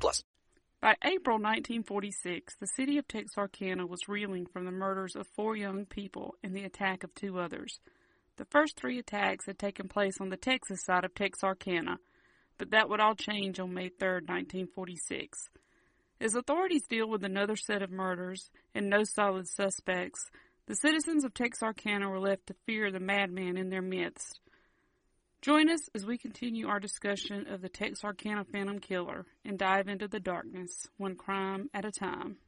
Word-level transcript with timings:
plus. 0.00 0.22
By 0.80 0.94
April 1.02 1.38
1946, 1.38 2.54
the 2.60 2.66
city 2.66 2.98
of 2.98 3.08
Texarkana 3.08 3.84
was 3.84 4.08
reeling 4.08 4.46
from 4.46 4.64
the 4.64 4.70
murders 4.70 5.16
of 5.16 5.26
four 5.26 5.56
young 5.56 5.86
people 5.86 6.36
and 6.44 6.54
the 6.54 6.62
attack 6.64 7.02
of 7.02 7.14
two 7.14 7.40
others. 7.40 7.80
The 8.36 8.44
first 8.44 8.76
three 8.76 9.00
attacks 9.00 9.46
had 9.46 9.58
taken 9.58 9.88
place 9.88 10.20
on 10.20 10.28
the 10.28 10.36
Texas 10.36 10.84
side 10.84 11.04
of 11.04 11.14
Texarkana, 11.14 11.98
but 12.58 12.70
that 12.70 12.88
would 12.88 13.00
all 13.00 13.16
change 13.16 13.58
on 13.58 13.74
May 13.74 13.88
3, 13.88 14.08
1946. 14.26 15.48
As 16.20 16.36
authorities 16.36 16.86
deal 16.86 17.08
with 17.08 17.24
another 17.24 17.56
set 17.56 17.82
of 17.82 17.90
murders 17.90 18.50
and 18.74 18.88
no 18.88 19.02
solid 19.02 19.48
suspects, 19.48 20.30
the 20.66 20.76
citizens 20.76 21.24
of 21.24 21.34
Texarkana 21.34 22.08
were 22.08 22.20
left 22.20 22.46
to 22.48 22.56
fear 22.66 22.92
the 22.92 23.00
madman 23.00 23.56
in 23.56 23.70
their 23.70 23.82
midst. 23.82 24.38
Join 25.40 25.70
us 25.70 25.88
as 25.94 26.04
we 26.04 26.18
continue 26.18 26.66
our 26.66 26.80
discussion 26.80 27.46
of 27.46 27.62
the 27.62 27.68
Texarkana 27.68 28.44
Phantom 28.44 28.80
Killer 28.80 29.24
and 29.44 29.56
dive 29.56 29.86
into 29.86 30.08
the 30.08 30.18
darkness, 30.18 30.88
one 30.96 31.14
crime 31.14 31.70
at 31.72 31.84
a 31.84 31.92
time. 31.92 32.38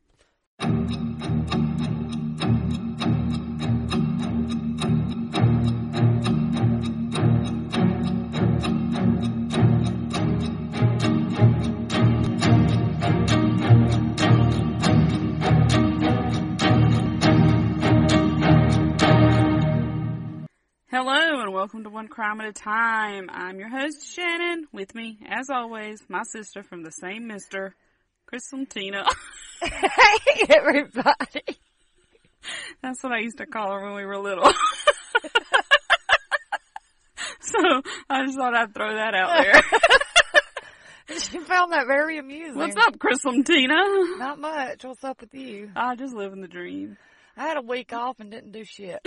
Hello 20.92 21.41
and 21.41 21.52
welcome 21.52 21.84
to 21.84 21.88
One 21.88 22.08
Crime 22.08 22.41
at 22.41 22.48
a 22.48 22.52
Time. 22.52 23.30
I'm 23.33 23.60
your 23.60 23.69
host 23.69 24.12
Shannon. 24.12 24.66
With 24.72 24.92
me, 24.92 25.20
as 25.24 25.48
always, 25.48 26.02
my 26.08 26.24
sister 26.24 26.64
from 26.64 26.83
the 26.83 26.91
same 26.91 27.28
Mister, 27.28 27.77
Christina. 28.27 29.05
Hey, 29.62 30.46
everybody. 30.48 31.61
That's 32.83 33.05
what 33.05 33.12
I 33.12 33.20
used 33.20 33.38
to 33.38 33.46
call 33.46 33.70
her 33.70 33.84
when 33.84 33.94
we 33.94 34.05
were 34.05 34.18
little. 34.18 34.42
so 37.40 37.83
I 38.11 38.27
just 38.27 38.36
thought 38.36 38.56
I'd 38.56 38.74
throw 38.74 38.92
that 38.92 39.14
out 39.14 39.45
there. 39.45 39.62
She 41.20 41.39
found 41.39 41.73
that 41.73 41.86
very 41.86 42.18
amusing. 42.18 42.56
What's 42.56 42.77
up, 42.77 42.98
Christina? 42.98 43.74
Not 44.18 44.39
much. 44.40 44.84
What's 44.84 45.05
up 45.05 45.20
with 45.20 45.34
you? 45.34 45.70
I 45.77 45.95
just 45.95 46.14
live 46.14 46.33
in 46.33 46.40
the 46.40 46.48
dream. 46.48 46.96
I 47.36 47.48
had 47.48 47.56
a 47.56 47.62
week 47.62 47.92
off 47.92 48.20
and 48.20 48.30
didn't 48.30 48.52
do 48.52 48.64
shit. 48.64 49.00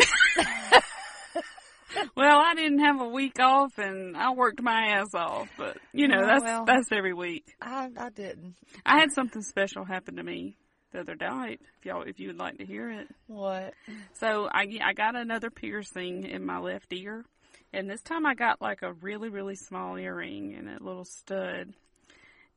Well, 2.16 2.38
I 2.40 2.54
didn't 2.56 2.80
have 2.80 3.02
a 3.02 3.08
week 3.08 3.40
off 3.40 3.78
and 3.78 4.16
I 4.16 4.32
worked 4.34 4.62
my 4.62 4.88
ass 4.98 5.14
off, 5.14 5.50
but 5.58 5.78
you 5.94 6.08
know, 6.08 6.22
Oh, 6.22 6.26
that's 6.26 6.44
well. 6.44 6.66
that's 6.66 6.92
every 6.92 7.14
week. 7.14 7.46
I, 7.62 7.90
I 7.98 8.10
didn't. 8.10 8.56
I 8.86 9.00
had 9.00 9.12
something 9.14 9.42
special 9.42 9.84
happen 9.86 10.16
to 10.18 10.24
me 10.24 10.56
the 10.92 11.00
other 11.02 11.16
night. 11.16 11.60
If 11.80 11.86
y'all, 11.86 12.04
if 12.04 12.20
you 12.20 12.28
would 12.28 12.38
like 12.40 12.58
to 12.60 12.66
hear 12.66 12.90
it. 12.92 13.08
What? 13.28 13.74
So 14.14 14.48
I, 14.52 14.68
I 14.84 14.94
got 14.94 15.16
another 15.16 15.50
piercing 15.50 16.24
in 16.26 16.46
my 16.46 16.60
left 16.60 16.92
ear, 16.94 17.26
and 17.74 17.90
this 17.90 18.02
time 18.02 18.26
I 18.26 18.36
got 18.36 18.62
like 18.62 18.82
a 18.84 18.94
really, 18.94 19.30
really 19.30 19.56
small 19.56 19.98
earring 19.98 20.54
and 20.56 20.70
a 20.70 20.84
little 20.84 21.06
stud. 21.06 21.74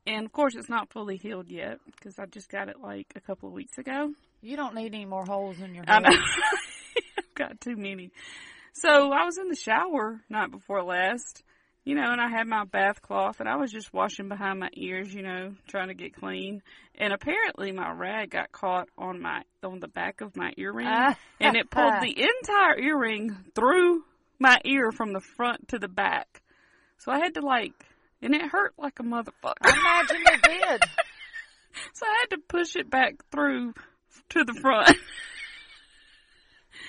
And 0.05 0.25
of 0.25 0.31
course, 0.31 0.55
it's 0.55 0.69
not 0.69 0.91
fully 0.93 1.17
healed 1.17 1.49
yet 1.49 1.79
because 1.95 2.17
I 2.19 2.25
just 2.27 2.49
got 2.49 2.69
it 2.69 2.79
like 2.81 3.07
a 3.15 3.19
couple 3.21 3.49
of 3.49 3.53
weeks 3.53 3.77
ago. 3.77 4.13
You 4.41 4.55
don't 4.55 4.75
need 4.75 4.93
any 4.93 5.05
more 5.05 5.25
holes 5.25 5.59
in 5.59 5.73
your 5.75 5.83
I 5.87 5.95
head. 5.95 6.03
know. 6.03 6.09
I've 7.17 7.33
got 7.35 7.59
too 7.61 7.75
many. 7.75 8.11
So 8.81 9.11
I 9.11 9.25
was 9.25 9.37
in 9.37 9.49
the 9.49 9.55
shower 9.55 10.21
night 10.29 10.51
before 10.51 10.83
last, 10.83 11.43
you 11.83 11.95
know, 11.95 12.11
and 12.11 12.21
I 12.21 12.29
had 12.29 12.45
my 12.47 12.63
bath 12.65 13.01
cloth 13.01 13.39
and 13.39 13.49
I 13.49 13.55
was 13.55 13.71
just 13.71 13.91
washing 13.91 14.29
behind 14.29 14.59
my 14.59 14.69
ears, 14.73 15.11
you 15.11 15.23
know, 15.23 15.53
trying 15.67 15.87
to 15.87 15.95
get 15.95 16.13
clean. 16.15 16.61
And 16.95 17.11
apparently 17.11 17.71
my 17.71 17.91
rag 17.91 18.31
got 18.31 18.51
caught 18.51 18.87
on 18.97 19.19
my 19.21 19.41
on 19.63 19.79
the 19.79 19.87
back 19.87 20.21
of 20.21 20.35
my 20.35 20.51
earring 20.57 20.87
Ah. 20.87 21.17
and 21.39 21.55
it 21.55 21.71
pulled 21.71 21.93
the 22.01 22.15
entire 22.41 22.79
earring 22.79 23.35
through 23.55 24.03
my 24.39 24.59
ear 24.63 24.91
from 24.91 25.11
the 25.13 25.21
front 25.21 25.69
to 25.69 25.79
the 25.79 25.87
back. 25.87 26.41
So 26.99 27.11
I 27.11 27.17
had 27.17 27.33
to 27.33 27.41
like 27.41 27.73
and 28.21 28.35
it 28.35 28.43
hurt 28.43 28.73
like 28.77 28.99
a 28.99 29.03
motherfucker. 29.03 29.53
I 29.63 29.71
imagine 29.71 30.23
it 30.27 30.41
did. 30.43 30.89
so 31.93 32.05
I 32.05 32.17
had 32.21 32.35
to 32.35 32.41
push 32.47 32.75
it 32.75 32.89
back 32.91 33.15
through 33.31 33.73
to 34.29 34.43
the 34.43 34.53
front. 34.61 34.95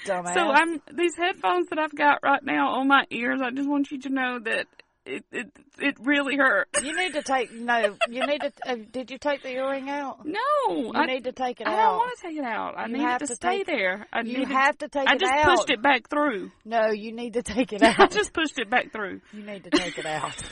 Dumbass. 0.08 0.34
So 0.34 0.40
I'm 0.40 0.80
these 0.92 1.14
headphones 1.16 1.68
that 1.70 1.78
I've 1.78 1.94
got 1.94 2.20
right 2.22 2.42
now 2.44 2.72
on 2.74 2.88
my 2.88 3.04
ears. 3.10 3.40
I 3.42 3.50
just 3.50 3.68
want 3.68 3.90
you 3.90 4.00
to 4.00 4.08
know 4.08 4.38
that 4.40 4.66
it 5.06 5.24
it 5.32 5.46
it 5.78 5.96
really 6.00 6.36
hurts. 6.36 6.82
You 6.82 6.94
need 6.94 7.14
to 7.14 7.22
take 7.22 7.50
no. 7.52 7.96
You 8.10 8.26
need 8.26 8.40
to. 8.42 8.52
Uh, 8.66 8.76
did 8.90 9.10
you 9.10 9.16
take 9.18 9.42
the 9.42 9.48
earring 9.50 9.88
out? 9.88 10.26
No, 10.26 10.38
You 10.68 10.92
I 10.94 11.06
need 11.06 11.24
to 11.24 11.32
take 11.32 11.60
it 11.62 11.66
I 11.66 11.72
out. 11.72 11.78
I 11.78 11.82
don't 11.82 11.96
want 11.96 12.18
to 12.18 12.22
take 12.28 12.36
it 12.36 12.44
out. 12.44 12.74
I 12.76 12.86
You 12.86 12.92
need 12.98 13.04
it 13.04 13.18
to, 13.20 13.26
to 13.28 13.34
stay 13.36 13.58
take- 13.58 13.66
there. 13.68 14.06
I 14.12 14.20
You 14.20 14.44
have 14.44 14.76
to 14.78 14.88
take 14.88 15.04
it 15.04 15.08
out. 15.08 15.14
I 15.14 15.16
just 15.18 15.32
out. 15.32 15.56
pushed 15.56 15.70
it 15.70 15.80
back 15.82 16.10
through. 16.10 16.50
No, 16.64 16.88
you 16.90 17.12
need 17.12 17.34
to 17.34 17.42
take 17.42 17.72
it 17.72 17.82
out. 17.84 17.98
I 17.98 18.06
just 18.06 18.32
pushed 18.34 18.58
it 18.58 18.68
back 18.68 18.92
through. 18.92 19.20
You 19.32 19.42
need 19.44 19.64
to 19.64 19.70
take 19.70 19.96
it 19.98 20.04
out. 20.06 20.34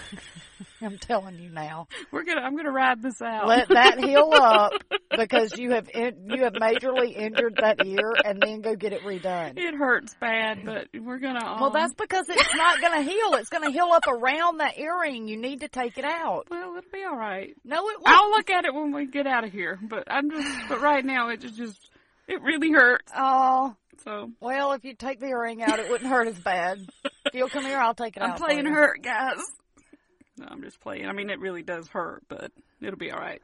I'm 0.83 0.99
telling 0.99 1.39
you 1.39 1.49
now. 1.51 1.89
We're 2.11 2.25
gonna. 2.25 2.41
I'm 2.43 2.57
gonna 2.57 2.71
ride 2.73 3.03
this 3.03 3.21
out. 3.23 3.47
Let 3.49 3.69
that 3.69 3.99
heal 4.03 4.31
up 4.35 4.73
because 5.17 5.57
you 5.59 5.73
have 5.73 5.89
in, 5.93 6.29
you 6.31 6.45
have 6.45 6.53
majorly 6.55 7.17
injured 7.17 7.57
that 7.61 7.85
ear, 7.85 8.13
and 8.25 8.41
then 8.41 8.61
go 8.61 8.75
get 8.77 8.93
it 8.93 9.03
redone. 9.03 9.59
it 9.59 9.75
hurts 9.75 10.15
bad, 10.21 10.65
but 10.65 10.89
we're 10.99 11.19
gonna. 11.19 11.45
Um, 11.45 11.61
Well, 11.61 11.71
that's 11.71 11.95
because 11.95 12.29
it's 12.29 12.55
not 12.55 12.81
going 12.81 12.93
to 13.05 13.11
heal. 13.11 13.35
It's 13.35 13.49
going 13.49 13.65
to 13.65 13.71
heal 13.71 13.89
up 13.93 14.07
around 14.07 14.59
that 14.59 14.79
earring. 14.79 15.29
You 15.29 15.37
need 15.37 15.61
to 15.61 15.69
take 15.69 15.97
it 15.99 16.05
out. 16.05 16.47
well, 16.51 16.77
it'll 16.77 16.91
be 16.93 17.05
all 17.05 17.17
right. 17.17 17.55
No, 17.65 17.89
it 17.89 17.97
won't. 18.01 18.09
I'll 18.09 18.31
look 18.31 18.51
at 18.51 18.65
it 18.65 18.75
when 18.75 18.93
we 18.93 19.07
get 19.07 19.27
out 19.27 19.45
of 19.45 19.53
here. 19.53 19.79
But 19.83 20.05
I'm 20.09 20.31
just. 20.31 20.69
But 20.69 20.81
right 20.81 21.05
now, 21.05 21.29
it 21.31 21.41
just 21.41 21.57
just 21.57 21.91
it 22.29 22.43
really 22.43 22.71
hurts. 22.71 23.11
Oh, 23.17 23.75
So 24.05 24.31
well, 24.41 24.73
if 24.73 24.85
you 24.85 24.95
take 24.95 25.21
the 25.21 25.27
earring 25.27 25.63
out, 25.63 25.79
it 25.79 25.89
wouldn't 25.91 26.11
hurt 26.11 26.29
as 26.29 26.39
bad. 26.39 26.79
If 27.27 27.35
you'll 27.35 27.49
come 27.49 27.65
here, 27.65 27.79
I'll 27.79 27.95
take 27.95 28.17
it 28.17 28.23
out. 28.23 28.27
I'm 28.27 28.33
out. 28.35 28.39
playing 28.39 28.63
for 28.65 28.69
you. 28.69 28.75
hurt, 28.75 29.03
guys. 29.03 29.39
No, 30.39 30.47
I'm 30.51 30.63
just 30.63 30.81
playing. 30.81 31.07
I 31.07 31.13
mean, 31.13 31.31
it 31.31 31.41
really 31.41 31.63
does 31.63 31.89
hurt, 31.89 32.23
but 32.29 32.51
it'll 32.81 32.99
be 32.99 33.11
all 33.11 33.19
right. 33.21 33.41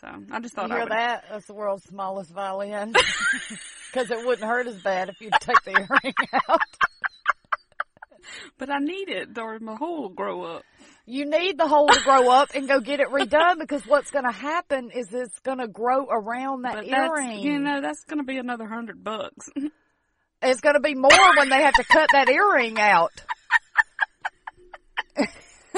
So 0.00 0.06
I 0.30 0.40
just 0.40 0.54
You 0.54 0.62
thought 0.62 0.70
I 0.70 0.74
hear 0.74 0.84
would. 0.84 0.92
that? 0.92 1.24
That's 1.30 1.46
the 1.46 1.54
world's 1.54 1.84
smallest 1.84 2.30
violin. 2.32 2.94
Because 3.90 4.10
it 4.10 4.18
wouldn't 4.26 4.46
hurt 4.46 4.66
as 4.66 4.78
bad 4.82 5.08
if 5.08 5.18
you 5.22 5.30
take 5.40 5.64
the 5.64 5.70
earring 5.70 6.14
out. 6.50 6.60
But 8.58 8.68
I 8.70 8.80
need 8.80 9.08
it, 9.08 9.38
or 9.38 9.58
my 9.60 9.76
hole 9.76 10.02
will 10.02 10.08
grow 10.10 10.42
up. 10.42 10.62
You 11.06 11.24
need 11.24 11.56
the 11.56 11.66
hole 11.66 11.88
to 11.88 12.00
grow 12.02 12.28
up 12.30 12.50
and 12.54 12.68
go 12.68 12.80
get 12.80 13.00
it 13.00 13.08
redone 13.08 13.58
because 13.58 13.86
what's 13.86 14.10
going 14.10 14.26
to 14.26 14.30
happen 14.30 14.90
is 14.90 15.06
it's 15.10 15.38
going 15.40 15.56
to 15.56 15.68
grow 15.68 16.04
around 16.04 16.62
that 16.66 16.84
earring. 16.86 17.38
you 17.38 17.58
know, 17.58 17.80
that's 17.80 18.04
going 18.04 18.18
to 18.18 18.24
be 18.24 18.36
another 18.36 18.66
hundred 18.66 19.02
bucks. 19.02 19.48
It's 20.42 20.60
going 20.60 20.74
to 20.74 20.80
be 20.80 20.94
more 20.94 21.10
when 21.38 21.48
they 21.48 21.62
have 21.62 21.74
to 21.74 21.82
cut 21.84 22.10
that 22.12 22.28
earring 22.28 22.78
out. 22.78 23.10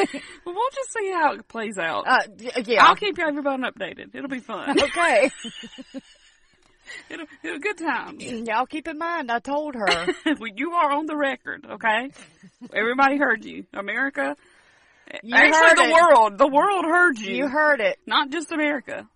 well, 0.44 0.54
we'll 0.54 0.70
just 0.70 0.92
see 0.92 1.10
how 1.12 1.34
it 1.34 1.48
plays 1.48 1.78
out. 1.78 2.04
Uh, 2.06 2.18
yeah. 2.64 2.84
I'll 2.84 2.96
keep 2.96 3.18
everyone 3.18 3.62
updated. 3.62 4.14
It'll 4.14 4.28
be 4.28 4.40
fun. 4.40 4.80
okay. 4.82 5.30
it'll, 7.10 7.26
it'll 7.42 7.58
good 7.58 7.78
times. 7.78 8.22
Y'all 8.22 8.66
keep 8.66 8.88
in 8.88 8.98
mind, 8.98 9.30
I 9.30 9.38
told 9.38 9.74
her. 9.74 9.86
well, 9.86 10.50
you 10.54 10.72
are 10.72 10.92
on 10.92 11.06
the 11.06 11.16
record, 11.16 11.66
okay? 11.68 12.10
Everybody 12.72 13.16
heard 13.18 13.44
you. 13.44 13.64
America 13.74 14.36
You 15.22 15.34
actually, 15.34 15.74
the 15.74 15.90
it. 15.90 15.92
world, 15.92 16.38
the 16.38 16.48
world 16.48 16.84
heard 16.84 17.18
you. 17.18 17.34
You 17.36 17.48
heard 17.48 17.80
it. 17.80 17.98
not 18.06 18.30
just 18.30 18.52
America. 18.52 19.08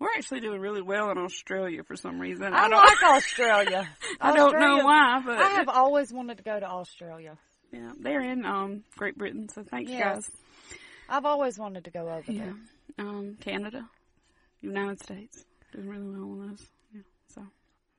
We're 0.00 0.08
actually 0.16 0.40
doing 0.40 0.60
really 0.60 0.82
well 0.82 1.10
in 1.10 1.18
Australia 1.18 1.82
for 1.84 1.96
some 1.96 2.18
reason. 2.18 2.52
I, 2.52 2.68
don't, 2.68 2.84
like 2.84 3.02
Australia. 3.02 3.88
I 4.20 4.34
don't 4.34 4.58
know 4.58 4.84
why, 4.84 5.22
but 5.24 5.38
I 5.38 5.50
have 5.50 5.68
always 5.68 6.12
wanted 6.12 6.38
to 6.38 6.42
go 6.42 6.58
to 6.58 6.66
Australia. 6.66 7.38
Yeah, 7.74 7.92
they're 7.98 8.20
in 8.22 8.44
um 8.46 8.84
Great 8.96 9.16
Britain. 9.18 9.48
So 9.54 9.64
thanks, 9.64 9.90
Yes. 9.90 10.00
guys. 10.00 10.30
I've 11.08 11.24
always 11.26 11.58
wanted 11.58 11.84
to 11.84 11.90
go 11.90 12.08
over 12.08 12.30
Yeah, 12.32 12.52
there. 12.96 13.06
um, 13.06 13.36
Canada, 13.40 13.88
United 14.62 15.02
States, 15.02 15.44
doing 15.72 15.88
really 15.88 16.02
well 16.08 16.22
on 16.22 16.48
those. 16.50 16.66
Yeah, 16.94 17.00
so 17.28 17.42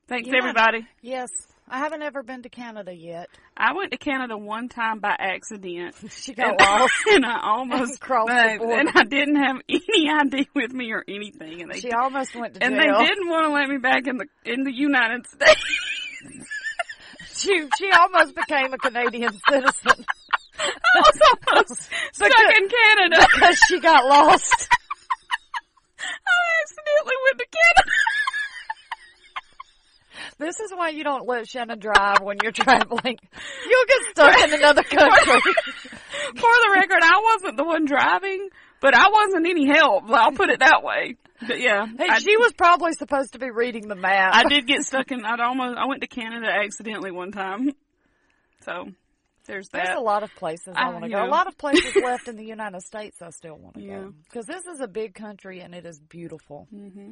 thanks 0.08 0.28
Yeah. 0.30 0.38
everybody. 0.40 0.88
Yes, 1.02 1.30
I 1.70 1.78
haven't 1.80 2.02
ever 2.02 2.24
been 2.24 2.42
to 2.44 2.50
Canada 2.50 2.94
yet. 2.94 3.30
I 3.58 3.74
went 3.74 3.92
to 3.92 3.98
Canada 3.98 4.38
one 4.38 4.70
time 4.70 5.00
by 5.00 5.16
accident. 5.20 5.96
She 6.12 6.34
got 6.34 6.60
and, 6.60 6.62
lost. 6.62 6.94
and 7.12 7.26
I 7.26 7.40
almost 7.44 8.00
Crossed 8.08 8.28
the 8.28 8.56
border. 8.60 8.80
and 8.80 8.90
I 8.96 9.04
didn't 9.04 9.36
have 9.36 9.58
any 9.70 10.10
ID 10.10 10.50
with 10.56 10.74
me 10.74 10.92
or 10.92 11.04
anything, 11.08 11.62
and 11.62 11.72
they 11.72 11.80
She 11.82 11.92
almost 11.92 12.36
went 12.36 12.56
to 12.56 12.60
jail. 12.60 12.70
and 12.70 12.80
they 12.80 13.06
didn't 13.06 13.30
want 13.30 13.46
to 13.48 13.54
let 13.54 13.70
me 13.70 13.78
back 13.78 14.08
in 14.08 14.18
the 14.18 14.26
in 14.46 14.64
the 14.64 14.74
United 14.74 15.28
States. 15.28 15.62
She 17.46 17.64
she 17.78 17.92
almost 17.92 18.36
became 18.36 18.74
a 18.74 18.78
Canadian 18.78 19.32
citizen 19.50 20.06
I 20.60 21.00
was 21.00 21.20
almost 21.48 21.90
stuck 22.14 22.32
in 22.32 22.70
Canada. 22.70 23.28
because 23.34 23.60
she 23.68 23.80
got 23.80 24.06
lost. 24.06 24.68
I 26.00 26.62
accidentally 26.62 27.16
went 27.26 27.40
to 27.40 27.46
Canada. 27.46 27.92
This 30.38 30.60
is 30.60 30.72
why 30.72 30.90
you 30.90 31.06
don't 31.06 31.26
let 31.26 31.48
Shannon 31.48 31.80
drive 31.80 32.20
when 32.22 32.38
you're 32.44 32.52
traveling. 32.52 33.18
You'll 33.70 33.86
get 33.88 34.02
stuck 34.12 34.44
in 34.44 34.54
another 34.54 34.84
country. 34.84 35.42
For 36.36 36.36
the 36.36 36.72
record, 36.74 37.00
I 37.02 37.22
wasn't 37.24 37.56
the 37.56 37.64
one 37.64 37.86
driving, 37.86 38.50
but 38.82 38.94
I 38.94 39.08
wasn't 39.10 39.48
any 39.48 39.66
help. 39.66 40.10
I'll 40.10 40.34
put 40.34 40.50
it 40.50 40.60
that 40.60 40.84
way. 40.84 41.16
But 41.48 41.60
yeah, 41.60 41.86
Hey, 41.86 42.08
I, 42.10 42.20
she 42.20 42.38
was 42.38 42.54
probably 42.54 42.94
supposed 42.94 43.34
to 43.34 43.40
be 43.40 43.50
reading 43.50 43.88
the 43.88 43.96
map. 43.96 44.34
I 44.36 44.44
did 44.48 44.68
get 44.68 44.84
stuck 44.84 45.12
in. 45.12 45.24
I'd 45.26 45.40
almost. 45.40 45.78
I 45.78 45.86
went 45.86 46.02
to 46.02 46.08
Canada 46.08 46.48
accidentally 46.48 47.12
one 47.12 47.32
time. 47.32 47.72
So 48.62 48.86
there's 49.46 49.70
that. 49.70 49.86
There's 49.86 49.98
a 49.98 50.02
lot 50.02 50.24
of 50.24 50.34
places 50.36 50.74
I 50.76 50.86
I- 50.88 50.90
want 50.90 51.04
to 51.04 51.10
go. 51.10 51.18
know. 51.18 51.26
A 51.26 51.30
lot 51.30 51.48
of 51.48 51.58
places 51.58 51.96
left 52.04 52.28
in 52.28 52.36
the 52.36 52.46
United 52.46 52.82
States 52.82 53.22
I 53.22 53.30
still 53.30 53.56
want 53.58 53.76
to 53.76 53.82
Yeah. 53.82 54.00
go. 54.00 54.14
Because 54.24 54.46
this 54.48 54.66
is 54.66 54.80
a 54.82 54.88
big 54.88 55.14
country 55.14 55.60
and 55.62 55.76
it 55.76 55.86
is 55.86 56.00
beautiful. 56.00 56.68
Mm-hmm. 56.74 57.12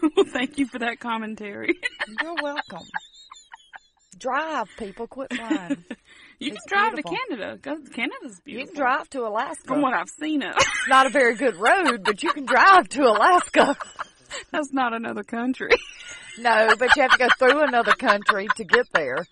well, 0.16 0.26
thank 0.32 0.58
you 0.58 0.66
for 0.66 0.78
that 0.80 0.98
commentary. 1.00 1.74
You're 2.22 2.34
welcome. 2.42 2.86
Drive, 4.18 4.66
people. 4.78 5.06
Quit 5.06 5.32
flying. 5.34 5.84
You 6.38 6.52
It's 6.52 6.60
can 6.64 6.68
drive 6.68 6.94
beautiful. 6.94 7.12
to 7.12 7.18
Canada. 7.36 7.58
'cause 7.62 7.88
Canada's 7.92 8.40
beautiful. 8.40 8.60
You 8.60 8.66
can 8.66 8.74
drive 8.76 9.10
to 9.10 9.26
Alaska. 9.26 9.64
From 9.66 9.82
what 9.82 9.94
I've 9.94 10.08
seen 10.08 10.42
of. 10.42 10.56
It's 10.56 10.88
not 10.88 11.06
a 11.06 11.10
very 11.10 11.34
good 11.34 11.56
road, 11.56 12.04
but 12.04 12.22
you 12.22 12.32
can 12.32 12.44
drive 12.46 12.88
to 12.90 13.02
Alaska. 13.02 13.76
That's 14.52 14.72
not 14.72 14.92
another 14.94 15.22
country. 15.24 15.70
No, 16.38 16.74
but 16.78 16.94
you 16.96 17.02
have 17.02 17.12
to 17.12 17.18
go 17.18 17.28
through 17.38 17.62
another 17.62 17.92
country 17.92 18.46
to 18.56 18.64
get 18.64 18.86
there. 18.92 19.26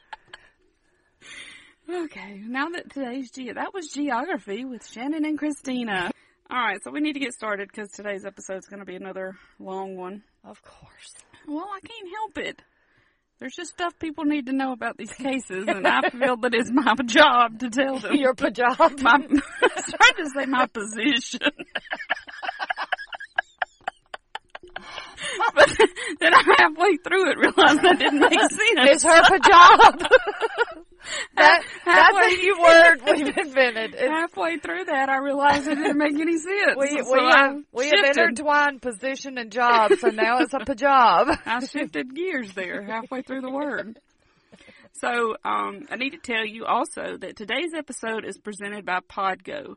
Okay, 1.88 2.40
now 2.44 2.68
that 2.70 2.90
today's 2.90 3.30
ge 3.30 3.54
that 3.54 3.72
was 3.72 3.88
geography 3.88 4.64
with 4.64 4.84
Shannon 4.90 5.24
and 5.24 5.38
Christina. 5.38 6.10
All 6.50 6.56
right, 6.58 6.82
so 6.82 6.90
we 6.90 7.00
need 7.00 7.12
to 7.12 7.20
get 7.20 7.32
started 7.32 7.68
because 7.68 7.90
today's 7.90 8.24
episode 8.24 8.58
is 8.58 8.66
going 8.66 8.80
to 8.80 8.84
be 8.86 8.96
another 8.96 9.36
long 9.60 9.96
one. 9.96 10.22
Of 10.44 10.62
course. 10.62 11.14
Well, 11.46 11.68
I 11.72 11.80
can't 11.80 12.08
help 12.10 12.38
it. 12.38 12.62
There's 13.38 13.54
just 13.54 13.72
stuff 13.72 13.92
people 13.98 14.24
need 14.24 14.46
to 14.46 14.54
know 14.54 14.72
about 14.72 14.96
these 14.96 15.12
cases, 15.12 15.66
and 15.68 15.86
I 15.86 16.08
feel 16.08 16.38
that 16.38 16.54
it's 16.54 16.70
my 16.72 16.94
job 17.04 17.58
to 17.58 17.68
tell 17.68 17.98
them. 17.98 18.14
Your 18.14 18.34
pajama. 18.34 18.90
my, 19.02 19.12
I 19.12 19.18
was 19.20 19.84
trying 19.84 20.16
to 20.16 20.30
say 20.34 20.46
my 20.46 20.66
position. 20.66 21.40
but 25.54 25.76
then 26.18 26.32
I 26.32 26.42
halfway 26.58 26.96
through 26.96 27.30
it 27.30 27.36
realized 27.36 27.82
that 27.82 27.98
didn't 27.98 28.20
make 28.20 28.40
sense. 28.40 28.60
It's 28.60 29.02
her 29.02 29.22
pajama. 29.22 29.98
that, 31.36 31.62
that's 31.84 32.16
a 32.16 32.36
new 32.36 32.60
word 32.60 33.00
we've 33.06 33.36
invented. 33.36 33.94
It's, 33.94 34.02
halfway 34.02 34.58
through 34.58 34.84
that, 34.86 35.08
I 35.08 35.18
realized 35.18 35.68
it 35.68 35.76
didn't 35.76 35.98
make 35.98 36.14
any 36.14 36.38
sense. 36.38 36.76
we 36.76 37.02
so 37.02 37.12
we 37.12 37.30
have, 37.30 37.56
we 37.72 37.86
have 37.88 38.16
intertwined 38.16 38.82
position 38.82 39.38
and 39.38 39.50
job, 39.50 39.92
so 39.98 40.08
now 40.08 40.38
it's 40.38 40.54
a 40.54 40.60
pajama. 40.60 41.40
I 41.46 41.64
shifted 41.64 42.14
gears 42.14 42.52
there 42.54 42.82
halfway 42.82 43.22
through 43.22 43.42
the 43.42 43.50
word. 43.50 43.98
So, 44.92 45.36
um, 45.44 45.86
I 45.90 45.96
need 45.96 46.10
to 46.10 46.18
tell 46.18 46.46
you 46.46 46.64
also 46.64 47.18
that 47.18 47.36
today's 47.36 47.74
episode 47.76 48.24
is 48.24 48.38
presented 48.38 48.86
by 48.86 49.00
Podgo. 49.00 49.76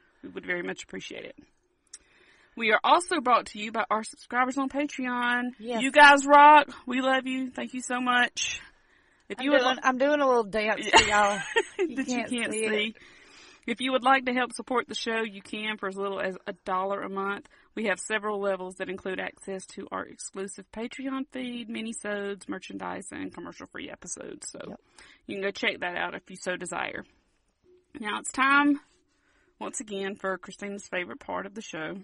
We 0.23 0.29
would 0.29 0.45
very 0.45 0.63
much 0.63 0.83
appreciate 0.83 1.25
it. 1.25 1.35
We 2.57 2.71
are 2.71 2.79
also 2.83 3.21
brought 3.21 3.47
to 3.47 3.59
you 3.59 3.71
by 3.71 3.85
our 3.89 4.03
subscribers 4.03 4.57
on 4.57 4.69
Patreon. 4.69 5.51
Yes. 5.57 5.81
You 5.81 5.91
guys 5.91 6.25
rock. 6.25 6.67
We 6.85 7.01
love 7.01 7.25
you. 7.25 7.49
Thank 7.49 7.73
you 7.73 7.81
so 7.81 8.01
much. 8.01 8.59
If 9.29 9.39
I'm 9.39 9.45
you 9.45 9.51
would 9.51 9.59
doing, 9.61 9.75
li- 9.75 9.81
I'm 9.83 9.97
doing 9.97 10.19
a 10.19 10.27
little 10.27 10.43
dance 10.43 10.85
for 10.89 11.03
y'all. 11.07 11.39
that 11.77 12.05
can't 12.07 12.31
you 12.31 12.39
can't 12.41 12.51
see 12.51 12.67
see. 12.67 12.95
If 13.67 13.79
you 13.79 13.91
would 13.93 14.03
like 14.03 14.25
to 14.25 14.33
help 14.33 14.51
support 14.53 14.87
the 14.89 14.95
show, 14.95 15.21
you 15.21 15.41
can 15.41 15.77
for 15.77 15.87
as 15.87 15.95
little 15.95 16.19
as 16.19 16.35
a 16.47 16.53
dollar 16.65 17.01
a 17.03 17.09
month. 17.09 17.47
We 17.75 17.85
have 17.85 17.99
several 17.99 18.41
levels 18.41 18.75
that 18.77 18.89
include 18.89 19.19
access 19.19 19.65
to 19.67 19.87
our 19.91 20.03
exclusive 20.03 20.65
Patreon 20.73 21.27
feed, 21.31 21.69
mini-sodes, 21.69 22.49
merchandise, 22.49 23.07
and 23.11 23.33
commercial-free 23.33 23.89
episodes. 23.89 24.49
So 24.51 24.59
Yep. 24.67 24.79
you 25.27 25.35
can 25.35 25.41
go 25.43 25.51
check 25.51 25.79
that 25.79 25.95
out 25.95 26.15
if 26.15 26.23
you 26.29 26.35
so 26.35 26.57
desire. 26.57 27.05
Now 27.99 28.19
it's 28.19 28.31
time, 28.31 28.79
once 29.61 29.79
again, 29.79 30.15
for 30.15 30.37
Christina's 30.39 30.87
favorite 30.87 31.19
part 31.19 31.45
of 31.45 31.53
the 31.53 31.61
show. 31.61 31.95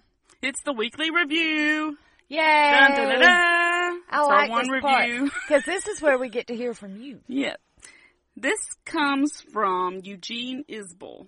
It's 0.41 0.61
the 0.63 0.73
weekly 0.73 1.09
review. 1.09 1.97
Yay! 2.29 2.37
Dun, 2.39 2.91
dun, 2.91 3.09
dun, 3.09 3.19
dun. 3.19 4.01
I 4.09 4.19
It's 4.19 4.27
like 4.27 4.49
one 4.49 4.61
this 4.61 4.83
review. 4.83 5.31
because 5.47 5.63
this 5.65 5.87
is 5.87 6.01
where 6.01 6.19
we 6.19 6.29
get 6.29 6.47
to 6.47 6.55
hear 6.55 6.73
from 6.73 6.97
you, 6.97 7.19
Yeah. 7.27 7.55
This 8.35 8.59
comes 8.85 9.41
from 9.51 10.01
Eugene 10.03 10.63
Isbell. 10.69 11.27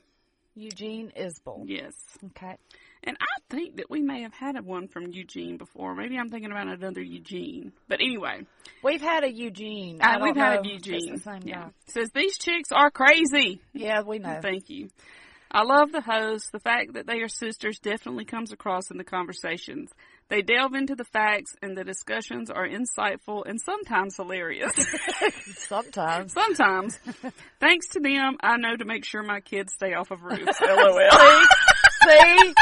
Eugene 0.53 1.12
Isbell. 1.19 1.63
Yes. 1.65 1.93
Okay. 2.24 2.57
And 3.03 3.17
I 3.19 3.55
think 3.55 3.77
that 3.77 3.89
we 3.89 4.01
may 4.01 4.21
have 4.21 4.33
had 4.33 4.63
one 4.63 4.88
from 4.88 5.07
Eugene 5.07 5.57
before. 5.57 5.95
Maybe 5.95 6.17
I'm 6.19 6.29
thinking 6.29 6.51
about 6.51 6.67
another 6.67 7.01
Eugene. 7.01 7.71
But 7.88 8.01
anyway, 8.01 8.45
We've 8.83 9.01
had 9.01 9.24
a 9.24 9.31
Eugene. 9.31 10.00
I 10.01 10.15
uh, 10.15 10.19
we've 10.24 10.36
had 10.36 10.57
a 10.57 10.59
if 10.59 10.65
it's 10.75 10.88
Eugene. 10.88 11.13
the 11.15 11.19
same 11.21 11.41
yeah. 11.45 11.62
guy. 11.63 11.69
Says 11.88 12.12
these 12.13 12.38
chicks 12.38 12.71
are 12.71 12.91
crazy. 12.91 13.62
Yeah, 13.74 14.03
we 14.03 14.19
know. 14.19 14.39
Thank 14.41 14.69
you. 14.69 14.89
I 15.51 15.63
love 15.63 15.91
the 15.91 16.01
hosts. 16.01 16.50
The 16.51 16.60
fact 16.60 16.94
that 16.94 17.08
they 17.08 17.22
are 17.22 17.27
sisters 17.27 17.79
definitely 17.79 18.25
comes 18.25 18.51
across 18.51 18.91
in 18.91 18.98
the 18.98 19.03
conversations. 19.03 19.91
They 20.27 20.44
delve 20.44 20.75
into 20.75 20.96
the 20.96 21.03
facts 21.03 21.56
and 21.63 21.75
the 21.75 21.84
discussions 21.84 22.51
are 22.51 22.68
insightful 22.68 23.44
and 23.48 23.60
sometimes 23.60 24.15
hilarious. 24.15 24.74
Sometimes. 25.56 26.34
sometimes. 26.34 27.00
Thanks 27.60 27.88
to 27.89 28.00
them, 28.00 28.38
I 28.41 28.58
know 28.58 28.75
to 28.75 28.86
make 28.86 29.06
sure 29.06 29.24
my 29.24 29.39
kids 29.39 29.74
stay 29.74 29.94
off 29.94 30.12
of 30.12 30.22
roofs. 30.24 30.62
LOL. 30.62 31.10
see, 32.03 32.38
see, 32.38 32.53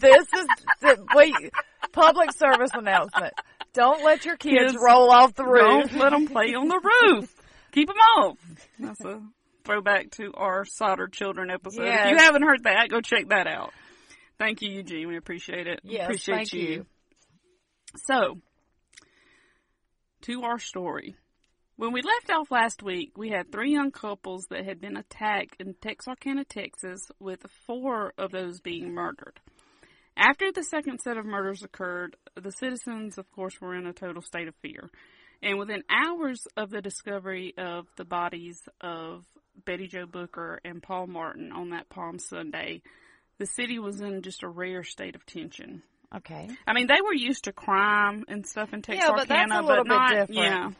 this 0.00 0.26
is 0.36 0.46
the 0.80 1.06
wait, 1.14 1.52
public 1.92 2.32
service 2.32 2.70
announcement. 2.74 3.34
Don't 3.72 4.04
let 4.04 4.24
your 4.24 4.36
kids 4.36 4.72
Kids, 4.72 4.84
roll 4.84 5.10
off 5.10 5.34
the 5.34 5.44
roof. 5.44 5.90
Don't 5.90 6.00
let 6.00 6.10
them 6.10 6.26
play 6.26 6.54
on 6.54 6.68
the 6.68 6.80
roof. 6.80 7.32
Keep 7.70 7.88
them 7.88 7.96
off. 7.96 8.38
That's 8.78 9.00
a 9.04 9.22
throwback 9.64 10.10
to 10.12 10.32
our 10.34 10.64
Sodder 10.64 11.08
children 11.08 11.50
episode. 11.50 11.86
If 11.86 12.10
you 12.10 12.16
haven't 12.16 12.42
heard 12.42 12.64
that, 12.64 12.88
go 12.88 13.00
check 13.00 13.28
that 13.28 13.46
out. 13.46 13.72
Thank 14.38 14.62
you, 14.62 14.70
Eugene. 14.70 15.08
We 15.08 15.16
appreciate 15.16 15.66
it. 15.66 15.80
Yes, 15.84 16.04
appreciate 16.04 16.34
thank 16.34 16.52
you. 16.52 16.86
So, 18.06 18.38
to 20.22 20.42
our 20.42 20.58
story. 20.58 21.16
When 21.76 21.92
we 21.92 22.02
left 22.02 22.30
off 22.30 22.50
last 22.50 22.82
week, 22.82 23.16
we 23.16 23.30
had 23.30 23.50
three 23.50 23.72
young 23.72 23.90
couples 23.90 24.46
that 24.50 24.64
had 24.64 24.80
been 24.80 24.96
attacked 24.96 25.56
in 25.58 25.74
Texarkana, 25.74 26.44
Texas, 26.44 27.10
with 27.18 27.44
four 27.66 28.12
of 28.18 28.30
those 28.30 28.60
being 28.60 28.92
murdered. 28.92 29.40
After 30.16 30.52
the 30.52 30.62
second 30.62 31.00
set 31.00 31.16
of 31.16 31.24
murders 31.24 31.62
occurred, 31.62 32.16
the 32.40 32.52
citizens, 32.52 33.16
of 33.16 33.30
course, 33.32 33.60
were 33.60 33.74
in 33.74 33.86
a 33.86 33.92
total 33.92 34.22
state 34.22 34.48
of 34.48 34.54
fear. 34.56 34.90
And 35.42 35.58
within 35.58 35.82
hours 35.90 36.46
of 36.56 36.70
the 36.70 36.82
discovery 36.82 37.54
of 37.56 37.86
the 37.96 38.04
bodies 38.04 38.60
of 38.80 39.24
Betty 39.64 39.86
Jo 39.86 40.06
Booker 40.06 40.60
and 40.64 40.82
Paul 40.82 41.06
Martin 41.06 41.52
on 41.52 41.70
that 41.70 41.88
Palm 41.88 42.18
Sunday, 42.18 42.82
the 43.38 43.46
city 43.46 43.78
was 43.78 44.00
in 44.00 44.22
just 44.22 44.42
a 44.42 44.48
rare 44.48 44.84
state 44.84 45.14
of 45.14 45.24
tension. 45.26 45.82
Okay. 46.14 46.48
I 46.66 46.74
mean, 46.74 46.86
they 46.88 47.00
were 47.02 47.14
used 47.14 47.44
to 47.44 47.52
crime 47.52 48.24
and 48.28 48.46
stuff 48.46 48.72
in 48.72 48.82
Texarkana, 48.82 49.16
but 49.16 49.28
that's 49.28 49.52
a 49.52 49.62
little 49.62 49.84
bit 49.84 49.90
not, 49.90 50.10
different. 50.10 50.34
Yeah, 50.34 50.70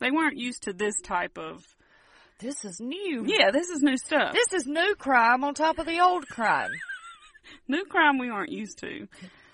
they 0.00 0.10
weren't 0.10 0.36
used 0.36 0.64
to 0.64 0.72
this 0.72 1.00
type 1.00 1.38
of. 1.38 1.64
This 2.40 2.64
is 2.64 2.80
new. 2.80 3.24
Yeah, 3.24 3.52
this 3.52 3.68
is 3.68 3.82
new 3.82 3.96
stuff. 3.96 4.32
This 4.32 4.52
is 4.52 4.66
new 4.66 4.96
crime 4.96 5.44
on 5.44 5.54
top 5.54 5.78
of 5.78 5.86
the 5.86 6.00
old 6.00 6.26
crime. 6.26 6.70
new 7.68 7.84
crime 7.84 8.18
we 8.18 8.30
aren't 8.30 8.50
used 8.50 8.78
to. 8.78 9.06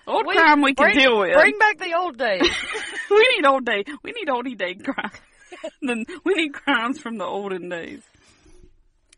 Old 0.07 0.25
We- 0.25 0.35
crime 0.35 0.61
we 0.63 0.73
can 0.73 0.87
bring, 0.87 0.97
deal 0.97 1.19
with. 1.19 1.33
Bring 1.33 1.59
back 1.59 1.77
the 1.77 1.93
old 1.93 2.17
days. 2.17 2.41
we 3.11 3.35
need 3.35 3.45
old 3.45 3.65
day. 3.65 3.83
We 4.03 4.11
need 4.11 4.27
oldie 4.27 4.57
day 4.57 4.73
crime. 4.73 5.11
then 5.81 6.05
we 6.23 6.33
need 6.33 6.53
crimes 6.53 6.99
from 6.99 7.17
the 7.17 7.25
olden 7.25 7.69
days. 7.69 8.01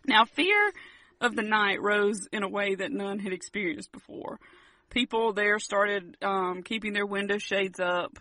Now, 0.06 0.26
fear 0.26 0.72
of 1.20 1.36
the 1.36 1.44
night 1.44 1.82
rose 1.82 2.28
in 2.32 2.44
a 2.44 2.50
way 2.50 2.76
that 2.76 2.92
none 2.92 3.20
had 3.20 3.34
experienced 3.34 3.92
before. 3.92 4.40
People 4.90 5.34
there 5.34 5.60
started 5.60 6.18
um, 6.22 6.64
keeping 6.64 6.94
their 6.94 7.06
window 7.06 7.38
shades 7.38 7.80
up 7.80 8.18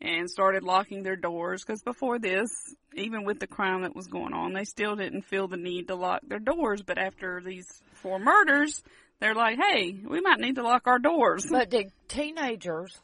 and 0.00 0.30
started 0.30 0.62
locking 0.62 1.02
their 1.02 1.16
doors 1.16 1.62
because 1.64 1.82
before 1.82 2.18
this, 2.18 2.48
even 2.94 3.24
with 3.24 3.38
the 3.38 3.46
crime 3.46 3.82
that 3.82 3.94
was 3.94 4.06
going 4.06 4.32
on, 4.32 4.52
they 4.52 4.64
still 4.64 4.96
didn't 4.96 5.22
feel 5.22 5.48
the 5.48 5.56
need 5.56 5.88
to 5.88 5.94
lock 5.94 6.20
their 6.26 6.38
doors. 6.38 6.82
But 6.82 6.98
after 6.98 7.40
these 7.44 7.66
four 7.94 8.18
murders, 8.18 8.82
they're 9.20 9.34
like, 9.34 9.58
"Hey, 9.58 9.92
we 9.92 10.20
might 10.20 10.40
need 10.40 10.56
to 10.56 10.62
lock 10.62 10.86
our 10.86 10.98
doors." 10.98 11.46
but 11.50 11.70
did 11.70 11.92
teenagers 12.08 13.00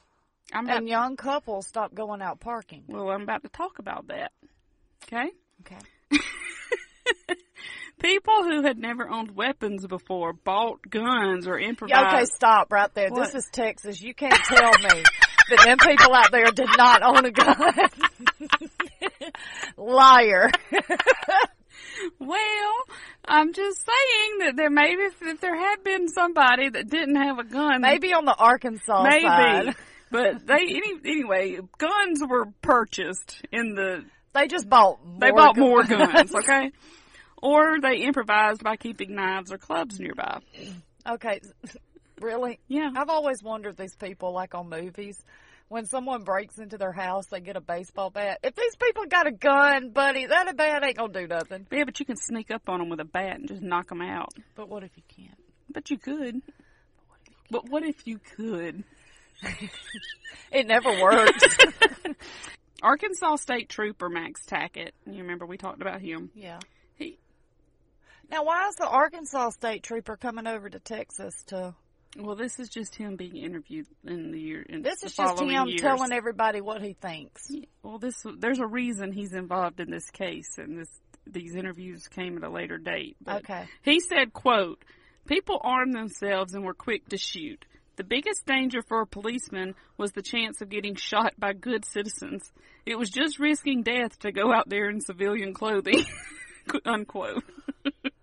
I'm 0.53 0.64
about, 0.64 0.79
and 0.79 0.88
young 0.88 1.17
couples 1.17 1.67
stop 1.67 1.95
going 1.95 2.23
out 2.23 2.41
parking? 2.41 2.85
well, 2.88 3.11
I'm 3.11 3.23
about 3.23 3.43
to 3.43 3.49
talk 3.49 3.79
about 3.79 4.09
that. 4.09 4.33
Okay. 5.05 5.31
Okay. 5.61 5.79
People 8.00 8.43
who 8.43 8.62
had 8.62 8.78
never 8.78 9.09
owned 9.09 9.35
weapons 9.37 9.87
before 9.87 10.33
bought 10.33 10.81
guns 10.90 11.47
or 11.47 11.59
improvised. 11.59 12.00
Yeah, 12.00 12.16
okay, 12.16 12.25
stop 12.26 12.73
right 12.73 12.93
there. 12.95 13.11
What? 13.11 13.33
This 13.33 13.45
is 13.45 13.49
Texas. 13.52 14.00
You 14.02 14.14
can't 14.14 14.35
tell 14.35 14.73
me 14.78 15.02
that 15.50 15.61
them 15.64 15.78
people 15.78 16.12
out 16.14 16.33
there 16.33 16.47
did 16.47 16.69
not 16.76 17.02
own 17.02 17.25
a 17.25 17.31
gun. 17.31 17.73
Liar. 19.76 20.50
Well, 22.19 22.75
I'm 23.25 23.52
just 23.52 23.78
saying 23.87 24.38
that 24.40 24.54
there 24.57 24.69
maybe 24.69 25.02
if, 25.02 25.14
if 25.23 25.40
there 25.40 25.57
had 25.57 25.85
been 25.85 26.09
somebody 26.09 26.69
that 26.69 26.88
didn't 26.90 27.14
have 27.16 27.38
a 27.38 27.45
gun, 27.45 27.81
Maybe 27.83 28.12
on 28.12 28.25
the 28.25 28.35
Arkansas 28.35 29.04
maybe. 29.04 29.25
side. 29.25 29.75
But 30.11 30.45
they 30.47 30.54
any, 30.54 30.95
anyway, 31.04 31.59
guns 31.78 32.21
were 32.28 32.47
purchased 32.62 33.40
in 33.52 33.75
the 33.75 34.04
They 34.33 34.49
just 34.49 34.69
bought 34.69 35.04
more 35.07 35.21
they 35.21 35.31
bought 35.31 35.57
more 35.57 35.85
guns. 35.85 36.12
guns, 36.12 36.35
okay? 36.35 36.73
Or 37.44 37.78
they 37.78 37.96
improvised 37.98 38.64
by 38.64 38.76
keeping 38.76 39.14
knives 39.14 39.52
or 39.52 39.58
clubs 39.58 40.00
nearby. 40.00 40.38
Okay, 41.06 41.40
really? 42.20 42.58
Yeah. 42.68 42.88
I've 42.96 43.10
always 43.10 43.42
wondered 43.42 43.76
these 43.76 43.94
people, 43.96 44.32
like 44.32 44.54
on 44.54 44.70
movies, 44.70 45.22
when 45.68 45.84
someone 45.84 46.22
breaks 46.22 46.56
into 46.56 46.78
their 46.78 46.92
house, 46.92 47.26
they 47.26 47.40
get 47.40 47.56
a 47.56 47.60
baseball 47.60 48.08
bat. 48.08 48.38
If 48.42 48.54
these 48.54 48.74
people 48.76 49.04
got 49.10 49.26
a 49.26 49.30
gun, 49.32 49.90
buddy, 49.90 50.24
that 50.24 50.48
a 50.48 50.54
bat 50.54 50.84
ain't 50.84 50.96
gonna 50.96 51.12
do 51.12 51.26
nothing. 51.26 51.66
Yeah, 51.70 51.84
but 51.84 52.00
you 52.00 52.06
can 52.06 52.16
sneak 52.16 52.50
up 52.50 52.62
on 52.68 52.78
them 52.78 52.88
with 52.88 53.00
a 53.00 53.04
bat 53.04 53.36
and 53.36 53.46
just 53.48 53.60
knock 53.60 53.90
them 53.90 54.00
out. 54.00 54.32
But 54.54 54.70
what 54.70 54.82
if 54.82 54.90
you 54.96 55.02
can't? 55.14 55.38
But 55.70 55.90
you 55.90 55.98
could. 55.98 56.40
But 57.50 57.68
what 57.68 57.82
if 57.82 58.06
you 58.06 58.18
could? 58.36 58.84
It 60.52 60.66
never 60.68 60.88
works. 61.02 61.44
Arkansas 62.82 63.36
State 63.36 63.68
Trooper 63.68 64.08
Max 64.08 64.44
Tackett, 64.46 64.90
you 65.06 65.22
remember 65.22 65.46
we 65.46 65.56
talked 65.56 65.82
about 65.82 66.00
him. 66.00 66.30
yeah. 66.34 66.60
He, 66.96 67.18
Now, 68.31 68.45
why 68.45 68.69
is 68.69 68.75
the 68.76 68.87
Arkansas 68.88 69.50
State 69.50 69.83
Trooper 69.83 70.16
coming 70.16 70.47
over 70.47 70.69
to 70.69 70.78
Texas 70.78 71.35
to? 71.49 71.75
well, 72.19 72.37
this 72.37 72.59
is 72.61 72.69
just 72.69 72.95
him 72.95 73.16
being 73.16 73.37
interviewed 73.37 73.87
in 74.04 74.31
the 74.31 74.40
year. 74.40 74.62
In 74.62 74.83
This 74.83 75.00
the 75.00 75.07
is 75.07 75.16
just 75.16 75.40
him 75.40 75.66
years. 75.66 75.81
telling 75.81 76.12
everybody 76.12 76.61
what 76.61 76.81
he 76.83 76.93
thinks. 76.95 77.50
Well, 77.83 77.99
this 77.99 78.25
there's 78.38 78.61
a 78.61 78.66
reason 78.66 79.12
he's 79.12 79.33
involved 79.33 79.81
in 79.81 79.90
this 79.90 80.11
case, 80.11 80.59
and 80.59 80.78
this 80.78 80.88
these 81.26 81.54
interviews 81.54 82.07
came 82.09 82.37
at 82.37 82.45
a 82.45 82.50
later 82.50 82.78
date. 82.78 83.16
But 83.21 83.38
Okay. 83.45 83.66
He 83.83 84.00
said, 84.00 84.33
"quote 84.33 84.85
People 85.26 85.59
armed 85.62 85.95
themselves 85.95 86.54
and 86.54 86.64
were 86.64 86.75
quick 86.75 87.09
to 87.09 87.16
shoot. 87.16 87.64
The 87.97 88.04
biggest 88.04 88.45
danger 88.47 88.83
for 88.83 89.00
a 89.00 89.07
policeman 89.07 89.75
was 89.97 90.12
the 90.12 90.21
chance 90.23 90.61
of 90.61 90.69
getting 90.69 90.97
shot 90.97 91.33
by 91.38 91.52
good 91.54 91.85
citizens. 91.85 92.52
It 92.85 92.97
was 92.99 93.09
just 93.09 93.38
risking 93.38 93.83
death 93.83 94.19
to 94.21 94.33
go 94.33 94.52
out 94.52 94.69
there 94.69 94.88
in 94.90 95.00
civilian 95.00 95.54
clothing." 95.54 96.04
Unquote. 96.85 97.43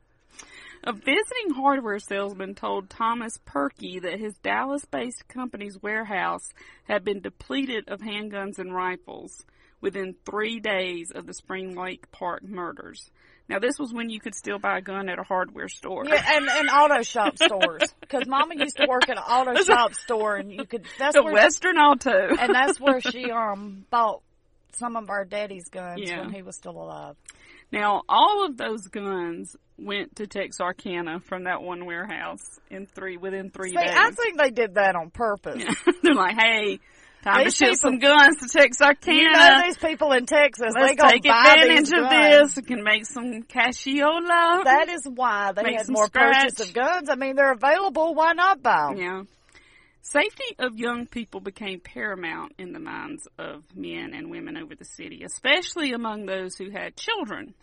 A 0.83 0.93
visiting 0.93 1.51
hardware 1.55 1.99
salesman 1.99 2.55
told 2.55 2.89
Thomas 2.89 3.37
Perky 3.45 3.99
that 3.99 4.19
his 4.19 4.33
Dallas 4.39 4.83
based 4.85 5.27
company's 5.27 5.81
warehouse 5.81 6.49
had 6.85 7.03
been 7.03 7.21
depleted 7.21 7.87
of 7.87 7.99
handguns 7.99 8.57
and 8.57 8.73
rifles 8.73 9.43
within 9.79 10.15
three 10.25 10.59
days 10.59 11.11
of 11.13 11.27
the 11.27 11.33
Spring 11.33 11.75
Lake 11.75 12.11
Park 12.11 12.43
murders. 12.43 13.11
Now, 13.47 13.59
this 13.59 13.77
was 13.77 13.93
when 13.93 14.09
you 14.09 14.19
could 14.19 14.33
still 14.33 14.59
buy 14.59 14.77
a 14.77 14.81
gun 14.81 15.09
at 15.09 15.19
a 15.19 15.23
hardware 15.23 15.67
store. 15.67 16.05
Yeah, 16.07 16.23
and, 16.35 16.47
and 16.47 16.69
auto 16.69 17.03
shop 17.03 17.37
stores. 17.37 17.83
Because 17.99 18.25
Mama 18.25 18.55
used 18.55 18.77
to 18.77 18.87
work 18.87 19.09
at 19.09 19.17
an 19.17 19.23
auto 19.23 19.61
shop 19.63 19.93
store, 19.93 20.37
and 20.37 20.51
you 20.51 20.65
could. 20.65 20.85
That's 20.97 21.15
the 21.15 21.23
where, 21.23 21.33
Western 21.33 21.77
Auto. 21.77 22.35
and 22.39 22.55
that's 22.55 22.79
where 22.79 23.01
she 23.01 23.29
um 23.29 23.85
bought 23.89 24.21
some 24.73 24.95
of 24.95 25.09
our 25.09 25.25
daddy's 25.25 25.67
guns 25.69 25.99
Yeah. 26.01 26.21
when 26.21 26.31
he 26.33 26.41
was 26.41 26.55
still 26.55 26.81
alive. 26.81 27.17
Now, 27.71 28.01
all 28.09 28.45
of 28.45 28.57
those 28.57 28.87
guns 28.87 29.55
went 29.77 30.15
to 30.17 30.27
Texarkana 30.27 31.19
from 31.21 31.45
that 31.45 31.61
one 31.61 31.85
warehouse 31.85 32.59
in 32.69 32.85
three 32.85 33.17
within 33.17 33.49
three 33.49 33.69
See, 33.69 33.75
days. 33.75 33.89
I 33.95 34.11
think 34.11 34.37
they 34.37 34.51
did 34.51 34.75
that 34.75 34.95
on 34.95 35.09
purpose. 35.09 35.63
They're 36.03 36.13
like, 36.13 36.35
"Hey, 36.39 36.79
time 37.23 37.43
These 37.45 37.57
to 37.57 37.65
ship 37.65 37.75
some 37.75 37.97
guns 37.99 38.37
to 38.37 38.47
Texarkana." 38.47 39.17
You 39.17 39.31
know 39.31 39.61
these 39.63 39.77
people 39.77 40.11
in 40.11 40.25
Texas, 40.25 40.73
they 40.75 40.81
Let's 40.81 41.01
go 41.01 41.07
take 41.09 41.23
buy 41.23 41.55
advantage 41.57 41.89
these 41.89 41.93
of 41.93 42.09
guns. 42.09 42.53
this. 42.53 42.55
We 42.57 42.61
can 42.63 42.83
make 42.83 43.05
some 43.05 43.43
cassiola. 43.43 44.63
That 44.65 44.87
is 44.89 45.07
why 45.09 45.51
they 45.53 45.63
Make 45.63 45.77
had 45.77 45.87
more 45.89 46.09
purchase 46.09 46.59
of 46.59 46.73
guns. 46.73 47.09
I 47.09 47.15
mean, 47.15 47.35
they're 47.35 47.53
available. 47.53 48.13
Why 48.13 48.33
not 48.33 48.61
buy 48.61 48.93
them? 48.93 48.97
yeah. 48.97 49.21
Safety 50.03 50.55
of 50.59 50.77
young 50.77 51.05
people 51.05 51.39
became 51.41 51.79
paramount 51.79 52.53
in 52.57 52.73
the 52.73 52.79
minds 52.79 53.27
of 53.37 53.63
men 53.75 54.13
and 54.13 54.31
women 54.31 54.57
over 54.57 54.75
the 54.75 54.85
city, 54.85 55.23
especially 55.23 55.91
among 55.93 56.25
those 56.25 56.55
who 56.55 56.69
had 56.71 56.95
children. 56.95 57.53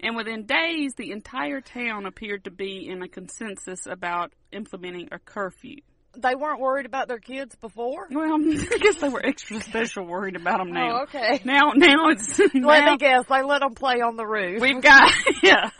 And 0.00 0.16
within 0.16 0.46
days, 0.46 0.94
the 0.96 1.12
entire 1.12 1.60
town 1.60 2.06
appeared 2.06 2.44
to 2.44 2.50
be 2.50 2.88
in 2.88 3.02
a 3.02 3.08
consensus 3.08 3.86
about 3.86 4.32
implementing 4.50 5.08
a 5.12 5.18
curfew. 5.18 5.76
They 6.16 6.34
weren't 6.34 6.58
worried 6.60 6.86
about 6.86 7.06
their 7.06 7.20
kids 7.20 7.54
before. 7.54 8.08
Well, 8.10 8.34
I 8.42 8.78
guess 8.78 8.96
they 8.96 9.08
were 9.08 9.24
extra 9.24 9.60
special 9.60 10.04
worried 10.06 10.34
about 10.34 10.58
them 10.58 10.72
now. 10.72 11.00
Oh, 11.00 11.02
okay. 11.04 11.40
Now, 11.44 11.70
now 11.76 12.08
it's 12.08 12.36
Let 12.40 12.52
now- 12.54 12.90
me 12.92 12.96
guess. 12.96 13.26
They 13.28 13.42
let 13.42 13.60
them 13.60 13.74
play 13.74 14.00
on 14.00 14.16
the 14.16 14.26
roof. 14.26 14.60
We've 14.60 14.82
got 14.82 15.12
yeah. 15.44 15.70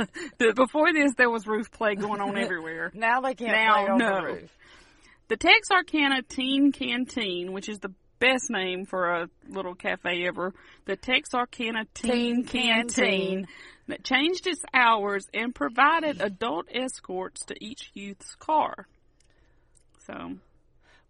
Before 0.55 0.93
this, 0.93 1.15
there 1.17 1.31
was 1.31 1.49
roof 1.49 1.73
play 1.73 1.97
going 1.97 2.21
on 2.21 2.39
everywhere. 2.39 2.93
now 2.95 3.23
they 3.23 3.35
can't 3.35 3.51
Now, 3.51 3.75
play 3.75 3.87
on 3.91 3.99
no. 3.99 4.15
the 4.15 4.23
roof. 4.23 4.51
The 5.31 5.37
Texarkana 5.37 6.23
Teen 6.23 6.73
Canteen, 6.73 7.53
which 7.53 7.69
is 7.69 7.79
the 7.79 7.93
best 8.19 8.51
name 8.51 8.85
for 8.85 9.11
a 9.15 9.29
little 9.49 9.77
cafe 9.77 10.27
ever, 10.27 10.53
the 10.87 10.97
Texarkana 10.97 11.85
Teen, 11.95 12.11
Teen 12.11 12.45
Canteen, 12.45 12.87
Canteen. 12.89 13.47
that 13.87 14.03
changed 14.03 14.49
its 14.49 14.61
hours 14.75 15.29
and 15.33 15.55
provided 15.55 16.21
adult 16.21 16.67
escorts 16.75 17.45
to 17.47 17.55
each 17.65 17.93
youth's 17.95 18.35
car. 18.41 18.89
So, 20.05 20.33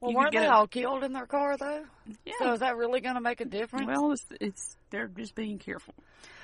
Well, 0.03 0.13
weren't 0.13 0.33
they 0.35 0.45
a- 0.45 0.53
all 0.53 0.67
killed 0.67 1.03
in 1.03 1.15
their 1.15 1.25
car 1.25 1.57
though? 1.57 1.85
yeah. 2.27 2.35
So 2.41 2.53
is 2.53 2.61
that 2.61 2.77
really 2.77 3.01
going 3.01 3.15
to 3.15 3.23
make 3.23 3.41
a 3.41 3.47
difference? 3.47 3.87
well, 3.87 4.13
it's, 4.13 4.27
it's 4.39 4.77
they're 4.91 5.09
just 5.09 5.35
being 5.35 5.59
careful. 5.59 5.95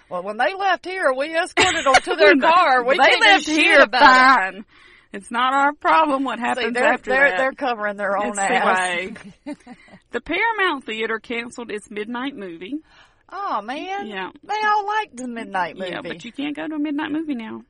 Well, 0.09 0.23
when 0.23 0.39
they 0.39 0.55
left 0.55 0.87
here, 0.87 1.13
we 1.13 1.37
escorted 1.37 1.85
them 1.85 1.95
to 1.95 2.17
their 2.19 2.37
car. 2.37 2.85
We 2.85 2.97
they 2.97 3.21
left 3.21 3.45
here 3.47 3.81
about 3.81 4.55
it. 4.55 4.65
It's 5.13 5.31
not 5.31 5.55
our 5.55 5.73
problem 5.73 6.25
what 6.25 6.39
happens 6.39 6.67
See, 6.67 6.73
they're 6.73 6.93
after 6.93 7.11
they're 7.11 7.31
that. 7.31 7.39
they're 7.39 7.53
covering 7.53 7.97
their 7.97 8.17
own 8.19 8.29
It's 8.29 8.37
the 8.39 8.43
ass. 8.43 8.79
way. 8.79 9.15
the 10.11 10.21
Paramount 10.21 10.85
Theater 10.85 11.19
canceled 11.19 11.71
its 11.71 11.91
midnight 11.91 12.37
movie. 12.37 12.75
Oh 13.31 13.63
man, 13.63 14.07
Yeah. 14.07 14.31
they 14.43 14.61
all 14.67 14.87
liked 14.87 15.17
the 15.17 15.29
midnight 15.29 15.77
movie. 15.77 15.91
Yeah, 15.91 16.01
but 16.03 16.25
you 16.25 16.33
can't 16.33 16.55
go 16.57 16.67
to 16.69 16.75
a 16.75 16.79
midnight 16.79 17.13
movie 17.13 17.35
now. 17.35 17.63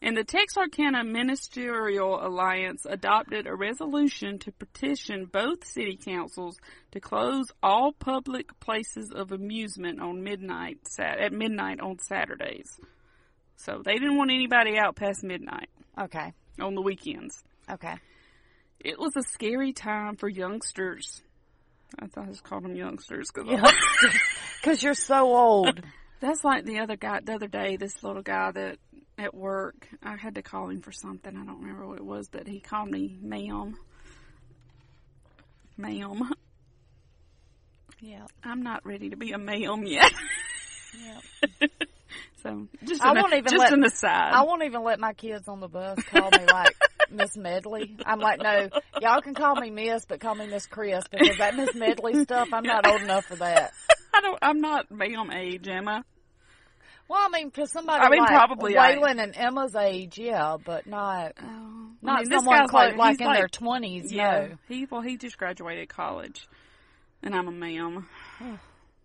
And 0.00 0.16
the 0.16 0.22
Texarkana 0.22 1.02
Ministerial 1.02 2.24
Alliance 2.24 2.86
adopted 2.88 3.48
a 3.48 3.54
resolution 3.56 4.38
to 4.40 4.52
petition 4.52 5.24
both 5.24 5.66
city 5.66 5.98
councils 6.02 6.56
to 6.92 7.00
close 7.00 7.46
all 7.64 7.90
public 7.92 8.60
places 8.60 9.10
of 9.12 9.32
amusement 9.32 10.00
on 10.00 10.22
midnight 10.22 10.78
at 11.00 11.32
midnight 11.32 11.80
on 11.80 11.98
Saturdays. 11.98 12.78
So 13.56 13.82
they 13.84 13.94
didn't 13.94 14.16
want 14.16 14.30
anybody 14.30 14.78
out 14.78 14.94
past 14.94 15.24
midnight 15.24 15.68
okay, 16.00 16.32
on 16.60 16.74
the 16.74 16.82
weekends. 16.82 17.42
okay. 17.70 17.94
It 18.80 18.98
was 18.98 19.16
a 19.16 19.22
scary 19.22 19.72
time 19.72 20.14
for 20.16 20.28
youngsters. 20.28 21.20
I 21.98 22.06
thought 22.06 22.24
I 22.24 22.28
just 22.28 22.44
called 22.44 22.62
them 22.64 22.76
youngsters 22.76 23.28
because 23.34 23.72
Because 24.60 24.82
you're 24.84 24.94
so 24.94 25.34
old. 25.36 25.80
that's 26.20 26.44
like 26.44 26.64
the 26.64 26.78
other 26.78 26.94
guy 26.96 27.18
the 27.24 27.34
other 27.34 27.48
day. 27.48 27.76
This 27.76 28.02
little 28.04 28.22
guy 28.22 28.52
that 28.52 28.78
at 29.18 29.34
work. 29.34 29.88
I 30.00 30.16
had 30.16 30.36
to 30.36 30.42
call 30.42 30.68
him 30.68 30.80
for 30.80 30.92
something. 30.92 31.34
I 31.36 31.44
don't 31.44 31.60
remember 31.60 31.88
what 31.88 31.98
it 31.98 32.04
was, 32.04 32.28
but 32.28 32.46
he 32.46 32.60
called 32.60 32.88
me 32.90 33.18
ma'am. 33.20 33.76
Ma'am. 35.76 36.30
Yeah. 38.00 38.26
I'm 38.44 38.62
not 38.62 38.86
ready 38.86 39.10
to 39.10 39.16
be 39.16 39.32
a 39.32 39.38
ma'am 39.38 39.84
yet. 39.86 40.12
Yeah. 41.04 41.66
so 42.42 42.68
just 42.84 43.02
I 43.04 43.10
an, 43.10 43.16
won't 43.16 43.32
even 43.32 43.44
just 43.44 43.58
let- 43.58 43.72
an 43.72 43.84
aside. 43.84 44.32
I 44.32 44.42
won't 44.44 44.62
even 44.62 44.82
let 44.84 44.98
my 45.00 45.12
kids 45.12 45.48
on 45.48 45.60
the 45.60 45.68
bus 45.68 45.98
call 46.04 46.30
me 46.30 46.44
like 46.50 46.74
Miss 47.10 47.36
Medley. 47.36 47.96
I'm 48.04 48.20
like, 48.20 48.40
no, 48.40 48.68
y'all 49.00 49.20
can 49.22 49.34
call 49.34 49.54
me 49.56 49.70
Miss, 49.70 50.04
but 50.06 50.20
call 50.20 50.34
me 50.34 50.46
Miss 50.46 50.66
Chris 50.66 51.04
because 51.10 51.38
that 51.38 51.56
Miss 51.56 51.74
Medley 51.74 52.22
stuff, 52.24 52.48
I'm 52.52 52.64
not 52.64 52.86
old 52.86 53.02
enough 53.02 53.24
for 53.26 53.36
that. 53.36 53.72
I 54.14 54.20
don't. 54.20 54.38
I'm 54.42 54.60
not 54.60 54.90
ma'am 54.90 55.30
age, 55.32 55.68
am 55.68 55.88
I? 55.88 56.02
Well, 57.08 57.20
I 57.24 57.28
mean, 57.30 57.48
because 57.48 57.72
somebody 57.72 58.04
I 58.04 58.10
mean, 58.10 58.20
like 58.20 58.28
probably 58.28 58.76
I- 58.76 58.96
Waylon 58.96 59.22
and 59.22 59.34
Emma's 59.36 59.74
age, 59.74 60.18
yeah, 60.18 60.56
but 60.62 60.86
not 60.86 61.32
Oh, 61.42 61.88
not 62.02 62.18
I 62.18 62.22
mean, 62.24 62.30
someone 62.32 62.66
like, 62.70 62.96
he's 62.96 63.20
in 63.26 63.32
their 63.32 63.48
twenties. 63.48 64.12
Yeah, 64.12 64.48
No, 64.48 64.54
he 64.68 64.86
well, 64.90 65.00
he 65.00 65.16
just 65.16 65.38
graduated 65.38 65.88
college, 65.88 66.46
and 67.22 67.34
I'm 67.34 67.48
a 67.48 67.52
ma'am. 67.52 68.06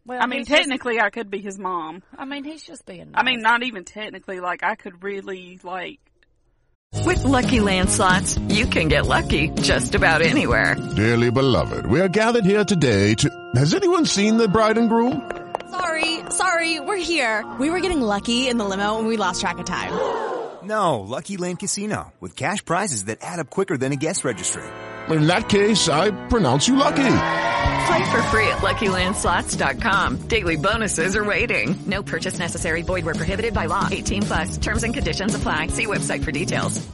Well, 0.05 0.19
I 0.21 0.25
mean, 0.27 0.39
he's 0.39 0.47
just- 0.47 0.59
technically, 0.61 0.99
I 0.99 1.09
could 1.09 1.29
be 1.29 1.39
his 1.39 1.57
mom. 1.57 2.03
I 2.17 2.25
mean, 2.25 2.43
he's 2.43 2.63
just 2.63 2.85
being. 2.85 3.11
Nice. 3.11 3.21
I 3.21 3.23
mean, 3.23 3.41
not 3.41 3.63
even 3.63 3.83
technically. 3.85 4.39
Like, 4.39 4.63
I 4.63 4.75
could 4.75 5.03
really 5.03 5.59
like. 5.63 5.99
With 7.05 7.23
Lucky 7.23 7.59
Land 7.59 7.89
slots, 7.89 8.37
you 8.49 8.67
can 8.67 8.87
get 8.87 9.07
lucky 9.07 9.49
just 9.49 9.95
about 9.95 10.21
anywhere. 10.21 10.75
Dearly 10.95 11.31
beloved, 11.31 11.87
we 11.87 11.99
are 11.99 12.07
gathered 12.07 12.45
here 12.45 12.63
today 12.63 13.15
to. 13.15 13.51
Has 13.55 13.73
anyone 13.73 14.05
seen 14.05 14.37
the 14.37 14.47
bride 14.47 14.77
and 14.77 14.89
groom? 14.89 15.29
Sorry, 15.71 16.19
sorry, 16.29 16.79
we're 16.79 16.97
here. 16.97 17.43
We 17.59 17.71
were 17.71 17.79
getting 17.79 17.99
lucky 18.01 18.47
in 18.47 18.57
the 18.57 18.63
limo 18.65 18.99
and 18.99 19.07
we 19.07 19.17
lost 19.17 19.41
track 19.41 19.57
of 19.57 19.65
time. 19.65 19.91
No, 20.63 20.99
Lucky 21.01 21.35
Land 21.37 21.59
Casino, 21.59 22.13
with 22.21 22.35
cash 22.35 22.63
prizes 22.63 23.05
that 23.05 23.17
add 23.21 23.39
up 23.39 23.49
quicker 23.49 23.75
than 23.75 23.91
a 23.91 23.95
guest 23.97 24.23
registry. 24.23 24.63
In 25.09 25.25
that 25.27 25.49
case, 25.49 25.89
I 25.89 26.11
pronounce 26.27 26.67
you 26.67 26.75
lucky. 26.75 27.03
Play 27.85 28.11
for 28.11 28.21
free 28.23 28.47
at 28.47 28.59
LuckyLandSlots.com. 28.59 30.27
Daily 30.27 30.55
bonuses 30.55 31.15
are 31.15 31.23
waiting. 31.23 31.75
No 31.85 32.01
purchase 32.03 32.39
necessary. 32.39 32.81
Void 32.81 33.05
where 33.05 33.13
prohibited 33.15 33.53
by 33.53 33.65
law. 33.65 33.87
18 33.91 34.21
plus. 34.23 34.57
Terms 34.57 34.83
and 34.83 34.93
conditions 34.93 35.35
apply. 35.35 35.67
See 35.67 35.85
website 35.85 36.23
for 36.23 36.31
details. 36.31 36.85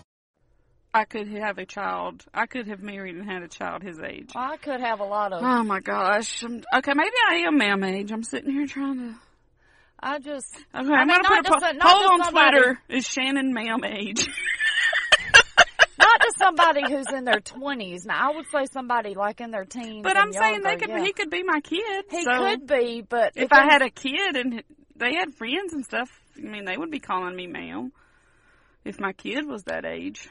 I 0.93 1.05
could 1.05 1.27
have 1.27 1.59
a 1.59 1.65
child. 1.67 2.25
I 2.33 2.47
could 2.47 2.67
have 2.67 2.81
married 2.81 3.15
and 3.15 3.29
had 3.29 3.43
a 3.43 3.47
child 3.47 3.83
his 3.83 3.99
age. 3.99 4.31
I 4.35 4.57
could 4.57 4.79
have 4.81 4.99
a 4.99 5.03
lot 5.03 5.31
of. 5.33 5.43
Oh 5.43 5.63
my 5.63 5.79
gosh. 5.79 6.43
I'm, 6.43 6.63
okay, 6.77 6.93
maybe 6.95 7.15
I 7.29 7.35
am 7.47 7.57
ma'am 7.59 7.83
age. 7.83 8.11
I'm 8.11 8.23
sitting 8.23 8.51
here 8.51 8.65
trying 8.65 8.97
to. 8.97 9.15
I 9.99 10.17
just. 10.17 10.55
Okay, 10.55 10.63
I 10.73 10.79
I'm 11.01 11.07
mean, 11.07 11.21
gonna 11.21 11.27
put 11.27 11.39
a 11.39 11.43
just 11.43 11.59
po- 11.63 11.69
a- 11.69 11.79
poll 11.79 12.11
on 12.13 12.23
somebody- 12.23 12.57
Twitter. 12.57 12.79
Is 12.89 13.05
Shannon 13.07 13.53
ma'am 13.53 13.83
age? 13.83 14.27
Somebody 16.39 16.81
who's 16.89 17.07
in 17.15 17.25
their 17.25 17.39
twenties. 17.39 18.05
Now, 18.05 18.31
I 18.31 18.35
would 18.35 18.45
say 18.51 18.65
somebody 18.71 19.13
like 19.13 19.41
in 19.41 19.51
their 19.51 19.65
teens. 19.65 20.03
But 20.03 20.17
I'm 20.17 20.31
saying 20.33 20.61
they 20.63 20.77
could. 20.77 20.89
yeah. 20.89 21.03
He 21.03 21.13
could 21.13 21.29
be 21.29 21.43
my 21.43 21.59
kid. 21.61 22.05
He 22.09 22.23
so 22.23 22.31
could 22.31 22.65
be, 22.65 23.01
but 23.07 23.33
If 23.35 23.51
I 23.51 23.63
had 23.71 23.81
a 23.81 23.89
kid 23.89 24.35
and 24.35 24.63
they 24.95 25.13
had 25.15 25.35
friends 25.35 25.73
and 25.73 25.83
stuff, 25.83 26.09
I 26.37 26.41
mean, 26.41 26.65
they 26.65 26.77
would 26.77 26.91
be 26.91 26.99
calling 26.99 27.35
me 27.35 27.47
ma'am. 27.47 27.91
If 28.85 28.99
my 28.99 29.13
kid 29.13 29.45
was 29.45 29.63
that 29.63 29.85
age. 29.85 30.27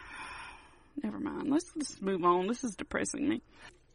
Never 1.03 1.21
mind. 1.21 1.50
Let's 1.50 1.71
just 1.79 2.03
move 2.03 2.25
on. 2.25 2.49
This 2.49 2.65
is 2.65 2.75
depressing 2.75 3.29
me. 3.29 3.43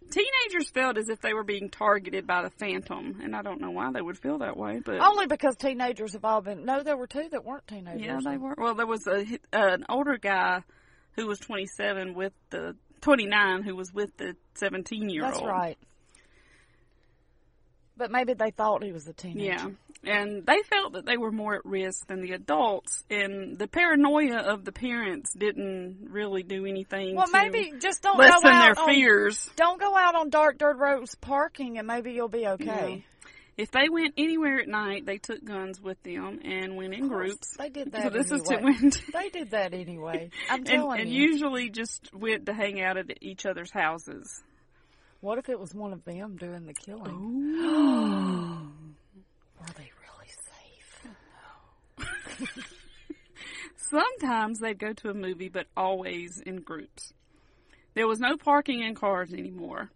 Teenagers 0.10 0.70
felt 0.70 0.98
as 0.98 1.10
if 1.10 1.22
they 1.22 1.34
were 1.34 1.44
being 1.44 1.70
targeted 1.70 2.28
by 2.28 2.44
the 2.44 2.50
Phantom, 2.52 3.20
and 3.24 3.36
I 3.36 3.42
don't 3.42 3.60
know 3.60 3.72
why 3.72 3.92
they 3.92 4.02
would 4.02 4.18
feel 4.18 4.40
that 4.40 4.56
way, 4.56 4.80
but 4.86 5.00
only 5.00 5.26
because 5.26 5.56
teenagers 5.56 6.14
have 6.14 6.24
all 6.24 6.42
been. 6.42 6.66
No, 6.66 6.84
there 6.84 6.98
were 6.98 7.08
two 7.08 7.28
that 7.32 7.44
weren't 7.44 7.68
teenagers. 7.68 8.02
yeah, 8.06 8.20
they 8.24 8.38
were. 8.38 8.54
Well, 8.58 8.76
there 8.76 8.86
was 8.86 9.08
a 9.08 9.26
an 9.52 9.86
older 9.90 10.18
guy 10.18 10.62
who 11.16 11.28
was 11.28 11.40
27 11.40 12.14
with 12.14 12.34
the 12.50 12.76
29 13.02 13.64
who 13.64 13.76
was 13.76 13.94
with 13.94 14.16
the 14.18 14.36
17 14.56 15.10
year 15.10 15.26
old. 15.26 15.34
That's 15.34 15.44
right. 15.44 15.78
But 17.96 18.12
maybe 18.12 18.34
they 18.34 18.50
thought 18.50 18.84
he 18.84 18.92
was 18.92 19.08
a 19.08 19.14
teenager. 19.14 19.44
Yeah. 19.44 19.68
And 20.06 20.46
they 20.46 20.62
felt 20.64 20.94
that 20.94 21.06
they 21.06 21.16
were 21.16 21.32
more 21.32 21.56
at 21.56 21.66
risk 21.66 22.08
than 22.08 22.22
the 22.22 22.34
adults, 22.34 23.04
and 23.10 23.58
the 23.58 23.68
paranoia 23.70 24.40
of 24.40 24.66
the 24.66 24.74
parents 24.74 25.32
didn't 25.32 26.10
really 26.10 26.44
do 26.44 26.66
anything 26.66 27.16
Well, 27.16 27.28
to 27.28 27.32
maybe 27.32 27.74
just 27.80 28.02
don't 28.02 28.18
lessen 28.18 28.42
go 28.44 28.50
out 28.50 28.76
their 28.76 28.84
on, 28.84 28.90
fears. 28.90 29.50
Don't 29.56 29.80
go 29.80 29.96
out 29.96 30.16
on 30.16 30.30
dark 30.30 30.58
dirt 30.58 30.78
roads 30.78 31.16
parking, 31.16 31.78
and 31.78 31.88
maybe 31.88 32.12
you'll 32.12 32.28
be 32.28 32.48
okay. 32.48 33.06
If 33.56 33.70
they 33.70 33.88
went 33.90 34.16
anywhere 34.18 34.60
at 34.60 34.68
night, 34.68 35.06
they 35.06 35.20
took 35.20 35.44
guns 35.44 35.80
with 35.80 36.02
them 36.02 36.40
and 36.44 36.76
went 36.76 36.96
in 36.96 37.08
groups. 37.08 37.56
They 37.58 37.70
did 37.70 37.92
that. 37.92 38.04
So 38.04 38.10
this 38.10 38.32
is 38.32 38.42
to 38.44 38.58
anyway. 38.58 38.74
They 39.14 39.30
did 39.30 39.52
that 39.52 39.74
anyway. 39.74 40.32
I'm 40.50 40.60
and, 40.60 40.66
telling 40.66 41.02
and 41.02 41.10
you. 41.10 41.24
And 41.24 41.34
usually 41.34 41.70
just 41.70 42.10
went 42.14 42.48
to 42.48 42.54
hang 42.54 42.82
out 42.82 42.98
at 42.98 43.12
each 43.22 43.46
other's 43.46 43.72
houses. 43.72 44.42
What 45.22 45.38
if 45.38 45.50
it 45.50 45.60
was 45.60 45.74
one 45.74 45.94
of 45.94 46.04
them 46.04 46.36
doing 46.36 46.66
the 46.66 46.74
killing? 46.74 47.58
Were 49.60 49.68
they 49.78 49.92
really 50.02 50.32
safe? 51.98 52.68
Sometimes 53.78 54.60
they'd 54.60 54.80
go 54.80 54.94
to 54.94 55.10
a 55.10 55.14
movie, 55.14 55.50
but 55.50 55.68
always 55.78 56.42
in 56.42 56.58
groups. 56.58 57.14
There 57.94 58.08
was 58.08 58.20
no 58.20 58.36
parking 58.36 58.82
in 58.82 58.96
cars 58.96 59.32
anymore. 59.32 59.92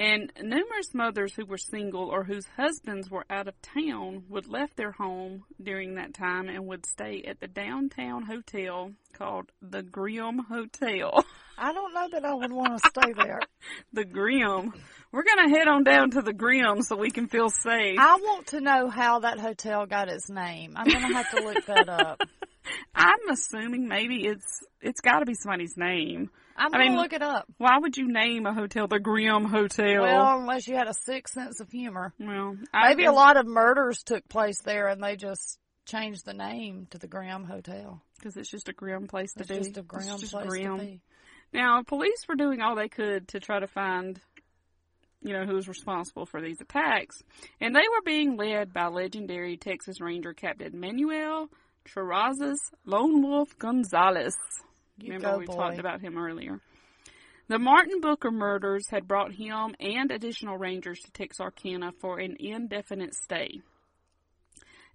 And 0.00 0.32
numerous 0.40 0.94
mothers 0.94 1.34
who 1.34 1.44
were 1.44 1.58
single 1.58 2.08
or 2.08 2.24
whose 2.24 2.46
husbands 2.56 3.10
were 3.10 3.26
out 3.28 3.48
of 3.48 3.54
town 3.60 4.24
would 4.30 4.48
left 4.48 4.78
their 4.78 4.92
home 4.92 5.44
during 5.62 5.96
that 5.96 6.14
time 6.14 6.48
and 6.48 6.66
would 6.68 6.86
stay 6.86 7.22
at 7.28 7.38
the 7.38 7.46
downtown 7.46 8.22
hotel 8.22 8.92
called 9.12 9.52
the 9.60 9.82
Grimm 9.82 10.38
Hotel. 10.38 11.22
I 11.58 11.74
don't 11.74 11.92
know 11.92 12.08
that 12.12 12.24
I 12.24 12.32
would 12.32 12.50
want 12.50 12.80
to 12.80 12.88
stay 12.98 13.12
there. 13.12 13.40
the 13.92 14.06
Grimm. 14.06 14.72
We're 15.12 15.24
gonna 15.24 15.50
head 15.50 15.68
on 15.68 15.84
down 15.84 16.12
to 16.12 16.22
the 16.22 16.32
Grimm 16.32 16.80
so 16.80 16.96
we 16.96 17.10
can 17.10 17.28
feel 17.28 17.50
safe. 17.50 17.98
I 17.98 18.14
want 18.14 18.46
to 18.48 18.62
know 18.62 18.88
how 18.88 19.18
that 19.18 19.38
hotel 19.38 19.84
got 19.84 20.08
its 20.08 20.30
name. 20.30 20.72
I'm 20.76 20.86
going 20.88 21.06
to 21.06 21.14
have 21.14 21.30
to 21.32 21.44
look 21.44 21.66
that 21.66 21.90
up. 21.90 22.22
I'm 22.94 23.28
assuming 23.30 23.86
maybe 23.86 24.26
it's 24.26 24.64
it's 24.80 25.02
got 25.02 25.18
to 25.18 25.26
be 25.26 25.34
somebody's 25.34 25.76
name. 25.76 26.30
I'm 26.60 26.70
going 26.72 26.84
to 26.84 26.90
mean, 26.90 26.98
look 26.98 27.12
it 27.12 27.22
up. 27.22 27.46
Why 27.58 27.78
would 27.78 27.96
you 27.96 28.06
name 28.12 28.46
a 28.46 28.52
hotel 28.54 28.86
the 28.86 28.98
Grimm 29.00 29.44
Hotel? 29.46 30.02
Well, 30.02 30.38
unless 30.40 30.68
you 30.68 30.76
had 30.76 30.88
a 30.88 30.94
sick 30.94 31.26
sense 31.28 31.58
of 31.60 31.70
humor. 31.70 32.12
Well, 32.20 32.56
I 32.72 32.90
Maybe 32.90 33.04
a 33.06 33.12
lot 33.12 33.36
of 33.36 33.46
murders 33.46 34.02
took 34.02 34.28
place 34.28 34.60
there 34.62 34.88
and 34.88 35.02
they 35.02 35.16
just 35.16 35.58
changed 35.86 36.24
the 36.26 36.34
name 36.34 36.86
to 36.90 36.98
the 36.98 37.08
Graham 37.08 37.44
Hotel. 37.44 38.02
because 38.18 38.36
it's 38.36 38.50
just 38.50 38.68
a 38.68 38.72
grim 38.72 39.08
place 39.08 39.32
to 39.34 39.40
It's 39.40 39.48
be. 39.48 39.56
just 39.58 39.76
a 39.78 39.82
Graham 39.82 40.10
It's 40.12 40.20
just 40.20 40.32
place 40.32 40.46
grim. 40.48 40.78
to 40.78 40.84
be. 40.84 41.00
Now, 41.52 41.82
police 41.82 42.26
were 42.28 42.36
doing 42.36 42.60
all 42.60 42.76
they 42.76 42.88
could 42.88 43.26
to 43.28 43.40
try 43.40 43.58
to 43.58 43.66
find, 43.66 44.20
you 45.22 45.32
know, 45.32 45.46
who 45.46 45.54
was 45.54 45.66
responsible 45.66 46.26
for 46.26 46.40
these 46.40 46.60
attacks, 46.60 47.22
and 47.60 47.74
they 47.74 47.80
were 47.80 48.02
being 48.04 48.36
led 48.36 48.72
by 48.72 48.86
legendary 48.86 49.56
Texas 49.56 50.00
Ranger 50.00 50.32
Captain 50.34 50.78
Manuel 50.78 51.48
Trazazas 51.84 52.58
Lone 52.84 53.22
Wolf 53.22 53.58
Gonzaullas. 53.58 54.34
You 55.02 55.14
Remember 55.14 55.38
we 55.38 55.46
boy. 55.46 55.54
talked 55.56 55.78
about 55.78 56.00
him 56.00 56.16
earlier. 56.18 56.60
The 57.48 57.58
Martin 57.58 58.00
Booker 58.00 58.30
murders 58.30 58.86
had 58.90 59.08
brought 59.08 59.32
him 59.32 59.74
and 59.80 60.10
additional 60.10 60.56
rangers 60.56 61.00
to 61.00 61.10
Texarkana 61.10 61.92
for 62.00 62.20
an 62.20 62.36
indefinite 62.38 63.14
stay. 63.14 63.60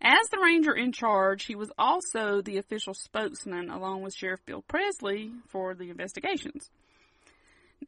As 0.02 0.30
the 0.30 0.40
ranger 0.42 0.74
in 0.74 0.92
charge, 0.92 1.46
he 1.46 1.56
was 1.56 1.72
also 1.78 2.42
the 2.42 2.58
official 2.58 2.94
spokesman 2.94 3.70
along 3.70 4.04
with 4.04 4.14
Sheriff 4.14 4.46
Bill 4.46 4.62
Presley 4.62 5.32
for 5.48 5.74
the 5.74 5.90
investigations. 5.90 6.70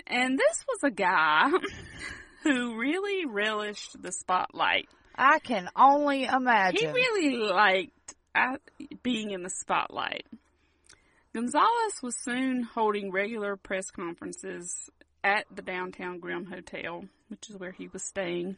And 0.06 0.38
this 0.38 0.66
was 0.68 0.80
a 0.84 0.92
guy 0.92 1.50
who 2.44 2.78
really 2.78 3.26
relished 3.26 4.02
the 4.02 4.12
spotlight. 4.12 4.90
I 5.16 5.40
can 5.40 5.70
only 5.76 6.26
imagine. 6.26 6.80
He 6.80 6.88
really 6.88 7.38
liked 7.38 8.16
uh, 8.36 8.58
being 9.02 9.32
in 9.32 9.44
the 9.44 9.50
spotlight. 9.50 10.26
Gonzaullas 11.38 12.02
was 12.02 12.16
soon 12.16 12.64
holding 12.64 13.12
regular 13.12 13.58
press 13.58 13.92
conferences 13.92 14.90
at 15.24 15.46
the 15.56 15.62
downtown 15.62 16.18
Grimm 16.18 16.46
Hotel, 16.46 17.04
which 17.28 17.52
is 17.52 17.58
where 17.58 17.72
he 17.72 17.88
was 17.90 18.02
staying. 18.02 18.58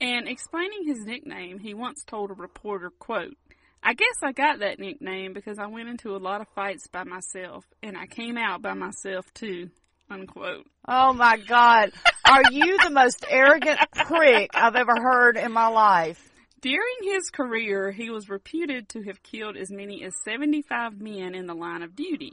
And 0.00 0.26
explaining 0.26 0.86
his 0.86 1.04
nickname, 1.04 1.58
he 1.58 1.74
once 1.74 2.02
told 2.02 2.30
a 2.30 2.34
reporter, 2.34 2.88
quote, 2.98 3.36
I 3.82 3.92
guess 3.92 4.14
I 4.22 4.32
got 4.32 4.60
that 4.60 4.78
nickname 4.78 5.34
because 5.34 5.58
I 5.58 5.66
went 5.66 5.90
into 5.90 6.16
a 6.16 6.18
lot 6.18 6.40
of 6.40 6.48
fights 6.54 6.86
by 6.86 7.04
myself, 7.04 7.66
and 7.82 7.94
I 7.94 8.06
came 8.06 8.38
out 8.38 8.62
by 8.62 8.72
myself 8.72 9.26
too, 9.34 9.68
unquote. 10.08 10.66
Oh 10.88 11.12
my 11.12 11.36
God. 11.36 11.92
Are 12.26 12.52
you 12.52 12.78
the 12.82 12.90
most 12.90 13.22
arrogant 13.28 13.80
prick 14.06 14.52
I've 14.54 14.76
ever 14.76 14.94
heard 14.96 15.36
in 15.36 15.52
my 15.52 15.66
life? 15.66 16.26
During 16.60 16.96
his 17.02 17.30
career, 17.30 17.90
he 17.92 18.10
was 18.10 18.28
reputed 18.28 18.88
to 18.90 19.02
have 19.02 19.22
killed 19.22 19.56
as 19.56 19.70
many 19.70 20.02
as 20.04 20.14
75 20.24 21.00
men 21.00 21.34
in 21.34 21.46
the 21.46 21.54
line 21.54 21.82
of 21.82 21.94
duty. 21.94 22.32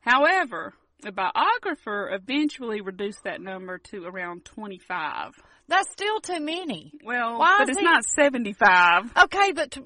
However, 0.00 0.74
A 1.04 1.12
biographer 1.12 2.10
eventually 2.12 2.80
reduced 2.80 3.22
that 3.24 3.40
number 3.40 3.78
to 3.78 4.04
around 4.04 4.44
25. 4.44 5.30
That's 5.68 5.90
still 5.92 6.20
too 6.20 6.40
many. 6.40 6.92
Well, 7.04 7.38
Why 7.38 7.58
but 7.60 7.68
it's 7.68 7.78
he- 7.78 7.84
not 7.84 8.04
75. 8.04 9.12
Okay, 9.24 9.52
but 9.52 9.70
t- 9.70 9.82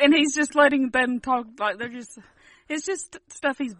And 0.00 0.14
he's 0.14 0.34
just 0.34 0.54
letting 0.54 0.90
them 0.90 1.18
talk 1.20 1.46
like 1.58 1.78
they're 1.78 1.88
just, 1.88 2.16
it's 2.68 2.86
just 2.86 3.18
stuff 3.28 3.58
he's 3.58 3.74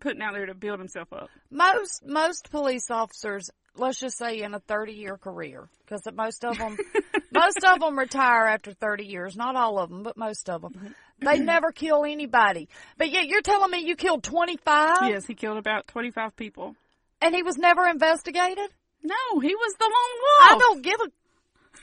putting 0.00 0.20
out 0.20 0.32
there 0.34 0.46
to 0.46 0.54
build 0.54 0.78
himself 0.80 1.12
up. 1.12 1.28
most 1.50 2.02
most 2.04 2.50
police 2.50 2.90
officers, 2.90 3.48
let's 3.76 4.00
just 4.00 4.18
say 4.18 4.40
in 4.42 4.52
a 4.54 4.58
30 4.60 4.92
year 4.94 5.16
career, 5.18 5.68
because 5.84 6.00
most 6.14 6.44
of 6.44 6.58
them 6.58 6.76
most 7.38 7.64
of 7.64 7.80
them 7.80 7.98
retire 7.98 8.46
after 8.46 8.72
30 8.72 9.04
years. 9.04 9.36
Not 9.36 9.56
all 9.56 9.78
of 9.78 9.90
them, 9.90 10.02
but 10.02 10.16
most 10.16 10.48
of 10.50 10.62
them. 10.62 10.72
Mm-hmm. 10.72 10.86
They 11.26 11.38
never 11.38 11.72
kill 11.72 12.04
anybody. 12.04 12.68
But 12.98 13.10
yet 13.10 13.26
you're 13.26 13.40
telling 13.42 13.70
me 13.70 13.78
you 13.86 13.96
killed 13.96 14.22
25 14.22 15.08
Yes, 15.08 15.26
he 15.26 15.34
killed 15.34 15.56
about 15.58 15.86
25 15.88 16.36
people. 16.36 16.74
and 17.22 17.34
he 17.34 17.42
was 17.42 17.56
never 17.56 17.86
investigated? 17.88 18.68
No, 19.02 19.40
he 19.40 19.54
was 19.54 19.74
the 19.78 19.84
lone 19.84 20.20
wolf. 20.22 20.50
I 20.52 20.58
don't 20.58 20.82
give 20.82 21.00
a 21.00 21.80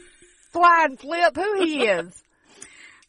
flying 0.52 0.98
flip 0.98 1.36
who 1.36 1.64
he 1.64 1.86
is. 1.86 2.24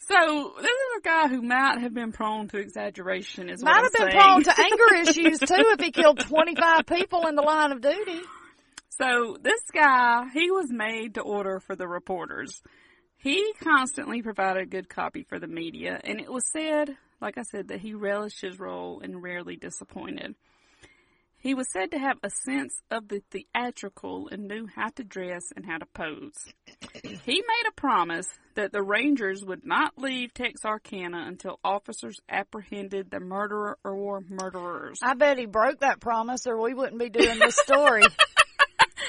So 0.07 0.53
this 0.59 0.67
is 0.67 0.99
a 0.99 1.01
guy 1.03 1.29
who 1.29 1.41
might 1.41 1.79
have 1.81 1.95
been 1.95 2.13
prone 2.13 2.47
to 2.49 2.59
exaggeration. 2.59 3.49
Is 3.49 3.63
Might 3.63 3.77
I'm 3.79 3.85
have 3.85 3.93
been 3.95 4.11
saying. 4.11 4.21
prone 4.21 4.43
to 4.43 4.55
anger 4.61 4.95
issues 5.01 5.39
too 5.39 5.55
if 5.73 5.81
he 5.81 5.93
killed 5.93 6.19
25 6.19 6.85
people 6.85 7.27
in 7.27 7.37
the 7.37 7.41
line 7.41 7.73
of 7.73 7.81
duty. 7.81 8.21
So 8.99 9.37
this 9.41 9.63
guy, 9.73 10.29
he 10.33 10.51
was 10.51 10.71
made 10.71 11.15
to 11.15 11.21
order 11.21 11.59
for 11.59 11.75
the 11.75 11.89
reporters. 11.89 12.63
He 13.17 13.53
constantly 13.61 14.23
provided 14.23 14.71
good 14.71 14.89
copy 14.89 15.25
for 15.25 15.39
the 15.39 15.47
media, 15.49 16.01
and 16.05 16.21
it 16.21 16.31
was 16.31 16.45
said, 16.53 16.97
like 17.21 17.39
I 17.39 17.43
said, 17.43 17.69
that 17.69 17.81
he 17.81 17.95
relished 17.95 18.41
his 18.41 18.59
role 18.59 19.01
and 19.03 19.23
rarely 19.23 19.57
disappointed. 19.57 20.35
He 21.39 21.55
was 21.55 21.71
said 21.71 21.91
to 21.91 21.99
have 21.99 22.17
a 22.23 22.31
sense 22.31 22.83
of 22.91 23.09
the 23.09 23.23
theatrical 23.31 24.29
and 24.31 24.49
knew 24.49 24.67
how 24.75 24.89
to 24.97 25.05
dress 25.05 25.43
and 25.55 25.67
how 25.67 25.77
to 25.77 25.87
pose. 25.87 26.33
He 27.03 27.35
made 27.35 27.69
a 27.69 27.73
promise 27.77 28.29
that 28.55 28.73
the 28.73 28.83
Rangers 28.83 29.45
would 29.45 29.67
not 29.67 29.99
leave 29.99 30.33
Texarkana 30.33 31.25
until 31.27 31.59
officers 31.63 32.17
apprehended 32.31 33.11
the 33.11 33.21
murderer 33.21 33.77
or 33.85 34.23
murderers. 34.27 34.99
I 35.03 35.15
bet 35.15 35.39
he 35.39 35.45
broke 35.45 35.81
that 35.81 36.01
promise 36.01 36.47
or 36.47 36.59
we 36.59 36.73
wouldn't 36.73 36.99
be 36.99 37.11
doing 37.11 37.39
this 37.39 37.57
story. 37.57 38.05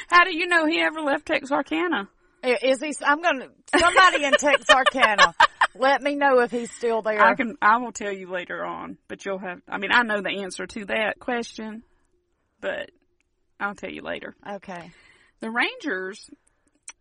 How 0.08 0.24
do 0.24 0.36
you 0.36 0.48
know 0.48 0.66
he 0.66 0.82
ever 0.82 1.02
left 1.02 1.26
Texarkana? 1.26 2.10
Is 2.44 2.82
he? 2.82 2.94
I'm 3.04 3.22
gonna. 3.22 3.48
Somebody 3.76 4.24
in 4.24 4.34
Texarkana, 4.34 5.34
let 5.76 6.02
me 6.02 6.16
know 6.16 6.42
if 6.42 6.52
he's 6.52 6.72
still 6.72 7.02
there. 7.02 7.20
I 7.20 7.34
can. 7.34 7.58
I 7.62 7.78
will 7.78 7.92
tell 7.92 8.12
you 8.12 8.30
later 8.30 8.64
on, 8.64 8.98
but 9.08 9.26
you'll 9.26 9.40
have. 9.40 9.62
I 9.68 9.78
mean, 9.78 9.92
I 9.92 10.04
know 10.04 10.22
the 10.22 10.42
answer 10.44 10.68
to 10.68 10.86
that 10.86 11.20
question, 11.20 11.84
but 12.62 12.92
I'll 13.60 13.76
tell 13.76 13.90
you 13.90 14.02
later. 14.04 14.36
Okay. 14.48 14.92
The 15.40 15.50
Rangers, 15.50 16.30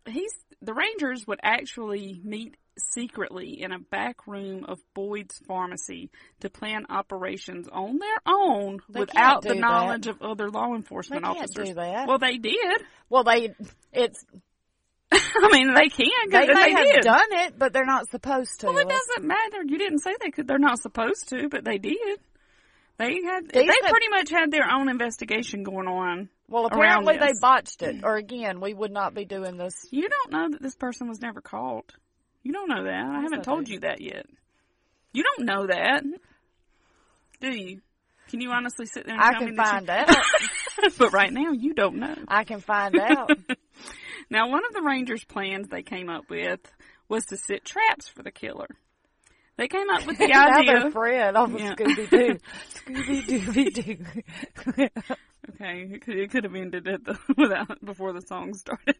he's 0.07 0.33
the 0.61 0.73
Rangers 0.73 1.25
would 1.27 1.39
actually 1.43 2.19
meet 2.23 2.55
secretly 2.77 3.61
in 3.61 3.71
a 3.71 3.79
back 3.79 4.27
room 4.27 4.65
of 4.65 4.79
Boyd's 4.93 5.37
pharmacy 5.47 6.09
to 6.41 6.49
plan 6.49 6.85
operations 6.89 7.67
on 7.71 7.97
their 7.99 8.17
own 8.25 8.79
They 8.89 9.01
without 9.01 9.41
the 9.43 9.55
knowledge 9.55 10.05
that. 10.05 10.11
of 10.11 10.21
other 10.21 10.49
law 10.49 10.73
enforcement 10.75 11.23
They 11.23 11.27
can't 11.27 11.37
officers. 11.37 11.69
do 11.69 11.73
that. 11.75 12.07
Well, 12.07 12.19
they 12.19 12.37
did. 12.37 12.81
Well, 13.09 13.23
they. 13.23 13.53
It's. 13.93 14.23
I 15.11 15.49
mean, 15.51 15.73
they 15.73 15.89
can. 15.89 16.07
They 16.29 16.47
may 16.47 16.53
they 16.53 16.71
have 16.71 16.85
did. 16.85 17.01
done 17.03 17.27
it, 17.31 17.57
but 17.59 17.73
they're 17.73 17.85
not 17.85 18.09
supposed 18.09 18.59
to. 18.61 18.67
Well, 18.67 18.77
it 18.79 18.89
doesn't 18.89 19.25
matter. 19.27 19.63
You 19.65 19.77
didn't 19.77 19.99
say 19.99 20.15
they 20.19 20.31
could. 20.31 20.47
They're 20.47 20.57
not 20.57 20.79
supposed 20.79 21.29
to, 21.29 21.47
but 21.49 21.63
they 21.63 21.77
did. 21.77 22.19
They 22.97 23.21
had. 23.23 23.43
These 23.43 23.51
they 23.53 23.65
have- 23.65 23.91
pretty 23.91 24.09
much 24.09 24.29
had 24.31 24.51
their 24.51 24.69
own 24.71 24.89
investigation 24.89 25.63
going 25.63 25.87
on. 25.87 26.29
Well, 26.47 26.65
apparently 26.67 27.17
they 27.17 27.31
botched 27.41 27.81
it. 27.81 27.97
Or 28.03 28.17
again, 28.17 28.59
we 28.61 28.73
would 28.73 28.91
not 28.91 29.13
be 29.13 29.25
doing 29.25 29.57
this. 29.57 29.73
You 29.91 30.07
don't 30.09 30.31
know 30.31 30.49
that 30.51 30.61
this 30.61 30.75
person 30.75 31.07
was 31.07 31.19
never 31.21 31.41
caught. 31.41 31.91
You 32.45 32.53
don't 32.53 32.69
know 32.69 32.83
that. 32.83 33.05
I 33.05 33.21
haven't 33.21 33.43
told 33.43 33.67
you 33.67 33.79
that 33.79 34.01
yet. 34.01 34.27
You 35.13 35.23
don't 35.23 35.47
know 35.47 35.65
that, 35.65 36.03
do 37.41 37.49
you? 37.49 37.81
Can 38.29 38.39
you 38.39 38.51
honestly 38.51 38.85
sit 38.85 39.05
there 39.05 39.15
and 39.15 39.23
I 39.23 39.31
tell 39.31 39.39
can 39.39 39.49
me 39.49 39.55
that 39.55 39.67
find 39.67 39.87
you... 39.87 39.93
out. 40.85 40.93
but 40.99 41.11
right 41.11 41.33
now, 41.33 41.51
you 41.53 41.73
don't 41.73 41.95
know. 41.95 42.15
I 42.27 42.43
can 42.43 42.61
find 42.61 42.97
out. 42.97 43.31
Now, 44.27 44.49
one 44.49 44.65
of 44.65 44.73
the 44.73 44.81
Rangers' 44.81 45.23
plans 45.23 45.67
they 45.67 45.83
came 45.83 46.09
up 46.09 46.31
with 46.31 46.59
was 47.07 47.25
to 47.25 47.37
set 47.37 47.63
traps 47.63 48.07
for 48.07 48.23
the 48.23 48.31
killer. 48.31 48.67
They 49.55 49.67
came 49.67 49.87
up 49.91 50.07
with 50.07 50.17
the 50.17 50.33
idea. 50.33 50.89
Fred 50.89 51.35
off 51.35 51.53
of 51.53 51.59
Yeah. 51.59 51.75
Scooby 51.75 52.09
Doo. 52.09 52.39
Scooby 52.73 53.23
Dooby 53.27 53.73
Doo. 54.75 54.87
Okay, 55.53 55.89
it 55.93 56.01
could, 56.01 56.17
it 56.17 56.31
could 56.31 56.43
have 56.43 56.55
ended 56.55 56.87
at 56.87 57.05
the 57.05 57.19
without 57.37 57.85
before 57.85 58.13
the 58.13 58.21
song 58.21 58.55
started. 58.55 58.95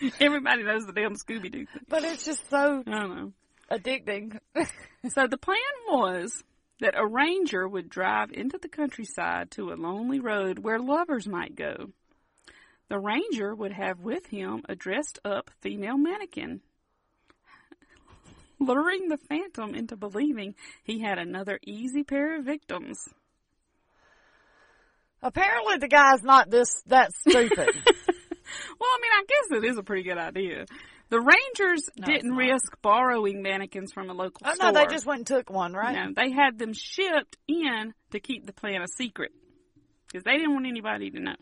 Everybody 0.20 0.62
knows 0.62 0.86
the 0.86 0.92
damn 0.92 1.14
Scooby 1.14 1.50
Doo. 1.50 1.66
But 1.88 2.04
it's 2.04 2.24
just 2.24 2.48
so 2.50 2.82
I 2.86 2.90
don't 2.90 3.16
know. 3.16 3.32
addicting. 3.70 4.38
So 5.08 5.26
the 5.26 5.38
plan 5.38 5.56
was 5.88 6.44
that 6.80 6.94
a 6.94 7.06
ranger 7.06 7.66
would 7.66 7.88
drive 7.88 8.30
into 8.32 8.58
the 8.58 8.68
countryside 8.68 9.50
to 9.52 9.72
a 9.72 9.80
lonely 9.80 10.20
road 10.20 10.58
where 10.58 10.78
lovers 10.78 11.26
might 11.26 11.56
go. 11.56 11.90
The 12.90 12.98
ranger 12.98 13.54
would 13.54 13.72
have 13.72 14.00
with 14.00 14.26
him 14.26 14.62
a 14.68 14.74
dressed 14.74 15.18
up 15.24 15.50
female 15.62 15.96
mannequin, 15.96 16.60
luring 18.60 19.08
the 19.08 19.16
phantom 19.16 19.74
into 19.74 19.96
believing 19.96 20.54
he 20.84 21.00
had 21.00 21.18
another 21.18 21.58
easy 21.64 22.02
pair 22.04 22.38
of 22.38 22.44
victims. 22.44 22.98
Apparently 25.22 25.78
the 25.78 25.88
guy's 25.88 26.22
not 26.22 26.50
this 26.50 26.82
that 26.88 27.12
stupid. 27.14 27.70
Well, 28.78 28.90
I 28.90 28.98
mean, 29.02 29.12
I 29.12 29.24
guess 29.28 29.58
it 29.62 29.64
is 29.70 29.78
a 29.78 29.82
pretty 29.82 30.02
good 30.02 30.18
idea. 30.18 30.66
The 31.08 31.20
Rangers 31.20 31.88
No, 31.96 32.06
didn't 32.06 32.32
risk 32.36 32.80
borrowing 32.82 33.42
mannequins 33.42 33.92
from 33.92 34.10
a 34.10 34.12
local 34.14 34.38
store. 34.40 34.50
oh 34.52 34.54
store. 34.54 34.72
no, 34.72 34.78
they 34.78 34.86
just 34.86 35.06
went 35.06 35.18
and 35.20 35.26
took 35.26 35.50
one, 35.50 35.72
right? 35.72 35.94
No, 35.94 36.12
they 36.14 36.30
had 36.30 36.58
them 36.58 36.72
shipped 36.72 37.36
in 37.48 37.94
to 38.12 38.20
keep 38.20 38.46
the 38.46 38.52
plan 38.52 38.82
a 38.82 38.86
secret 38.88 39.32
because 40.06 40.22
they 40.24 40.36
didn't 40.36 40.52
want 40.54 40.66
anybody 40.66 41.10
to 41.10 41.20
know. 41.20 41.36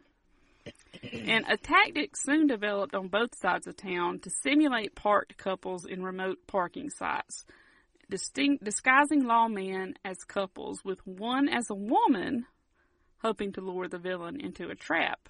And 1.13 1.45
a 1.49 1.57
tactic 1.57 2.17
soon 2.17 2.47
developed 2.47 2.95
on 2.95 3.09
both 3.09 3.31
sides 3.39 3.67
of 3.67 3.77
town 3.77 4.21
to 4.21 4.31
simulate 4.43 4.95
parked 4.95 5.37
couples 5.37 5.85
in 5.87 6.03
remote 6.03 6.39
parking 6.47 6.91
sites, 6.91 7.45
distinct, 8.11 8.65
disguising 8.65 9.23
lawmen 9.25 9.95
as 10.05 10.17
couples, 10.25 10.83
with 10.85 11.07
one 11.07 11.49
as 11.49 11.69
a 11.71 11.75
woman, 11.75 12.47
hoping 13.23 13.53
to 13.53 13.61
lure 13.61 13.89
the 13.89 13.99
villain 13.99 14.41
into 14.41 14.69
a 14.71 14.75
trap. 14.75 15.29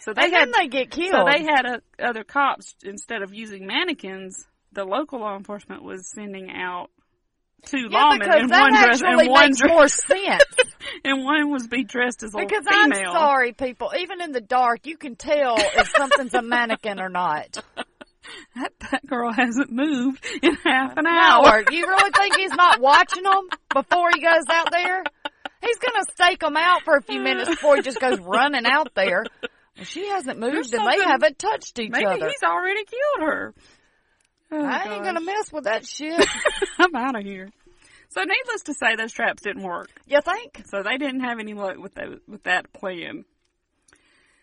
So 0.00 0.12
they 0.12 0.24
and 0.24 0.32
had 0.32 0.48
then 0.48 0.52
they 0.56 0.68
get 0.68 0.90
killed. 0.90 1.12
so 1.12 1.24
they 1.24 1.44
had 1.44 1.66
uh, 1.66 1.78
other 2.02 2.24
cops 2.24 2.74
instead 2.84 3.22
of 3.22 3.34
using 3.34 3.66
mannequins. 3.66 4.46
The 4.72 4.84
local 4.84 5.20
law 5.20 5.36
enforcement 5.36 5.82
was 5.82 6.10
sending 6.10 6.50
out 6.50 6.90
two 7.64 7.88
yeah, 7.90 7.98
lawmen, 8.18 8.40
and 8.40 8.50
one 8.50 8.72
dress 8.72 9.02
and 9.02 9.28
one 9.30 9.52
dress, 9.52 9.70
more 9.70 9.88
sense. 9.88 10.44
and 11.04 11.24
one 11.24 11.50
was 11.50 11.66
be 11.66 11.84
dressed 11.84 12.22
as 12.22 12.34
a 12.34 12.38
Because 12.38 12.64
female. 12.68 13.10
I'm 13.10 13.12
sorry, 13.12 13.52
people. 13.52 13.92
Even 13.98 14.20
in 14.20 14.32
the 14.32 14.40
dark, 14.40 14.86
you 14.86 14.96
can 14.96 15.16
tell 15.16 15.56
if 15.58 15.88
something's 15.96 16.34
a 16.34 16.42
mannequin 16.42 17.00
or 17.00 17.08
not. 17.08 17.62
That, 18.56 18.72
that 18.90 19.06
girl 19.06 19.30
hasn't 19.32 19.70
moved 19.70 20.24
in 20.42 20.56
half 20.56 20.96
an 20.96 21.06
hour. 21.06 21.62
You 21.70 21.86
really 21.86 22.10
think 22.10 22.34
he's 22.36 22.50
not 22.52 22.80
watching 22.80 23.22
them 23.22 23.48
before 23.72 24.08
he 24.12 24.20
goes 24.20 24.42
out 24.50 24.72
there? 24.72 25.04
He's 25.62 25.78
gonna 25.78 26.02
stake 26.10 26.40
them 26.40 26.56
out 26.56 26.82
for 26.82 26.96
a 26.96 27.02
few 27.02 27.20
minutes 27.20 27.48
before 27.50 27.76
he 27.76 27.82
just 27.82 28.00
goes 28.00 28.18
running 28.18 28.66
out 28.66 28.88
there. 28.96 29.24
Well, 29.76 29.84
she 29.84 30.08
hasn't 30.08 30.38
moved, 30.38 30.72
and 30.74 30.86
they 30.86 31.02
haven't 31.02 31.38
touched 31.38 31.78
each 31.78 31.90
Maybe 31.90 32.06
other. 32.06 32.18
Maybe 32.18 32.32
he's 32.32 32.42
already 32.42 32.84
killed 32.84 33.28
her. 33.28 33.54
Oh, 34.52 34.64
I 34.64 34.94
ain't 34.94 35.04
gonna 35.04 35.20
mess 35.20 35.52
with 35.52 35.64
that 35.64 35.86
shit. 35.86 36.24
I'm 36.78 36.94
out 36.94 37.16
of 37.16 37.24
here. 37.24 37.50
So, 38.10 38.22
needless 38.22 38.62
to 38.62 38.74
say, 38.74 38.94
those 38.96 39.12
traps 39.12 39.42
didn't 39.42 39.64
work. 39.64 39.90
You 40.06 40.20
think? 40.20 40.62
So 40.66 40.82
they 40.82 40.96
didn't 40.96 41.20
have 41.20 41.38
any 41.40 41.54
luck 41.54 41.76
with 41.78 41.94
that 41.94 42.08
with 42.28 42.44
that 42.44 42.72
plan. 42.72 43.24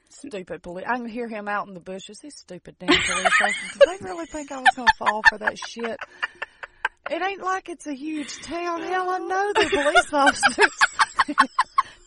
Stupid 0.10 0.62
police. 0.62 0.86
I 0.88 0.98
can 0.98 1.08
hear 1.08 1.28
him 1.28 1.48
out 1.48 1.68
in 1.68 1.74
the 1.74 1.80
bushes. 1.80 2.20
These 2.20 2.36
stupid 2.38 2.76
damn 2.80 2.90
police 2.90 3.10
officers. 3.10 3.80
Did 3.80 4.00
they 4.00 4.06
really 4.06 4.26
think 4.26 4.52
I 4.52 4.60
was 4.60 4.70
gonna 4.76 4.92
fall 5.00 5.22
for 5.28 5.40
that 5.40 5.58
shit? 5.58 5.98
It 7.10 7.22
ain't 7.22 7.42
like 7.42 7.70
it's 7.70 7.88
a 7.88 7.96
huge 7.96 8.42
town. 8.44 8.84
Hell, 8.84 9.10
I 9.10 9.18
know 9.18 9.52
they're 9.56 9.70
police 9.70 10.14
officers. 10.14 10.70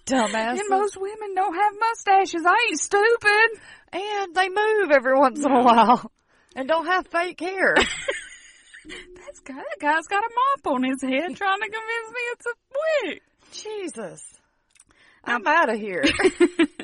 Dumbasses. 0.06 0.60
And 0.60 0.68
most 0.70 0.96
women 0.96 1.34
don't 1.34 1.54
have 1.54 1.72
mustaches. 1.78 2.42
I 2.46 2.68
ain't 2.70 2.80
stupid. 2.80 3.60
And 3.92 4.34
they 4.34 4.48
move 4.48 4.90
every 4.92 5.18
once 5.18 5.44
in 5.44 5.50
a 5.50 5.62
while. 5.62 6.10
And 6.58 6.66
don't 6.66 6.86
have 6.86 7.06
fake 7.08 7.38
hair. 7.38 7.74
That's 7.76 9.40
guy. 9.40 9.56
That 9.56 9.78
guy's 9.78 10.06
got 10.08 10.24
a 10.24 10.30
mop 10.34 10.74
on 10.74 10.84
his 10.84 11.02
head, 11.02 11.36
trying 11.36 11.60
to 11.60 11.68
convince 11.68 12.10
me 12.14 12.20
it's 12.32 12.46
a 12.46 12.54
wig. 13.04 13.20
Jesus. 13.52 14.22
I'm 15.22 15.46
out 15.46 15.68
of 15.68 15.78
here. 15.78 16.02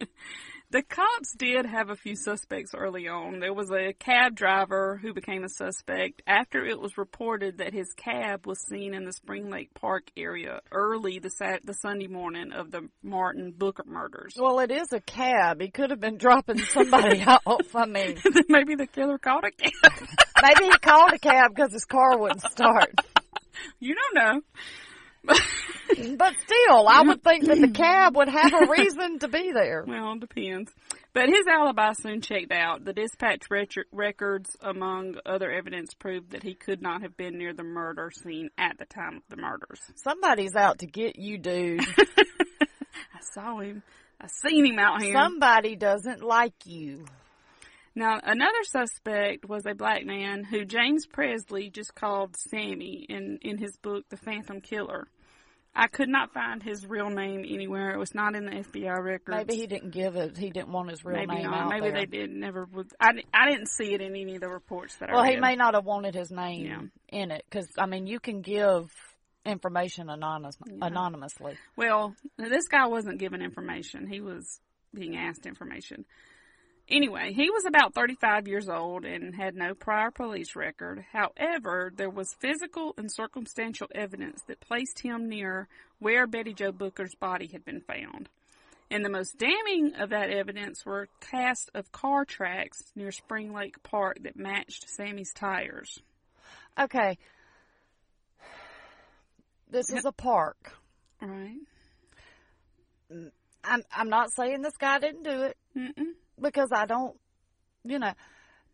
The 0.72 0.80
cops 0.82 1.34
did 1.36 1.66
have 1.66 1.90
a 1.90 1.96
few 1.96 2.16
suspects 2.16 2.72
early 2.74 3.06
on. 3.06 3.40
There 3.40 3.52
was 3.52 3.70
a 3.70 3.92
cab 3.92 4.34
driver 4.34 4.98
who 5.02 5.12
became 5.12 5.44
a 5.44 5.48
suspect 5.50 6.22
after 6.26 6.64
it 6.64 6.80
was 6.80 6.96
reported 6.96 7.58
that 7.58 7.74
his 7.74 7.92
cab 7.94 8.46
was 8.46 8.58
seen 8.66 8.94
in 8.94 9.04
the 9.04 9.12
Spring 9.12 9.50
Lake 9.50 9.68
Park 9.74 10.04
area 10.16 10.60
early 10.70 11.18
the 11.18 11.28
Sat- 11.28 11.66
the 11.66 11.74
Sunday 11.74 12.06
morning 12.06 12.52
of 12.52 12.70
the 12.70 12.88
Martin 13.02 13.52
Booker 13.54 13.84
murders. 13.86 14.32
Well, 14.38 14.60
it 14.60 14.70
is 14.70 14.94
a 14.94 15.00
cab. 15.00 15.60
He 15.60 15.68
could 15.70 15.90
have 15.90 16.00
been 16.00 16.16
dropping 16.16 16.60
somebody 16.60 17.22
off. 17.26 17.76
I 17.76 17.84
mean, 17.84 18.16
Maybe 18.48 18.74
the 18.74 18.86
killer 18.86 19.18
called 19.18 19.44
a 19.44 19.50
cab. 19.50 20.08
maybe 20.42 20.64
he 20.72 20.78
called 20.78 21.12
a 21.12 21.18
cab 21.18 21.50
because 21.54 21.74
his 21.74 21.84
car 21.84 22.16
wouldn't 22.16 22.50
start. 22.50 22.94
you 23.78 23.94
don't 23.94 24.14
know. 24.24 24.40
But 26.16 26.34
still, 26.40 26.88
I 26.88 27.02
would 27.02 27.22
think 27.22 27.44
that 27.46 27.60
the 27.60 27.68
cab 27.68 28.16
would 28.16 28.28
have 28.28 28.52
a 28.54 28.66
reason 28.70 29.18
to 29.20 29.28
be 29.28 29.52
there. 29.52 29.84
Well, 29.86 30.14
it 30.14 30.20
depends. 30.20 30.72
But 31.12 31.28
his 31.28 31.46
alibi 31.46 31.92
soon 31.92 32.22
checked 32.22 32.50
out. 32.50 32.84
The 32.84 32.94
dispatch 32.94 33.42
rec- 33.50 33.86
records, 33.92 34.56
among 34.60 35.16
other 35.26 35.50
evidence, 35.50 35.92
proved 35.94 36.30
that 36.30 36.42
he 36.42 36.54
could 36.54 36.80
not 36.80 37.02
have 37.02 37.16
been 37.16 37.36
near 37.36 37.52
the 37.52 37.62
murder 37.62 38.10
scene 38.10 38.48
at 38.56 38.78
the 38.78 38.86
time 38.86 39.16
of 39.16 39.22
the 39.28 39.36
murders. 39.36 39.80
Somebody's 39.96 40.56
out 40.56 40.78
to 40.78 40.86
get 40.86 41.18
you, 41.18 41.38
dude. 41.38 41.80
I 41.98 43.20
saw 43.34 43.58
him. 43.60 43.82
I 44.20 44.28
seen 44.28 44.64
him 44.64 44.78
out 44.78 45.02
here. 45.02 45.12
Somebody 45.12 45.76
doesn't 45.76 46.22
like 46.22 46.54
you. 46.64 47.04
Now, 47.94 48.18
another 48.22 48.62
suspect 48.64 49.46
was 49.48 49.66
a 49.66 49.74
black 49.74 50.04
man 50.06 50.44
who 50.44 50.64
James 50.64 51.06
Presley 51.06 51.68
just 51.70 51.94
called 51.94 52.36
Sammy 52.36 53.06
in, 53.08 53.38
in 53.42 53.58
his 53.58 53.76
book, 53.76 54.08
The 54.08 54.16
Phantom 54.16 54.60
Killer. 54.60 55.08
I 55.74 55.86
could 55.86 56.08
not 56.08 56.34
find 56.34 56.62
his 56.62 56.86
real 56.86 57.08
name 57.08 57.46
anywhere. 57.48 57.92
It 57.94 57.98
was 57.98 58.14
not 58.14 58.34
in 58.34 58.44
the 58.44 58.50
FBI 58.52 59.02
records. 59.02 59.36
Maybe 59.38 59.56
he 59.56 59.66
didn't 59.66 59.90
give 59.90 60.16
it. 60.16 60.36
He 60.36 60.50
didn't 60.50 60.70
want 60.70 60.90
his 60.90 61.02
real 61.02 61.16
Maybe 61.18 61.34
name 61.34 61.50
not. 61.50 61.60
out 61.62 61.70
Maybe 61.70 61.90
there. 61.90 62.00
they 62.00 62.06
did. 62.06 62.30
Never. 62.30 62.68
I, 63.00 63.12
I 63.32 63.50
didn't 63.50 63.68
see 63.70 63.94
it 63.94 64.02
in 64.02 64.14
any 64.14 64.34
of 64.34 64.42
the 64.42 64.48
reports 64.48 64.94
that 64.96 65.08
I 65.08 65.14
Well, 65.14 65.24
he 65.24 65.36
may 65.36 65.56
not 65.56 65.72
have 65.74 65.86
wanted 65.86 66.14
his 66.14 66.30
name 66.30 66.66
Yeah. 66.66 66.80
in 67.20 67.30
it 67.30 67.44
because 67.48 67.68
I 67.78 67.86
mean, 67.86 68.06
you 68.06 68.20
can 68.20 68.42
give 68.42 68.90
information 69.46 70.10
anonymous, 70.10 70.56
anonymously. 70.82 71.56
Well, 71.74 72.14
this 72.36 72.68
guy 72.68 72.86
wasn't 72.86 73.18
given 73.18 73.40
information. 73.40 74.06
He 74.06 74.20
was 74.20 74.60
being 74.94 75.16
asked 75.16 75.46
information. 75.46 76.04
Anyway, 76.88 77.32
he 77.32 77.48
was 77.48 77.64
about 77.64 77.94
35 77.94 78.48
years 78.48 78.68
old 78.68 79.04
and 79.04 79.34
had 79.34 79.54
no 79.54 79.74
prior 79.74 80.10
police 80.10 80.54
record. 80.56 81.04
However, 81.12 81.92
there 81.94 82.10
was 82.10 82.34
physical 82.34 82.94
and 82.98 83.10
circumstantial 83.10 83.88
evidence 83.94 84.42
that 84.48 84.60
placed 84.60 84.98
him 85.00 85.28
near 85.28 85.68
where 86.00 86.26
Betty 86.26 86.52
Jo 86.52 86.72
Booker's 86.72 87.14
body 87.14 87.46
had 87.46 87.64
been 87.64 87.80
found. 87.80 88.28
And 88.90 89.04
the 89.04 89.10
most 89.10 89.38
damning 89.38 89.94
of 89.94 90.10
that 90.10 90.28
evidence 90.28 90.84
were 90.84 91.02
a 91.02 91.24
cast 91.24 91.70
of 91.74 91.90
car 91.92 92.26
tracks 92.26 92.78
near 92.94 93.10
Spring 93.10 93.54
Lake 93.54 93.82
Park 93.82 94.18
that 94.24 94.36
matched 94.36 94.86
Sammy's 94.90 95.32
tires. 95.32 95.98
Okay, 96.78 97.16
this 99.70 99.90
is 99.90 100.04
a 100.04 100.12
park. 100.12 100.74
Right? 101.22 101.56
I'm 103.64 103.82
I'm 103.94 104.08
not 104.10 104.32
saying 104.34 104.60
this 104.60 104.76
guy 104.76 104.98
didn't 104.98 105.22
do 105.22 105.42
it 105.42 105.56
Mm-mm. 105.76 106.12
Because 106.40 106.70
I 106.72 106.86
don't, 106.86 107.16
you 107.84 107.98
know, 107.98 108.12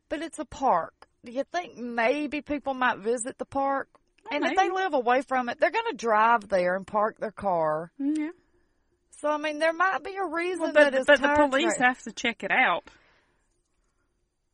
but 0.09 0.23
it's 0.23 0.39
a 0.39 0.45
park. 0.45 0.95
Do 1.25 1.33
you 1.33 1.45
think 1.53 1.77
maybe 1.77 2.41
people 2.41 2.75
might 2.75 2.99
visit 2.99 3.39
the 3.39 3.45
park? 3.45 3.89
And 4.31 4.45
if 4.45 4.57
they 4.57 4.69
live 4.71 4.93
away 4.95 5.23
from 5.23 5.49
it, 5.49 5.59
they're 5.59 5.71
going 5.71 5.91
to 5.91 5.97
drive 5.97 6.49
there 6.49 6.77
and 6.77 6.87
park 6.87 7.19
their 7.19 7.31
car. 7.31 7.91
Yeah. 7.99 8.31
So 9.21 9.29
I 9.29 9.37
mean, 9.39 9.59
there 9.59 9.73
might 9.73 10.05
be 10.05 10.15
a 10.17 10.25
reason 10.25 10.61
Well, 10.61 10.73
that 10.75 10.93
but 10.93 10.95
it's 10.95 11.07
but 11.07 11.21
the 11.21 11.35
police 11.49 11.75
track- 11.77 11.97
have 11.97 12.03
to 12.03 12.13
check 12.13 12.45
it 12.45 12.51
out. 12.51 12.89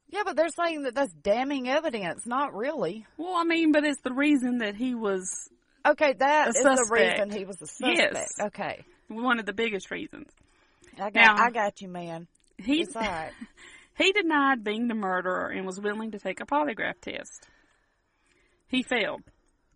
Yeah, 0.09 0.23
but 0.25 0.37
they're 0.37 0.49
saying 0.49 0.83
that 0.85 0.95
that's 0.95 1.12
damning 1.12 1.69
evidence. 1.69 2.25
Not 2.25 2.55
really. 2.55 3.05
Well, 3.17 3.35
I 3.35 3.43
mean, 3.45 3.73
but 3.73 3.85
it's 3.85 4.01
the 4.03 4.12
reason 4.12 4.59
that 4.59 4.77
he 4.77 4.95
was 4.95 5.49
Okay, 5.87 6.14
that 6.14 6.49
is 6.49 6.55
the 6.55 6.88
reason 6.90 7.31
he 7.31 7.45
was 7.45 7.61
a 7.61 7.67
suspect. 7.67 7.99
Yes. 8.14 8.29
Okay, 8.40 8.85
one 9.09 9.38
of 9.38 9.45
the 9.45 9.53
biggest 9.53 9.90
reasons. 9.90 10.31
I 10.95 11.11
got 11.11 11.14
Now- 11.14 11.37
I 11.37 11.51
got 11.51 11.83
you, 11.83 11.88
man. 11.88 12.27
He 12.59 12.83
It's 12.83 12.95
all 12.97 13.03
right. 13.03 13.33
he 13.99 14.12
denied 14.12 14.64
being 14.64 14.88
the 14.88 14.95
murderer 14.95 15.49
and 15.49 15.67
was 15.67 15.81
willing 15.81 16.12
to 16.12 16.19
take 16.19 16.40
a 16.40 16.47
polygraph 16.47 17.01
test. 17.01 17.49
He 18.69 18.83
failed. 18.83 19.23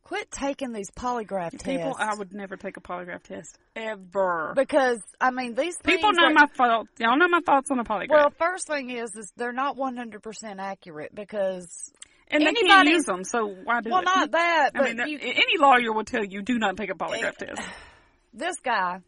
Quit 0.03 0.31
taking 0.31 0.73
these 0.73 0.91
polygraph 0.91 1.51
tests. 1.51 1.64
People, 1.64 1.95
I 1.99 2.14
would 2.17 2.33
never 2.33 2.57
take 2.57 2.79
a 2.79 2.81
polygraph 2.81 3.23
test 3.25 3.59
ever. 3.77 4.55
because 4.57 5.01
I 5.21 5.31
mean 5.31 5.55
these 5.55 5.77
People 5.85 6.12
know 6.12 6.29
are- 6.29 6.33
my 6.33 6.47
thoughts. 6.47 6.88
Y'all 6.99 7.19
know 7.19 7.29
my 7.29 7.41
thoughts 7.45 7.71
on 7.71 7.79
a 7.79 7.85
polygraph. 7.85 8.09
Well, 8.09 8.33
first 8.38 8.67
thing 8.67 8.88
is, 8.88 9.14
is 9.14 9.31
they're 9.37 9.53
not 9.53 9.77
one 9.77 9.97
hundred 9.97 10.23
percent 10.23 10.61
accurate 10.61 11.14
because 11.14 11.93
and 12.31 12.45
they 12.45 12.53
can't 12.55 12.88
use 12.88 13.05
them, 13.05 13.25
so 13.25 13.47
why 13.64 13.81
do 13.81 13.91
well, 13.91 14.01
it? 14.01 14.05
not 14.05 14.31
that, 14.33 14.71
I 14.75 14.79
but 14.79 14.97
mean, 14.97 15.09
you, 15.09 15.19
any 15.21 15.59
lawyer 15.59 15.93
will 15.93 16.05
tell 16.05 16.25
you 16.25 16.43
do 16.43 16.59
not 16.59 16.77
take 16.77 16.91
a 16.91 16.95
polygraph 16.95 17.43
eh, 17.43 17.47
test. 17.47 17.62
this 18.35 18.57
guy, 18.62 19.01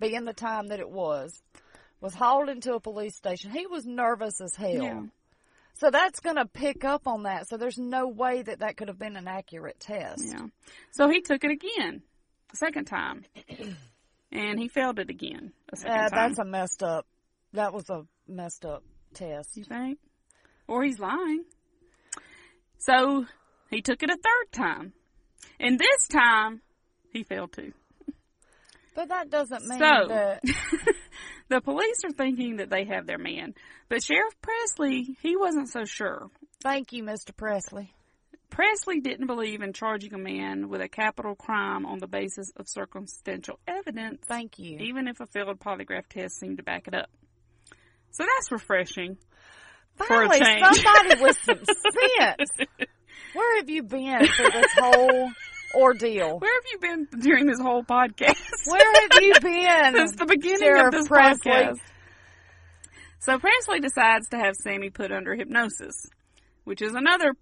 being 0.00 0.24
the 0.24 0.32
time 0.34 0.68
that 0.68 0.80
it 0.80 0.88
was, 0.90 1.42
was 2.00 2.14
hauled 2.14 2.48
into 2.48 2.74
a 2.74 2.80
police 2.80 3.16
station. 3.16 3.50
He 3.50 3.66
was 3.66 3.84
nervous 3.86 4.40
as 4.40 4.54
hell. 4.54 4.70
Yeah. 4.82 5.02
So 5.74 5.90
that's 5.90 6.20
going 6.20 6.36
to 6.36 6.46
pick 6.46 6.84
up 6.84 7.06
on 7.06 7.24
that. 7.24 7.48
So 7.48 7.56
there's 7.56 7.76
no 7.78 8.08
way 8.08 8.42
that 8.42 8.60
that 8.60 8.76
could 8.76 8.88
have 8.88 8.98
been 8.98 9.16
an 9.16 9.28
accurate 9.28 9.78
test. 9.80 10.24
Yeah. 10.24 10.46
So 10.92 11.08
he 11.10 11.20
took 11.20 11.44
it 11.44 11.50
again, 11.50 12.02
a 12.52 12.56
second 12.56 12.86
time, 12.86 13.24
and 14.32 14.58
he 14.58 14.68
failed 14.68 14.98
it 14.98 15.10
again 15.10 15.52
a 15.72 15.76
second 15.76 15.92
Uh, 15.92 16.08
time. 16.08 16.10
that's 16.30 16.38
a 16.38 16.44
messed 16.44 16.82
up. 16.82 17.06
That 17.52 17.72
was 17.74 17.88
a 17.90 18.02
messed 18.26 18.64
up 18.64 18.82
test. 19.14 19.56
You 19.56 19.64
think? 19.64 19.98
Or 20.66 20.82
he's 20.82 20.98
lying. 20.98 21.44
So 22.78 23.26
he 23.70 23.82
took 23.82 24.02
it 24.02 24.10
a 24.10 24.16
third 24.16 24.52
time. 24.52 24.92
And 25.60 25.78
this 25.78 26.08
time 26.08 26.60
he 27.12 27.22
failed 27.22 27.52
too. 27.52 27.72
But 28.96 29.10
that 29.10 29.30
doesn't 29.30 29.66
mean 29.66 29.78
So 29.78 30.08
that. 30.08 30.40
the 31.50 31.60
police 31.60 32.02
are 32.04 32.10
thinking 32.12 32.56
that 32.56 32.70
they 32.70 32.86
have 32.86 33.06
their 33.06 33.18
man. 33.18 33.54
But 33.90 34.02
Sheriff 34.02 34.34
Presley, 34.40 35.16
he 35.22 35.36
wasn't 35.36 35.68
so 35.68 35.84
sure. 35.84 36.30
Thank 36.62 36.92
you, 36.92 37.04
Mr. 37.04 37.36
Presley. 37.36 37.92
Presley 38.48 39.00
didn't 39.00 39.26
believe 39.26 39.60
in 39.60 39.74
charging 39.74 40.14
a 40.14 40.18
man 40.18 40.70
with 40.70 40.80
a 40.80 40.88
capital 40.88 41.34
crime 41.34 41.84
on 41.84 41.98
the 41.98 42.06
basis 42.06 42.50
of 42.56 42.66
circumstantial 42.68 43.58
evidence, 43.68 44.22
Thank 44.26 44.58
you. 44.58 44.78
even 44.78 45.08
if 45.08 45.20
a 45.20 45.26
failed 45.26 45.60
polygraph 45.60 46.06
test 46.08 46.38
seemed 46.40 46.56
to 46.56 46.62
back 46.62 46.88
it 46.88 46.94
up. 46.94 47.10
So 48.12 48.24
that's 48.24 48.50
refreshing. 48.50 49.18
for 49.96 50.22
a 50.22 50.28
Finally, 50.28 50.74
somebody 50.74 51.20
with 51.22 51.38
some 51.44 51.58
sense. 51.58 52.50
Where 53.34 53.56
have 53.58 53.68
you 53.68 53.82
been 53.82 54.26
for 54.26 54.50
this 54.50 54.72
whole 54.78 55.30
ordeal? 55.76 56.38
Where 56.38 56.54
have 56.54 56.64
you 56.72 56.78
been 56.78 57.20
during 57.20 57.46
this 57.46 57.60
whole 57.60 57.84
podcast? 57.84 58.34
Where 58.66 58.92
have 59.02 59.22
you 59.22 59.34
been 59.40 59.94
Since 59.94 60.16
the 60.16 60.26
beginning 60.26 60.58
Sheriff 60.60 60.86
of 60.86 60.92
this 60.92 61.08
Presley? 61.08 61.52
podcast. 61.52 61.78
So 63.20 63.38
Presley 63.38 63.80
decides 63.80 64.28
to 64.30 64.36
have 64.38 64.54
Sammy 64.56 64.90
put 64.90 65.12
under 65.12 65.34
hypnosis, 65.34 65.94
which 66.64 66.80
is 66.82 66.94
another 66.94 67.32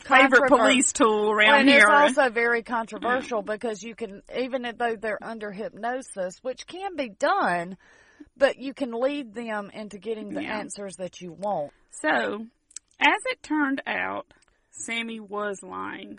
favorite 0.00 0.48
police 0.48 0.92
tool 0.92 1.30
around 1.30 1.48
Well, 1.50 1.60
and 1.60 1.68
here. 1.68 1.78
it's 1.78 2.18
also 2.18 2.30
very 2.30 2.62
controversial 2.62 3.42
because 3.42 3.82
you 3.82 3.94
can, 3.94 4.22
even 4.38 4.62
though 4.78 4.96
they're 4.96 5.22
under 5.22 5.50
hypnosis, 5.50 6.38
which 6.42 6.66
can 6.66 6.94
be 6.96 7.08
done, 7.08 7.76
but 8.36 8.58
you 8.58 8.74
can 8.74 8.92
lead 8.92 9.34
them 9.34 9.70
into 9.72 9.98
getting 9.98 10.34
the 10.34 10.42
Yeah. 10.42 10.58
answers 10.58 10.96
that 10.96 11.20
you 11.20 11.32
want. 11.32 11.72
so, 11.90 12.46
as 13.00 13.20
it 13.30 13.42
turned 13.42 13.82
out, 13.86 14.26
Sammy 14.70 15.20
was 15.20 15.60
lying. 15.62 16.18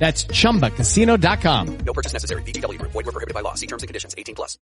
That's 0.00 0.24
ChumbaCasino.com. 0.24 1.78
No 1.84 1.92
purchase 1.92 2.14
necessary. 2.14 2.42
VGW 2.42 2.78
Group. 2.78 2.92
Void 2.92 3.06
were 3.06 3.12
prohibited 3.12 3.34
by 3.34 3.42
law. 3.42 3.54
See 3.54 3.66
terms 3.66 3.82
and 3.82 3.88
conditions. 3.88 4.14
18 4.16 4.34
plus. 4.34 4.58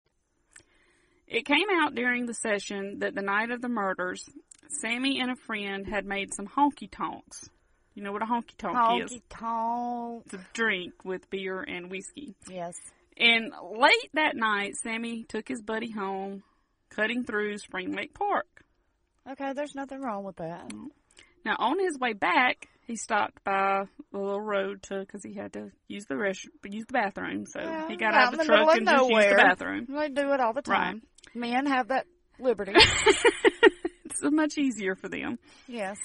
It 1.27 1.45
came 1.45 1.67
out 1.71 1.93
during 1.93 2.25
the 2.25 2.33
session 2.33 2.99
that 2.99 3.13
the 3.13 3.21
night 3.21 3.51
of 3.51 3.61
the 3.61 3.69
murders, 3.69 4.27
Sammy 4.67 5.19
and 5.21 5.29
a 5.29 5.35
friend 5.35 5.85
had 5.85 6.05
made 6.05 6.33
some 6.33 6.47
honky 6.47 6.89
tonks. 6.89 7.49
You 7.93 8.01
know 8.01 8.11
what 8.11 8.23
a 8.23 8.25
honky 8.25 8.57
tonk 8.57 9.03
is? 9.03 9.11
Honky 9.11 9.21
tonk. 9.29 10.23
It's 10.25 10.33
a 10.33 10.45
drink 10.53 11.05
with 11.05 11.29
beer 11.29 11.61
and 11.61 11.91
whiskey. 11.91 12.33
Yes. 12.49 12.75
And 13.15 13.51
late 13.71 14.09
that 14.13 14.35
night, 14.35 14.75
Sammy 14.77 15.23
took 15.23 15.47
his 15.47 15.61
buddy 15.61 15.91
home, 15.91 16.43
cutting 16.89 17.25
through 17.25 17.59
Spring 17.59 17.93
Lake 17.95 18.13
Park. 18.13 18.47
Okay, 19.29 19.53
there's 19.53 19.75
nothing 19.75 20.01
wrong 20.01 20.23
with 20.23 20.37
that. 20.37 20.71
Now, 21.45 21.55
on 21.59 21.79
his 21.79 21.99
way 21.99 22.13
back, 22.13 22.69
he 22.87 22.95
stopped 22.95 23.43
by 23.43 23.83
the 24.11 24.17
little 24.17 24.41
road 24.41 24.81
to 24.83 25.01
because 25.01 25.23
he 25.23 25.33
had 25.35 25.53
to 25.53 25.71
use 25.87 26.05
the 26.07 26.17
rest, 26.17 26.47
use 26.65 26.85
the 26.87 26.93
bathroom. 26.93 27.45
So 27.45 27.59
Yeah, 27.61 27.87
he 27.89 27.97
got 27.97 28.13
out 28.13 28.33
of 28.33 28.39
the 28.39 28.45
truck 28.45 28.75
and 28.77 28.87
just 28.87 29.09
used 29.09 29.29
the 29.29 29.35
bathroom. 29.35 29.85
They 29.89 30.09
do 30.09 30.31
it 30.31 30.39
all 30.39 30.53
the 30.53 30.61
time. 30.61 31.01
Right. 31.35 31.35
Men 31.35 31.65
have 31.67 31.89
that 31.89 32.05
liberty. 32.39 32.73
It's 34.19 34.33
much 34.33 34.57
easier 34.57 34.95
for 34.95 35.09
them. 35.09 35.37
yes. 35.67 35.97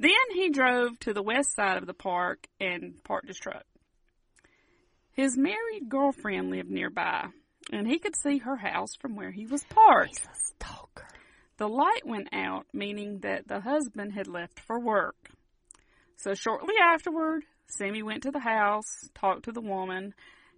Then 0.00 0.10
he 0.34 0.50
drove 0.50 0.98
to 1.00 1.12
the 1.12 1.22
west 1.22 1.54
side 1.54 1.76
of 1.76 1.86
the 1.86 1.94
park 1.94 2.48
and 2.58 2.94
parked 3.04 3.28
his 3.28 3.36
truck. 3.38 3.62
His 5.12 5.36
married 5.36 5.88
girlfriend 5.88 6.50
lived 6.50 6.70
nearby, 6.70 7.26
and 7.70 7.86
he 7.86 7.98
could 7.98 8.16
see 8.16 8.38
her 8.38 8.56
house 8.56 8.96
from 8.98 9.14
where 9.14 9.30
he 9.30 9.46
was 9.46 9.62
parked. 9.64 10.20
Stalker. 10.56 11.06
The 11.58 11.68
light 11.68 12.06
went 12.06 12.28
out, 12.32 12.66
meaning 12.72 13.20
that 13.20 13.46
the 13.46 13.60
husband 13.60 14.14
had 14.14 14.26
left 14.26 14.58
for 14.58 14.80
work. 14.80 15.30
So 16.20 16.34
shortly 16.34 16.74
afterward, 16.82 17.44
Sammy 17.66 18.02
went 18.02 18.24
to 18.24 18.30
the 18.30 18.40
house, 18.40 19.08
talked 19.14 19.44
to 19.44 19.52
the 19.52 19.60
woman. 19.60 20.14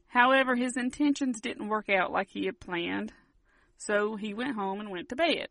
However, 0.09 0.57
his 0.57 0.77
intentions 0.77 1.41
didn't 1.41 1.69
work 1.69 1.89
out 1.89 2.11
like 2.11 2.29
he 2.31 2.47
had 2.47 2.59
planned, 2.59 3.13
so 3.79 4.17
he 4.17 4.35
went 4.35 4.57
home 4.57 4.81
and 4.81 4.91
went 4.91 5.09
to 5.11 5.17
bed. 5.17 5.49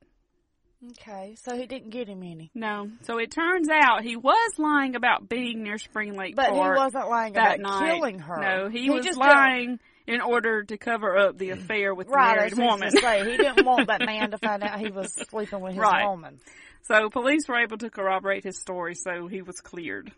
Okay, 0.92 1.36
so 1.42 1.56
he 1.56 1.66
didn't 1.68 1.92
get 1.92 2.10
him 2.10 2.24
any. 2.24 2.50
No. 2.56 2.90
So 3.04 3.20
it 3.20 3.32
turns 3.32 3.70
out 3.70 4.04
he 4.04 4.16
was 4.16 4.52
lying 4.58 4.96
about 4.96 5.30
being 5.30 5.64
near 5.64 5.78
Spring 5.78 6.18
Lake 6.18 6.36
But 6.36 6.52
he 6.54 6.60
wasn't 6.60 7.08
lying 7.08 7.34
that 7.34 7.60
about 7.60 7.80
night. 7.80 7.94
killing 7.94 8.20
her. 8.20 8.42
No, 8.42 8.70
he, 8.70 8.84
He 8.84 8.90
was 8.90 9.06
just 9.06 9.20
lying 9.20 9.80
in 10.12 10.22
order 10.22 10.64
to 10.64 10.78
cover 10.78 11.18
up 11.18 11.38
the 11.38 11.52
affair 11.52 11.94
with 11.94 12.08
the 12.08 12.16
married 12.16 12.52
that's 12.52 12.56
what 12.60 12.64
I 12.70 12.74
was 12.74 12.94
woman. 12.94 13.02
say. 13.02 13.32
He 13.32 13.38
didn't 13.38 13.66
want 13.66 13.88
that 13.88 14.02
man 14.06 14.32
to 14.32 14.38
find 14.44 14.64
out 14.64 14.80
he 14.80 14.92
was 14.92 15.14
sleeping 15.14 15.60
with 15.62 15.74
his 15.74 15.80
Right. 15.82 16.06
woman. 16.08 16.40
So 16.84 17.10
police 17.10 17.48
were 17.48 17.60
able 17.60 17.78
to 17.78 17.90
corroborate 17.90 18.44
his 18.44 18.60
story, 18.60 18.96
so 18.96 19.28
he 19.28 19.42
was 19.42 19.60
cleared. 19.62 20.12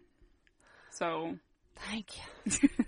So, 0.91 1.38
Thank 1.89 2.08
you. 2.45 2.69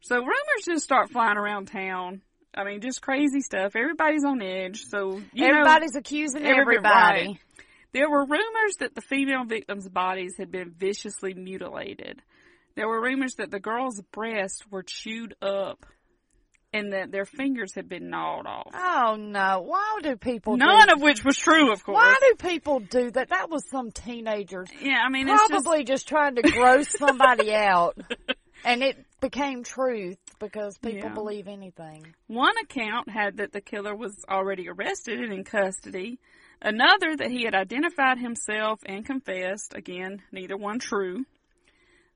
so 0.00 0.16
rumors 0.16 0.64
just 0.64 0.84
start 0.84 1.10
flying 1.10 1.36
around 1.36 1.66
town. 1.66 2.22
I 2.56 2.64
mean, 2.64 2.80
just 2.80 3.02
crazy 3.02 3.40
stuff. 3.40 3.74
Everybody's 3.74 4.24
on 4.24 4.40
edge. 4.40 4.84
So 4.88 5.20
you 5.32 5.42
know- 5.48 5.50
Everybody's 5.58 5.96
accusing 5.96 6.44
Every- 6.44 6.60
everybody. 6.76 7.40
There 7.92 8.08
were 8.10 8.24
rumors 8.24 8.76
that 8.80 8.94
the 8.94 9.00
female 9.02 9.44
victims' 9.44 9.88
bodies 9.88 10.34
had 10.38 10.50
been 10.50 10.70
viciously 10.72 11.32
mutilated. 11.34 12.22
There 12.74 12.88
were 12.88 13.00
rumors 13.00 13.34
that 13.36 13.52
the 13.52 13.60
girls' 13.60 14.00
breasts 14.12 14.62
were 14.68 14.82
chewed 14.82 15.34
up 15.40 15.86
and 16.74 16.92
that 16.92 17.10
their 17.12 17.24
fingers 17.24 17.72
had 17.74 17.88
been 17.88 18.10
gnawed 18.10 18.46
off. 18.46 18.72
Oh 18.74 19.16
no! 19.18 19.62
Why 19.64 20.00
do 20.02 20.16
people? 20.16 20.56
None 20.58 20.88
do, 20.88 20.94
of 20.94 21.00
which 21.00 21.24
was 21.24 21.38
true, 21.38 21.72
of 21.72 21.82
course. 21.82 21.94
Why 21.96 22.14
do 22.20 22.34
people 22.36 22.80
do 22.80 23.10
that? 23.12 23.30
That 23.30 23.48
was 23.48 23.64
some 23.70 23.90
teenagers. 23.92 24.68
Yeah, 24.80 24.98
I 25.02 25.08
mean, 25.08 25.28
it's 25.28 25.40
just- 25.48 25.64
probably 25.64 25.84
just, 25.84 26.06
trying 26.08 26.34
to 26.34 26.42
gross 26.42 26.88
somebody 26.90 27.54
out, 27.54 27.96
and 28.64 28.82
it 28.82 28.96
became 29.20 29.62
truth 29.64 30.18
because 30.38 30.76
people 30.78 31.08
Yeah. 31.08 31.14
believe 31.14 31.48
anything. 31.48 32.14
One 32.26 32.54
account 32.62 33.08
had 33.08 33.38
that 33.38 33.52
the 33.52 33.60
killer 33.62 33.94
was 33.94 34.22
already 34.28 34.68
arrested 34.68 35.20
and 35.20 35.32
in 35.32 35.44
custody. 35.44 36.18
Another 36.60 37.14
that 37.16 37.30
he 37.30 37.44
had 37.44 37.54
identified 37.54 38.18
himself 38.18 38.80
and 38.86 39.04
confessed. 39.06 39.74
Again, 39.74 40.22
neither 40.32 40.56
one 40.56 40.78
true. 40.78 41.24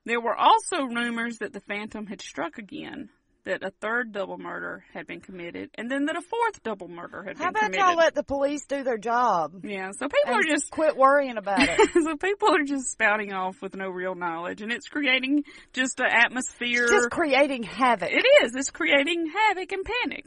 There 0.07 0.21
were 0.21 0.37
also 0.37 0.85
rumors 0.85 1.39
that 1.39 1.53
the 1.53 1.61
Phantom 1.61 2.07
had 2.07 2.23
struck 2.23 2.57
again, 2.57 3.11
that 3.49 3.63
a 3.63 3.71
third 3.71 4.13
double 4.13 4.37
murder 4.37 4.85
had 4.93 5.07
been 5.07 5.21
committed, 5.21 5.71
and 5.75 5.91
then 5.91 6.05
that 6.05 6.17
a 6.17 6.21
fourth 6.21 6.63
double 6.63 6.87
murder 6.87 7.23
had 7.23 7.39
How 7.39 7.47
been 7.47 7.55
committed. 7.55 7.81
How 7.81 7.85
about 7.85 7.91
y'all 7.91 7.99
let 7.99 8.15
the 8.15 8.23
police 8.23 8.67
do 8.67 8.85
their 8.85 8.99
job? 8.99 9.65
yeah, 9.65 9.91
so 9.99 10.07
people 10.07 10.39
are 10.39 10.43
just 10.43 10.71
quit 10.71 10.97
worrying 10.97 11.39
about 11.39 11.63
it. 11.63 11.91
so 12.05 12.17
people 12.17 12.55
are 12.55 12.63
just 12.63 12.93
spouting 12.93 13.33
off 13.33 13.57
with 13.63 13.75
no 13.75 13.89
real 13.89 14.15
knowledge, 14.15 14.61
and 14.61 14.71
it's 14.71 14.89
creating 14.89 15.45
just 15.73 15.99
an 15.99 16.11
atmosphere. 16.11 16.85
It's 16.85 16.93
just 16.93 17.11
creating 17.11 17.63
havoc. 17.63 18.11
It 18.13 18.27
is. 18.45 18.55
It's 18.55 18.71
creating 18.71 19.27
havoc 19.27 19.73
and 19.73 19.85
panic 19.85 20.27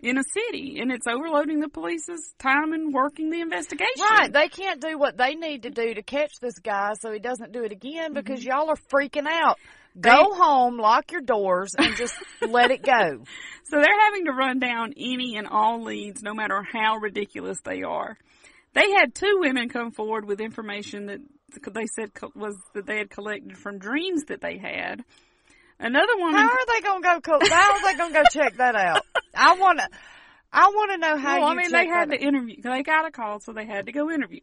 in 0.00 0.18
a 0.18 0.24
city, 0.24 0.78
and 0.80 0.90
it's 0.90 1.06
overloading 1.06 1.60
the 1.60 1.68
police's 1.68 2.34
time 2.38 2.72
and 2.72 2.92
working 2.92 3.30
the 3.30 3.40
investigation. 3.40 4.04
Right, 4.10 4.32
they 4.32 4.48
can't 4.48 4.80
do 4.80 4.98
what 4.98 5.16
they 5.16 5.34
need 5.34 5.62
to 5.62 5.70
do 5.70 5.94
to 5.94 6.02
catch 6.02 6.40
this 6.40 6.58
guy 6.58 6.92
so 7.00 7.12
he 7.12 7.20
doesn't 7.20 7.52
do 7.52 7.64
it 7.64 7.70
again 7.70 8.12
because 8.12 8.40
mm-hmm. 8.40 8.50
y'all 8.50 8.70
are 8.70 8.78
freaking 8.92 9.26
out. 9.28 9.58
Go 10.00 10.34
home, 10.34 10.78
lock 10.78 11.12
your 11.12 11.20
doors, 11.20 11.74
and 11.76 11.96
just 11.96 12.14
let 12.40 12.70
it 12.70 12.82
go. 12.82 13.24
So 13.64 13.80
they're 13.80 14.00
having 14.04 14.24
to 14.26 14.32
run 14.32 14.58
down 14.58 14.94
any 14.96 15.36
and 15.36 15.46
all 15.46 15.82
leads, 15.82 16.22
no 16.22 16.34
matter 16.34 16.62
how 16.62 16.96
ridiculous 16.96 17.58
they 17.64 17.82
are. 17.82 18.16
They 18.74 18.90
had 18.92 19.14
two 19.14 19.38
women 19.40 19.68
come 19.68 19.92
forward 19.92 20.24
with 20.26 20.40
information 20.40 21.06
that 21.06 21.20
they 21.74 21.86
said 21.86 22.10
was 22.34 22.56
that 22.74 22.86
they 22.86 22.96
had 22.96 23.10
collected 23.10 23.58
from 23.58 23.78
dreams 23.78 24.24
that 24.24 24.40
they 24.40 24.56
had. 24.56 25.04
Another 25.78 26.16
woman. 26.16 26.36
How 26.36 26.48
are 26.48 26.66
they 26.66 26.80
gonna 26.80 27.00
go? 27.00 27.20
Co- 27.20 27.48
how 27.50 27.72
are 27.72 27.82
they 27.82 27.98
gonna 27.98 28.14
go 28.14 28.22
check 28.30 28.56
that 28.56 28.76
out? 28.76 29.04
I 29.34 29.56
want 29.56 29.80
to. 29.80 29.88
I 30.52 30.66
want 30.68 30.92
to 30.92 30.98
know 30.98 31.16
how 31.16 31.40
well, 31.40 31.54
you. 31.54 31.58
I 31.58 31.62
mean, 31.62 31.72
they 31.72 31.86
had 31.86 32.10
to 32.10 32.16
interview. 32.16 32.56
They 32.62 32.82
got 32.82 33.06
a 33.06 33.10
call, 33.10 33.40
so 33.40 33.52
they 33.52 33.66
had 33.66 33.86
to 33.86 33.92
go 33.92 34.10
interview. 34.10 34.40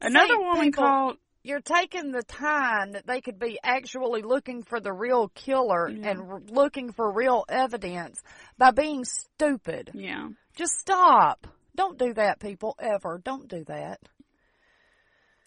Another 0.00 0.38
woman 0.38 0.66
people, 0.66 0.84
called. 0.84 1.16
You're 1.42 1.60
taking 1.60 2.12
the 2.12 2.22
time 2.22 2.92
that 2.92 3.06
they 3.06 3.20
could 3.22 3.38
be 3.38 3.58
actually 3.62 4.20
looking 4.22 4.62
for 4.62 4.78
the 4.78 4.92
real 4.92 5.28
killer 5.28 5.86
and 5.86 6.06
r- 6.20 6.42
looking 6.50 6.92
for 6.92 7.10
real 7.10 7.44
evidence 7.48 8.20
by 8.58 8.72
being 8.72 9.04
stupid. 9.04 9.90
Yeah. 9.94 10.28
Just 10.54 10.78
stop. 10.78 11.46
Don't 11.74 11.98
do 11.98 12.12
that, 12.14 12.40
people. 12.40 12.76
Ever. 12.78 13.20
Don't 13.24 13.48
do 13.48 13.64
that. 13.64 14.00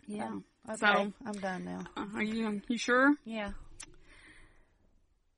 Yeah. 0.08 0.32
Okay, 0.68 0.78
So- 0.80 1.14
I'm 1.26 1.34
done 1.34 1.66
now. 1.66 1.82
Uh, 1.96 2.06
Are 2.16 2.24
you 2.24 2.62
you 2.68 2.78
sure? 2.78 3.14
Yeah. 3.24 3.52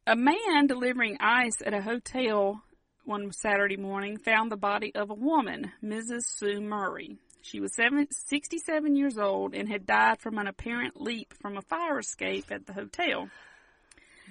A 0.07 0.15
man 0.15 0.67
delivering 0.67 1.17
ice 1.19 1.61
at 1.65 1.73
a 1.73 1.81
hotel 1.81 2.61
one 3.03 3.31
Saturday 3.33 3.75
morning 3.77 4.17
found 4.17 4.51
the 4.51 4.57
body 4.57 4.93
of 4.95 5.09
a 5.09 5.15
woman, 5.15 5.71
Mrs. 5.83 6.21
Sue 6.37 6.61
Murray. 6.61 7.17
She 7.45 7.59
was 7.59 7.75
seven, 7.75 8.07
67 8.09 8.95
years 8.95 9.19
old 9.19 9.53
and 9.53 9.69
had 9.69 9.85
died 9.85 10.19
from 10.19 10.39
an 10.39 10.47
apparent 10.47 10.99
leap 10.99 11.31
from 11.39 11.57
a 11.57 11.61
fire 11.61 11.99
escape 11.99 12.45
at 12.49 12.65
the 12.65 12.73
hotel. 12.73 13.29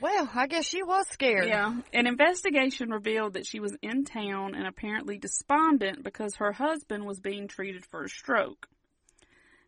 Well, 0.01 0.29
I 0.35 0.49
guess 0.49 0.67
she 0.67 0.83
was 0.83 1.07
scared. 1.09 1.47
Yeah. 1.47 1.81
An 1.93 2.09
investigation 2.09 2.91
revealed 2.91 3.35
that 3.35 3.47
she 3.47 3.61
was 3.61 3.77
in 3.83 4.05
town 4.05 4.57
and 4.57 4.67
apparently 4.67 5.17
despondent 5.17 6.03
because 6.03 6.35
her 6.37 6.51
husband 6.51 7.05
was 7.07 7.21
being 7.21 7.47
treated 7.47 7.87
for 7.87 8.03
a 8.03 8.09
stroke. 8.09 8.67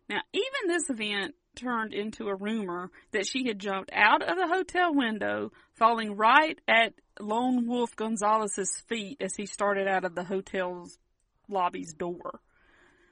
Now, 0.09 0.19
even 0.33 0.67
this 0.67 0.89
event 0.89 1.35
turned 1.55 1.93
into 1.93 2.27
a 2.27 2.35
rumor 2.35 2.91
that 3.11 3.25
she 3.25 3.47
had 3.47 3.59
jumped 3.59 3.91
out 3.93 4.21
of 4.21 4.35
the 4.35 4.47
hotel 4.47 4.93
window, 4.93 5.53
falling 5.71 6.17
right 6.17 6.59
at 6.67 6.93
Lone 7.17 7.65
Wolf 7.65 7.95
Gonzaullas's 7.95 8.83
feet 8.87 9.21
as 9.21 9.35
he 9.37 9.45
started 9.45 9.87
out 9.87 10.03
of 10.03 10.15
the 10.15 10.25
hotel's 10.25 10.99
lobby's 11.47 11.93
door. 11.93 12.41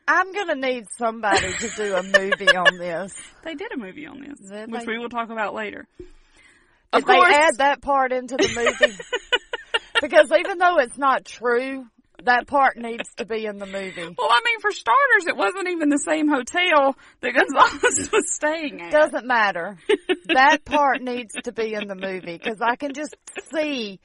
I'm 0.07 0.31
gonna 0.33 0.55
need 0.55 0.85
somebody 0.97 1.51
to 1.53 1.69
do 1.75 1.95
a 1.95 2.03
movie 2.03 2.55
on 2.55 2.77
this. 2.79 3.13
They 3.43 3.55
did 3.55 3.71
a 3.73 3.77
movie 3.77 4.05
on 4.05 4.19
this, 4.21 4.49
Did 4.49 4.71
which 4.71 4.81
they? 4.81 4.87
we 4.93 4.99
will 4.99 5.09
talk 5.09 5.29
about 5.29 5.53
later. 5.53 5.87
Did 5.97 6.07
Of 6.93 7.05
they 7.05 7.13
course- 7.15 7.33
add 7.33 7.57
that 7.57 7.81
part 7.81 8.11
into 8.11 8.37
the 8.37 8.47
movie? 8.55 8.97
because 10.01 10.31
even 10.37 10.57
though 10.59 10.77
it's 10.77 10.97
not 10.97 11.25
true, 11.25 11.85
that 12.23 12.47
part 12.47 12.77
needs 12.77 13.13
to 13.17 13.25
be 13.25 13.45
in 13.45 13.57
the 13.57 13.65
movie. 13.65 14.01
Well, 14.17 14.29
I 14.31 14.41
mean, 14.45 14.59
for 14.61 14.71
starters, 14.71 15.27
it 15.27 15.35
wasn't 15.35 15.67
even 15.69 15.89
the 15.89 15.97
same 15.99 16.27
hotel 16.29 16.95
that 17.21 17.33
Gonzaullas 17.33 18.11
was 18.11 18.33
staying 18.33 18.81
at. 18.81 18.91
Doesn't 18.91 19.25
matter. 19.27 19.77
that 20.27 20.63
part 20.65 21.01
needs 21.01 21.33
to 21.43 21.51
be 21.51 21.73
in 21.73 21.87
the 21.87 21.95
movie 21.95 22.37
because 22.37 22.61
I 22.61 22.75
can 22.77 22.93
just 22.93 23.15
see 23.53 23.99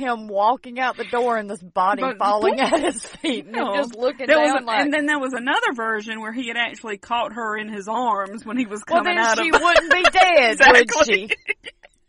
him 0.00 0.26
walking 0.26 0.80
out 0.80 0.96
the 0.96 1.04
door 1.04 1.36
and 1.36 1.48
this 1.48 1.62
body 1.62 2.02
But- 2.02 2.18
falling 2.18 2.58
at 2.58 2.80
his 2.80 3.04
feet 3.06 3.44
and 3.46 3.54
No. 3.54 3.76
just 3.76 3.94
looking 3.94 4.26
There 4.26 4.36
down 4.44 4.62
a- 4.64 4.66
like. 4.66 4.80
and 4.80 4.92
then 4.92 5.06
there 5.06 5.18
was 5.20 5.32
another 5.34 5.72
version 5.74 6.20
where 6.20 6.32
he 6.32 6.48
had 6.48 6.56
actually 6.56 6.98
caught 6.98 7.34
her 7.34 7.56
in 7.56 7.68
his 7.68 7.86
arms 7.86 8.44
when 8.44 8.56
he 8.56 8.66
was 8.66 8.82
coming 8.82 9.16
out 9.16 9.38
of. 9.38 9.44
well, 9.44 9.44
then 9.44 9.44
out 9.44 9.44
she 9.44 9.50
of. 9.50 9.62
wouldn't 9.62 9.92
be 9.92 10.02
dead, 10.18 10.58
would 10.66 11.06
she? 11.06 11.28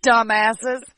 Dumbasses. 0.02 0.82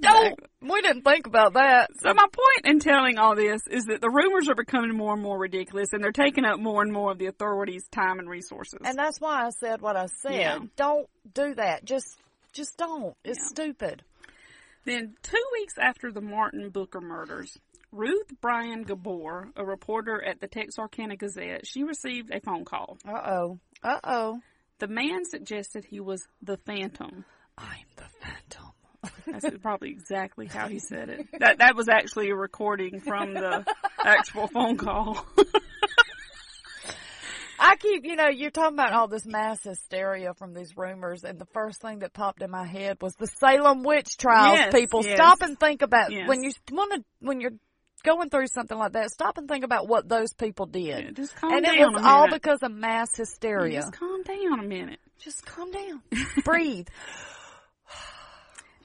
Don't. 0.00 0.38
We 0.62 0.80
didn't 0.80 1.02
think 1.02 1.26
about 1.26 1.54
that. 1.54 1.90
So 2.00 2.14
my 2.14 2.22
point 2.32 2.64
in 2.64 2.78
telling 2.78 3.18
all 3.18 3.34
this 3.34 3.60
is 3.70 3.84
that 3.86 4.00
the 4.00 4.08
rumors 4.08 4.48
are 4.48 4.54
becoming 4.54 4.96
more 4.96 5.12
and 5.12 5.22
more 5.22 5.38
ridiculous, 5.38 5.88
and 5.92 6.02
they're 6.02 6.12
taking 6.12 6.44
up 6.46 6.58
more 6.58 6.80
and 6.80 6.90
more 6.92 7.10
of 7.12 7.18
the 7.18 7.26
authorities' 7.26 7.86
time 7.92 8.18
and 8.18 8.28
resources. 8.30 8.78
And 8.82 8.96
that's 8.96 9.20
why 9.20 9.44
I 9.44 9.50
said 9.50 9.82
what 9.82 9.96
I 9.96 10.06
said. 10.22 10.32
Yeah. 10.34 10.58
Don't 10.76 11.06
do 11.34 11.54
that. 11.56 11.84
Just, 11.84 12.06
just 12.52 12.78
don't. 12.78 13.14
It's 13.24 13.38
Yeah. 13.40 13.48
stupid. 13.48 14.02
Then, 14.84 15.14
two 15.22 15.44
weeks 15.52 15.74
after 15.78 16.12
the 16.12 16.20
Martin 16.20 16.70
Booker 16.70 17.00
murders, 17.00 17.58
Ruth 17.90 18.32
Bryan 18.40 18.82
Gabor, 18.82 19.48
a 19.56 19.64
reporter 19.64 20.22
at 20.22 20.40
the 20.40 20.48
Texarkana 20.48 21.16
Gazette, 21.16 21.66
she 21.66 21.84
received 21.84 22.30
a 22.32 22.40
phone 22.40 22.64
call. 22.64 22.98
Uh 23.06 23.20
oh. 23.26 23.58
Uh 23.82 24.00
oh. 24.04 24.40
The 24.80 24.88
man 24.88 25.24
suggested 25.24 25.84
he 25.84 26.00
was 26.00 26.26
the 26.42 26.56
Phantom. 26.56 27.24
I'm 27.56 27.86
the 27.96 28.04
Phantom. 28.20 28.72
That's 29.26 29.58
probably 29.62 29.90
exactly 29.90 30.46
how 30.46 30.68
he 30.68 30.78
said 30.78 31.08
it. 31.08 31.28
That 31.38 31.58
that 31.58 31.76
was 31.76 31.88
actually 31.88 32.30
a 32.30 32.34
recording 32.34 33.00
from 33.00 33.34
the 33.34 33.64
actual 34.04 34.48
phone 34.48 34.76
call. 34.76 35.24
I 37.74 37.76
keep, 37.76 38.04
you 38.06 38.14
know, 38.14 38.28
you're 38.28 38.52
talking 38.52 38.74
about 38.76 38.92
all 38.92 39.08
this 39.08 39.26
mass 39.26 39.64
hysteria 39.64 40.32
from 40.34 40.54
these 40.54 40.76
rumors, 40.76 41.24
and 41.24 41.40
the 41.40 41.46
first 41.46 41.80
thing 41.82 41.98
that 42.00 42.12
popped 42.12 42.40
in 42.40 42.48
my 42.48 42.64
head 42.64 42.98
was 43.02 43.14
the 43.16 43.26
Salem 43.26 43.82
witch 43.82 44.16
trials. 44.16 44.58
Yes, 44.58 44.72
people, 44.72 45.04
yes. 45.04 45.16
stop 45.16 45.42
and 45.42 45.58
think 45.58 45.82
about 45.82 46.12
Yes. 46.12 46.28
when 46.28 46.44
you 46.44 46.52
want 46.70 46.92
to 46.92 47.04
when 47.18 47.40
you're 47.40 47.54
going 48.04 48.30
through 48.30 48.46
something 48.46 48.78
like 48.78 48.92
that. 48.92 49.10
Stop 49.10 49.38
and 49.38 49.48
think 49.48 49.64
about 49.64 49.88
what 49.88 50.08
those 50.08 50.32
people 50.34 50.66
did. 50.66 50.84
Yeah, 50.84 51.10
just 51.10 51.34
calm 51.34 51.52
and 51.52 51.64
down 51.64 51.74
it 51.74 51.92
was 51.92 52.02
all 52.04 52.30
because 52.30 52.62
of 52.62 52.70
mass 52.70 53.16
hysteria. 53.16 53.80
Just 53.80 53.92
calm 53.94 54.22
down 54.22 54.60
a 54.60 54.62
minute. 54.62 55.00
Just 55.18 55.44
calm 55.44 55.72
down. 55.72 56.00
Breathe. 56.44 56.86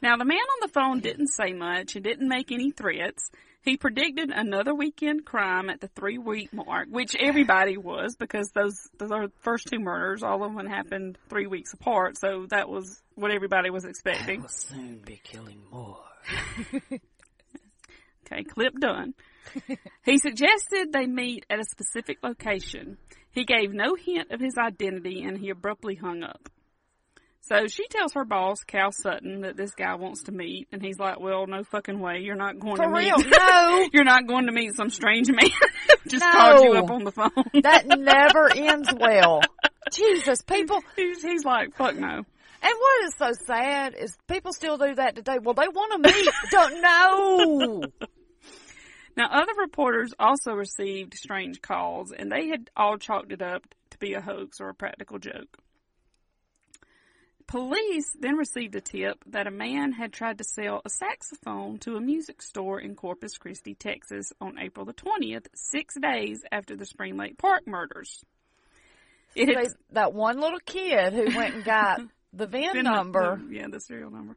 Now, 0.02 0.16
the 0.18 0.26
man 0.26 0.40
on 0.40 0.60
the 0.62 0.70
phone 0.70 1.02
didn't 1.02 1.28
say 1.28 1.54
much 1.54 1.96
and 1.96 2.04
didn't 2.04 2.28
make 2.28 2.52
any 2.52 2.72
threats. 2.72 3.30
He 3.62 3.78
predicted 3.78 4.32
another 4.32 4.74
weekend 4.74 5.26
crime 5.26 5.70
at 5.70 5.82
the 5.82 5.90
three 5.90 6.18
week 6.18 6.54
mark, 6.54 6.88
which 6.90 7.16
everybody 7.16 7.78
was 7.78 8.16
because 8.16 8.50
those, 8.56 8.76
those 8.98 9.12
are 9.12 9.28
the 9.28 9.34
first 9.42 9.68
two 9.68 9.80
murders. 9.80 10.24
All 10.24 10.44
of 10.44 10.56
them 10.56 10.66
happened 10.66 11.18
three 11.30 11.48
weeks 11.48 11.74
apart, 11.74 12.18
so 12.18 12.46
that 12.50 12.70
was 12.70 13.02
what 13.16 13.32
everybody 13.32 13.70
was 13.70 13.86
expecting. 13.86 14.42
Will 14.42 14.50
soon 14.50 15.02
be 15.06 15.20
killing 15.24 15.62
more. 15.72 16.00
Okay, 18.32 18.44
clip 18.44 18.74
done. 18.80 19.14
he 20.06 20.18
suggested 20.20 20.92
they 20.92 21.08
meet 21.08 21.46
at 21.50 21.60
a 21.60 21.64
specific 21.64 22.20
location. 22.22 22.98
He 23.32 23.44
gave 23.44 23.74
no 23.74 23.96
hint 23.96 24.32
of 24.32 24.40
his 24.40 24.56
identity 24.58 25.24
and 25.24 25.38
he 25.38 25.50
abruptly 25.50 25.96
hung 25.96 26.24
up. 26.24 26.50
So 27.50 27.66
she 27.66 27.88
tells 27.88 28.14
her 28.14 28.26
boss, 28.26 28.64
Cal 28.64 28.92
Sutton, 28.92 29.42
that 29.42 29.58
this 29.58 29.72
guy 29.72 29.96
wants 29.96 30.24
to 30.26 30.32
meet, 30.32 30.68
and 30.72 30.84
he's 30.84 31.00
like, 31.00 31.20
"Well, 31.20 31.48
no 31.48 31.64
fucking 31.64 32.00
way. 32.00 32.20
You're 32.20 32.36
not 32.36 32.60
going 32.60 32.76
For 32.76 32.84
to 32.84 32.90
real, 32.90 33.18
meet. 33.18 33.28
no. 33.40 33.90
You're 33.92 34.04
not 34.04 34.28
going 34.28 34.46
to 34.46 34.52
meet 34.52 34.76
some 34.76 34.92
strange 34.92 35.30
man. 35.32 35.50
Just 36.08 36.24
No. 36.24 36.32
called 36.32 36.64
you 36.64 36.74
up 36.74 36.92
on 36.92 37.04
the 37.06 37.12
phone. 37.12 37.32
That 37.64 37.88
never 37.88 38.52
ends 38.56 38.94
well. 38.96 39.42
Jesus, 39.92 40.44
people. 40.44 40.84
he's, 40.96 41.24
he's 41.24 41.44
like, 41.44 41.76
fuck 41.76 41.96
no. 41.96 42.08
And 42.62 42.74
what 42.78 43.06
is 43.06 43.16
so 43.18 43.32
sad 43.48 43.96
is 44.00 44.16
people 44.28 44.54
still 44.54 44.78
do 44.78 44.94
that 44.96 45.16
today. 45.16 45.38
Well, 45.42 45.56
they 45.56 45.68
want 45.70 46.04
to 46.04 46.14
meet. 46.14 46.30
Don't 46.52 46.82
know. 46.82 47.82
Now, 49.18 49.28
other 49.32 49.54
reporters 49.60 50.14
also 50.20 50.52
received 50.52 51.16
strange 51.16 51.62
calls, 51.62 52.12
and 52.12 52.32
they 52.32 52.48
had 52.48 52.70
all 52.78 52.98
chalked 52.98 53.32
it 53.32 53.42
up 53.42 53.64
to 53.90 53.98
be 53.98 54.14
a 54.14 54.22
hoax 54.22 54.62
or 54.62 54.70
a 54.70 54.76
practical 54.76 55.18
joke. 55.18 55.58
Police 57.50 58.16
then 58.20 58.36
received 58.36 58.76
a 58.76 58.82
tip 58.82 59.24
that 59.26 59.48
a 59.48 59.52
man 59.52 59.92
had 59.92 60.14
tried 60.14 60.38
to 60.38 60.44
sell 60.44 60.84
a 60.86 60.90
saxophone 60.90 61.80
to 61.80 61.96
a 61.96 62.00
music 62.00 62.44
store 62.44 62.80
in 62.80 62.94
Corpus 62.96 63.40
Christi, 63.40 63.74
Texas 63.74 64.32
on 64.40 64.60
April 64.60 64.86
the 64.86 64.94
20th, 64.94 65.48
six 65.56 65.96
days 66.00 66.44
after 66.52 66.76
the 66.76 66.86
Spring 66.86 67.18
Lake 67.18 67.40
Park 67.40 67.66
murders. 67.66 68.24
It 69.34 69.48
had, 69.48 69.58
They- 69.66 69.70
that 69.94 70.14
one 70.14 70.40
little 70.40 70.60
kid 70.64 71.12
who 71.14 71.36
went 71.36 71.56
and 71.56 71.64
got 71.64 72.02
the 72.34 72.46
VIN 72.46 72.84
number. 72.84 73.42
the- 73.44 73.56
yeah, 73.56 73.68
the 73.68 73.80
serial 73.80 74.12
number. 74.12 74.36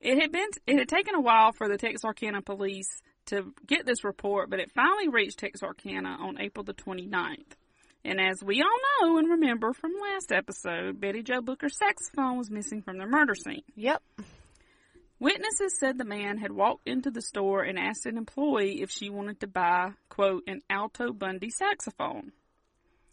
It 0.00 0.20
had 0.20 0.30
been 0.30 0.48
it 0.68 0.78
had 0.78 0.88
taken 0.88 1.16
a 1.16 1.20
while 1.20 1.50
for 1.50 1.66
the 1.68 1.76
Texarkana 1.76 2.40
police 2.40 3.02
to 3.26 3.52
get 3.66 3.84
this 3.84 4.04
report, 4.04 4.48
but 4.48 4.60
it 4.60 4.70
finally 4.70 5.08
reached 5.08 5.40
Texarkana 5.40 6.18
on 6.20 6.40
April 6.40 6.62
the 6.62 6.72
29th. 6.72 7.56
And 8.04 8.20
as 8.20 8.42
we 8.42 8.62
all 8.62 9.08
know 9.08 9.18
and 9.18 9.28
remember 9.28 9.72
from 9.72 9.92
last 10.00 10.32
episode, 10.32 11.00
Betty 11.00 11.22
Jo 11.22 11.40
Booker's 11.40 11.76
saxophone 11.76 12.38
was 12.38 12.50
missing 12.50 12.82
from 12.82 12.98
the 12.98 13.06
murder 13.06 13.34
scene. 13.34 13.64
Yep. 13.76 14.02
Witnesses 15.20 15.78
said 15.78 15.98
the 15.98 16.04
man 16.04 16.38
had 16.38 16.52
walked 16.52 16.86
into 16.86 17.10
the 17.10 17.20
store 17.20 17.62
and 17.62 17.78
asked 17.78 18.06
an 18.06 18.16
employee 18.16 18.82
if 18.82 18.90
she 18.90 19.10
wanted 19.10 19.40
to 19.40 19.48
buy, 19.48 19.90
quote, 20.08 20.44
an 20.46 20.60
Alto 20.70 21.12
Bundy 21.12 21.50
saxophone. 21.50 22.32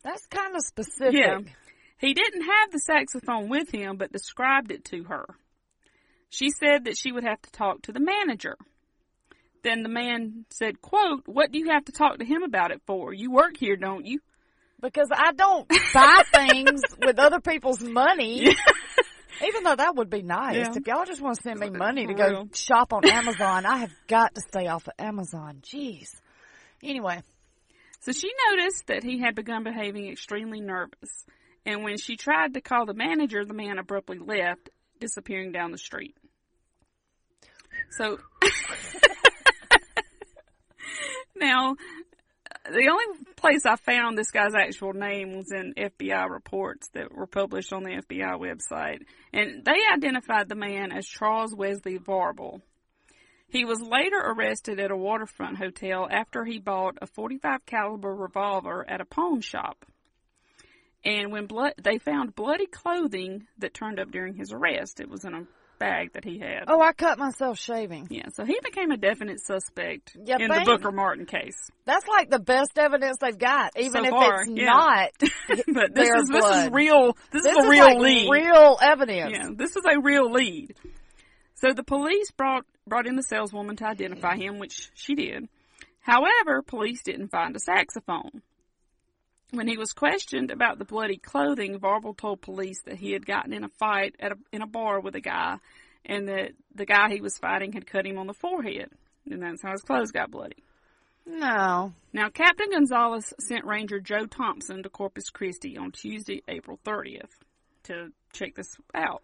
That's 0.04 0.28
kind 0.28 0.56
of 0.56 0.62
specific. 0.62 1.16
Yeah. 1.16 1.40
He 1.98 2.14
didn't 2.14 2.44
have 2.44 2.72
the 2.72 2.80
saxophone 2.80 3.50
with 3.50 3.72
him, 3.72 3.98
but 3.98 4.12
described 4.12 4.72
it 4.72 4.86
to 4.86 5.06
her. 5.06 5.26
She 6.30 6.50
said 6.52 6.86
that 6.86 6.98
she 6.98 7.12
would 7.12 7.24
have 7.24 7.42
to 7.42 7.52
talk 7.52 7.82
to 7.84 7.92
the 7.92 8.00
manager. 8.00 8.58
Then 9.64 9.82
the 9.82 9.90
man 9.90 10.46
said, 10.52 10.82
quote, 10.82 11.24
what 11.26 11.52
do 11.52 11.58
you 11.58 11.72
have 11.72 11.86
to 11.86 11.92
talk 11.92 12.20
to 12.20 12.26
him 12.26 12.44
about 12.44 12.72
it 12.72 12.82
for? 12.86 13.14
You 13.14 13.32
work 13.32 13.58
here, 13.58 13.78
don't 13.78 14.06
you? 14.06 14.20
Because 14.86 15.10
I 15.12 15.32
don't 15.34 15.68
buy 15.94 16.22
things 16.32 16.82
with 17.04 17.18
other 17.18 17.40
people's 17.40 17.82
money. 17.82 18.56
Even 19.46 19.64
though 19.64 19.76
that 19.76 19.96
would 19.96 20.10
be 20.12 20.22
nice. 20.22 20.56
Yeah. 20.56 20.74
If 20.76 20.86
y'all 20.88 21.06
just 21.06 21.22
want 21.22 21.38
to 21.38 21.42
send 21.42 21.60
me 21.60 21.72
money 21.72 22.06
to 22.06 22.14
go 22.14 22.30
real. 22.30 22.50
shop 22.54 22.94
on 22.94 23.04
Amazon, 23.10 23.66
I 23.66 23.78
have 23.78 23.92
got 24.08 24.36
to 24.36 24.42
stay 24.42 24.68
off 24.68 24.88
of 24.88 24.94
Amazon. 25.00 25.62
Jeez. 25.62 26.10
Anyway, 26.84 27.22
So 28.02 28.12
she 28.12 28.32
noticed 28.52 28.86
that 28.88 29.04
he 29.04 29.20
had 29.20 29.34
begun 29.36 29.64
behaving 29.64 30.08
extremely 30.08 30.62
nervous. 30.62 31.26
And 31.66 31.84
when 31.84 31.98
she 31.98 32.16
tried 32.16 32.54
to 32.54 32.62
call 32.62 32.86
the 32.86 32.94
manager, 32.94 33.44
the 33.44 33.56
man 33.56 33.80
abruptly 33.80 34.20
left, 34.20 34.70
disappearing 35.00 35.52
down 35.52 35.72
the 35.72 35.80
street. 35.80 36.16
So, 37.98 38.20
now, 41.36 41.76
the 42.72 42.90
only 42.90 43.06
place 43.36 43.66
I 43.66 43.76
found 43.76 44.18
this 44.18 44.32
guy's 44.32 44.56
actual 44.56 44.94
name 44.94 45.36
was 45.36 45.52
in 45.52 45.74
FBI 45.78 46.30
reports 46.30 46.90
that 46.94 47.14
were 47.14 47.28
published 47.28 47.72
on 47.74 47.84
the 47.84 48.02
FBI 48.02 48.40
website. 48.40 49.04
And 49.34 49.64
they 49.64 49.78
identified 49.94 50.50
the 50.50 50.56
man 50.56 50.92
as 50.92 51.06
Charles 51.06 51.54
Wesley 51.56 52.00
Varble. 52.00 52.62
He 53.48 53.66
was 53.66 53.80
later 53.80 54.18
arrested 54.18 54.80
at 54.80 54.92
a 54.92 54.98
waterfront 54.98 55.58
hotel 55.58 56.08
after 56.10 56.44
he 56.44 56.60
bought 56.60 56.98
a 57.02 57.08
45 57.08 57.66
caliber 57.66 58.14
revolver 58.14 58.86
at 58.90 59.02
a 59.02 59.06
pawn 59.06 59.42
shop. 59.42 59.86
And 61.04 61.32
when 61.32 61.46
blood, 61.46 61.74
they 61.82 62.00
found 62.00 62.36
bloody 62.36 62.66
clothing 62.66 63.46
that 63.60 63.76
turned 63.76 64.00
up 64.00 64.10
during 64.10 64.34
his 64.34 64.52
arrest. 64.52 65.00
It 65.00 65.10
was 65.10 65.24
in 65.24 65.36
a 65.36 65.48
bag 65.80 66.14
that 66.14 66.24
he 66.24 66.40
had. 66.40 66.64
oh, 66.68 66.82
I 66.82 66.94
cut 66.94 67.18
myself 67.18 67.60
shaving. 67.60 68.08
Yeah, 68.10 68.28
so 68.34 68.46
he 68.46 68.58
became 68.64 68.92
a 68.92 68.98
definite 68.98 69.40
suspect 69.40 70.16
You 70.16 70.36
in 70.40 70.48
the? 70.50 70.64
Booker 70.66 70.92
Martin 70.92 71.26
case. 71.26 71.56
That's 71.86 72.08
like 72.08 72.30
the 72.30 72.40
best 72.40 72.78
evidence 72.78 73.18
they've 73.22 73.38
got, 73.38 73.72
even 73.78 74.04
So 74.04 74.04
if 74.06 74.10
far, 74.10 74.42
it's 74.42 74.52
yeah. 74.52 74.66
not 74.66 75.10
but 75.74 75.96
this 75.96 76.10
is 76.10 76.30
this 76.30 76.46
is 76.46 76.70
real. 76.72 77.18
This, 77.32 77.44
This 77.44 77.52
is 77.52 77.58
a 77.58 77.62
is 77.62 77.70
real 77.70 77.86
like 77.86 77.98
lead. 78.00 78.30
real 78.32 78.78
evidence. 78.82 79.32
Yeah, 79.34 79.50
this 79.56 79.76
is 79.76 79.84
a 79.86 80.00
real 80.00 80.32
lead. 80.32 80.76
So 81.56 81.74
the 81.74 81.84
police 81.84 82.32
brought 82.32 82.66
brought 82.88 83.08
in 83.08 83.16
the 83.16 83.24
saleswoman 83.24 83.76
to 83.78 83.86
identify 83.86 84.36
him, 84.36 84.60
which 84.60 84.90
she 84.94 85.16
did. 85.16 85.48
However, 86.02 86.62
police 86.62 87.02
didn't 87.04 87.30
find 87.30 87.56
a 87.56 87.60
saxophone. 87.60 88.42
When 89.52 89.68
he 89.68 89.78
was 89.78 89.94
questioned 89.94 90.52
about 90.52 90.80
the 90.80 90.86
bloody 90.86 91.18
clothing, 91.18 91.80
Varble 91.80 92.18
told 92.18 92.42
police 92.42 92.82
that 92.86 92.98
he 92.98 93.12
had 93.12 93.26
gotten 93.26 93.54
in 93.54 93.64
a 93.64 93.70
fight 93.70 94.16
at 94.20 94.32
a, 94.32 94.36
in 94.52 94.62
a 94.62 94.68
bar 94.68 95.00
with 95.00 95.16
a 95.16 95.22
guy, 95.22 95.58
and 96.06 96.28
that 96.28 96.52
the 96.74 96.86
guy 96.86 97.10
he 97.10 97.22
was 97.22 97.38
fighting 97.38 97.72
had 97.74 97.88
cut 97.88 98.06
him 98.06 98.18
on 98.18 98.28
the 98.28 98.34
forehead, 98.34 98.90
and 99.30 99.42
that's 99.42 99.62
how 99.62 99.72
his 99.72 99.82
clothes 99.82 100.12
got 100.12 100.32
bloody. 100.32 100.64
No. 101.26 101.94
Now, 102.14 102.30
Captain 102.30 102.72
Gonzaullas 102.72 103.34
sent 103.40 103.66
Ranger 103.66 104.00
Joe 104.00 104.26
Thompson 104.26 104.84
to 104.84 104.90
Corpus 104.90 105.30
Christi 105.30 105.78
on 105.78 105.92
Tuesday, 105.92 106.44
April 106.48 106.80
30th, 106.86 107.32
to 107.84 108.10
check 108.32 108.56
this 108.56 108.78
out. 108.94 109.24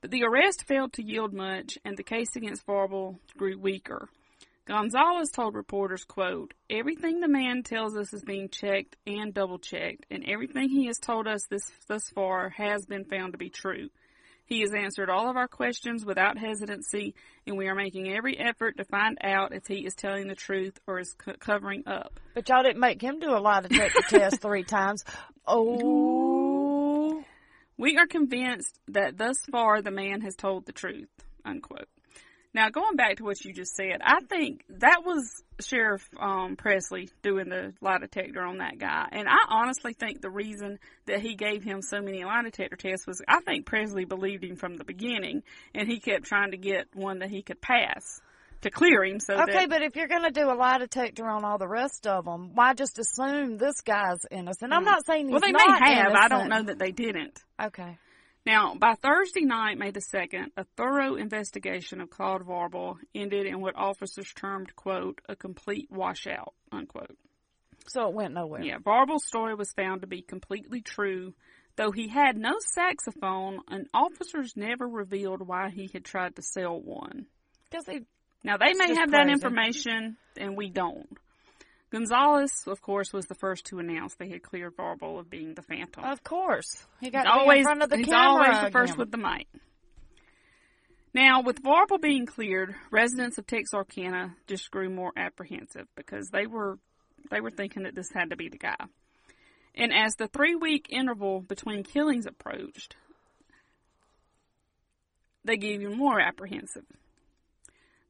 But 0.00 0.10
the 0.10 0.24
arrest 0.24 0.66
failed 0.66 0.94
to 0.94 1.04
yield 1.04 1.34
much, 1.34 1.76
and 1.84 1.96
the 1.96 2.02
case 2.02 2.34
against 2.34 2.66
Varble 2.66 3.18
grew 3.36 3.58
weaker. 3.58 4.08
Gonzaullas 4.66 5.32
told 5.32 5.54
reporters, 5.54 6.04
quote, 6.04 6.54
Everything 6.68 7.20
the 7.20 7.28
man 7.28 7.62
tells 7.62 7.96
us 7.96 8.12
is 8.12 8.22
being 8.22 8.48
checked 8.48 8.96
and 9.06 9.34
double 9.34 9.58
checked, 9.58 10.06
and 10.10 10.24
everything 10.28 10.68
he 10.68 10.86
has 10.86 10.98
told 10.98 11.26
us 11.26 11.46
this 11.48 11.70
thus 11.88 12.08
far 12.10 12.50
has 12.50 12.86
been 12.86 13.04
found 13.04 13.32
to 13.32 13.38
be 13.38 13.50
true. 13.50 13.88
He 14.44 14.60
has 14.62 14.74
answered 14.74 15.08
all 15.08 15.30
of 15.30 15.36
our 15.36 15.46
questions 15.46 16.04
without 16.04 16.36
hesitancy, 16.36 17.14
and 17.46 17.56
we 17.56 17.68
are 17.68 17.74
making 17.74 18.12
every 18.12 18.36
effort 18.36 18.76
to 18.78 18.84
find 18.84 19.16
out 19.22 19.54
if 19.54 19.66
he 19.66 19.86
is 19.86 19.94
telling 19.94 20.26
the 20.26 20.34
truth 20.34 20.78
or 20.88 20.98
is 20.98 21.14
co- 21.14 21.34
covering 21.38 21.84
up. 21.86 22.18
But 22.34 22.48
y'all 22.48 22.64
didn't 22.64 22.80
make 22.80 23.00
him 23.00 23.20
do 23.20 23.30
a 23.30 23.38
lie 23.38 23.60
detector 23.60 24.02
test 24.08 24.40
three 24.40 24.64
times. 24.64 25.04
Oh. 25.46 27.22
We 27.76 27.96
are 27.96 28.08
convinced 28.08 28.78
that 28.88 29.16
thus 29.16 29.38
far 29.50 29.82
the 29.82 29.92
man 29.92 30.20
has 30.22 30.34
told 30.34 30.66
the 30.66 30.72
truth. 30.72 31.08
Unquote. 31.44 31.88
Now, 32.52 32.68
going 32.68 32.96
back 32.96 33.16
to 33.16 33.24
what 33.24 33.44
you 33.44 33.52
just 33.52 33.76
said, 33.76 34.00
I 34.02 34.20
think 34.28 34.64
that 34.80 35.02
was 35.04 35.42
Sheriff 35.60 36.08
um, 36.18 36.56
Presley 36.56 37.08
doing 37.22 37.48
the 37.48 37.74
lie 37.80 37.98
detector 37.98 38.42
on 38.42 38.58
that 38.58 38.78
guy. 38.78 39.06
And 39.12 39.28
I 39.28 39.38
honestly 39.48 39.92
think 39.92 40.20
the 40.20 40.30
reason 40.30 40.80
that 41.06 41.20
he 41.20 41.36
gave 41.36 41.62
him 41.62 41.80
so 41.80 42.00
many 42.00 42.24
lie 42.24 42.42
detector 42.42 42.76
tests 42.76 43.06
was 43.06 43.22
I 43.28 43.40
think 43.40 43.66
Presley 43.66 44.04
believed 44.04 44.42
him 44.42 44.56
from 44.56 44.76
the 44.76 44.84
beginning, 44.84 45.44
and 45.74 45.88
he 45.88 46.00
kept 46.00 46.24
trying 46.24 46.50
to 46.50 46.56
get 46.56 46.88
one 46.92 47.20
that 47.20 47.30
he 47.30 47.42
could 47.42 47.60
pass 47.60 48.20
to 48.62 48.70
clear 48.70 49.04
him. 49.04 49.20
So 49.20 49.34
Okay, 49.34 49.52
that, 49.52 49.70
but 49.70 49.82
if 49.82 49.94
you're 49.94 50.08
going 50.08 50.24
to 50.24 50.32
do 50.32 50.50
a 50.50 50.54
lie 50.54 50.78
detector 50.78 51.28
on 51.28 51.44
all 51.44 51.58
the 51.58 51.68
rest 51.68 52.08
of 52.08 52.24
them, 52.24 52.50
why 52.54 52.74
just 52.74 52.98
assume 52.98 53.58
this 53.58 53.80
guy's 53.82 54.26
innocent? 54.28 54.72
I'm 54.72 54.84
not 54.84 55.06
saying 55.06 55.26
he's 55.26 55.32
well, 55.32 55.40
they 55.40 55.52
not 55.52 55.80
may 55.80 55.94
have. 55.94 56.12
I 56.14 56.26
don't 56.26 56.48
know 56.48 56.64
that 56.64 56.80
they 56.80 56.90
didn't. 56.90 57.38
Okay. 57.62 57.96
Now, 58.46 58.74
by 58.74 58.94
Thursday 58.94 59.42
night, 59.42 59.78
May 59.78 59.90
the 59.90 60.00
2nd, 60.00 60.52
a 60.56 60.64
thorough 60.76 61.16
investigation 61.16 62.00
of 62.00 62.08
Claude 62.08 62.42
Varble 62.42 62.96
ended 63.14 63.46
in 63.46 63.60
what 63.60 63.76
officers 63.76 64.32
termed, 64.34 64.74
quote, 64.74 65.20
a 65.28 65.36
complete 65.36 65.90
washout, 65.90 66.54
unquote. 66.72 67.16
So 67.88 68.08
it 68.08 68.14
went 68.14 68.34
nowhere. 68.34 68.62
Yeah, 68.62 68.78
Varble's 68.78 69.26
story 69.26 69.54
was 69.54 69.72
found 69.72 70.00
to 70.02 70.06
be 70.06 70.22
completely 70.22 70.80
true, 70.80 71.34
though 71.76 71.90
he 71.90 72.08
had 72.08 72.36
no 72.36 72.54
saxophone, 72.60 73.60
and 73.68 73.88
officers 73.92 74.54
never 74.56 74.86
revealed 74.86 75.46
why 75.46 75.70
he 75.70 75.90
had 75.92 76.04
tried 76.04 76.36
to 76.36 76.42
sell 76.42 76.80
one. 76.80 77.26
Because 77.70 77.86
he. 77.86 78.00
Now, 78.42 78.56
they 78.56 78.72
may 78.72 78.94
have 78.94 79.10
that 79.10 79.28
information, 79.28 80.16
and 80.36 80.56
we 80.56 80.70
don't. 80.70 81.18
Gonzaullas, 81.92 82.66
of 82.66 82.80
course, 82.80 83.12
was 83.12 83.26
the 83.26 83.34
first 83.34 83.66
to 83.66 83.78
announce 83.80 84.14
they 84.14 84.28
had 84.28 84.42
cleared 84.42 84.76
Varble 84.76 85.18
of 85.18 85.28
being 85.28 85.54
the 85.54 85.62
Phantom. 85.62 86.04
Of 86.04 86.22
course. 86.22 86.86
He 87.00 87.10
got 87.10 87.26
He's 87.26 87.32
always, 87.34 87.58
in 87.58 87.64
front 87.64 87.82
of 87.82 87.90
the 87.90 87.96
he's 87.96 88.06
camera. 88.06 88.44
always 88.44 88.60
the 88.62 88.70
first 88.70 88.92
again. 88.92 88.98
with 88.98 89.10
the 89.10 89.18
mic. 89.18 89.46
Now, 91.12 91.42
with 91.42 91.60
Varble 91.62 92.00
being 92.00 92.26
cleared, 92.26 92.76
residents 92.92 93.38
of 93.38 93.46
Texarkana 93.46 94.36
just 94.46 94.70
grew 94.70 94.88
more 94.88 95.12
apprehensive 95.16 95.88
because 95.96 96.28
they 96.28 96.46
were 96.46 96.78
they 97.30 97.40
were 97.40 97.50
thinking 97.50 97.82
that 97.82 97.94
this 97.94 98.10
had 98.14 98.30
to 98.30 98.36
be 98.36 98.48
the 98.48 98.58
guy. 98.58 98.76
And 99.74 99.92
as 99.92 100.14
the 100.14 100.28
three 100.28 100.54
week 100.54 100.86
interval 100.90 101.40
between 101.40 101.82
killings 101.82 102.26
approached, 102.26 102.94
they 105.44 105.56
grew 105.56 105.68
even 105.70 105.98
more 105.98 106.20
apprehensive. 106.20 106.84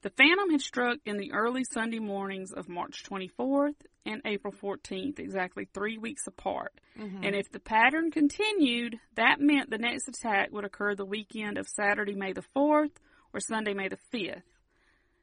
The 0.03 0.11
Phantom 0.11 0.51
had 0.51 0.63
struck 0.63 0.99
in 1.05 1.19
the 1.19 1.33
early 1.33 1.63
Sunday 1.65 1.99
mornings 1.99 2.53
of 2.53 2.69
March 2.69 3.03
24th 3.05 3.75
and 4.07 4.23
April 4.25 4.53
14th, 4.53 5.19
exactly 5.19 5.67
three 5.75 5.99
weeks 5.99 6.27
apart. 6.27 6.73
Mhm. 6.97 7.25
And 7.25 7.37
if 7.37 7.51
the 7.51 7.61
pattern 7.61 8.11
continued, 8.11 8.99
that 9.17 9.41
meant 9.41 9.69
the 9.69 9.77
next 9.77 10.09
attack 10.09 10.53
would 10.53 10.65
occur 10.65 10.95
the 10.95 11.05
weekend 11.05 11.59
of 11.59 11.69
Saturday, 11.69 12.15
May 12.15 12.33
the 12.33 12.45
4th 12.57 12.99
or 13.35 13.41
Sunday, 13.41 13.75
May 13.75 13.89
the 13.89 13.99
5th. 14.11 14.43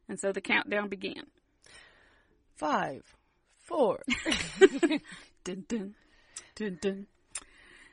And 0.08 0.20
so 0.20 0.32
the 0.32 0.42
countdown 0.42 0.90
began. 0.90 1.26
Five, 2.56 3.16
four. 3.58 4.02
dun, 5.44 5.66
dun, 5.68 5.96
dun, 6.56 6.78
dun. 6.82 7.08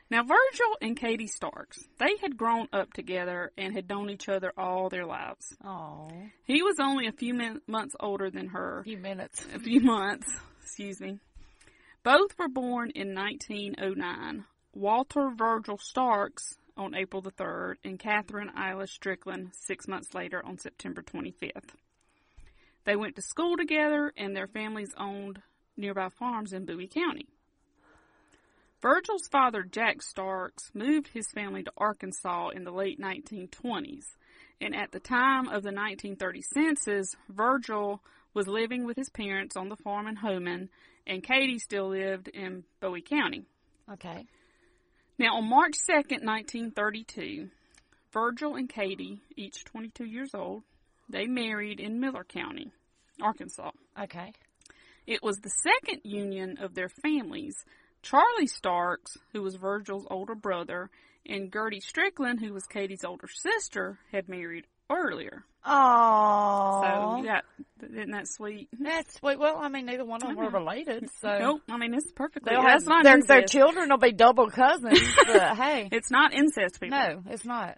Now, 0.09 0.21
Virgil 0.21 0.77
and 0.81 0.95
Katie 0.95 1.27
Starks, 1.27 1.79
they 1.97 2.15
had 2.21 2.37
grown 2.37 2.67
up 2.71 2.93
together 2.93 3.51
and 3.57 3.73
had 3.73 3.89
known 3.89 4.09
each 4.11 4.29
other 4.29 4.53
all 4.55 4.87
their 4.89 5.05
lives. 5.05 5.55
Oh. 5.63 6.09
He 6.43 6.61
was 6.61 6.75
only 6.79 7.07
a 7.07 7.11
few 7.11 7.33
min- 7.33 7.61
months 7.65 7.95
older 7.99 8.29
than 8.29 8.49
her. 8.49 8.81
A 8.81 8.83
few 8.83 8.99
minutes. 8.99 9.47
A 9.53 9.59
few 9.59 9.81
months, 9.81 10.27
excuse 10.61 11.01
me. 11.01 11.19
Both 12.03 12.37
were 12.37 12.47
born 12.49 12.91
in 12.91 13.15
1909. 13.15 14.45
Walter 14.75 15.31
Virgil 15.35 15.79
Starks 15.79 16.55
on 16.77 16.93
April 16.93 17.21
the 17.23 17.31
3rd 17.31 17.75
and 17.83 17.97
Catherine 17.97 18.51
Isla 18.55 18.85
Strickland 18.85 19.51
six 19.53 19.87
months 19.87 20.13
later 20.13 20.45
on 20.45 20.59
September 20.59 21.01
25th. 21.01 21.69
They 22.83 22.95
went 22.95 23.15
to 23.15 23.21
school 23.23 23.57
together 23.57 24.13
and 24.15 24.35
their 24.35 24.47
families 24.47 24.93
owned 24.97 25.41
nearby 25.75 26.09
farms 26.09 26.53
in 26.53 26.65
Bowie 26.65 26.87
County. 26.87 27.27
Virgil's 28.85 29.27
father, 29.31 29.63
Jack 29.63 30.03
Starks, 30.03 30.69
moved 30.75 31.07
his 31.07 31.25
family 31.33 31.63
to 31.63 31.71
Arkansas 31.75 32.49
in 32.49 32.65
the 32.65 32.71
late 32.71 32.99
1920s, 33.01 34.05
and 34.61 34.75
at 34.75 34.91
the 34.91 34.99
time 34.99 35.47
of 35.47 35.63
the 35.63 35.71
1930 35.71 36.43
census, 36.43 37.15
Virgil 37.27 37.99
was 38.35 38.47
living 38.47 38.85
with 38.85 38.95
his 38.95 39.09
parents 39.09 39.57
on 39.57 39.69
the 39.69 39.75
farm 39.75 40.05
in 40.05 40.15
Homan, 40.15 40.69
and 41.07 41.23
Katie 41.23 41.57
still 41.57 41.89
lived 41.89 42.27
in 42.27 42.63
Bowie 42.79 43.01
County. 43.01 43.47
Okay. 43.91 44.27
Now, 45.17 45.37
on 45.37 45.49
March 45.49 45.73
2nd, 45.89 46.23
1932, 46.23 47.49
Virgil 48.13 48.53
and 48.53 48.69
Katie, 48.69 49.19
each 49.35 49.65
22 49.65 50.05
years 50.05 50.35
old, 50.35 50.61
they 51.09 51.25
married 51.25 51.79
in 51.79 51.99
Miller 51.99 52.23
County, 52.23 52.71
Arkansas. 53.19 53.71
Okay. 53.99 54.33
It 55.07 55.23
was 55.23 55.37
the 55.37 55.49
second 55.49 56.01
union 56.03 56.59
of 56.59 56.75
their 56.75 56.89
families. 56.89 57.65
Charlie 58.05 58.45
Starks, 58.45 59.17
who 59.33 59.41
was 59.41 59.55
Virgil's 59.55 60.05
older 60.11 60.35
brother, 60.35 60.91
and 61.25 61.51
Gertie 61.51 61.79
Strickland, 61.79 62.39
who 62.39 62.53
was 62.53 62.67
Katie's 62.67 63.03
older 63.03 63.27
sister, 63.27 63.97
had 64.11 64.29
married 64.29 64.65
earlier. 64.91 65.43
Oh. 65.65 66.83
So 66.83 67.23
got, 67.23 67.45
isn't 67.81 68.11
that 68.11 68.27
sweet? 68.27 68.69
That's 68.79 69.15
sweet. 69.15 69.39
Well, 69.39 69.57
I 69.57 69.69
mean, 69.69 69.87
neither 69.87 70.05
one 70.05 70.21
of 70.21 70.27
them 70.27 70.37
were 70.37 70.45
mm-hmm. 70.45 70.55
related, 70.55 71.09
so. 71.19 71.39
Nope. 71.39 71.61
I 71.67 71.77
mean, 71.77 71.95
it's 71.95 72.11
perfectly. 72.11 72.51
They'll 72.51 72.61
have, 72.61 72.85
not 72.85 73.03
their, 73.03 73.19
their 73.23 73.41
children 73.41 73.89
will 73.89 73.97
be 73.97 74.11
double 74.11 74.51
cousins, 74.51 75.01
but 75.25 75.57
hey. 75.57 75.89
It's 75.91 76.11
not 76.11 76.31
incest, 76.31 76.79
people. 76.79 76.99
No, 76.99 77.23
it's 77.31 77.45
not. 77.45 77.75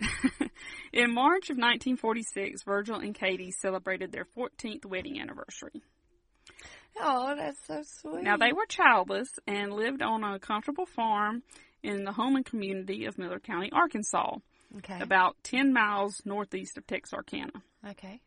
In 0.92 1.14
March 1.14 1.50
of 1.50 1.56
1946, 1.56 2.64
Virgil 2.64 2.98
and 2.98 3.16
Katie 3.16 3.52
celebrated 3.52 4.12
their 4.12 4.28
14th 4.38 4.86
wedding 4.86 5.22
anniversary. 5.22 5.82
Oh, 7.02 7.36
that's 7.36 7.60
so 7.68 7.82
sweet. 7.84 8.24
Now, 8.24 8.38
they 8.38 8.54
were 8.54 8.66
childless 8.68 9.30
and 9.48 9.74
lived 9.74 10.02
on 10.02 10.24
a 10.24 10.40
comfortable 10.40 10.86
farm 10.86 11.44
in 11.84 12.04
the 12.04 12.12
Homan 12.14 12.44
community 12.44 13.06
of 13.06 13.18
Miller 13.18 13.40
County, 13.40 13.70
Arkansas, 13.72 14.38
Okay. 14.78 15.00
about 15.00 15.36
10 15.44 15.72
miles 15.74 16.22
northeast 16.26 16.78
of 16.78 16.86
Texarkana. 16.88 17.64
Okay. 17.88 18.20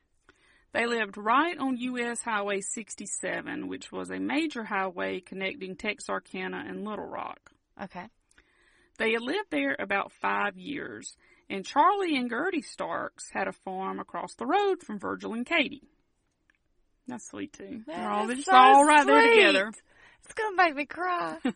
They 0.72 0.86
lived 0.86 1.16
right 1.16 1.58
on 1.58 1.76
U.S. 1.76 2.22
Highway 2.22 2.60
67, 2.60 3.66
which 3.68 3.90
was 3.90 4.10
a 4.10 4.20
major 4.20 4.64
highway 4.64 5.20
connecting 5.20 5.74
Texarkana 5.76 6.64
and 6.66 6.84
Little 6.84 7.06
Rock. 7.06 7.50
Okay. 7.82 8.06
They 8.98 9.12
had 9.12 9.22
lived 9.22 9.50
there 9.50 9.74
about 9.78 10.12
five 10.12 10.56
years, 10.56 11.16
and 11.48 11.64
Charlie 11.66 12.16
and 12.16 12.30
Gertie 12.30 12.62
Starks 12.62 13.30
had 13.32 13.48
a 13.48 13.52
farm 13.52 13.98
across 13.98 14.34
the 14.34 14.46
road 14.46 14.82
from 14.82 14.98
Virgil 15.00 15.34
and 15.34 15.44
Katie. 15.44 15.88
That's 17.10 17.28
sweet 17.28 17.52
too. 17.52 17.82
They're 17.86 18.08
all, 18.08 18.26
That 18.26 18.28
they're 18.28 18.38
is 18.38 18.44
just 18.44 18.50
so 18.50 18.56
all 18.56 18.84
right 18.84 19.06
there 19.06 19.20
sweet. 19.22 19.34
together. 19.36 19.72
It's 20.24 20.32
gonna 20.34 20.56
make 20.56 20.74
me 20.76 20.86
cry. 20.86 21.36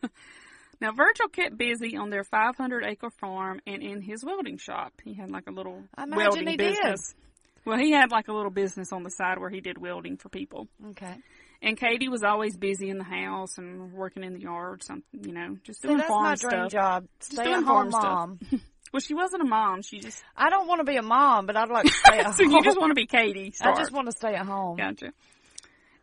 Now 0.80 0.90
Virgil 0.92 1.28
kept 1.28 1.56
busy 1.56 1.96
on 1.96 2.10
their 2.10 2.24
500 2.24 2.84
acre 2.84 3.08
farm 3.08 3.60
and 3.66 3.80
in 3.82 4.02
his 4.02 4.24
welding 4.24 4.58
shop. 4.58 4.92
He 5.04 5.14
had 5.14 5.30
like 5.30 5.46
a 5.46 5.52
little 5.52 5.84
welding 5.96 6.48
he 6.48 6.56
did. 6.56 6.74
business. 6.76 7.14
Well, 7.64 7.78
he 7.78 7.92
had 7.92 8.10
like 8.10 8.26
a 8.28 8.32
little 8.32 8.50
business 8.50 8.92
on 8.92 9.04
the 9.04 9.10
side 9.10 9.38
where 9.38 9.48
he 9.48 9.60
did 9.60 9.78
welding 9.78 10.16
for 10.16 10.28
people. 10.28 10.66
Okay. 10.90 11.14
And 11.62 11.78
Katie 11.78 12.08
was 12.08 12.22
always 12.24 12.56
busy 12.56 12.90
in 12.90 12.98
the 12.98 13.04
house 13.04 13.56
and 13.56 13.92
working 13.92 14.24
in 14.24 14.34
the 14.34 14.40
yard, 14.40 14.82
some 14.82 15.04
you 15.12 15.32
know, 15.32 15.56
just 15.62 15.80
See, 15.80 15.88
doing 15.88 15.98
that's 15.98 16.08
farm 16.08 16.24
my 16.24 16.34
dream 16.34 16.68
stuff. 16.68 16.72
job. 16.72 17.04
Just 17.20 17.32
Stay 17.32 17.44
doing 17.44 17.56
at 17.58 17.64
farm 17.64 17.90
home 17.90 17.90
stuff. 17.90 18.02
mom. 18.02 18.38
Well, 18.92 19.00
she 19.00 19.14
wasn't 19.14 19.42
a 19.42 19.46
mom. 19.46 19.82
She 19.82 19.98
just 19.98 20.22
I 20.36 20.50
don't 20.50 20.68
want 20.68 20.78
to 20.80 20.84
be 20.84 20.96
a 20.96 21.02
mom, 21.02 21.46
but 21.46 21.56
I'd 21.56 21.68
like 21.68 21.86
to 21.86 21.90
stay 21.92 22.18
at 22.20 22.34
so 22.36 22.44
home. 22.44 22.52
you 22.52 22.62
just 22.62 22.78
want 22.78 22.90
to 22.90 22.94
be 22.94 23.06
Katie. 23.06 23.52
I 23.60 23.74
just 23.76 23.90
want 23.90 24.06
to 24.08 24.12
stay 24.12 24.34
at 24.34 24.46
home. 24.46 24.76
Gotcha. 24.76 25.12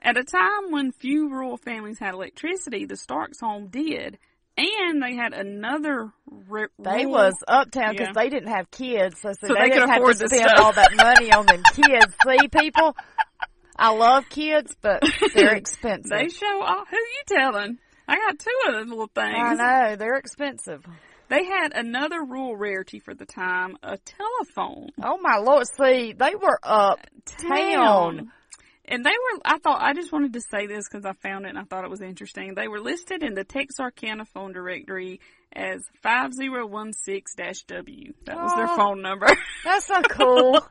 At 0.01 0.17
a 0.17 0.23
time 0.23 0.71
when 0.71 0.91
few 0.91 1.29
rural 1.29 1.57
families 1.57 1.99
had 1.99 2.13
electricity, 2.15 2.85
the 2.85 2.97
Starks 2.97 3.39
home 3.39 3.67
did, 3.67 4.17
and 4.57 5.01
they 5.01 5.15
had 5.15 5.33
another. 5.33 6.11
R- 6.49 6.71
They 6.79 7.05
rural- 7.05 7.11
was 7.11 7.35
uptown 7.47 7.91
because 7.91 8.07
Yeah. 8.07 8.13
they 8.23 8.29
didn't 8.29 8.49
have 8.49 8.71
kids, 8.71 9.19
so, 9.21 9.29
so, 9.33 9.47
So 9.47 9.53
they, 9.53 9.59
they 9.61 9.69
could 9.69 9.73
didn't 9.75 9.89
have 9.89 10.03
to 10.03 10.15
spend 10.15 10.31
stuff. 10.49 10.59
all 10.59 10.73
that 10.73 10.95
money 10.95 11.31
on 11.31 11.45
them 11.45 11.61
kids. 11.75 12.13
See, 12.27 12.47
people, 12.47 12.95
I 13.77 13.93
love 13.93 14.27
kids, 14.29 14.75
but 14.81 15.03
they're 15.35 15.55
expensive. 15.55 16.09
They 16.09 16.29
show 16.29 16.61
off. 16.63 16.87
Who 16.89 16.97
you 16.97 17.21
telling? 17.27 17.77
I 18.07 18.15
got 18.15 18.39
two 18.39 18.49
of 18.67 18.73
those 18.73 18.87
little 18.87 19.07
things. 19.13 19.37
I 19.37 19.53
know 19.89 19.95
they're 19.95 20.17
expensive. 20.17 20.83
They 21.29 21.45
had 21.45 21.71
another 21.73 22.23
rural 22.25 22.57
rarity 22.57 22.99
for 22.99 23.13
the 23.13 23.25
time, 23.25 23.77
a 23.83 23.97
telephone. 23.99 24.89
Oh 25.01 25.17
my 25.21 25.37
lord! 25.37 25.65
See, 25.77 26.11
they 26.11 26.35
were 26.35 26.59
uptown. 26.61 28.31
And 28.85 29.05
they 29.05 29.11
were, 29.11 29.39
I 29.45 29.57
thought, 29.59 29.81
I 29.81 29.93
just 29.93 30.11
wanted 30.11 30.33
to 30.33 30.41
say 30.41 30.65
this 30.67 30.87
because 30.89 31.05
I 31.05 31.13
found 31.13 31.45
it 31.45 31.49
and 31.49 31.59
I 31.59 31.63
thought 31.63 31.83
it 31.83 31.89
was 31.89 32.01
interesting. 32.01 32.55
They 32.55 32.67
were 32.67 32.79
listed 32.81 33.23
in 33.23 33.33
the 33.35 33.43
Texarkana 33.43 34.25
phone 34.25 34.53
directory 34.53 35.19
as 35.53 35.83
5016-W. 36.03 38.13
That 38.25 38.37
was 38.37 38.53
their 38.55 38.69
Oh. 38.69 38.75
phone 38.75 39.01
number. 39.01 39.27
That's 39.63 39.85
so 39.85 40.01
cool. 40.01 40.65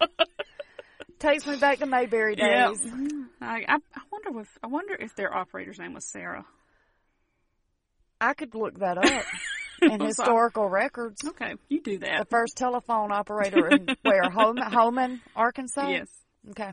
Takes 1.18 1.46
me 1.46 1.56
back 1.56 1.78
to 1.80 1.86
Mayberry 1.86 2.34
days. 2.34 2.80
Mm-hmm. 2.80 3.22
I, 3.42 3.64
I, 3.68 3.74
I 3.94 4.00
wonder 4.10 4.40
if, 4.40 4.48
I 4.62 4.66
wonder 4.68 4.94
if 4.98 5.14
their 5.16 5.34
operator's 5.34 5.78
name 5.78 5.92
was 5.94 6.06
Sarah. 6.06 6.44
I 8.20 8.32
could 8.34 8.54
look 8.54 8.78
that 8.80 8.98
up 9.04 9.24
in 9.82 10.00
historical 10.00 10.68
records. 10.68 11.22
Okay, 11.26 11.54
you 11.68 11.82
do 11.82 11.98
that. 11.98 12.20
The 12.20 12.24
first 12.30 12.56
telephone 12.56 13.12
operator 13.12 13.68
in 13.68 13.86
where? 14.02 14.30
Home, 14.30 14.56
Homan, 14.56 15.20
Arkansas. 15.36 15.88
Yes. 15.88 16.08
Okay. 16.50 16.72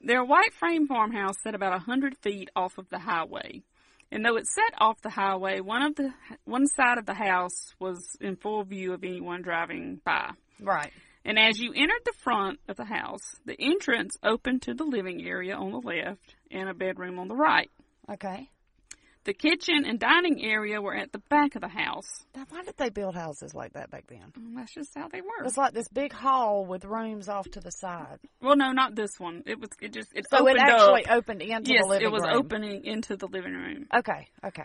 Their 0.00 0.24
white 0.24 0.54
frame 0.54 0.86
farmhouse 0.86 1.36
sat 1.42 1.54
about 1.54 1.76
a 1.76 1.78
hundred 1.78 2.16
feet 2.18 2.50
off 2.56 2.78
of 2.78 2.88
the 2.88 2.98
highway. 2.98 3.62
And 4.10 4.24
though 4.24 4.36
it 4.36 4.46
sat 4.46 4.74
off 4.78 5.02
the 5.02 5.10
highway, 5.10 5.60
one 5.60 5.82
of 5.82 5.94
the 5.94 6.12
one 6.44 6.66
side 6.66 6.98
of 6.98 7.06
the 7.06 7.14
house 7.14 7.74
was 7.78 8.16
in 8.20 8.36
full 8.36 8.64
view 8.64 8.92
of 8.92 9.04
anyone 9.04 9.42
driving 9.42 10.00
by. 10.04 10.30
Right. 10.58 10.92
And 11.24 11.38
as 11.38 11.60
you 11.60 11.72
entered 11.74 12.02
the 12.04 12.14
front 12.24 12.60
of 12.66 12.76
the 12.76 12.86
house, 12.86 13.36
the 13.44 13.56
entrance 13.60 14.16
opened 14.22 14.62
to 14.62 14.74
the 14.74 14.84
living 14.84 15.24
area 15.24 15.54
on 15.54 15.70
the 15.70 15.78
left 15.78 16.34
and 16.50 16.68
a 16.68 16.74
bedroom 16.74 17.18
on 17.18 17.28
the 17.28 17.36
right. 17.36 17.70
Okay. 18.10 18.48
The 19.24 19.34
kitchen 19.34 19.84
and 19.86 19.98
dining 20.00 20.42
area 20.42 20.80
were 20.80 20.94
at 20.96 21.12
the 21.12 21.18
back 21.28 21.54
of 21.54 21.60
the 21.60 21.68
house. 21.68 22.08
Now, 22.34 22.46
why 22.48 22.62
did 22.62 22.76
they 22.78 22.88
build 22.88 23.14
houses 23.14 23.52
like 23.54 23.74
that 23.74 23.90
back 23.90 24.06
then? 24.08 24.32
And 24.34 24.56
that's 24.56 24.72
just 24.72 24.90
how 24.96 25.08
they 25.08 25.20
were. 25.20 25.44
It's 25.44 25.58
like 25.58 25.74
this 25.74 25.88
big 25.88 26.10
hall 26.12 26.64
with 26.64 26.86
rooms 26.86 27.28
off 27.28 27.46
to 27.50 27.60
the 27.60 27.70
side. 27.70 28.18
Well, 28.40 28.56
no, 28.56 28.72
not 28.72 28.94
this 28.94 29.10
one. 29.18 29.42
It 29.46 29.60
was 29.60 29.68
it 29.82 29.92
just 29.92 30.08
it 30.14 30.24
So 30.30 30.38
it 30.46 30.52
opened 30.52 30.58
actually 30.60 31.04
up. 31.04 31.12
opened 31.16 31.42
into 31.42 31.72
yes, 31.74 31.82
the 31.82 31.88
living 31.88 32.04
room. 32.06 32.14
it 32.14 32.16
was 32.16 32.22
room. 32.22 32.36
opening 32.36 32.84
into 32.86 33.16
the 33.16 33.26
living 33.26 33.52
room. 33.52 33.86
Okay. 33.94 34.26
Okay. 34.42 34.64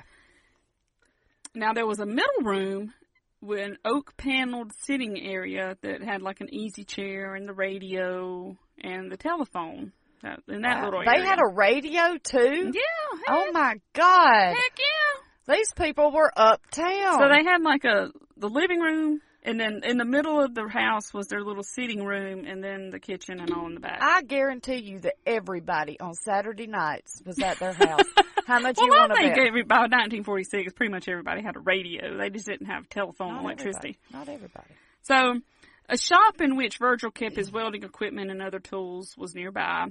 Now 1.54 1.74
there 1.74 1.86
was 1.86 2.00
a 2.00 2.06
middle 2.06 2.44
room 2.44 2.94
with 3.42 3.60
an 3.60 3.78
oak 3.86 4.16
paneled 4.18 4.72
sitting 4.84 5.20
area 5.20 5.78
that 5.82 6.02
had 6.02 6.22
like 6.22 6.40
an 6.42 6.54
easy 6.54 6.84
chair 6.86 7.36
and 7.36 7.48
the 7.48 7.54
radio 7.54 8.56
and 8.82 9.12
the 9.12 9.18
telephone. 9.18 9.92
That, 10.24 10.40
in 10.48 10.62
that 10.62 10.78
Wow. 10.80 10.86
little 10.86 11.04
They 11.06 11.22
had 11.24 11.40
a 11.40 11.54
radio 11.54 12.18
too. 12.24 12.72
Yeah. 12.74 12.82
Oh 13.28 13.52
my 13.52 13.76
God. 13.94 14.56
Heck 14.56 14.78
yeah. 14.78 15.56
These 15.56 15.74
people 15.74 16.12
were 16.12 16.32
uptown. 16.36 17.20
So 17.20 17.30
they 17.30 17.44
had 17.44 17.62
like 17.62 17.86
a 17.86 18.12
the 18.38 18.50
living 18.50 18.80
room, 18.80 19.22
and 19.44 19.60
then 19.60 19.82
in 19.84 19.98
the 19.98 20.06
middle 20.06 20.42
of 20.44 20.56
the 20.56 20.68
house 20.68 21.14
was 21.14 21.28
their 21.28 21.42
little 21.44 21.64
sitting 21.64 22.04
room, 22.04 22.46
and 22.46 22.64
then 22.64 22.90
the 22.90 23.00
kitchen 23.00 23.40
and 23.40 23.52
all 23.52 23.68
in 23.68 23.76
the 23.76 23.80
back. 23.80 24.00
I 24.02 24.24
guarantee 24.24 24.78
you 24.78 25.00
that 25.02 25.14
everybody 25.26 26.00
on 26.00 26.14
Saturday 26.16 26.68
nights 26.68 27.22
was 27.26 27.40
at 27.40 27.60
their 27.60 27.74
house. 27.74 28.02
How 28.48 28.60
much 28.60 28.78
well, 28.78 28.86
you 28.88 28.92
want 28.92 29.12
I 29.12 29.16
to 29.16 29.22
think 29.22 29.36
bet? 29.36 29.48
every, 29.48 29.64
by 29.64 29.78
1946, 29.78 30.74
pretty 30.74 30.92
much 30.92 31.08
everybody 31.08 31.42
had 31.42 31.56
a 31.56 31.60
radio. 31.60 32.18
They 32.18 32.30
just 32.30 32.46
didn't 32.46 32.68
have 32.68 32.88
telephone 32.90 33.34
Not 33.34 33.44
electricity. 33.44 33.98
everybody. 34.14 34.30
Not 34.30 34.30
everybody. 34.36 34.74
So, 35.02 35.42
a 35.90 35.98
shop 35.98 36.42
in 36.42 36.56
which 36.56 36.78
Virgil 36.78 37.10
kept 37.12 37.36
his 37.38 37.52
welding 37.52 37.84
equipment 37.84 38.30
and 38.30 38.42
other 38.44 38.60
tools 38.60 39.16
was 39.18 39.34
nearby. 39.34 39.88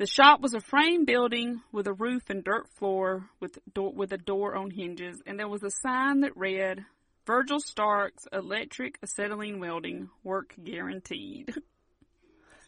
The 0.00 0.06
shop 0.06 0.40
was 0.40 0.54
a 0.54 0.60
frame 0.62 1.04
building 1.04 1.60
with 1.72 1.86
a 1.86 1.92
roof 1.92 2.30
and 2.30 2.42
dirt 2.42 2.66
floor 2.78 3.28
with 3.38 3.58
door, 3.74 3.92
with 3.92 4.10
a 4.14 4.16
door 4.16 4.56
on 4.56 4.70
hinges, 4.70 5.20
and 5.26 5.38
there 5.38 5.46
was 5.46 5.62
a 5.62 5.70
sign 5.70 6.20
that 6.20 6.34
read, 6.38 6.86
"Virgil 7.26 7.60
Starks 7.60 8.26
Electric 8.32 8.98
Acetylene 9.02 9.60
Welding 9.60 10.08
Work 10.24 10.54
Guaranteed." 10.64 11.54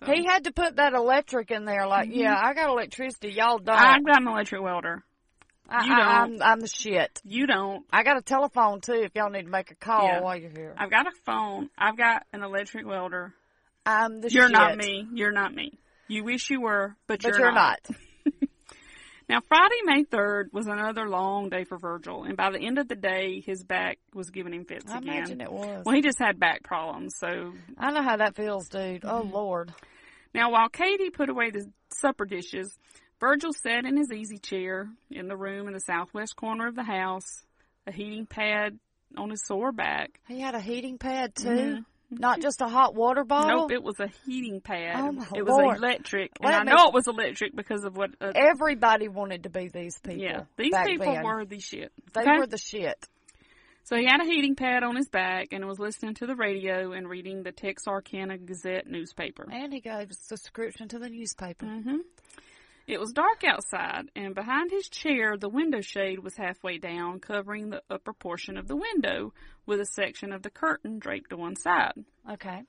So, 0.05 0.13
He 0.13 0.25
had 0.27 0.45
to 0.45 0.53
put 0.53 0.77
that 0.77 0.95
electric 0.95 1.53
in 1.53 1.65
there. 1.65 1.87
Like, 1.87 2.09
Mhm. 2.11 2.17
yeah, 2.17 2.37
I 2.37 2.55
got 2.55 2.69
electricity. 2.69 3.31
Y'all 3.31 3.59
don't. 3.59 3.79
I've 3.79 4.05
got 4.05 4.21
an 4.21 4.27
electric 4.27 4.61
welder. 4.61 5.05
I, 5.69 5.85
you 5.87 5.93
I, 5.95 5.97
don't. 5.97 6.09
I'm, 6.43 6.43
I'm 6.43 6.61
the 6.61 6.67
shit. 6.67 7.21
You 7.25 7.47
don't. 7.47 7.87
I 7.93 8.03
got 8.03 8.19
a 8.19 8.21
telephone 8.21 8.81
too. 8.83 8.95
If 8.95 9.15
y'all 9.15 9.31
need 9.31 9.45
to 9.45 9.49
make 9.49 9.71
a 9.71 9.77
call 9.77 10.05
Yeah. 10.05 10.21
while 10.21 10.37
you're 10.37 10.51
here, 10.51 10.75
I've 10.77 10.91
got 10.91 11.07
a 11.07 11.13
phone. 11.25 11.71
I've 11.79 11.97
got 11.97 12.27
an 12.33 12.43
electric 12.43 12.85
welder. 12.85 13.33
I'm 13.87 14.21
the 14.21 14.29
You're 14.29 14.49
shit. 14.49 14.53
not 14.53 14.77
me. 14.77 15.07
You're 15.15 15.31
not 15.33 15.55
me. 15.55 15.79
You 16.13 16.25
wish 16.25 16.51
you 16.51 16.61
were, 16.61 16.95
but, 17.07 17.23
But 17.23 17.31
you're, 17.33 17.41
you're 17.41 17.53
not. 17.53 17.79
Now, 19.29 19.41
Friday, 19.49 19.77
May 19.85 20.05
3rd 20.05 20.53
was 20.53 20.67
another 20.67 21.09
long 21.09 21.49
day 21.49 21.65
for 21.65 21.79
Virgil, 21.79 22.25
and 22.25 22.37
by 22.37 22.51
the 22.51 22.59
end 22.59 22.77
of 22.79 22.87
the 22.89 22.97
day, 22.97 23.41
his 23.41 23.63
back 23.65 23.99
was 24.13 24.29
giving 24.31 24.53
him 24.53 24.65
fits 24.67 24.93
I 24.93 24.99
again. 24.99 25.09
imagine 25.15 25.41
it 25.41 25.51
was. 25.51 25.85
Well, 25.87 25.95
he 25.95 26.03
just 26.03 26.19
had 26.19 26.39
back 26.39 26.63
problems, 26.65 27.15
so. 27.17 27.53
I 27.79 27.93
know 27.93 28.03
how 28.03 28.17
that 28.19 28.37
feels, 28.37 28.69
dude. 28.69 29.05
Oh 29.07 29.23
Mm-hmm. 29.23 29.33
Lord. 29.33 29.75
Now, 30.35 30.51
while 30.51 30.69
Katie 30.69 31.09
put 31.11 31.31
away 31.31 31.51
the 31.51 31.65
supper 31.95 32.27
dishes, 32.27 32.77
Virgil 33.21 33.53
sat 33.55 33.87
in 33.87 33.97
his 33.97 34.11
easy 34.13 34.37
chair 34.39 34.89
in 35.11 35.29
the 35.29 35.37
room 35.37 35.67
in 35.67 35.73
the 35.73 35.81
southwest 35.81 36.37
corner 36.37 36.67
of 36.67 36.75
the 36.75 36.83
house, 36.85 37.45
a 37.87 37.93
heating 37.93 38.27
pad 38.27 38.79
on 39.17 39.31
his 39.31 39.47
sore 39.47 39.73
back. 39.73 40.11
He 40.29 40.41
had 40.41 40.55
a 40.55 40.61
heating 40.61 40.99
pad 40.99 41.35
too, 41.37 41.49
Mhm. 41.49 41.85
Not 42.21 42.41
just 42.41 42.61
a 42.61 42.69
hot 42.69 42.95
water 42.95 43.25
bottle. 43.25 43.63
Nope, 43.63 43.73
it 43.73 43.83
was 43.83 43.99
a 44.01 44.09
heating 44.27 44.61
pad. 44.61 44.97
Oh, 44.99 45.13
my 45.13 45.27
it 45.35 45.43
was 45.43 45.51
Lord. 45.57 45.77
electric, 45.79 46.33
Let 46.41 46.55
and 46.55 46.67
me- 46.67 46.73
I 46.73 46.77
know 46.77 46.89
it 46.89 46.95
was 46.95 47.07
electric 47.09 47.57
because 47.57 47.85
of 47.85 47.97
what. 47.97 48.11
Uh, 48.21 48.33
Everybody 48.35 49.09
wanted 49.09 49.45
to 49.45 49.51
be 49.51 49.69
these 49.69 49.99
people. 50.01 50.23
yeah, 50.23 50.43
these 50.57 50.75
people 50.87 51.13
then. 51.13 51.25
were 51.25 51.45
the 51.45 51.59
shit. 51.61 51.93
They 52.15 52.21
okay? 52.23 52.39
were 52.39 52.47
the 52.47 52.59
shit. 52.59 53.05
So 53.85 53.97
he 53.97 54.05
had 54.05 54.21
a 54.21 54.25
heating 54.25 54.55
pad 54.55 54.85
on 54.85 54.95
his 54.95 55.09
back 55.09 55.49
and 55.51 55.67
was 55.67 55.81
listening 55.81 56.15
to 56.15 56.27
the 56.27 56.37
radio 56.37 56.93
and 56.93 57.09
reading 57.09 57.43
the 57.43 57.51
Texarkana 57.51 58.39
Gazette 58.39 58.87
newspaper. 58.87 59.45
And 59.51 59.73
he 59.73 59.81
gave 59.81 60.11
a 60.11 60.15
subscription 60.15 60.87
to 60.89 61.01
the 61.01 61.09
newspaper. 61.09 61.67
hmm 61.67 61.97
It 62.87 62.99
was 62.99 63.13
dark 63.13 63.45
outside, 63.45 64.11
and 64.17 64.35
behind 64.35 64.71
his 64.71 64.89
chair, 64.89 65.37
the 65.37 65.49
window 65.49 65.81
shade 65.81 66.19
was 66.19 66.37
halfway 66.37 66.79
down, 66.79 67.21
covering 67.21 67.71
the 67.71 67.83
upper 67.89 68.13
portion 68.13 68.57
of 68.57 68.67
the 68.67 68.77
window, 68.77 69.33
with 69.67 69.81
a 69.81 69.87
section 69.87 70.33
of 70.33 70.43
the 70.43 70.51
curtain 70.51 70.99
draped 70.99 71.31
to 71.31 71.37
one 71.37 71.55
side. 71.57 71.93
Okay. 72.31 72.63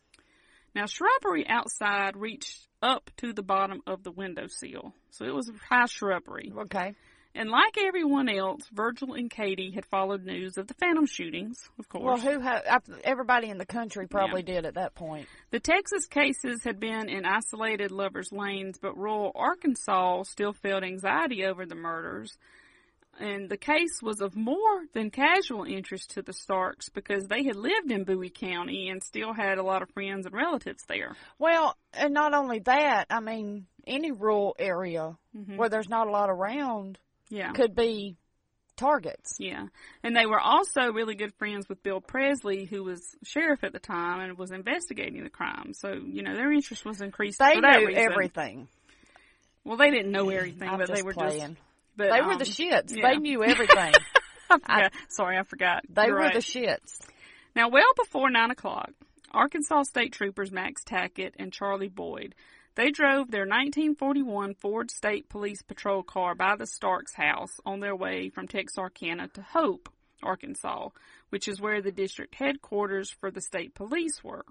Now, 0.76 0.86
shrubbery 0.86 1.48
outside 1.48 2.16
reached 2.16 2.68
up 2.82 3.10
to 3.18 3.34
the 3.34 3.44
bottom 3.44 3.82
of 3.88 4.04
the 4.04 4.12
window 4.12 4.48
sill, 4.48 4.94
so 5.10 5.26
it 5.26 5.34
was 5.34 5.52
high 5.70 5.86
shrubbery. 5.86 6.52
Okay. 6.56 6.94
And 7.36 7.50
like 7.50 7.78
everyone 7.80 8.30
else, 8.30 8.62
Virgil 8.72 9.14
and 9.14 9.30
Katie 9.30 9.72
had 9.72 9.86
followed 9.88 10.24
news 10.24 10.58
of 10.58 10.68
the 10.68 10.76
Phantom 10.76 11.08
shootings, 11.08 11.58
of 11.80 11.90
course. 11.90 12.04
Well, 12.04 12.18
who 12.18 12.40
ha- 12.42 12.62
everybody 13.04 13.50
in 13.50 13.58
the 13.58 13.66
country 13.66 14.08
probably 14.08 14.44
did 14.44 14.66
at 14.68 14.76
that 14.76 14.94
point. 14.94 15.28
The 15.50 15.60
Texas 15.60 16.06
cases 16.06 16.64
had 16.64 16.80
been 16.80 17.10
in 17.10 17.26
isolated 17.26 17.90
lovers' 17.92 18.32
lanes, 18.32 18.78
but 18.80 18.96
rural 18.98 19.32
Arkansas 19.34 20.24
still 20.24 20.54
felt 20.54 20.84
anxiety 20.84 21.44
over 21.46 21.66
the 21.66 21.74
murders. 21.76 22.38
And 23.20 23.50
the 23.50 23.58
case 23.58 24.02
was 24.02 24.22
of 24.22 24.36
more 24.36 24.84
than 24.94 25.10
casual 25.12 25.64
interest 25.66 26.12
to 26.12 26.22
the 26.24 26.34
Starks 26.34 26.90
because 26.90 27.28
they 27.28 27.44
had 27.44 27.56
lived 27.56 27.92
in 27.92 28.04
Bowie 28.06 28.30
County 28.32 28.90
and 28.90 29.04
still 29.04 29.34
had 29.34 29.58
a 29.60 29.64
lot 29.64 29.82
of 29.84 29.90
friends 29.92 30.26
and 30.26 30.36
relatives 30.36 30.84
there. 30.88 31.16
Well, 31.38 31.78
and 31.94 32.14
not 32.14 32.34
only 32.34 32.60
that, 32.60 33.06
I 33.12 33.20
mean, 33.20 33.68
any 33.86 34.12
rural 34.12 34.56
area 34.58 35.16
Mhm. 35.36 35.58
where 35.58 35.70
there's 35.70 35.90
not 35.90 36.08
a 36.08 36.12
lot 36.12 36.30
around 36.32 36.98
Yeah. 37.34 37.52
could 37.54 37.76
be 37.76 38.16
targets. 38.78 39.36
Yeah. 39.40 39.66
And 40.04 40.16
they 40.16 40.26
were 40.26 40.40
also 40.40 40.92
really 40.92 41.16
good 41.16 41.34
friends 41.36 41.68
with 41.70 41.82
Bill 41.84 42.02
Presley, 42.02 42.66
who 42.66 42.84
was 42.84 43.02
sheriff 43.24 43.64
at 43.64 43.74
the 43.74 43.80
time 43.80 44.20
and 44.22 44.38
was 44.38 44.52
investigating 44.52 45.24
the 45.24 45.30
crime. 45.30 45.74
So, 45.74 45.94
you 45.94 46.22
know, 46.24 46.36
their 46.36 46.52
interest 46.52 46.86
was 46.86 47.02
increased 47.02 47.40
They 47.40 47.56
for 47.56 47.62
that 47.62 47.80
knew 47.80 47.88
reason. 47.88 48.04
everything. 48.12 48.68
Well, 49.64 49.78
they 49.78 49.92
didn't 49.92 50.12
know 50.12 50.30
everything, 50.30 50.68
I'm 50.70 50.78
but 50.80 50.94
they 50.94 51.02
were 51.04 51.14
playing. 51.14 51.40
just. 51.40 51.54
But, 51.96 52.12
they 52.12 52.22
were 52.22 52.34
um, 52.34 52.38
the 52.40 52.46
shits. 52.46 52.96
yeah. 52.96 53.10
They 53.10 53.18
knew 53.18 53.44
everything. 53.46 53.94
I 54.50 54.58
forgot. 54.60 54.92
Sorry, 55.10 55.38
I 55.38 55.44
forgot. 55.44 55.84
they 55.90 56.06
You're 56.06 56.14
were 56.16 56.20
right. 56.20 56.34
the 56.34 56.40
shits. 56.40 57.00
Now, 57.56 57.70
well 57.70 57.92
before 57.98 58.30
nine 58.30 58.52
o'clock, 58.52 58.90
Arkansas 59.32 59.84
State 59.84 60.12
Troopers 60.14 60.52
Max 60.52 60.84
Tackett 60.84 61.34
and 61.38 61.54
Charlie 61.54 61.88
Boyd, 61.90 62.36
they 62.76 62.90
drove 62.90 63.30
their 63.30 63.42
1941 63.42 64.56
Ford 64.56 64.90
State 64.90 65.30
Police 65.30 65.62
Patrol 65.62 66.04
car 66.04 66.34
by 66.34 66.56
the 66.56 66.66
Starks 66.66 67.14
house 67.14 67.60
on 67.66 67.80
their 67.80 67.96
way 67.96 68.30
from 68.30 68.48
Texarkana 68.48 69.28
to 69.30 69.42
Hope, 69.42 69.90
Arkansas, 70.24 70.90
which 71.30 71.48
is 71.48 71.62
where 71.62 71.82
the 71.82 71.92
district 71.92 72.36
headquarters 72.36 73.12
for 73.12 73.30
the 73.30 73.42
state 73.42 73.76
police 73.76 74.24
were. 74.24 74.46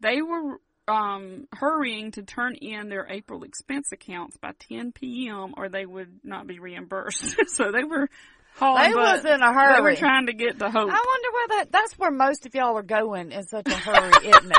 They 0.00 0.20
were 0.20 0.60
um, 0.88 1.46
hurrying 1.52 2.12
to 2.12 2.22
turn 2.22 2.54
in 2.56 2.88
their 2.88 3.06
April 3.08 3.44
expense 3.44 3.92
accounts 3.92 4.36
by 4.36 4.52
10 4.68 4.92
p.m. 4.92 5.54
or 5.56 5.68
they 5.68 5.86
would 5.86 6.20
not 6.24 6.46
be 6.46 6.58
reimbursed. 6.58 7.36
so 7.48 7.70
they 7.72 7.84
were 7.84 8.08
hauling 8.56 8.90
They 8.90 8.94
was 8.94 9.24
in 9.24 9.42
a 9.42 9.52
hurry. 9.52 9.76
They 9.76 9.80
were 9.80 9.96
trying 9.96 10.26
to 10.26 10.32
get 10.32 10.58
to 10.58 10.70
Hope. 10.70 10.74
I 10.74 11.04
wonder 11.04 11.28
where 11.32 11.48
that. 11.58 11.72
That's 11.72 11.98
where 11.98 12.10
most 12.10 12.46
of 12.46 12.54
y'all 12.54 12.76
are 12.76 12.82
going 12.82 13.32
in 13.32 13.46
such 13.46 13.68
a 13.68 13.76
hurry, 13.76 14.28
isn't 14.28 14.52
it? 14.52 14.58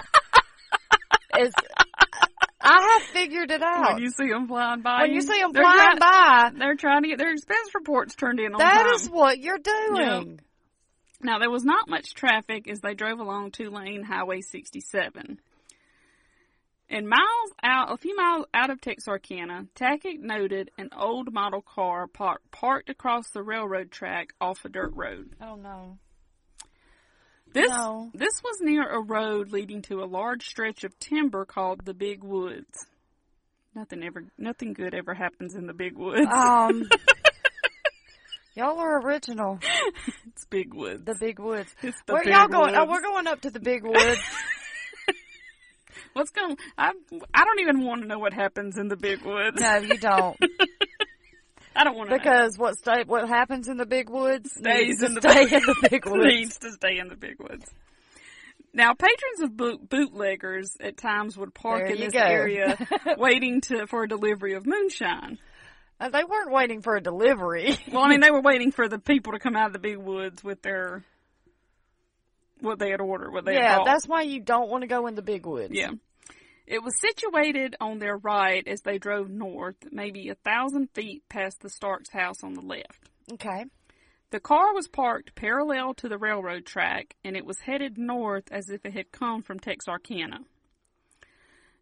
Is 1.40 1.54
I 2.60 3.00
have 3.00 3.04
figured 3.14 3.52
it 3.52 3.62
out. 3.62 3.94
When 3.94 4.02
you 4.04 4.10
see 4.10 4.30
them 4.30 4.48
flying 4.48 4.82
by, 4.82 5.04
When 5.04 5.14
you 5.14 5.22
see 5.22 5.40
'em 5.42 5.52
they're 5.52 5.64
flying 5.64 5.98
try- 5.98 6.52
they're 6.56 6.76
trying 6.76 7.04
to 7.04 7.10
get 7.10 7.18
their 7.20 7.32
expense 7.32 7.74
reports 7.76 8.16
turned 8.16 8.40
in 8.40 8.54
on 8.54 8.58
That 8.60 8.84
time. 8.84 8.94
is 8.94 9.10
what 9.10 9.40
you're 9.40 9.60
doing. 9.60 10.40
Now 11.22 11.40
there 11.40 11.50
was 11.52 11.64
not 11.64 11.88
much 11.88 12.14
traffic 12.14 12.68
as 12.68 12.82
they 12.82 12.94
drove 12.94 13.20
along 13.20 13.52
two-lane 13.52 14.04
Highway 14.04 14.42
67. 14.42 15.40
And 16.90 17.10
miles 17.10 17.54
out, 17.62 17.92
a 17.92 17.98
few 17.98 18.16
miles 18.16 18.46
out 18.54 18.70
of 18.70 18.80
Texarkana, 18.80 19.68
Tackett 19.76 20.20
noted 20.20 20.72
an 20.78 20.90
old 20.96 21.34
model 21.34 21.62
car 21.62 22.08
par- 22.08 22.40
parked 22.52 22.90
across 22.90 23.30
the 23.32 23.44
railroad 23.44 23.92
track 23.92 24.34
off 24.40 24.64
a 24.64 24.70
dirt 24.70 24.94
road. 24.96 25.36
Oh 25.42 25.56
no. 25.56 25.98
This 27.54 27.70
No. 27.70 28.12
this 28.14 28.42
was 28.44 28.58
near 28.62 28.88
a 28.88 29.02
road 29.02 29.52
leading 29.52 29.82
to 29.84 30.02
a 30.04 30.06
large 30.06 30.48
stretch 30.48 30.84
of 30.84 30.98
timber 31.00 31.46
called 31.46 31.86
the 31.86 31.94
Big 31.94 32.24
Woods. 32.24 32.86
Nothing 33.76 34.04
ever, 34.04 34.26
nothing 34.38 34.74
good 34.74 34.94
ever 34.94 35.14
happens 35.14 35.56
in 35.56 35.68
the 35.68 35.74
Big 35.74 35.96
Woods. 35.98 36.28
Um, 36.32 36.90
y'all 38.56 38.80
are 38.80 39.00
original. 39.02 39.60
it's 40.28 40.46
Big 40.46 40.74
Woods. 40.74 41.04
The 41.06 41.16
big 41.20 41.40
woods. 41.40 41.74
It's 41.82 41.98
the 42.06 42.14
Where 42.14 42.24
Big 42.24 42.34
y'all 42.34 42.48
going? 42.48 42.76
Oh, 42.76 42.86
we're 42.86 43.02
going 43.02 43.28
up 43.28 43.42
to 43.42 43.52
the 43.52 43.60
big 43.60 43.84
woods. 43.84 44.20
What's 46.14 46.32
going? 46.32 46.58
I 46.78 46.94
I 47.34 47.46
don't 47.46 47.60
even 47.60 47.84
want 47.86 48.02
to 48.02 48.08
know 48.08 48.18
what 48.18 48.34
happens 48.34 48.78
in 48.78 48.88
the 48.88 48.96
big 48.98 49.22
woods. 49.24 49.60
No, 49.60 49.78
you 49.78 49.98
don't. 49.98 50.36
I 51.78 51.84
don't 51.84 51.96
want 51.96 52.10
to 52.10 52.18
because 52.18 52.58
what 52.58 52.76
stay 52.78 53.04
what 53.06 53.28
happens 53.28 53.68
in 53.68 53.78
the 53.78 53.86
big 53.86 54.10
woods 54.10 54.52
stays 54.52 55.02
in 55.04 55.14
the 55.14 55.22
stay 55.22 55.46
big, 55.46 55.54
in 55.54 55.60
the 55.62 55.88
big 55.90 56.06
woods. 56.10 56.26
needs 56.26 56.58
to 56.60 56.72
stay 56.72 56.98
in 56.98 57.08
the 57.10 57.16
big 57.16 57.40
woods. 57.40 57.66
Now, 58.74 58.94
patrons 58.94 59.42
of 59.42 59.56
boot, 59.58 59.90
bootleggers 59.90 60.76
at 60.80 60.98
times 60.98 61.38
would 61.38 61.54
park 61.54 61.84
There 61.86 61.96
in 61.96 62.00
this 62.00 62.14
go. 62.14 62.20
area 62.20 62.78
waiting 63.18 63.62
to 63.62 63.88
for 63.88 64.04
a 64.04 64.08
delivery 64.08 64.54
of 64.54 64.66
moonshine. 64.68 65.38
Uh, 66.00 66.10
they 66.10 66.24
weren't 66.24 66.52
waiting 66.52 66.82
for 66.82 66.96
a 66.96 67.02
delivery. 67.02 67.78
Well, 67.92 68.04
I 68.04 68.10
mean, 68.10 68.20
they 68.20 68.30
were 68.30 68.42
waiting 68.42 68.72
for 68.72 68.88
the 68.88 69.00
people 69.00 69.34
to 69.34 69.40
come 69.40 69.56
out 69.56 69.68
of 69.68 69.74
the 69.74 69.80
big 69.80 69.98
woods 69.98 70.44
with 70.44 70.62
their 70.62 71.04
what 72.60 72.80
they 72.80 72.90
had 72.92 73.02
ordered, 73.02 73.32
what 73.32 73.46
they 73.46 73.54
yeah, 73.54 73.84
that's 73.86 74.08
why 74.08 74.24
you 74.24 74.40
don't 74.40 74.70
want 74.70 74.82
to 74.82 74.88
go 74.88 75.08
in 75.08 75.16
the 75.16 75.22
big 75.22 75.46
woods. 75.46 75.74
Yeah. 75.74 75.92
It 76.68 76.84
was 76.84 77.00
situated 77.00 77.78
on 77.80 78.00
their 78.00 78.18
right 78.18 78.68
as 78.68 78.82
they 78.82 78.98
drove 78.98 79.30
north, 79.30 79.78
maybe 79.90 80.28
a 80.28 80.36
thousand 80.36 80.90
feet 80.94 81.24
past 81.30 81.62
the 81.62 81.70
Starks' 81.70 82.12
house 82.12 82.44
on 82.44 82.54
the 82.54 82.62
left. 82.62 83.10
Okay. 83.32 83.66
The 84.32 84.42
car 84.42 84.74
was 84.74 84.90
parked 84.90 85.34
parallel 85.34 85.94
to 85.96 86.10
the 86.10 86.18
railroad 86.18 86.66
track, 86.66 87.16
and 87.24 87.38
it 87.38 87.46
was 87.46 87.62
headed 87.62 87.98
north 87.98 88.52
as 88.52 88.70
if 88.70 88.86
it 88.86 88.94
had 88.94 89.14
come 89.14 89.42
from 89.42 89.60
Texarkana. 89.60 90.42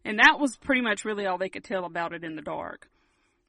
And 0.04 0.20
that 0.20 0.38
was 0.38 0.56
pretty 0.56 0.82
much 0.82 1.04
really 1.04 1.26
all 1.26 1.36
they 1.38 1.48
could 1.48 1.64
tell 1.64 1.84
about 1.84 2.12
it 2.12 2.22
in 2.22 2.36
the 2.36 2.42
dark. 2.42 2.88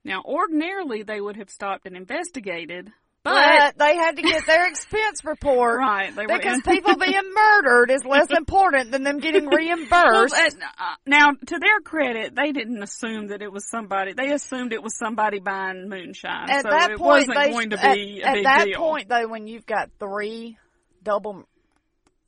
Now, 0.03 0.23
ordinarily, 0.23 1.03
they 1.03 1.21
would 1.21 1.38
have 1.38 1.51
stopped 1.51 1.85
and 1.85 1.95
investigated, 1.95 2.91
but, 3.34 3.75
But 3.78 3.78
they 3.86 3.95
had 3.95 4.15
to 4.17 4.21
get 4.21 4.45
their 4.45 4.67
expense 4.67 5.23
report. 5.23 5.80
Right, 5.88 6.13
because 6.15 6.61
people 6.61 6.95
being 6.97 7.34
murdered 7.34 7.91
is 7.91 8.03
less 8.05 8.28
important 8.36 8.91
than 8.91 9.03
them 9.03 9.19
getting 9.19 9.45
Well, 9.47 9.57
reimbursed. 9.57 10.36
uh, 10.36 10.49
uh, 10.80 10.95
now, 11.05 11.32
to 11.32 11.59
their 11.59 11.80
credit, 11.84 12.36
they 12.36 12.51
didn't 12.51 12.82
assume 12.82 13.28
that 13.28 13.41
it 13.41 13.51
was 13.51 13.69
somebody. 13.69 14.13
They 14.13 14.32
assumed 14.32 14.73
it 14.73 14.82
was 14.84 14.97
somebody 14.97 15.39
buying 15.39 15.89
moonshine, 15.89 16.49
at 16.49 16.63
so 16.63 16.69
that 16.69 16.91
it 16.91 16.97
point, 16.97 17.28
wasn't 17.30 17.38
they, 17.38 17.49
going 17.51 17.69
to 17.71 17.86
at, 17.86 17.93
be 17.95 18.21
a 18.21 18.28
at 18.28 18.43
that 18.43 18.65
deal. 18.65 18.80
point, 18.80 19.09
though, 19.09 19.28
when 19.28 19.47
you've 19.47 19.65
got 19.65 19.89
three 19.99 20.57
double, 21.03 21.43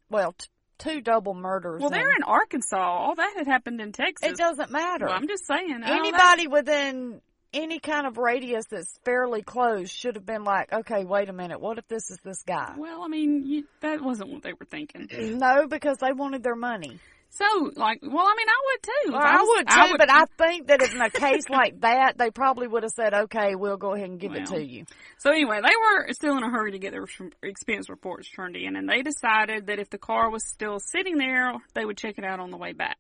well, 0.10 0.34
t- 0.34 0.48
two 0.78 1.02
double 1.02 1.34
murders. 1.34 1.82
well, 1.82 1.90
they're 1.90 2.16
in 2.16 2.24
Arkansas. 2.24 2.78
All 2.78 3.16
that 3.16 3.34
had 3.38 3.48
happened 3.48 3.82
in 3.82 3.92
Texas. 3.92 4.30
It 4.32 4.38
doesn't 4.38 4.72
matter. 4.72 5.06
Well, 5.08 5.16
I'm 5.16 5.28
just 5.28 5.46
saying. 5.46 5.82
Anybody 5.86 6.48
within 6.48 7.22
any 7.54 7.80
kind 7.80 8.06
of 8.06 8.18
radius 8.18 8.66
that's 8.70 8.98
fairly 9.06 9.42
close 9.42 9.90
should 9.90 10.16
have 10.16 10.26
been 10.26 10.44
like, 10.44 10.72
okay, 10.72 11.04
wait 11.06 11.30
a 11.30 11.34
minute, 11.34 11.60
what 11.60 11.78
if 11.78 11.88
this 11.88 12.10
is 12.12 12.18
this 12.24 12.44
guy? 12.44 12.74
Well, 12.78 13.02
I 13.04 13.08
mean, 13.08 13.46
you, 13.46 13.64
that 13.82 14.02
wasn't 14.02 14.32
what 14.32 14.44
they 14.44 14.54
were 14.54 14.66
thinking. 14.70 15.08
No, 15.38 15.68
because 15.68 15.98
they 15.98 16.12
wanted 16.14 16.44
their 16.44 16.56
money. 16.56 17.00
So, 17.32 17.46
like, 17.76 18.00
well, 18.02 18.26
I 18.26 18.34
mean, 18.36 18.48
I 18.50 18.62
would 18.66 18.84
too. 18.84 19.12
Well, 19.12 19.22
I 19.22 19.36
was- 19.36 19.48
would 19.58 19.68
too, 19.70 19.96
but 20.00 20.10
I 20.12 20.26
think 20.38 20.68
that 20.68 20.82
in 20.82 21.00
a 21.00 21.12
case 21.12 21.48
like 21.48 21.80
that, 21.82 22.18
they 22.18 22.32
probably 22.32 22.68
would 22.68 22.82
have 22.82 22.92
said, 22.92 23.14
okay, 23.14 23.54
we'll 23.54 23.78
go 23.78 23.94
ahead 23.94 24.10
and 24.10 24.20
give 24.20 24.34
it 24.34 24.48
to 24.48 24.60
you. 24.60 24.86
So 25.20 25.30
anyway, 25.30 25.60
they 25.62 25.76
were 25.80 26.12
still 26.14 26.36
in 26.38 26.44
a 26.44 26.50
hurry 26.50 26.72
to 26.72 26.80
get 26.80 26.92
their 26.92 27.06
expense 27.44 27.88
reports 27.88 28.28
turned 28.30 28.56
in, 28.56 28.76
and 28.76 28.90
they 28.90 29.04
decided 29.04 29.68
that 29.68 29.78
if 29.78 29.92
the 29.92 30.00
car 30.00 30.32
was 30.32 30.44
still 30.48 30.80
sitting 30.80 31.18
there, 31.20 31.54
they 31.76 31.86
would 31.86 31.98
check 31.98 32.16
it 32.18 32.24
out 32.26 32.40
on 32.40 32.50
the 32.50 32.58
way 32.58 32.74
back. 32.74 32.98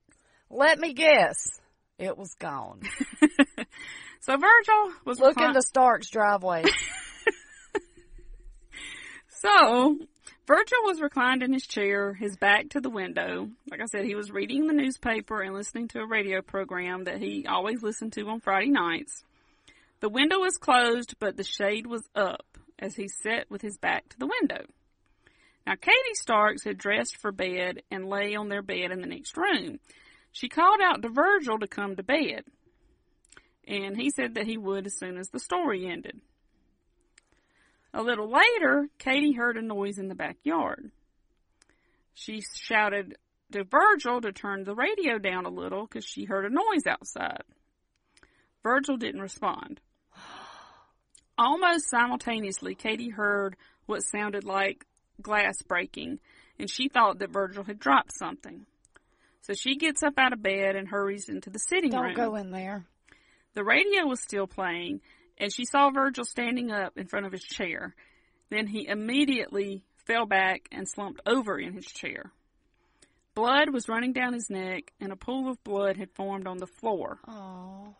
Let 0.51 0.77
me 0.79 0.93
guess. 0.93 1.59
It 1.97 2.15
was 2.17 2.33
gone. 2.39 2.81
So 4.21 4.33
Virgil 4.37 4.93
was 5.05 5.19
Look 5.19 5.37
recli- 5.37 5.47
in 5.47 5.53
the 5.53 5.61
Starks 5.61 6.09
driveway. 6.09 6.63
So, 9.41 9.97
Virgil 10.47 10.77
was 10.83 10.99
reclined 10.99 11.43
in 11.43 11.53
his 11.53 11.65
chair, 11.65 12.13
his 12.13 12.35
back 12.35 12.69
to 12.69 12.81
the 12.81 12.89
window. 12.89 13.47
Like 13.71 13.79
I 13.81 13.85
said, 13.85 14.03
he 14.03 14.15
was 14.15 14.31
reading 14.31 14.67
the 14.67 14.73
newspaper 14.73 15.41
and 15.41 15.53
listening 15.53 15.87
to 15.89 15.99
a 15.99 16.05
radio 16.05 16.41
program 16.41 17.05
that 17.05 17.21
he 17.21 17.45
always 17.47 17.81
listened 17.81 18.11
to 18.13 18.27
on 18.27 18.41
Friday 18.41 18.69
nights. 18.69 19.23
The 20.01 20.09
window 20.09 20.39
was 20.39 20.57
closed, 20.57 21.15
but 21.19 21.37
the 21.37 21.45
shade 21.45 21.87
was 21.87 22.03
up 22.15 22.45
as 22.77 22.97
he 22.97 23.07
sat 23.07 23.49
with 23.49 23.61
his 23.61 23.77
back 23.77 24.09
to 24.09 24.19
the 24.19 24.27
window. 24.41 24.65
Now, 25.65 25.75
Katie 25.75 26.15
Starks 26.15 26.65
had 26.65 26.77
dressed 26.77 27.15
for 27.15 27.31
bed 27.31 27.83
and 27.89 28.09
lay 28.09 28.35
on 28.35 28.49
their 28.49 28.61
bed 28.61 28.91
in 28.91 28.99
the 28.99 29.07
next 29.07 29.37
room. 29.37 29.79
She 30.33 30.49
called 30.49 30.81
out 30.83 31.01
to 31.01 31.07
Virgil 31.09 31.59
to 31.59 31.67
come 31.67 31.95
to 31.95 32.03
bed, 32.03 32.43
and 33.69 33.95
he 33.95 34.09
said 34.09 34.33
that 34.33 34.47
he 34.47 34.57
would 34.57 34.87
as 34.87 34.97
soon 34.97 35.17
as 35.17 35.29
the 35.29 35.39
story 35.39 35.87
ended. 35.87 36.19
A 37.93 38.01
little 38.01 38.29
later, 38.29 38.89
Katie 38.97 39.33
heard 39.33 39.57
a 39.57 39.61
noise 39.61 39.99
in 39.99 40.07
the 40.07 40.15
backyard. 40.15 40.91
She 42.15 42.41
shouted 42.55 43.15
to 43.51 43.63
Virgil 43.63 44.21
to 44.21 44.31
turn 44.31 44.63
the 44.63 44.75
radio 44.75 45.19
down 45.19 45.45
a 45.45 45.49
little 45.49 45.85
because 45.85 46.03
she 46.03 46.25
heard 46.25 46.45
a 46.45 46.49
noise 46.49 46.87
outside. 46.87 47.43
Virgil 48.63 48.97
didn't 48.97 49.21
respond. 49.21 49.79
Almost 51.37 51.89
simultaneously, 51.89 52.75
Katie 52.75 53.09
heard 53.09 53.55
what 53.85 54.01
sounded 54.01 54.43
like 54.43 54.85
glass 55.21 55.61
breaking, 55.61 56.19
and 56.57 56.69
she 56.69 56.89
thought 56.89 57.19
that 57.19 57.31
Virgil 57.31 57.63
had 57.63 57.79
dropped 57.79 58.17
something. 58.17 58.65
So 59.41 59.53
she 59.53 59.77
gets 59.77 60.03
up 60.03 60.17
out 60.17 60.33
of 60.33 60.43
bed 60.43 60.75
and 60.75 60.87
hurries 60.87 61.29
into 61.29 61.49
the 61.49 61.59
sitting 61.59 61.91
room. 61.91 62.13
Don't 62.13 62.31
go 62.31 62.35
in 62.35 62.51
there. 62.51 62.85
The 63.59 63.65
radio 63.65 64.05
was 64.05 64.21
still 64.21 64.47
playing, 64.47 65.01
and 65.37 65.53
she 65.53 65.65
saw 65.65 65.89
Virgil 65.89 66.23
standing 66.23 66.71
up 66.71 66.97
in 66.97 67.07
front 67.07 67.25
of 67.25 67.33
his 67.33 67.43
chair. 67.43 67.93
Then 68.49 68.67
he 68.67 68.87
immediately 68.87 69.83
fell 70.07 70.25
back 70.25 70.69
and 70.71 70.87
slumped 70.87 71.19
over 71.25 71.59
in 71.59 71.73
his 71.73 71.85
chair. 71.85 72.31
Blood 73.35 73.71
was 73.73 73.89
running 73.89 74.13
down 74.13 74.31
his 74.31 74.49
neck, 74.49 74.93
and 75.01 75.11
a 75.11 75.17
pool 75.17 75.49
of 75.49 75.61
blood 75.65 75.97
had 75.97 76.09
formed 76.15 76.47
on 76.47 76.55
the 76.55 76.67
floor. 76.67 77.19
Oh. 77.27 77.95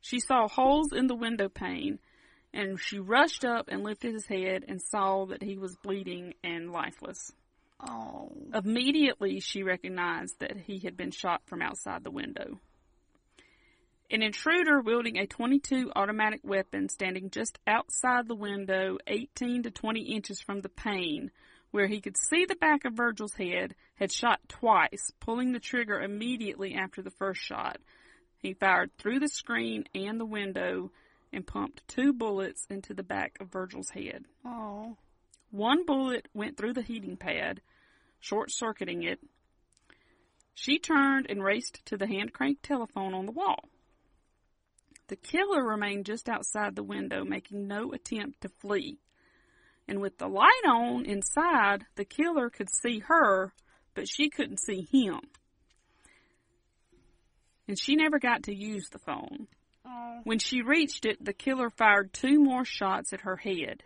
She 0.00 0.20
saw 0.20 0.46
holes 0.46 0.92
in 0.92 1.08
the 1.08 1.16
window 1.16 1.48
pane, 1.48 1.98
and 2.52 2.78
she 2.80 3.00
rushed 3.00 3.44
up 3.44 3.66
and 3.66 3.82
lifted 3.82 4.14
his 4.14 4.26
head 4.26 4.64
and 4.68 4.80
saw 4.80 5.26
that 5.26 5.42
he 5.42 5.58
was 5.58 5.76
bleeding 5.82 6.34
and 6.44 6.70
lifeless. 6.70 7.32
Oh. 7.80 8.30
Immediately, 8.54 9.40
she 9.40 9.64
recognized 9.64 10.38
that 10.38 10.56
he 10.56 10.78
had 10.84 10.96
been 10.96 11.10
shot 11.10 11.42
from 11.46 11.62
outside 11.62 12.04
the 12.04 12.12
window. 12.12 12.60
An 14.10 14.22
intruder 14.22 14.80
wielding 14.80 15.16
a 15.16 15.26
22 15.26 15.90
automatic 15.96 16.40
weapon 16.44 16.88
standing 16.88 17.30
just 17.30 17.58
outside 17.66 18.28
the 18.28 18.34
window, 18.34 18.98
18 19.06 19.62
to 19.62 19.70
20 19.70 20.00
inches 20.00 20.40
from 20.40 20.60
the 20.60 20.68
pane, 20.68 21.30
where 21.70 21.86
he 21.86 22.00
could 22.00 22.16
see 22.16 22.44
the 22.44 22.54
back 22.54 22.84
of 22.84 22.92
Virgil's 22.92 23.34
head, 23.34 23.74
had 23.96 24.12
shot 24.12 24.40
twice, 24.46 25.10
pulling 25.20 25.52
the 25.52 25.58
trigger 25.58 26.00
immediately 26.00 26.74
after 26.74 27.00
the 27.00 27.10
first 27.10 27.40
shot. 27.40 27.78
He 28.36 28.52
fired 28.52 28.90
through 28.98 29.20
the 29.20 29.28
screen 29.28 29.84
and 29.94 30.20
the 30.20 30.26
window 30.26 30.92
and 31.32 31.46
pumped 31.46 31.88
two 31.88 32.12
bullets 32.12 32.66
into 32.68 32.92
the 32.92 33.02
back 33.02 33.38
of 33.40 33.50
Virgil's 33.50 33.90
head. 33.90 34.26
Oh. 34.44 34.98
One 35.50 35.86
bullet 35.86 36.28
went 36.34 36.58
through 36.58 36.74
the 36.74 36.82
heating 36.82 37.16
pad, 37.16 37.62
short 38.20 38.50
circuiting 38.50 39.02
it. 39.02 39.18
She 40.54 40.78
turned 40.78 41.26
and 41.30 41.42
raced 41.42 41.84
to 41.86 41.96
the 41.96 42.06
hand 42.06 42.32
crank 42.34 42.58
telephone 42.62 43.14
on 43.14 43.24
the 43.24 43.32
wall. 43.32 43.68
The 45.14 45.28
killer 45.28 45.62
remained 45.62 46.06
just 46.06 46.28
outside 46.28 46.74
the 46.74 46.82
window, 46.82 47.24
making 47.24 47.68
no 47.68 47.92
attempt 47.92 48.40
to 48.40 48.48
flee. 48.48 48.98
And 49.86 50.00
with 50.00 50.18
the 50.18 50.26
light 50.26 50.64
on 50.66 51.06
inside, 51.06 51.86
the 51.94 52.04
killer 52.04 52.50
could 52.50 52.68
see 52.68 52.98
her, 52.98 53.52
but 53.94 54.08
she 54.08 54.28
couldn't 54.28 54.58
see 54.58 54.88
him. 54.90 55.20
And 57.68 57.78
she 57.78 57.94
never 57.94 58.18
got 58.18 58.42
to 58.42 58.56
use 58.56 58.88
the 58.90 58.98
phone. 58.98 59.46
Oh. 59.86 60.18
When 60.24 60.40
she 60.40 60.62
reached 60.62 61.06
it, 61.06 61.24
the 61.24 61.32
killer 61.32 61.70
fired 61.70 62.12
two 62.12 62.40
more 62.40 62.64
shots 62.64 63.12
at 63.12 63.20
her 63.20 63.36
head. 63.36 63.84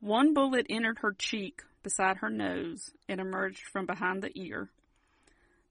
One 0.00 0.34
bullet 0.34 0.66
entered 0.68 0.98
her 0.98 1.12
cheek 1.16 1.62
beside 1.84 2.16
her 2.16 2.30
nose 2.30 2.90
and 3.08 3.20
emerged 3.20 3.62
from 3.72 3.86
behind 3.86 4.20
the 4.20 4.36
ear. 4.36 4.68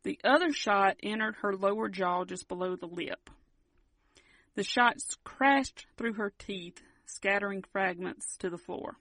The 0.04 0.18
other 0.24 0.54
shot 0.54 0.96
entered 1.04 1.36
her 1.42 1.54
lower 1.54 1.90
jaw 1.90 2.24
just 2.24 2.48
below 2.48 2.78
the 2.78 2.88
lip. 2.88 3.30
The 4.56 4.64
shots 4.64 5.18
crashed 5.24 5.88
through 5.98 6.14
her 6.14 6.32
teeth, 6.38 6.82
scattering 7.06 7.64
fragments 7.72 8.38
to 8.38 8.50
the 8.50 8.58
floor. 8.58 8.98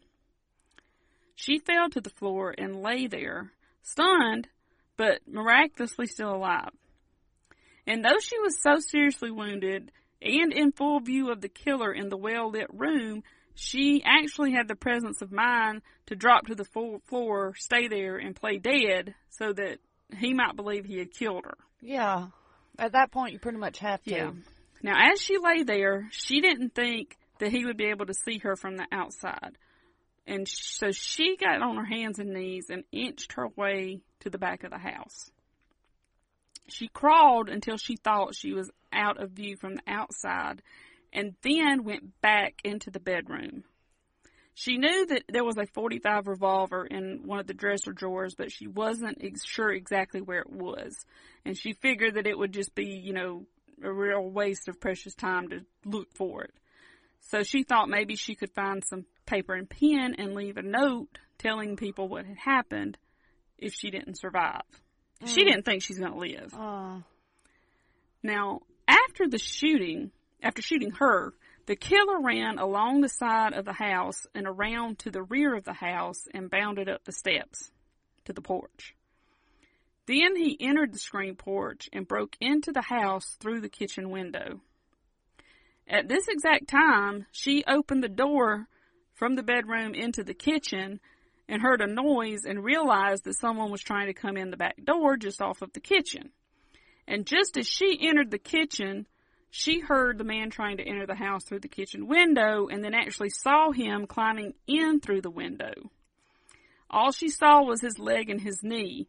She 1.34 1.58
fell 1.58 1.90
to 1.90 2.00
the 2.00 2.10
floor 2.10 2.54
and 2.56 2.82
lay 2.82 3.06
there, 3.06 3.52
stunned, 3.82 4.48
but 4.96 5.20
miraculously 5.26 6.06
still 6.06 6.34
alive. 6.34 6.70
And 7.86 8.04
though 8.04 8.18
she 8.20 8.38
was 8.38 8.62
so 8.62 8.78
seriously 8.78 9.30
wounded 9.30 9.90
and 10.20 10.52
in 10.52 10.72
full 10.72 11.00
view 11.00 11.30
of 11.30 11.40
the 11.40 11.48
killer 11.48 11.92
in 11.92 12.08
the 12.08 12.16
well 12.16 12.50
lit 12.50 12.68
room, 12.72 13.22
she 13.54 14.02
actually 14.04 14.52
had 14.52 14.68
the 14.68 14.76
presence 14.76 15.20
of 15.20 15.32
mind 15.32 15.82
to 16.06 16.14
drop 16.14 16.46
to 16.46 16.54
the 16.54 16.64
full 16.64 17.00
floor, 17.06 17.54
stay 17.56 17.88
there, 17.88 18.16
and 18.16 18.36
play 18.36 18.58
dead 18.58 19.14
so 19.30 19.52
that 19.52 19.78
he 20.16 20.32
might 20.32 20.56
believe 20.56 20.84
he 20.84 20.98
had 20.98 21.12
killed 21.12 21.44
her. 21.44 21.58
Yeah. 21.80 22.28
At 22.78 22.92
that 22.92 23.10
point, 23.10 23.32
you 23.32 23.38
pretty 23.38 23.58
much 23.58 23.78
have 23.80 24.02
to. 24.04 24.10
Yeah. 24.10 24.30
Now, 24.82 25.12
as 25.12 25.20
she 25.20 25.38
lay 25.38 25.62
there, 25.62 26.08
she 26.10 26.40
didn't 26.40 26.74
think 26.74 27.16
that 27.38 27.52
he 27.52 27.64
would 27.64 27.76
be 27.76 27.86
able 27.86 28.06
to 28.06 28.14
see 28.14 28.38
her 28.38 28.56
from 28.56 28.76
the 28.76 28.86
outside. 28.90 29.56
And 30.26 30.46
so 30.48 30.92
she 30.92 31.36
got 31.36 31.62
on 31.62 31.76
her 31.76 31.84
hands 31.84 32.18
and 32.18 32.32
knees 32.32 32.66
and 32.68 32.84
inched 32.92 33.32
her 33.32 33.48
way 33.48 34.00
to 34.20 34.30
the 34.30 34.38
back 34.38 34.64
of 34.64 34.70
the 34.70 34.78
house. 34.78 35.30
She 36.68 36.88
crawled 36.88 37.48
until 37.48 37.76
she 37.76 37.96
thought 37.96 38.36
she 38.36 38.52
was 38.52 38.70
out 38.92 39.20
of 39.20 39.30
view 39.30 39.56
from 39.56 39.76
the 39.76 39.82
outside 39.86 40.62
and 41.12 41.34
then 41.42 41.84
went 41.84 42.20
back 42.20 42.54
into 42.64 42.90
the 42.90 43.00
bedroom. 43.00 43.64
She 44.54 44.76
knew 44.76 45.06
that 45.06 45.24
there 45.28 45.44
was 45.44 45.56
a 45.56 45.66
45 45.66 46.26
revolver 46.26 46.86
in 46.86 47.22
one 47.24 47.38
of 47.38 47.46
the 47.46 47.54
dresser 47.54 47.92
drawers, 47.92 48.34
but 48.34 48.52
she 48.52 48.66
wasn't 48.66 49.18
sure 49.44 49.72
exactly 49.72 50.20
where 50.20 50.40
it 50.40 50.50
was. 50.50 50.94
And 51.44 51.56
she 51.56 51.72
figured 51.72 52.14
that 52.14 52.26
it 52.26 52.38
would 52.38 52.52
just 52.52 52.74
be, 52.74 52.84
you 52.84 53.14
know, 53.14 53.46
a 53.82 53.92
real 53.92 54.22
waste 54.28 54.68
of 54.68 54.80
precious 54.80 55.14
time 55.14 55.48
to 55.48 55.60
look 55.84 56.08
for 56.14 56.42
it. 56.44 56.54
So 57.20 57.42
she 57.42 57.62
thought 57.62 57.88
maybe 57.88 58.16
she 58.16 58.34
could 58.34 58.50
find 58.52 58.82
some 58.84 59.04
paper 59.26 59.54
and 59.54 59.68
pen 59.68 60.14
and 60.18 60.34
leave 60.34 60.56
a 60.56 60.62
note 60.62 61.18
telling 61.38 61.76
people 61.76 62.08
what 62.08 62.26
had 62.26 62.36
happened 62.38 62.98
if 63.58 63.74
she 63.74 63.90
didn't 63.90 64.18
survive. 64.18 64.62
She 65.24 65.42
Mm. 65.42 65.46
didn't 65.46 65.64
think 65.64 65.82
she's 65.82 65.98
going 66.00 66.12
to 66.12 66.18
live. 66.18 66.52
Oh. 66.56 67.02
Now, 68.22 68.60
after 68.88 69.28
the 69.28 69.38
shooting, 69.38 70.10
after 70.42 70.62
shooting 70.62 70.90
her, 70.98 71.32
the 71.66 71.76
killer 71.76 72.20
ran 72.20 72.58
along 72.58 73.00
the 73.00 73.08
side 73.08 73.52
of 73.52 73.64
the 73.64 73.72
house 73.72 74.26
and 74.34 74.46
around 74.46 74.98
to 75.00 75.10
the 75.10 75.22
rear 75.22 75.54
of 75.54 75.64
the 75.64 75.72
house 75.72 76.26
and 76.34 76.50
bounded 76.50 76.88
up 76.88 77.04
the 77.04 77.12
steps 77.12 77.70
to 78.24 78.32
the 78.32 78.42
porch. 78.42 78.94
Then 80.06 80.36
he 80.36 80.56
entered 80.60 80.92
the 80.92 80.98
screen 80.98 81.36
porch 81.36 81.88
and 81.92 82.08
broke 82.08 82.36
into 82.40 82.72
the 82.72 82.82
house 82.82 83.36
through 83.40 83.60
the 83.60 83.68
kitchen 83.68 84.10
window. 84.10 84.60
At 85.86 86.08
this 86.08 86.26
exact 86.28 86.68
time, 86.68 87.26
she 87.30 87.64
opened 87.66 88.02
the 88.02 88.08
door 88.08 88.66
from 89.14 89.36
the 89.36 89.42
bedroom 89.42 89.94
into 89.94 90.24
the 90.24 90.34
kitchen 90.34 91.00
and 91.48 91.62
heard 91.62 91.80
a 91.80 91.86
noise 91.86 92.44
and 92.44 92.64
realized 92.64 93.24
that 93.24 93.38
someone 93.38 93.70
was 93.70 93.82
trying 93.82 94.06
to 94.06 94.14
come 94.14 94.36
in 94.36 94.50
the 94.50 94.56
back 94.56 94.76
door 94.84 95.16
just 95.16 95.42
off 95.42 95.62
of 95.62 95.72
the 95.72 95.80
kitchen. 95.80 96.30
And 97.06 97.26
just 97.26 97.56
as 97.56 97.68
she 97.68 97.98
entered 98.00 98.30
the 98.30 98.38
kitchen, 98.38 99.06
she 99.50 99.80
heard 99.80 100.18
the 100.18 100.24
man 100.24 100.50
trying 100.50 100.78
to 100.78 100.86
enter 100.86 101.06
the 101.06 101.14
house 101.14 101.44
through 101.44 101.60
the 101.60 101.68
kitchen 101.68 102.06
window 102.06 102.68
and 102.68 102.82
then 102.82 102.94
actually 102.94 103.30
saw 103.30 103.70
him 103.70 104.06
climbing 104.06 104.54
in 104.66 105.00
through 105.00 105.20
the 105.20 105.30
window. 105.30 105.74
All 106.88 107.12
she 107.12 107.28
saw 107.28 107.62
was 107.62 107.80
his 107.80 107.98
leg 107.98 108.30
and 108.30 108.40
his 108.40 108.62
knee, 108.62 109.08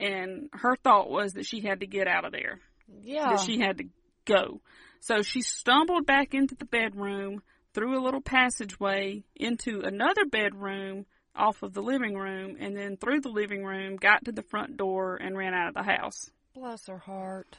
and 0.00 0.48
her 0.52 0.76
thought 0.76 1.10
was 1.10 1.34
that 1.34 1.46
she 1.46 1.60
had 1.60 1.80
to 1.80 1.86
get 1.86 2.08
out 2.08 2.24
of 2.24 2.32
there. 2.32 2.60
Yeah. 3.02 3.30
That 3.30 3.40
she 3.40 3.60
had 3.60 3.78
to 3.78 3.84
go. 4.24 4.60
So 5.00 5.22
she 5.22 5.42
stumbled 5.42 6.06
back 6.06 6.34
into 6.34 6.54
the 6.54 6.64
bedroom, 6.64 7.42
through 7.72 7.98
a 7.98 8.02
little 8.02 8.20
passageway, 8.20 9.22
into 9.36 9.80
another 9.82 10.24
bedroom 10.24 11.06
off 11.34 11.62
of 11.62 11.72
the 11.72 11.82
living 11.82 12.16
room, 12.16 12.56
and 12.58 12.76
then 12.76 12.96
through 12.96 13.20
the 13.20 13.28
living 13.28 13.64
room, 13.64 13.96
got 13.96 14.24
to 14.24 14.32
the 14.32 14.42
front 14.42 14.76
door, 14.76 15.16
and 15.16 15.36
ran 15.36 15.54
out 15.54 15.68
of 15.68 15.74
the 15.74 15.82
house. 15.82 16.30
Bless 16.54 16.88
her 16.88 16.98
heart. 16.98 17.58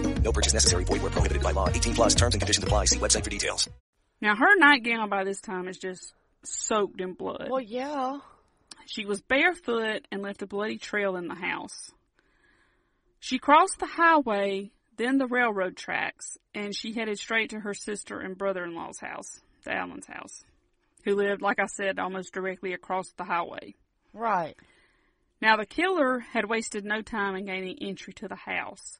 No 0.23 0.31
purchase 0.31 0.53
necessary. 0.53 0.85
Void 0.85 1.01
where 1.01 1.11
prohibited 1.11 1.43
by 1.43 1.51
law. 1.51 1.67
18 1.67 1.93
plus 1.93 2.15
terms 2.15 2.33
and 2.33 2.41
conditions 2.41 2.63
apply. 2.63 2.85
See 2.85 2.99
website 2.99 3.23
for 3.23 3.29
details. 3.29 3.69
Now 4.21 4.35
her 4.35 4.55
nightgown 4.57 5.09
by 5.09 5.23
this 5.23 5.41
time 5.41 5.67
is 5.67 5.77
just 5.77 6.13
soaked 6.43 7.01
in 7.01 7.13
blood. 7.13 7.49
Well, 7.49 7.61
yeah. 7.61 8.19
She 8.85 9.05
was 9.05 9.21
barefoot 9.21 10.07
and 10.11 10.21
left 10.21 10.41
a 10.41 10.47
bloody 10.47 10.77
trail 10.77 11.15
in 11.15 11.27
the 11.27 11.35
house. 11.35 11.91
She 13.19 13.39
crossed 13.39 13.79
the 13.79 13.85
highway, 13.85 14.71
then 14.97 15.17
the 15.17 15.27
railroad 15.27 15.77
tracks, 15.77 16.37
and 16.53 16.75
she 16.75 16.93
headed 16.93 17.19
straight 17.19 17.51
to 17.51 17.59
her 17.59 17.73
sister 17.73 18.19
and 18.19 18.37
brother-in-law's 18.37 18.99
house, 18.99 19.39
the 19.63 19.73
Allen's 19.73 20.07
house, 20.07 20.43
who 21.03 21.15
lived, 21.15 21.41
like 21.41 21.59
I 21.59 21.67
said, 21.67 21.99
almost 21.99 22.33
directly 22.33 22.73
across 22.73 23.11
the 23.11 23.23
highway. 23.23 23.75
Right. 24.13 24.55
Now 25.41 25.55
the 25.55 25.65
killer 25.65 26.19
had 26.19 26.49
wasted 26.49 26.83
no 26.83 27.01
time 27.01 27.35
in 27.35 27.45
gaining 27.45 27.77
entry 27.81 28.13
to 28.13 28.27
the 28.27 28.35
house. 28.35 28.99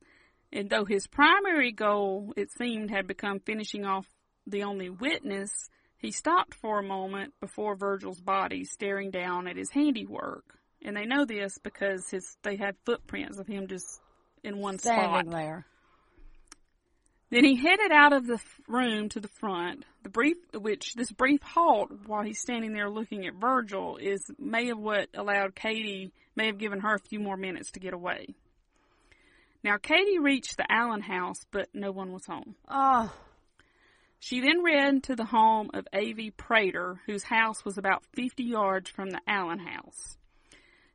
And 0.54 0.70
though 0.70 0.86
his 0.86 1.08
primary 1.08 1.72
goal, 1.72 2.34
it 2.36 2.52
seemed, 2.52 2.92
had 2.92 3.08
become 3.08 3.40
finishing 3.40 3.86
off 3.86 4.08
the 4.46 4.64
only 4.64 4.90
witness, 4.90 5.70
he 5.98 6.12
stopped 6.12 6.56
for 6.56 6.80
a 6.80 6.84
moment 6.84 7.34
before 7.40 7.76
Virgil's 7.76 8.20
body, 8.20 8.66
staring 8.66 9.12
down 9.12 9.48
at 9.48 9.56
his 9.56 9.70
handiwork. 9.72 10.44
And 10.84 10.98
they 10.98 11.06
know 11.06 11.26
this 11.26 11.58
because 11.60 12.10
his 12.10 12.38
they 12.44 12.58
had 12.58 12.76
footprints 12.86 13.38
of 13.38 13.48
him 13.48 13.68
just 13.68 14.02
in 14.44 14.58
one 14.58 14.80
Standing 14.80 15.32
spot. 15.32 15.32
there. 15.32 15.66
Then 17.30 17.46
he 17.46 17.56
headed 17.56 17.94
out 17.94 18.12
of 18.12 18.28
the 18.28 18.42
room 18.68 19.08
to 19.10 19.22
the 19.22 19.30
front. 19.30 19.86
The 20.04 20.10
brief, 20.10 20.36
which 20.54 20.96
this 20.96 21.12
brief 21.12 21.42
halt 21.42 21.92
while 22.06 22.24
he's 22.24 22.42
standing 22.42 22.74
there 22.74 22.90
looking 22.90 23.26
at 23.26 23.36
Virgil 23.36 23.98
is 23.98 24.30
may 24.38 24.68
have 24.68 24.80
what 24.80 25.08
allowed 25.14 25.56
Katie, 25.56 26.12
may 26.36 26.48
have 26.48 26.58
given 26.58 26.82
her 26.82 26.96
a 26.96 27.00
few 27.00 27.20
more 27.20 27.38
minutes 27.38 27.72
to 27.72 27.80
get 27.80 27.94
away. 27.94 28.36
Now 29.64 29.78
Katie 29.78 30.20
reached 30.20 30.58
the 30.58 30.72
Allen 30.72 31.02
house, 31.02 31.46
but 31.52 31.70
no 31.74 31.92
one 31.92 32.12
was 32.12 32.26
home. 32.26 32.56
Oh. 32.68 33.14
She 34.20 34.40
then 34.40 34.64
ran 34.64 35.02
to 35.02 35.16
the 35.16 35.26
home 35.26 35.72
of 35.74 35.88
A.V. 35.94 36.32
Prater, 36.32 37.02
whose 37.06 37.24
house 37.24 37.66
was 37.66 37.78
about 37.78 38.04
50 38.16 38.44
yards 38.44 38.90
from 38.90 39.10
the 39.10 39.22
Allen 39.28 39.60
house. 39.60 40.18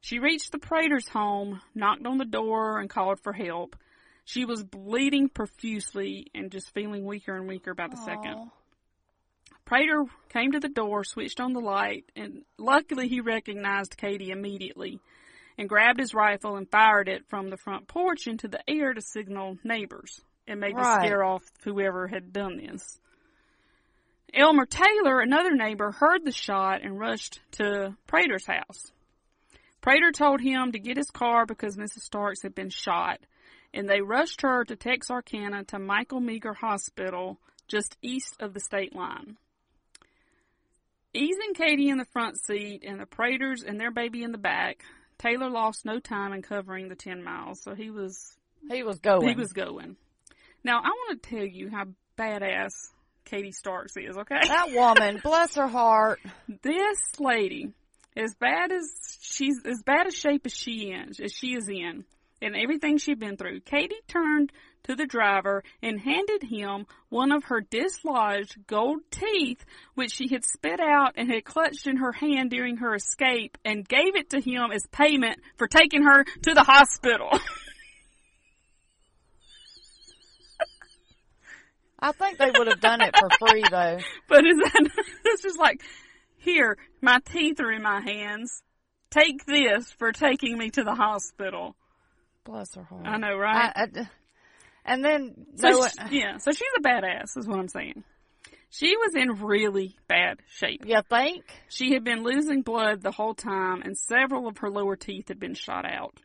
She 0.01 0.19
reached 0.21 0.53
the 0.53 0.59
Prater's 0.59 1.09
home, 1.09 1.61
knocked 1.75 2.07
on 2.07 2.19
the 2.19 2.25
door, 2.25 2.79
and 2.79 2.89
called 2.89 3.19
for 3.21 3.33
help. 3.33 3.77
She 4.25 4.45
was 4.45 4.62
bleeding 4.62 5.29
profusely 5.29 6.27
and 6.35 6.51
just 6.51 6.73
feeling 6.73 7.05
weaker 7.05 7.37
and 7.37 7.49
weaker 7.49 7.75
by 7.75 7.89
the 7.89 7.97
second. 7.97 8.51
Prater 9.64 10.05
came 10.29 10.53
to 10.53 10.61
the 10.61 10.69
door, 10.69 11.03
switched 11.03 11.41
on 11.41 11.53
the 11.53 11.61
light, 11.61 12.05
and 12.14 12.45
luckily 12.57 13.09
he 13.09 13.21
recognized 13.21 13.97
Katie 13.97 14.31
immediately 14.31 15.01
and 15.59 15.69
grabbed 15.69 15.99
his 15.99 16.15
rifle 16.15 16.57
and 16.57 16.71
fired 16.71 17.09
it 17.09 17.27
from 17.29 17.49
the 17.51 17.57
front 17.57 17.89
porch 17.89 18.27
into 18.27 18.49
the 18.49 18.61
air 18.69 18.93
to 18.93 19.01
signal 19.01 19.59
neighbors 19.65 20.21
and 20.47 20.61
maybe 20.61 20.75
Right. 20.75 21.05
scare 21.05 21.25
off 21.25 21.43
whoever 21.65 22.07
had 22.09 22.33
done 22.33 22.59
this. 22.59 23.01
Elmer 24.35 24.67
Taylor, 24.67 25.21
another 25.21 25.55
neighbor, 25.55 25.93
heard 25.93 26.25
the 26.25 26.33
shot 26.33 26.83
and 26.83 26.99
rushed 26.99 27.41
to 27.53 27.97
Prater's 28.07 28.47
house. 28.47 28.93
Prater 29.81 30.11
told 30.13 30.41
him 30.41 30.73
to 30.73 30.79
get 30.79 30.97
his 30.97 31.11
car 31.11 31.47
because 31.47 31.77
Mrs. 31.77 32.01
Starks 32.01 32.43
had 32.43 32.55
been 32.55 32.71
shot, 32.71 33.21
and 33.73 33.89
they 33.89 34.01
rushed 34.01 34.43
her 34.43 34.65
to 34.65 34.77
Texarkana 34.77 35.65
to 35.65 35.79
Michael 35.79 36.21
Meagher 36.21 36.57
Hospital 36.57 37.39
just 37.69 37.97
east 38.03 38.37
of 38.41 38.53
the 38.53 38.61
state 38.61 38.95
line. 38.95 39.37
Easing 41.15 41.55
Katie 41.55 41.89
in 41.89 41.99
the 41.99 42.05
front 42.05 42.37
seat 42.39 42.83
and 42.85 43.01
the 43.01 43.07
Praters 43.07 43.63
and 43.63 43.81
their 43.81 43.91
baby 43.91 44.23
in 44.23 44.33
the 44.33 44.39
back, 44.39 44.85
Taylor 45.19 45.49
lost 45.51 45.85
no 45.85 45.99
time 45.99 46.33
in 46.33 46.43
covering 46.43 46.89
the 46.89 46.95
10 46.95 47.23
miles, 47.23 47.62
so 47.62 47.75
he 47.75 47.91
was 47.91 48.37
He 48.71 48.83
was 48.83 48.99
going. 48.99 49.29
he 49.29 49.35
was 49.35 49.53
going. 49.53 49.97
Now, 50.64 50.79
I 50.79 50.89
want 50.89 51.23
to 51.23 51.31
tell 51.31 51.45
you 51.45 51.71
how 51.71 51.85
badass 52.19 52.73
Katie 53.25 53.53
Starks 53.53 53.97
is, 53.97 54.17
okay? 54.17 54.41
That 54.47 54.73
woman, 54.73 55.21
bless 55.25 55.55
her 55.57 55.69
heart. 55.69 56.21
This 56.62 56.99
lady, 57.19 57.73
as 58.17 58.35
bad 58.35 58.73
as 58.73 58.91
she's, 59.21 59.57
as 59.64 59.83
bad 59.85 60.07
a 60.07 60.11
shape 60.11 60.47
as 60.47 60.53
she 60.53 60.93
is, 60.93 61.21
as 61.21 61.33
she 61.33 61.55
is 61.55 61.69
in, 61.69 62.05
and 62.43 62.57
everything 62.57 62.99
she'd 62.99 63.19
been 63.19 63.37
through, 63.37 63.61
Katie 63.61 63.97
turned 64.09 64.53
to 64.87 64.97
the 64.97 65.07
driver 65.07 65.62
and 65.82 66.01
handed 66.01 66.43
him 66.43 66.87
one 67.09 67.32
of 67.32 67.45
her 67.45 67.61
dislodged 67.61 68.66
gold 68.66 69.01
teeth, 69.11 69.64
which 69.95 70.12
she 70.12 70.28
had 70.28 70.45
spit 70.45 70.80
out 70.80 71.12
and 71.16 71.30
had 71.30 71.45
clutched 71.45 71.87
in 71.87 71.97
her 71.99 72.12
hand 72.12 72.51
during 72.51 72.78
her 72.78 72.95
escape, 72.95 73.59
and 73.64 73.87
gave 73.89 74.16
it 74.16 74.30
to 74.30 74.41
him 74.41 74.70
as 74.72 74.87
payment 74.93 75.39
for 75.57 75.66
taking 75.66 76.03
her 76.05 76.24
to 76.43 76.55
the 76.55 76.62
hospital. 76.62 77.30
I 81.99 82.12
think 82.12 82.39
they 82.39 82.51
would 82.57 82.68
have 82.68 82.80
done 82.80 83.01
it 83.01 83.16
for 83.16 83.28
free 83.39 83.64
though. 83.70 83.99
But 84.28 84.47
is 84.47 84.59
that 84.59 84.89
it's 85.24 85.43
just 85.43 85.59
like 85.59 85.82
here, 86.37 86.76
my 87.01 87.18
teeth 87.24 87.59
are 87.61 87.72
in 87.72 87.82
my 87.82 88.01
hands. 88.01 88.62
Take 89.11 89.47
this 89.47 89.91
for 89.91 90.12
taking 90.12 90.59
me 90.59 90.70
to 90.70 90.84
the 90.84 90.95
hospital. 90.95 91.74
Bless 92.45 92.74
her 92.74 92.84
heart. 92.84 93.07
I 93.07 93.16
know, 93.16 93.37
right? 93.37 93.72
I, 93.74 93.82
I, 93.82 94.09
and 94.87 95.05
then 95.05 95.47
So 95.57 95.68
no, 95.70 95.89
she- 96.09 96.20
yeah, 96.20 96.39
so 96.39 96.51
she's 96.53 96.62
a 96.78 96.80
badass, 96.80 97.37
is 97.37 97.47
what 97.47 97.59
I'm 97.59 97.68
saying. 97.68 98.05
She 98.70 98.97
was 98.97 99.14
in 99.14 99.45
really 99.45 99.97
bad 100.09 100.41
shape. 100.49 100.84
you 100.87 101.01
think? 101.09 101.45
She 101.68 101.93
had 101.93 102.05
been 102.05 102.22
losing 102.24 102.62
blood 102.62 103.01
the 103.03 103.12
whole 103.12 103.34
time, 103.34 103.82
and 103.82 103.97
several 103.97 104.49
of 104.49 104.59
her 104.59 104.70
lower 104.70 104.97
teeth 104.97 105.28
had 105.28 105.39
been 105.39 105.55
shot 105.55 105.84
out. 105.84 106.20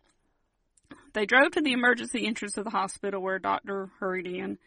They 1.14 1.26
drove 1.26 1.51
to 1.51 1.62
the 1.62 1.74
emergency 1.74 2.26
entrance 2.26 2.57
of 2.57 2.64
the 2.64 2.70
hospital 2.72 3.22
where 3.22 3.36
a 3.36 3.41
doctor 3.41 3.89
hurried 3.99 4.28
in, 4.28 4.57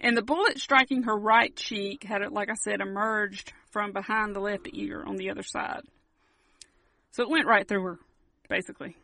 and 0.00 0.16
the 0.16 0.22
bullet 0.22 0.58
striking 0.58 1.04
her 1.04 1.16
right 1.16 1.54
cheek 1.54 2.02
had, 2.04 2.20
like 2.32 2.50
I 2.50 2.54
said, 2.54 2.80
emerged 2.80 3.52
from 3.70 3.92
behind 3.92 4.34
the 4.34 4.40
left 4.40 4.68
ear 4.72 5.02
on 5.06 5.16
the 5.16 5.30
other 5.30 5.42
side. 5.42 5.82
So 7.12 7.22
it 7.22 7.30
went 7.30 7.46
right 7.46 7.66
through 7.66 7.82
her, 7.84 7.98
basically. 8.48 8.96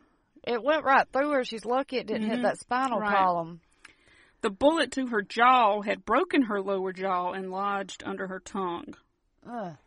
It 0.45 0.61
went 0.61 0.83
right 0.83 1.07
through 1.11 1.31
her. 1.31 1.43
She's 1.45 1.65
lucky 1.65 1.97
it 1.97 2.07
didn't 2.07 2.29
hit 2.29 2.39
Mhm. 2.39 2.43
that 2.43 2.59
spinal 2.59 2.99
Right. 2.99 3.15
column. 3.15 3.61
The 4.43 4.49
bullet 4.49 4.91
to 4.91 5.07
her 5.07 5.21
jaw 5.21 5.81
had 5.83 6.03
broken 6.03 6.43
her 6.43 6.61
lower 6.61 6.91
jaw 6.91 7.31
and 7.31 7.49
lodged 7.49 8.03
under 8.05 8.27
her 8.27 8.41
tongue. 8.41 8.93
Ugh. 9.49 9.77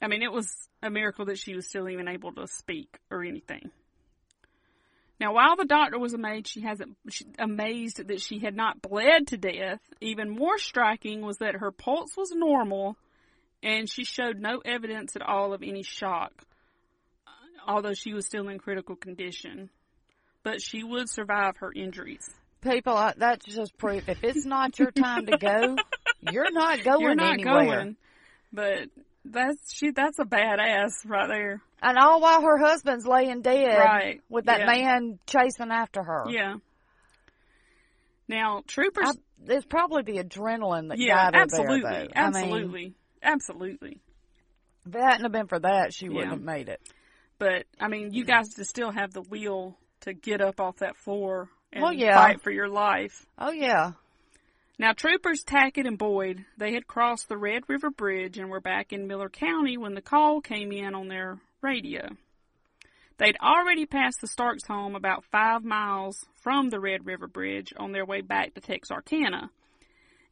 I 0.00 0.06
mean, 0.06 0.22
it 0.22 0.30
was 0.30 0.68
a 0.84 0.88
miracle 0.88 1.24
that 1.24 1.38
she 1.38 1.56
was 1.56 1.66
still 1.66 1.88
even 1.88 2.06
able 2.06 2.32
to 2.34 2.46
speak 2.46 2.96
or 3.10 3.24
anything. 3.24 3.72
Now, 5.18 5.34
while 5.34 5.56
the 5.56 5.64
doctor 5.64 5.98
was 5.98 6.14
amazed, 6.14 6.46
she 6.46 6.60
hasn't 6.60 6.96
she, 7.10 7.26
amazed 7.40 8.06
that 8.06 8.20
she 8.20 8.38
had 8.38 8.54
not 8.54 8.80
bled 8.80 9.26
to 9.26 9.36
death. 9.36 9.80
Even 10.00 10.30
more 10.30 10.56
striking 10.56 11.20
was 11.20 11.38
that 11.38 11.56
her 11.56 11.72
pulse 11.72 12.16
was 12.16 12.30
normal, 12.30 12.96
and 13.64 13.90
she 13.90 14.04
showed 14.04 14.38
no 14.38 14.60
evidence 14.64 15.16
at 15.16 15.22
all 15.22 15.52
of 15.52 15.64
any 15.64 15.82
shock, 15.82 16.44
although 17.66 17.94
she 17.94 18.14
was 18.14 18.26
still 18.26 18.48
in 18.48 18.58
critical 18.58 18.94
condition. 18.94 19.70
But 20.44 20.62
she 20.62 20.84
would 20.84 21.10
survive 21.10 21.56
her 21.56 21.72
injuries. 21.74 22.30
People, 22.62 22.94
I, 22.94 23.14
that's 23.16 23.44
just 23.46 23.76
proof. 23.78 24.08
If 24.08 24.22
it's 24.22 24.44
not 24.44 24.78
your 24.78 24.90
time 24.90 25.26
to 25.26 25.38
go, 25.38 25.76
you're 26.32 26.50
not 26.52 26.82
going 26.84 27.00
You're 27.00 27.14
not 27.14 27.34
anywhere. 27.34 27.64
going. 27.64 27.96
But 28.52 28.88
that's 29.24 29.72
she. 29.72 29.90
That's 29.92 30.18
a 30.18 30.24
badass 30.24 30.90
right 31.06 31.28
there. 31.28 31.62
And 31.82 31.96
all 31.98 32.20
while 32.20 32.42
her 32.42 32.58
husband's 32.58 33.06
laying 33.06 33.40
dead, 33.42 33.78
Right, 33.78 34.20
with 34.28 34.44
that 34.46 34.60
yeah. 34.60 34.66
man 34.66 35.18
chasing 35.26 35.70
after 35.70 36.02
her. 36.02 36.24
Yeah. 36.28 36.56
Now 38.28 38.62
troopers. 38.66 39.08
I, 39.08 39.12
it's 39.46 39.64
probably 39.66 40.02
the 40.02 40.22
adrenaline 40.22 40.88
that 40.90 40.98
yeah, 40.98 41.30
got 41.30 41.34
her 41.34 41.40
absolutely, 41.40 41.80
there, 41.80 41.90
though. 41.90 42.20
I 42.20 42.30
mean, 42.30 42.36
absolutely, 42.44 42.94
absolutely. 43.22 44.00
if 44.86 44.94
it 44.94 45.00
hadn't 45.00 45.22
have 45.22 45.32
been 45.32 45.46
for 45.46 45.58
that, 45.60 45.94
she 45.94 46.08
wouldn't 46.08 46.26
Yeah. 46.26 46.30
have 46.32 46.42
made 46.42 46.68
it. 46.68 46.80
But 47.38 47.64
I 47.80 47.88
mean, 47.88 48.12
you 48.12 48.24
guys 48.24 48.54
just 48.54 48.68
still 48.68 48.90
have 48.90 49.12
the 49.12 49.22
will 49.22 49.76
to 50.02 50.12
get 50.12 50.40
up 50.42 50.60
off 50.60 50.76
that 50.78 50.96
floor 50.96 51.48
and 51.72 51.82
Well, 51.82 51.92
yeah. 51.92 52.14
fight 52.16 52.42
for 52.42 52.50
your 52.50 52.68
life. 52.68 53.26
Oh 53.38 53.50
yeah. 53.52 53.92
Now, 54.78 54.92
troopers 54.92 55.44
Tackett 55.44 55.86
and 55.86 55.98
Boyd, 55.98 56.44
they 56.56 56.72
had 56.72 56.86
crossed 56.86 57.28
the 57.28 57.36
Red 57.36 57.64
River 57.68 57.90
Bridge 57.90 58.38
and 58.38 58.48
were 58.48 58.62
back 58.62 58.94
in 58.94 59.06
Miller 59.06 59.28
County 59.28 59.76
when 59.76 59.94
the 59.94 60.00
call 60.00 60.40
came 60.40 60.72
in 60.72 60.94
on 60.94 61.08
their 61.08 61.38
radio. 61.60 62.08
They'd 63.18 63.36
already 63.42 63.84
passed 63.84 64.22
the 64.22 64.26
Starks 64.26 64.66
home 64.66 64.94
about 64.96 65.24
five 65.30 65.62
miles 65.62 66.24
from 66.36 66.70
the 66.70 66.80
Red 66.80 67.04
River 67.04 67.26
Bridge 67.26 67.74
on 67.76 67.92
their 67.92 68.06
way 68.06 68.22
back 68.22 68.54
to 68.54 68.62
Texarkana. 68.62 69.50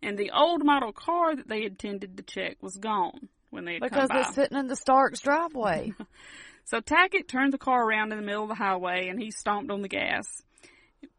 And 0.03 0.17
the 0.17 0.31
old 0.31 0.65
model 0.65 0.93
car 0.93 1.37
that 1.37 1.47
they 1.49 1.65
intended 1.65 2.17
to 2.17 2.23
check 2.23 2.57
was 2.63 2.79
gone 2.79 3.29
when 3.51 3.67
they 3.67 3.75
had 3.75 3.83
Because 3.83 4.09
come 4.09 4.17
by. 4.17 4.21
it's 4.29 4.35
sitting 4.35 4.57
in 4.57 4.69
the 4.69 4.77
Starks 4.77 5.21
driveway. 5.21 5.93
So 6.65 6.83
Tackett 6.83 7.29
turned 7.29 7.55
the 7.55 7.59
car 7.59 7.83
around 7.83 8.13
in 8.13 8.19
the 8.19 8.25
middle 8.25 8.43
of 8.43 8.51
the 8.51 8.55
highway 8.55 9.09
and 9.09 9.19
he 9.19 9.31
stomped 9.31 9.71
on 9.71 9.81
the 9.81 9.89
gas. 9.89 10.27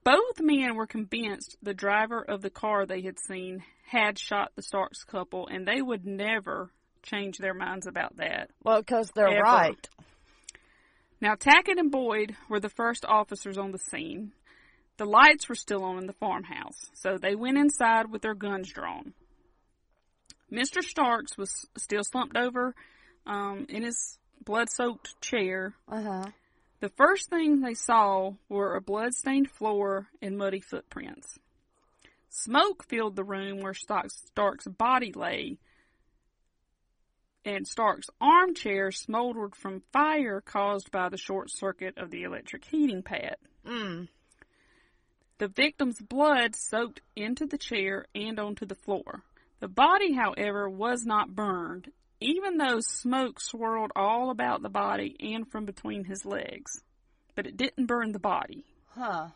Both 0.03 0.39
men 0.39 0.75
were 0.75 0.87
convinced 0.87 1.57
the 1.61 1.73
driver 1.73 2.21
of 2.21 2.41
the 2.41 2.49
car 2.49 2.85
they 2.85 3.01
had 3.01 3.19
seen 3.19 3.63
had 3.87 4.17
shot 4.17 4.51
the 4.55 4.61
Starks 4.61 5.03
couple 5.03 5.47
and 5.47 5.67
they 5.67 5.81
would 5.81 6.05
never 6.05 6.71
change 7.03 7.37
their 7.37 7.53
minds 7.53 7.87
about 7.87 8.17
that. 8.17 8.49
well, 8.63 8.79
because 8.81 9.11
they're 9.15 9.27
Ever. 9.27 9.41
right. 9.41 9.89
Now 11.21 11.35
Tackett 11.35 11.77
and 11.77 11.91
Boyd 11.91 12.35
were 12.49 12.59
the 12.59 12.69
first 12.69 13.05
officers 13.05 13.57
on 13.57 13.71
the 13.71 13.79
scene. 13.79 14.31
The 14.97 15.05
lights 15.05 15.47
were 15.47 15.55
still 15.55 15.83
on 15.83 15.97
in 15.97 16.07
the 16.07 16.13
farmhouse, 16.13 16.89
so 16.93 17.17
they 17.17 17.35
went 17.35 17.57
inside 17.57 18.11
with 18.11 18.21
their 18.21 18.35
guns 18.35 18.69
drawn. 18.71 19.13
Mr. 20.51 20.81
Starks 20.81 21.37
was 21.37 21.65
still 21.77 22.03
slumped 22.03 22.35
over 22.35 22.75
um, 23.25 23.65
in 23.69 23.83
his 23.83 24.17
blood-soaked 24.43 25.21
chair. 25.21 25.73
Uh 25.87 26.01
huh. 26.01 26.25
The 26.79 26.89
first 26.89 27.29
thing 27.29 27.59
they 27.59 27.73
saw 27.73 28.33
were 28.47 28.75
a 28.75 28.81
blood-stained 28.81 29.51
floor 29.51 30.07
and 30.21 30.37
muddy 30.37 30.61
footprints. 30.61 31.37
Smoke 32.29 32.83
filled 32.83 33.15
the 33.15 33.23
room 33.23 33.59
where 33.59 33.73
Stark's, 33.73 34.15
Stark's 34.27 34.67
body 34.67 35.11
lay, 35.11 35.57
and 37.43 37.67
Stark's 37.67 38.09
armchair 38.21 38.91
smoldered 38.91 39.55
from 39.55 39.81
fire 39.91 40.39
caused 40.39 40.91
by 40.91 41.09
the 41.09 41.17
short 41.17 41.51
circuit 41.51 41.97
of 41.97 42.11
the 42.11 42.23
electric 42.23 42.63
heating 42.65 43.01
pad. 43.01 43.35
Mm. 43.65 44.07
The 45.39 45.47
victim's 45.47 45.99
blood 45.99 46.55
soaked 46.55 47.01
into 47.15 47.45
the 47.45 47.57
chair 47.57 48.05
and 48.13 48.39
onto 48.39 48.65
the 48.65 48.75
floor. 48.75 49.23
The 49.59 49.67
body, 49.67 50.13
however, 50.13 50.69
was 50.69 51.05
not 51.05 51.35
burned, 51.35 51.91
even 52.21 52.57
though 52.57 52.79
smoke 52.81 53.39
swirled 53.39 53.91
all 53.95 54.29
about 54.29 54.61
the 54.61 54.69
body 54.69 55.15
and 55.19 55.49
from 55.49 55.65
between 55.65 56.03
his 56.05 56.25
legs. 56.25 56.81
But 57.35 57.47
it 57.47 57.57
didn't 57.57 57.85
burn 57.85 58.11
the 58.11 58.19
body. 58.19 58.65
Huh. 58.89 59.29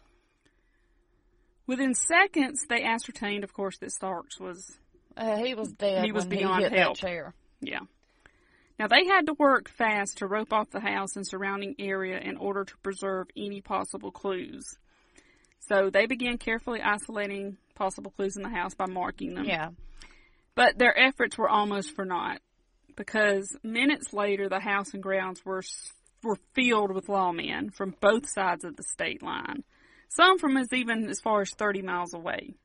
Within 1.66 1.94
seconds, 1.94 2.66
they 2.68 2.84
ascertained, 2.84 3.44
of 3.44 3.54
course, 3.54 3.78
that 3.78 3.92
Starks 3.92 4.40
was, 4.40 4.78
Uh, 5.16 5.38
he 5.38 5.56
was 5.56 5.72
dead. 5.72 6.04
He 6.04 6.12
was 6.12 6.26
beyond 6.26 6.66
he 6.66 6.78
help. 6.78 6.98
Chair. 6.98 7.34
yeah. 7.62 7.80
Now, 8.80 8.88
they 8.88 9.06
had 9.06 9.28
to 9.28 9.34
work 9.34 9.70
fast 9.70 10.18
to 10.18 10.28
rope 10.28 10.52
off 10.52 10.72
the 10.72 10.80
house 10.82 11.16
and 11.16 11.26
surrounding 11.26 11.76
area 11.78 12.20
in 12.20 12.38
order 12.38 12.66
to 12.66 12.78
preserve 12.78 13.28
any 13.38 13.62
possible 13.62 14.12
clues. 14.12 14.64
So 15.60 15.90
they 15.90 16.08
began 16.08 16.38
carefully 16.38 16.82
isolating 16.82 17.58
possible 17.76 18.12
clues 18.12 18.36
in 18.36 18.42
the 18.44 18.50
house 18.50 18.74
by 18.74 18.88
marking 18.88 19.36
them. 19.36 19.46
Yeah. 19.46 19.70
But 20.56 20.78
their 20.78 20.98
efforts 20.98 21.38
were 21.38 21.48
almost 21.48 21.96
for 21.96 22.04
naught 22.04 22.42
because 22.96 23.56
minutes 23.64 24.14
later 24.14 24.50
the 24.50 24.60
house 24.60 24.94
and 24.94 25.04
grounds 25.04 25.44
were 25.46 25.64
were 26.24 26.38
filled 26.54 26.94
with 26.94 27.08
lawmen 27.08 27.74
from 27.74 27.96
both 28.00 28.30
sides 28.30 28.64
of 28.64 28.76
the 28.76 28.84
state 28.84 29.22
line. 29.22 29.64
Some 30.10 30.38
from 30.38 30.58
as 30.58 30.72
even 30.72 31.10
as 31.10 31.20
far 31.20 31.42
as 31.42 31.52
30 31.52 31.82
miles 31.82 32.14
away. 32.14 32.56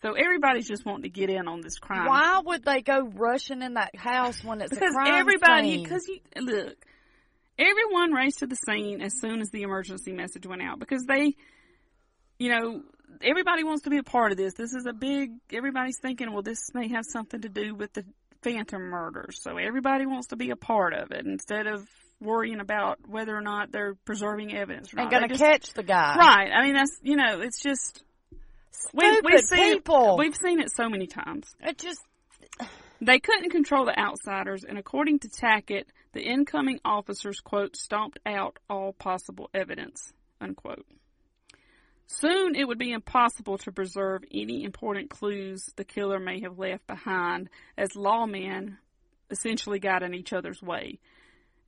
So 0.00 0.12
everybody's 0.12 0.68
just 0.68 0.86
wanting 0.86 1.02
to 1.02 1.08
get 1.08 1.28
in 1.28 1.48
on 1.48 1.60
this 1.60 1.78
crime. 1.78 2.06
Why 2.06 2.40
would 2.44 2.64
they 2.64 2.82
go 2.82 3.00
rushing 3.00 3.62
in 3.62 3.74
that 3.74 3.96
house 3.96 4.42
when 4.44 4.60
it's 4.60 4.70
Because 4.70 4.92
a 4.92 4.94
crime 4.94 5.14
everybody, 5.14 5.82
because 5.82 6.06
you 6.08 6.20
look, 6.40 6.76
everyone 7.58 8.12
raced 8.12 8.38
to 8.38 8.46
the 8.46 8.54
scene 8.54 9.02
as 9.02 9.20
soon 9.20 9.40
as 9.40 9.50
the 9.50 9.62
emergency 9.62 10.12
message 10.12 10.46
went 10.46 10.62
out 10.62 10.78
because 10.78 11.04
they, 11.08 11.34
you 12.38 12.50
know, 12.50 12.82
everybody 13.20 13.64
wants 13.64 13.82
to 13.82 13.90
be 13.90 13.98
a 13.98 14.04
part 14.04 14.30
of 14.30 14.38
this. 14.38 14.54
This 14.54 14.72
is 14.72 14.86
a 14.86 14.92
big. 14.92 15.32
Everybody's 15.52 15.98
thinking, 16.00 16.32
well, 16.32 16.42
this 16.42 16.72
may 16.74 16.88
have 16.88 17.04
something 17.04 17.40
to 17.40 17.48
do 17.48 17.74
with 17.74 17.92
the 17.92 18.04
Phantom 18.42 18.82
murders, 18.82 19.40
so 19.42 19.56
everybody 19.56 20.06
wants 20.06 20.28
to 20.28 20.36
be 20.36 20.50
a 20.50 20.56
part 20.56 20.94
of 20.94 21.10
it 21.10 21.26
instead 21.26 21.66
of 21.66 21.86
worrying 22.20 22.60
about 22.60 22.98
whether 23.08 23.36
or 23.36 23.40
not 23.40 23.72
they're 23.72 23.94
preserving 24.04 24.54
evidence 24.54 24.92
or 24.94 25.00
and 25.00 25.10
gonna 25.10 25.28
catch 25.28 25.72
the 25.72 25.82
guy. 25.82 26.16
Right. 26.16 26.50
I 26.52 26.64
mean, 26.64 26.74
that's 26.74 26.98
you 27.02 27.16
know, 27.16 27.40
it's 27.40 27.60
just. 27.60 28.02
We've, 28.94 29.12
Stupid 29.12 29.32
we've 29.32 29.44
seen 29.44 29.72
people. 29.74 30.14
It, 30.14 30.18
we've 30.18 30.36
seen 30.36 30.60
it 30.60 30.70
so 30.70 30.88
many 30.88 31.08
times. 31.08 31.52
It 31.60 31.78
just 31.78 32.00
They 33.00 33.20
couldn't 33.20 33.50
control 33.50 33.84
the 33.84 33.98
outsiders, 33.98 34.64
and 34.64 34.78
according 34.78 35.20
to 35.20 35.28
Tackett, 35.28 35.84
the 36.12 36.22
incoming 36.22 36.80
officers, 36.84 37.40
quote, 37.40 37.76
stomped 37.76 38.18
out 38.26 38.58
all 38.68 38.92
possible 38.92 39.50
evidence, 39.54 40.12
unquote. 40.40 40.84
Soon 42.10 42.54
it 42.56 42.66
would 42.66 42.78
be 42.78 42.92
impossible 42.92 43.58
to 43.58 43.70
preserve 43.72 44.22
any 44.32 44.64
important 44.64 45.10
clues 45.10 45.62
the 45.76 45.84
killer 45.84 46.18
may 46.18 46.40
have 46.40 46.58
left 46.58 46.86
behind, 46.86 47.50
as 47.76 47.90
lawmen 47.90 48.78
essentially 49.30 49.78
got 49.78 50.02
in 50.02 50.14
each 50.14 50.32
other's 50.32 50.62
way. 50.62 50.98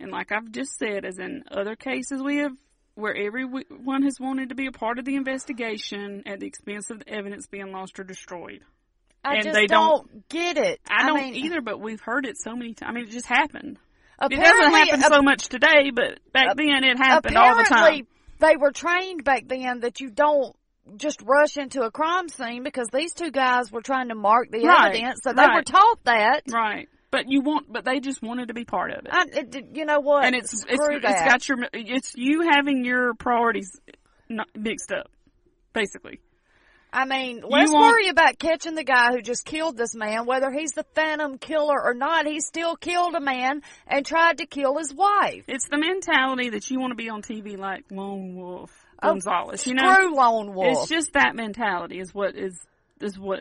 And 0.01 0.11
like 0.11 0.33
I've 0.33 0.51
just 0.51 0.79
said, 0.79 1.05
as 1.05 1.19
in 1.19 1.45
other 1.51 1.77
cases 1.77 2.23
we 2.23 2.39
have, 2.39 2.53
where 2.95 3.15
everyone 3.15 4.03
has 4.03 4.19
wanted 4.19 4.49
to 4.49 4.55
be 4.55 4.67
a 4.67 4.73
part 4.73 4.99
of 4.99 5.05
the 5.05 5.15
investigation 5.17 6.23
at 6.27 6.41
the 6.41 6.47
expense 6.47 6.89
of 6.91 7.01
the 7.01 7.09
evidence 7.11 7.47
being 7.47 7.71
lost 7.71 7.99
or 8.01 8.05
destroyed. 8.05 8.63
I 9.23 9.35
And 9.35 9.45
just 9.45 9.55
they 9.55 9.67
don't, 9.67 10.11
don't- 10.11 10.29
get 10.31 10.57
it. 10.57 10.81
I 10.91 11.07
don't 11.07 11.17
mean, 11.33 11.35
either, 11.35 11.61
but 11.61 11.79
we've 11.81 12.01
heard 12.01 12.25
it 12.25 12.39
so 12.39 12.57
many 12.57 12.73
times. 12.73 12.89
I 12.91 12.95
mean, 12.95 13.05
it 13.05 13.11
just 13.11 13.27
happened. 13.27 13.77
it 13.77 14.25
Apparently, 14.33 14.45
doesn't 14.45 14.73
happen 14.73 15.03
ap- 15.03 15.13
so 15.13 15.23
much 15.23 15.49
today, 15.49 15.91
but 15.95 16.19
back 16.33 16.57
then 16.57 16.83
it 16.83 16.97
happened 16.97 17.37
all 17.37 17.55
the 17.57 17.65
time. 17.65 18.07
They 18.41 18.57
were 18.57 18.73
trained 18.73 19.25
back 19.25 19.47
then 19.47 19.81
that 19.81 20.01
you 20.01 20.11
don't 20.11 20.57
just 20.97 21.23
rush 21.23 21.57
into 21.57 21.83
a 21.83 21.91
crime 21.91 22.29
scene 22.29 22.63
because 22.63 22.89
these 22.93 23.13
two 23.15 23.31
guys 23.31 23.71
were 23.71 23.83
trying 23.83 24.09
to 24.09 24.15
mark 24.15 24.51
the 24.51 24.65
Right, 24.65 24.97
evidence, 24.97 25.21
so 25.23 25.33
they 25.33 25.47
were 25.47 25.63
taught 25.63 26.05
that. 26.05 26.43
Right. 26.51 26.89
But 27.11 27.25
you 27.29 27.43
want, 27.43 27.71
but 27.73 27.85
they 27.85 28.01
just 28.01 28.23
wanted 28.23 28.49
to 28.49 28.55
be 28.55 28.65
part 28.65 28.93
of 28.93 29.05
it. 29.05 29.11
I, 29.11 29.25
it, 29.33 29.67
you 29.75 29.85
know 29.85 30.01
what? 30.01 30.25
and 30.25 30.35
it's 30.35 30.53
it's, 30.53 30.63
Screw 30.63 30.97
it's 30.97 31.05
that. 31.05 31.29
got 31.29 31.49
your 31.49 31.59
it's 31.73 32.15
you 32.17 32.49
having 32.51 32.85
your 32.85 33.15
priorities 33.15 33.79
mixed 34.57 34.93
up, 34.93 35.11
basically. 35.73 36.21
I 36.93 37.05
mean, 37.05 37.43
let's 37.49 37.71
want- 37.71 37.93
worry 37.93 38.09
about 38.09 38.39
catching 38.39 38.75
the 38.75 38.83
guy 38.85 39.13
who 39.13 39.23
just 39.23 39.45
killed 39.45 39.77
this 39.77 39.95
man, 39.95 40.27
whether 40.27 40.51
he's 40.51 40.73
the 40.73 40.85
Phantom 40.95 41.39
Killer 41.39 41.81
or 41.81 41.95
not. 41.95 42.27
He 42.27 42.41
still 42.41 42.77
killed 42.77 43.15
a 43.15 43.21
man 43.21 43.63
and 43.87 44.05
tried 44.05 44.39
to 44.39 44.47
kill 44.47 44.77
his 44.79 44.93
wife. 44.93 45.45
It's 45.47 45.69
the 45.69 45.79
mentality 45.79 46.51
that 46.51 46.71
you 46.71 46.81
want 46.81 46.91
to 46.91 46.97
be 46.97 47.09
on 47.09 47.23
TV 47.23 47.57
like 47.57 47.85
Lone 47.91 48.35
Wolf 48.35 48.73
Oh, 49.03 49.15
Gonzaullas. 49.15 49.67
you 49.67 49.75
know, 49.75 49.93
screw 49.93 50.15
Lone 50.17 50.53
Wolf. 50.55 50.79
It's 50.83 50.89
just 50.89 51.13
that 51.13 51.35
mentality 51.37 52.01
is 52.01 52.13
what 52.15 52.35
is 52.37 52.59
is 53.01 53.19
what, 53.19 53.41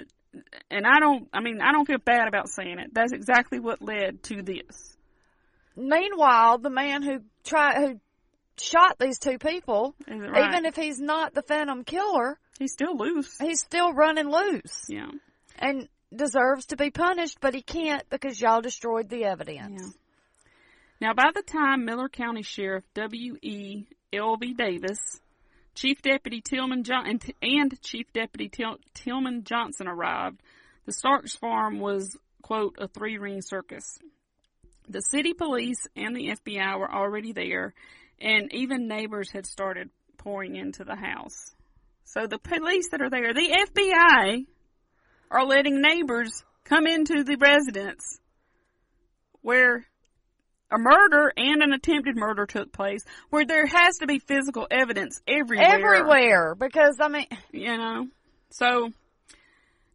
and 0.71 0.85
I 0.87 0.99
don't. 0.99 1.27
I 1.33 1.41
mean, 1.41 1.59
I 1.61 1.71
don't 1.71 1.85
feel 1.85 1.97
bad 1.97 2.27
about 2.27 2.49
saying 2.49 2.79
it. 2.79 2.93
That's 2.93 3.11
exactly 3.11 3.59
what 3.59 3.81
led 3.81 4.23
to 4.23 4.41
this. 4.43 4.95
Meanwhile, 5.75 6.59
the 6.59 6.69
man 6.69 7.03
who 7.03 7.19
tried 7.43 7.75
who 7.77 7.99
shot 8.57 8.97
these 8.99 9.19
two 9.19 9.37
people, 9.37 9.95
right? 10.07 10.49
even 10.49 10.65
if 10.65 10.75
he's 10.75 10.99
not 10.99 11.33
the 11.33 11.41
Phantom 11.41 11.83
Killer, 11.83 12.37
he's 12.59 12.73
still 12.73 12.95
loose. 12.95 13.35
He's 13.39 13.61
still 13.61 13.93
running 13.93 14.29
loose. 14.29 14.85
Yeah. 14.87 15.09
And 15.57 15.87
deserves 16.15 16.67
to 16.67 16.75
be 16.77 16.91
punished, 16.91 17.39
but 17.41 17.55
he 17.55 17.61
can't 17.61 18.07
because 18.09 18.39
y'all 18.39 18.61
destroyed 18.61 19.09
the 19.09 19.25
evidence. 19.25 19.93
Now, 21.01 21.13
by 21.13 21.31
the 21.33 21.41
time 21.41 21.85
Miller 21.85 22.09
County 22.09 22.43
Sheriff 22.43 22.83
W. 22.93 23.37
E. 23.41 23.85
L. 24.13 24.37
B. 24.37 24.53
Davis, 24.53 24.99
Chief 25.75 26.01
Deputy 26.01 26.41
Tillman 26.41 26.83
John- 26.83 27.07
and, 27.07 27.33
and 27.41 27.81
Chief 27.81 28.11
Deputy 28.11 28.49
Til- 28.49 28.79
Tillman 28.93 29.43
Johnson 29.43 29.87
arrived, 29.87 30.41
the 30.85 30.91
Starks 30.91 31.35
farm 31.35 31.79
was 31.79 32.17
quote 32.41 32.75
a 32.79 32.87
three 32.87 33.17
ring 33.17 33.41
circus. 33.41 33.99
The 34.87 35.01
city 35.01 35.33
police 35.33 35.87
and 35.95 36.15
the 36.15 36.29
FBI 36.29 36.79
were 36.79 36.91
already 36.91 37.31
there, 37.31 37.73
and 38.19 38.51
even 38.53 38.87
neighbors 38.87 39.31
had 39.31 39.45
started 39.45 39.89
pouring 40.17 40.55
into 40.55 40.83
the 40.83 40.95
house. 40.95 41.53
So 42.09 42.25
the 42.25 42.39
police 42.39 42.89
that 42.89 43.01
are 43.03 43.09
there, 43.11 43.35
the 43.35 43.67
FBI, 43.69 44.45
are 45.29 45.45
letting 45.45 45.79
neighbors 45.79 46.43
come 46.63 46.87
into 46.87 47.23
the 47.23 47.35
residence 47.35 48.19
where 49.41 49.85
a 50.71 50.77
murder 50.79 51.31
and 51.37 51.61
an 51.61 51.71
attempted 51.71 52.15
murder 52.15 52.47
took 52.47 52.73
place, 52.73 53.03
where 53.29 53.45
there 53.45 53.67
has 53.67 53.97
to 53.99 54.07
be 54.07 54.17
physical 54.17 54.65
evidence 54.71 55.21
everywhere. 55.27 55.67
Everywhere, 55.67 56.55
because 56.55 56.97
I 56.99 57.09
mean, 57.09 57.27
You 57.51 57.77
know? 57.77 58.07
So, 58.49 58.89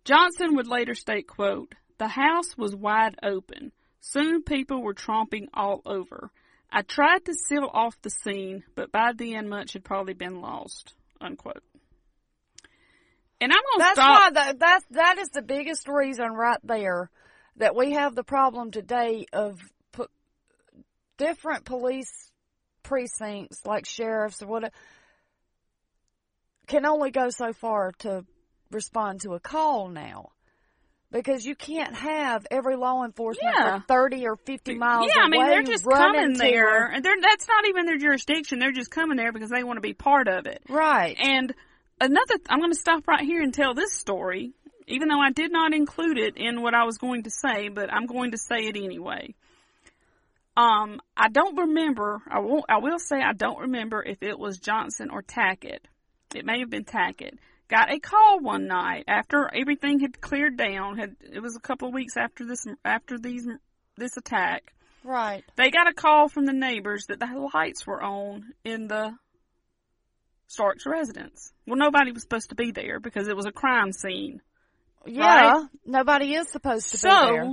Johnson 0.05 0.55
would 0.55 0.69
later 0.69 0.95
state, 0.95 1.27
quote, 1.27 1.75
The 1.99 2.09
house 2.09 2.57
was 2.57 2.77
wide 2.77 3.17
open. 3.25 3.73
Soon 4.01 4.45
people 4.45 4.83
were 4.83 4.95
tromping 4.95 5.49
all 5.53 5.83
over. 5.85 6.31
I 6.71 6.83
tried 6.83 7.25
to 7.25 7.35
seal 7.35 7.69
off 7.73 8.01
the 8.03 8.11
scene, 8.11 8.63
but 8.77 8.93
by 8.93 9.13
then 9.17 9.49
much 9.49 9.73
had 9.73 9.83
probably 9.83 10.15
been 10.15 10.41
lost, 10.41 10.95
unquote. 11.21 11.63
And 13.41 13.53
I'm 13.53 13.59
gonna 13.73 13.85
that's 13.85 13.99
stop. 14.01 14.21
why 14.35 14.53
the, 14.53 14.59
that 14.59 14.81
that 14.91 15.19
is 15.19 15.29
the 15.31 15.43
biggest 15.43 15.89
reason 15.89 16.33
right 16.33 16.59
there 16.63 17.11
that 17.57 17.75
we 17.77 17.93
have 17.93 18.15
the 18.15 18.25
problem 18.25 18.71
today 18.71 19.27
of 19.33 19.61
different 21.17 21.65
police 21.65 22.31
precincts 22.83 23.65
like 23.65 23.87
sheriffs 23.87 24.43
or 24.43 24.47
whatever 24.47 24.73
can 26.67 26.87
only 26.87 27.11
go 27.11 27.29
so 27.29 27.53
far 27.53 27.93
to 27.99 28.25
respond 28.71 29.21
to 29.21 29.35
a 29.35 29.41
call 29.41 29.89
now. 29.89 30.31
Because 31.13 31.45
you 31.45 31.55
can't 31.55 31.95
have 31.95 32.45
every 32.51 32.75
law 32.75 33.05
enforcement 33.05 33.55
Yeah. 33.57 33.79
for 33.79 33.85
thirty 33.87 34.27
or 34.27 34.35
fifty 34.37 34.75
miles 34.75 35.09
yeah, 35.15 35.23
I 35.23 35.29
mean 35.29 35.47
they're 35.47 35.63
just 35.63 35.85
coming 35.85 36.33
there, 36.37 36.87
and 36.87 37.05
they're 37.05 37.21
that's 37.21 37.47
not 37.47 37.69
even 37.69 37.87
their 37.87 37.99
jurisdiction. 37.99 38.59
They're 38.59 38.73
just 38.73 38.91
coming 38.91 39.17
there 39.17 39.33
because 39.33 39.51
they 39.51 39.63
want 39.63 39.77
to 39.77 39.81
be 39.81 39.93
part 39.95 40.27
of 40.27 40.47
it. 40.47 40.63
Right. 40.69 41.17
And 41.17 41.55
another, 42.05 42.35
I'm 42.49 42.59
going 42.59 42.73
to 42.73 42.79
stop 42.79 43.07
right 43.09 43.25
here 43.25 43.43
and 43.43 43.53
tell 43.53 43.75
this 43.75 43.93
story, 43.93 44.53
even 44.87 45.09
though 45.09 45.21
I 45.21 45.31
did 45.31 45.53
not 45.53 45.75
include 45.75 46.19
it 46.19 46.37
in 46.37 46.63
what 46.63 46.75
I 46.75 46.85
was 46.85 46.99
going 46.99 47.25
to 47.25 47.31
say, 47.31 47.69
but 47.69 47.93
I'm 47.93 48.07
going 48.07 48.33
to 48.33 48.39
say 48.39 48.67
it 48.67 48.77
anyway. 48.77 49.35
Um, 50.57 51.01
I 51.17 51.29
don't 51.29 51.57
remember. 51.57 52.23
I 52.29 52.39
won't. 52.41 52.65
I 52.69 52.79
will 52.79 52.99
say 52.99 53.21
I 53.21 53.33
don't 53.33 53.59
remember 53.61 54.03
if 54.03 54.23
it 54.23 54.39
was 54.39 54.59
Johnson 54.59 55.11
or 55.11 55.23
Tackett. 55.23 55.81
It 56.35 56.45
may 56.45 56.61
have 56.61 56.71
been 56.71 56.85
Tackett. 56.85 57.39
Got 57.69 57.91
a 57.91 57.99
call 57.99 58.41
one 58.41 58.67
night 58.67 59.05
after 59.09 59.51
everything 59.53 60.01
had 60.01 60.21
cleared 60.21 60.57
down. 60.57 60.97
Had 60.97 61.17
it 61.21 61.41
was 61.41 61.57
a 61.57 61.61
couple 61.61 61.89
of 61.89 61.95
weeks 61.95 62.17
after 62.17 62.45
this 62.45 62.67
after 62.85 63.19
these 63.19 63.49
this 63.97 64.17
attack. 64.17 64.73
Right. 65.03 65.45
They 65.57 65.71
got 65.71 65.89
a 65.89 65.93
call 65.93 66.29
from 66.29 66.47
the 66.47 66.53
neighbors 66.53 67.07
that 67.09 67.19
the 67.19 67.51
lights 67.53 67.87
were 67.87 68.03
on 68.03 68.53
in 68.65 68.87
the 68.87 69.15
Starks 70.47 70.85
residence. 70.87 71.53
Well, 71.67 71.77
nobody 71.77 72.13
was 72.13 72.23
supposed 72.23 72.51
to 72.51 72.55
be 72.55 72.71
there 72.71 73.01
because 73.01 73.29
it 73.29 73.37
was 73.37 73.47
a 73.47 73.53
crime 73.53 73.93
scene. 73.93 74.41
Yeah, 75.07 75.51
Right? 75.53 75.67
nobody 75.85 76.35
is 76.35 76.49
supposed 76.51 76.91
to 76.93 76.99
So, 76.99 77.09
be 77.09 77.15
there. 77.33 77.53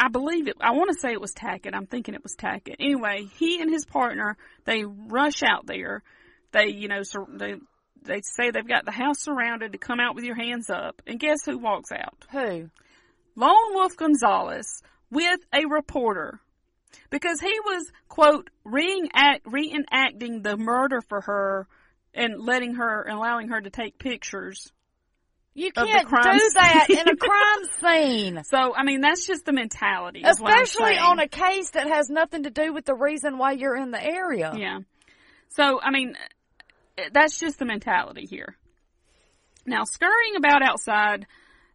I 0.00 0.08
believe 0.08 0.46
it. 0.48 0.56
I 0.60 0.70
want 0.72 0.90
to 0.92 0.98
say 1.00 1.12
it 1.12 1.20
was 1.20 1.32
Tackett. 1.34 1.74
I'm 1.74 1.86
thinking 1.86 2.14
it 2.14 2.22
was 2.22 2.36
Tackett. 2.36 2.76
Anyway, 2.78 3.24
he 3.38 3.60
and 3.60 3.70
his 3.70 3.84
partner 3.84 4.36
they 4.64 4.84
rush 4.84 5.42
out 5.42 5.66
there. 5.66 6.02
They, 6.52 6.68
you 6.68 6.88
know, 6.88 7.02
sur- 7.02 7.26
they 7.28 7.54
they 8.02 8.20
say 8.22 8.50
they've 8.50 8.66
got 8.66 8.84
the 8.84 8.92
house 8.92 9.20
surrounded 9.20 9.72
to 9.72 9.78
come 9.78 9.98
out 10.00 10.14
with 10.14 10.24
your 10.24 10.36
hands 10.36 10.70
up. 10.70 11.02
And 11.06 11.18
guess 11.18 11.44
who 11.44 11.58
walks 11.58 11.90
out? 11.92 12.24
Who? 12.30 12.70
Lone 13.34 13.74
Wolf 13.74 13.96
Gonzaullas 13.96 14.66
with 15.10 15.40
a 15.52 15.66
reporter. 15.66 16.40
Because 17.10 17.40
he 17.40 17.52
was, 17.64 17.84
quote, 18.08 18.50
reenact, 18.64 19.44
reenacting 19.44 20.42
the 20.42 20.56
murder 20.56 21.00
for 21.08 21.20
her 21.22 21.66
and 22.18 22.40
letting 22.40 22.74
her, 22.74 23.02
and 23.02 23.16
allowing 23.16 23.48
her 23.48 23.60
to 23.60 23.70
take 23.70 23.98
pictures. 23.98 24.72
You 25.54 25.68
of 25.68 25.74
the 25.74 25.86
can't 25.86 26.08
do 26.08 26.50
that 26.54 26.86
scene. 26.86 26.98
in 26.98 27.08
a 27.08 27.16
crime 27.16 27.64
scene. 27.80 28.42
So, 28.48 28.74
I 28.76 28.84
mean, 28.84 29.00
that's 29.00 29.26
just 29.26 29.44
the 29.44 29.52
mentality. 29.52 30.20
is 30.20 30.40
what 30.40 30.54
I'm 30.54 30.62
Especially 30.62 30.98
on 30.98 31.18
a 31.18 31.26
case 31.26 31.70
that 31.70 31.88
has 31.88 32.08
nothing 32.08 32.44
to 32.44 32.50
do 32.50 32.72
with 32.72 32.84
the 32.84 32.94
reason 32.94 33.38
why 33.38 33.52
you're 33.52 33.76
in 33.76 33.90
the 33.90 34.02
area. 34.02 34.52
Yeah. 34.56 34.80
So, 35.48 35.80
I 35.80 35.90
mean, 35.90 36.14
that's 37.12 37.38
just 37.38 37.58
the 37.58 37.64
mentality 37.64 38.26
here. 38.26 38.56
Now, 39.66 39.84
scurrying 39.84 40.36
about 40.36 40.62
outside, 40.62 41.26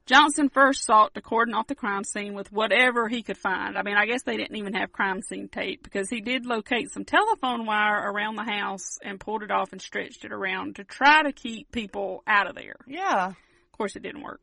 Johnson 0.06 0.50
first 0.50 0.84
sought 0.84 1.14
to 1.14 1.22
cordon 1.22 1.54
off 1.54 1.68
the 1.68 1.76
crime 1.76 2.04
scene 2.04 2.34
with 2.34 2.52
whatever 2.52 3.08
he 3.08 3.24
could 3.24 3.38
find. 3.38 3.78
I 3.78 3.84
mean, 3.84 3.96
I 3.96 4.06
guess 4.06 4.24
they 4.24 4.36
didn't 4.36 4.58
even 4.58 4.74
have 4.74 4.92
crime 4.92 5.22
scene 5.22 5.48
tape 5.48 5.82
because 5.82 6.10
he 6.10 6.20
did 6.20 6.46
locate 6.46 6.92
some 6.92 7.06
telephone 7.06 7.66
wire 7.66 8.12
around 8.12 8.36
the 8.36 8.44
house 8.44 8.98
and 9.02 9.20
pulled 9.20 9.44
it 9.44 9.52
off 9.52 9.72
and 9.72 9.82
stretched 9.82 10.26
it 10.26 10.34
around 10.34 10.76
to 10.76 10.84
try 10.84 11.24
to 11.24 11.32
keep 11.32 11.72
people 11.72 12.22
out 12.28 12.50
of 12.50 12.56
there. 12.56 12.76
Yeah. 12.86 13.28
Of 13.28 13.78
course, 13.78 13.96
it 13.96 14.04
didn't 14.04 14.24
work. 14.24 14.42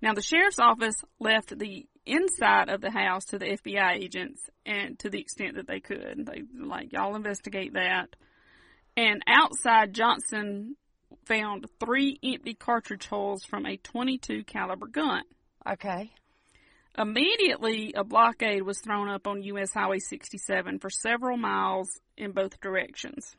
Now, 0.00 0.14
the 0.14 0.22
sheriff's 0.22 0.58
office 0.58 0.96
left 1.18 1.58
the 1.58 1.86
inside 2.06 2.68
of 2.68 2.80
the 2.80 2.90
house 2.90 3.26
to 3.26 3.38
the 3.38 3.58
FBI 3.58 3.96
agents 3.96 4.40
and 4.64 4.98
to 4.98 5.10
the 5.10 5.20
extent 5.20 5.56
that 5.56 5.66
they 5.66 5.80
could. 5.80 6.26
They, 6.26 6.42
like, 6.58 6.92
y'all 6.92 7.16
investigate 7.16 7.74
that. 7.74 8.16
And 8.96 9.22
outside, 9.26 9.94
Johnson 9.94 10.76
found 11.26 11.66
three 11.80 12.18
empty 12.22 12.54
cartridge 12.54 13.06
holes 13.06 13.44
from 13.44 13.66
a 13.66 13.76
22 13.76 14.44
caliber 14.44 14.86
gun. 14.86 15.22
Okay. 15.68 16.12
Immediately, 16.96 17.92
a 17.96 18.04
blockade 18.04 18.62
was 18.62 18.78
thrown 18.80 19.08
up 19.08 19.26
on 19.26 19.42
U.S. 19.42 19.72
Highway 19.74 19.98
67 19.98 20.78
for 20.78 20.90
several 20.90 21.36
miles 21.36 21.88
in 22.16 22.30
both 22.32 22.60
directions. 22.60 23.34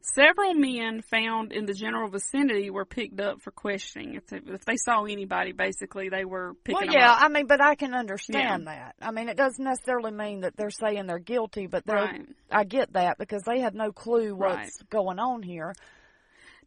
Several 0.00 0.54
men 0.54 1.02
found 1.02 1.52
in 1.52 1.66
the 1.66 1.74
general 1.74 2.08
vicinity 2.08 2.70
were 2.70 2.86
picked 2.86 3.20
up 3.20 3.42
for 3.42 3.50
questioning. 3.50 4.14
If 4.14 4.26
they, 4.28 4.38
if 4.38 4.64
they 4.64 4.76
saw 4.76 5.04
anybody, 5.04 5.52
basically, 5.52 6.08
they 6.08 6.24
were 6.24 6.54
picking 6.64 6.76
up. 6.76 6.86
Well, 6.86 6.94
yeah, 6.96 7.12
up. 7.12 7.22
I 7.22 7.28
mean, 7.28 7.46
but 7.46 7.60
I 7.60 7.74
can 7.74 7.92
understand 7.94 8.68
that. 8.68 8.94
I 9.02 9.10
mean, 9.10 9.28
it 9.28 9.36
doesn't 9.36 9.62
necessarily 9.62 10.12
mean 10.12 10.40
that 10.42 10.56
they're 10.56 10.70
saying 10.70 11.06
they're 11.06 11.18
guilty, 11.18 11.66
but 11.66 11.84
they're, 11.84 11.96
Right. 11.96 12.26
I 12.50 12.64
get 12.64 12.94
that 12.94 13.18
because 13.18 13.42
they 13.42 13.60
have 13.60 13.74
no 13.74 13.92
clue 13.92 14.34
what's 14.34 14.56
Right. 14.56 14.70
going 14.88 15.18
on 15.18 15.42
here. 15.42 15.74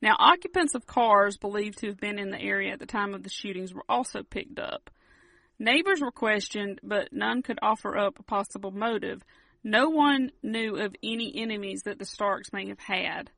Now, 0.02 0.16
occupants 0.18 0.74
of 0.74 0.88
cars 0.88 1.38
believed 1.38 1.80
to 1.80 1.88
have 1.88 2.00
been 2.00 2.18
in 2.18 2.32
the 2.32 2.42
area 2.42 2.74
at 2.74 2.80
the 2.80 2.86
time 2.86 3.14
of 3.14 3.24
the 3.24 3.30
shootings 3.30 3.74
were 3.74 3.86
also 3.88 4.24
picked 4.24 4.60
up. 4.60 4.90
Neighbors 5.60 6.02
were 6.02 6.12
questioned, 6.12 6.80
but 6.82 7.14
none 7.14 7.44
could 7.44 7.60
offer 7.62 7.96
up 7.96 8.18
a 8.18 8.24
possible 8.24 8.72
motive. 8.72 9.24
No 9.64 9.90
one 9.90 10.32
knew 10.42 10.76
of 10.78 10.96
any 11.04 11.32
enemies 11.36 11.84
that 11.86 12.00
the 12.00 12.06
Starks 12.06 12.52
may 12.52 12.68
have 12.70 12.80
had. 12.80 13.30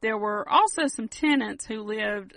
There 0.00 0.18
were 0.18 0.48
also 0.48 0.88
some 0.88 1.06
tenants 1.06 1.64
who 1.64 1.82
lived 1.82 2.36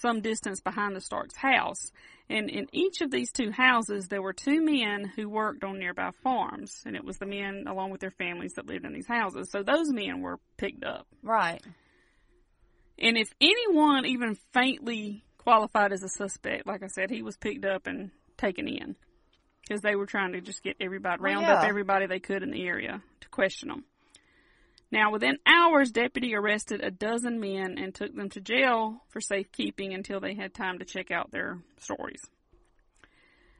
some 0.00 0.20
distance 0.20 0.60
behind 0.60 0.94
the 0.94 1.00
Starks' 1.00 1.36
house, 1.36 1.90
and 2.28 2.50
in 2.50 2.66
each 2.72 3.00
of 3.00 3.10
these 3.10 3.32
two 3.32 3.50
houses 3.50 4.08
there 4.08 4.22
were 4.22 4.32
two 4.34 4.62
men 4.62 5.10
who 5.16 5.28
worked 5.28 5.64
on 5.64 5.78
nearby 5.78 6.10
farms, 6.22 6.82
and 6.84 6.96
it 6.96 7.04
was 7.04 7.16
the 7.16 7.26
men 7.26 7.64
along 7.66 7.90
with 7.90 8.00
their 8.00 8.10
families 8.10 8.52
that 8.56 8.66
lived 8.66 8.84
in 8.84 8.92
these 8.92 9.06
houses. 9.06 9.50
So 9.50 9.62
those 9.62 9.90
men 9.90 10.20
were 10.20 10.38
picked 10.58 10.84
up. 10.84 11.06
Right. 11.22 11.62
And 12.98 13.16
if 13.16 13.32
anyone 13.40 14.06
even 14.06 14.36
faintly 14.52 15.24
qualified 15.38 15.92
as 15.92 16.02
a 16.02 16.08
suspect, 16.08 16.66
like 16.66 16.82
I 16.82 16.88
said, 16.88 17.10
he 17.10 17.22
was 17.22 17.36
picked 17.36 17.64
up 17.64 17.86
and 17.86 18.10
taken 18.36 18.68
in 18.68 18.96
because 19.66 19.82
they 19.82 19.96
were 19.96 20.06
trying 20.06 20.32
to 20.32 20.40
just 20.40 20.62
get 20.62 20.76
everybody, 20.80 21.22
round 21.22 21.46
up 21.46 21.64
everybody 21.64 22.06
they 22.06 22.20
could 22.20 22.42
in 22.42 22.50
the 22.50 22.66
area 22.66 23.02
to 23.20 23.28
question 23.28 23.68
them. 23.68 23.84
Now, 24.90 25.10
within 25.10 25.38
hours, 25.44 25.90
deputy 25.90 26.36
arrested 26.36 26.80
a 26.84 26.90
dozen 26.90 27.40
men 27.40 27.78
and 27.78 27.92
took 27.92 28.14
them 28.14 28.28
to 28.30 28.40
jail 28.40 29.02
for 29.08 29.20
safekeeping 29.20 29.92
until 29.92 30.20
they 30.20 30.34
had 30.34 30.54
time 30.54 30.78
to 30.78 30.84
check 30.84 31.10
out 31.10 31.32
their 31.32 31.58
stories. 31.80 32.20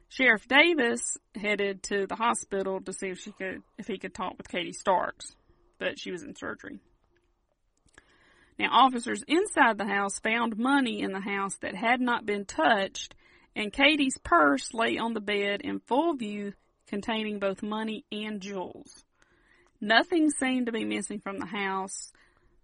Sheriff 0.07 0.47
Davis 0.47 1.17
headed 1.35 1.83
to 1.83 2.07
the 2.07 2.15
hospital 2.15 2.79
to 2.79 2.93
see 2.93 3.07
if 3.07 3.19
she 3.19 3.31
could, 3.31 3.63
if 3.77 3.87
he 3.87 3.97
could 3.97 4.13
talk 4.13 4.37
with 4.37 4.47
Katie 4.47 4.71
Starks, 4.71 5.35
but 5.77 5.99
she 5.99 6.11
was 6.11 6.23
in 6.23 6.35
surgery. 6.35 6.79
Now, 8.57 8.69
officers 8.71 9.23
inside 9.27 9.77
the 9.77 9.85
house 9.85 10.19
found 10.19 10.57
money 10.57 11.01
in 11.01 11.11
the 11.11 11.19
house 11.19 11.57
that 11.57 11.75
had 11.75 11.99
not 11.99 12.25
been 12.25 12.45
touched, 12.45 13.13
and 13.55 13.73
Katie's 13.73 14.17
purse 14.17 14.73
lay 14.73 14.97
on 14.97 15.13
the 15.13 15.21
bed 15.21 15.61
in 15.61 15.79
full 15.79 16.15
view, 16.15 16.53
containing 16.87 17.39
both 17.39 17.63
money 17.63 18.05
and 18.11 18.39
jewels. 18.39 19.03
Nothing 19.81 20.29
seemed 20.29 20.67
to 20.67 20.71
be 20.71 20.85
missing 20.85 21.19
from 21.19 21.39
the 21.39 21.45
house, 21.45 22.11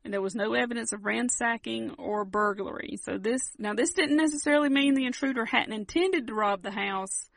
and 0.03 0.13
there 0.13 0.21
was 0.21 0.35
no 0.35 0.53
evidence 0.53 0.93
of 0.93 1.05
ransacking 1.05 1.91
or 1.97 2.23
burglary. 2.23 2.97
So 3.03 3.17
this, 3.17 3.41
now 3.57 3.73
this 3.73 3.93
didn't 3.93 4.17
necessarily 4.17 4.69
mean 4.69 4.93
the 4.93 5.05
intruder 5.05 5.45
hadn't 5.45 5.73
intended 5.73 6.27
to 6.27 6.33
rob 6.33 6.61
the 6.63 6.71
house. 6.71 7.29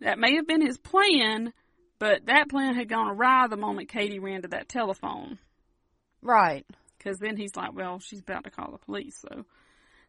That 0.00 0.18
may 0.18 0.36
have 0.36 0.46
been 0.46 0.64
his 0.64 0.78
plan, 0.78 1.52
but 1.98 2.26
that 2.26 2.48
plan 2.48 2.74
had 2.74 2.88
gone 2.88 3.08
awry 3.08 3.46
the 3.46 3.56
moment 3.56 3.88
Katie 3.88 4.18
ran 4.18 4.42
to 4.42 4.48
that 4.48 4.68
telephone. 4.68 5.38
Right. 6.22 6.66
Because 7.04 7.18
then 7.18 7.36
he's 7.36 7.54
like, 7.54 7.74
well, 7.74 7.98
she's 7.98 8.20
about 8.20 8.44
to 8.44 8.50
call 8.50 8.72
the 8.72 8.78
police, 8.78 9.18
so. 9.20 9.44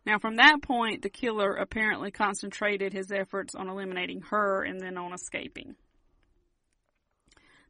Now, 0.06 0.18
from 0.18 0.38
that 0.38 0.62
point, 0.62 1.02
the 1.02 1.10
killer 1.10 1.56
apparently 1.56 2.12
concentrated 2.12 2.94
his 2.94 3.12
efforts 3.12 3.54
on 3.54 3.68
eliminating 3.68 4.22
her 4.30 4.64
and 4.64 4.80
then 4.80 4.98
on 4.98 5.14
escaping. 5.14 5.76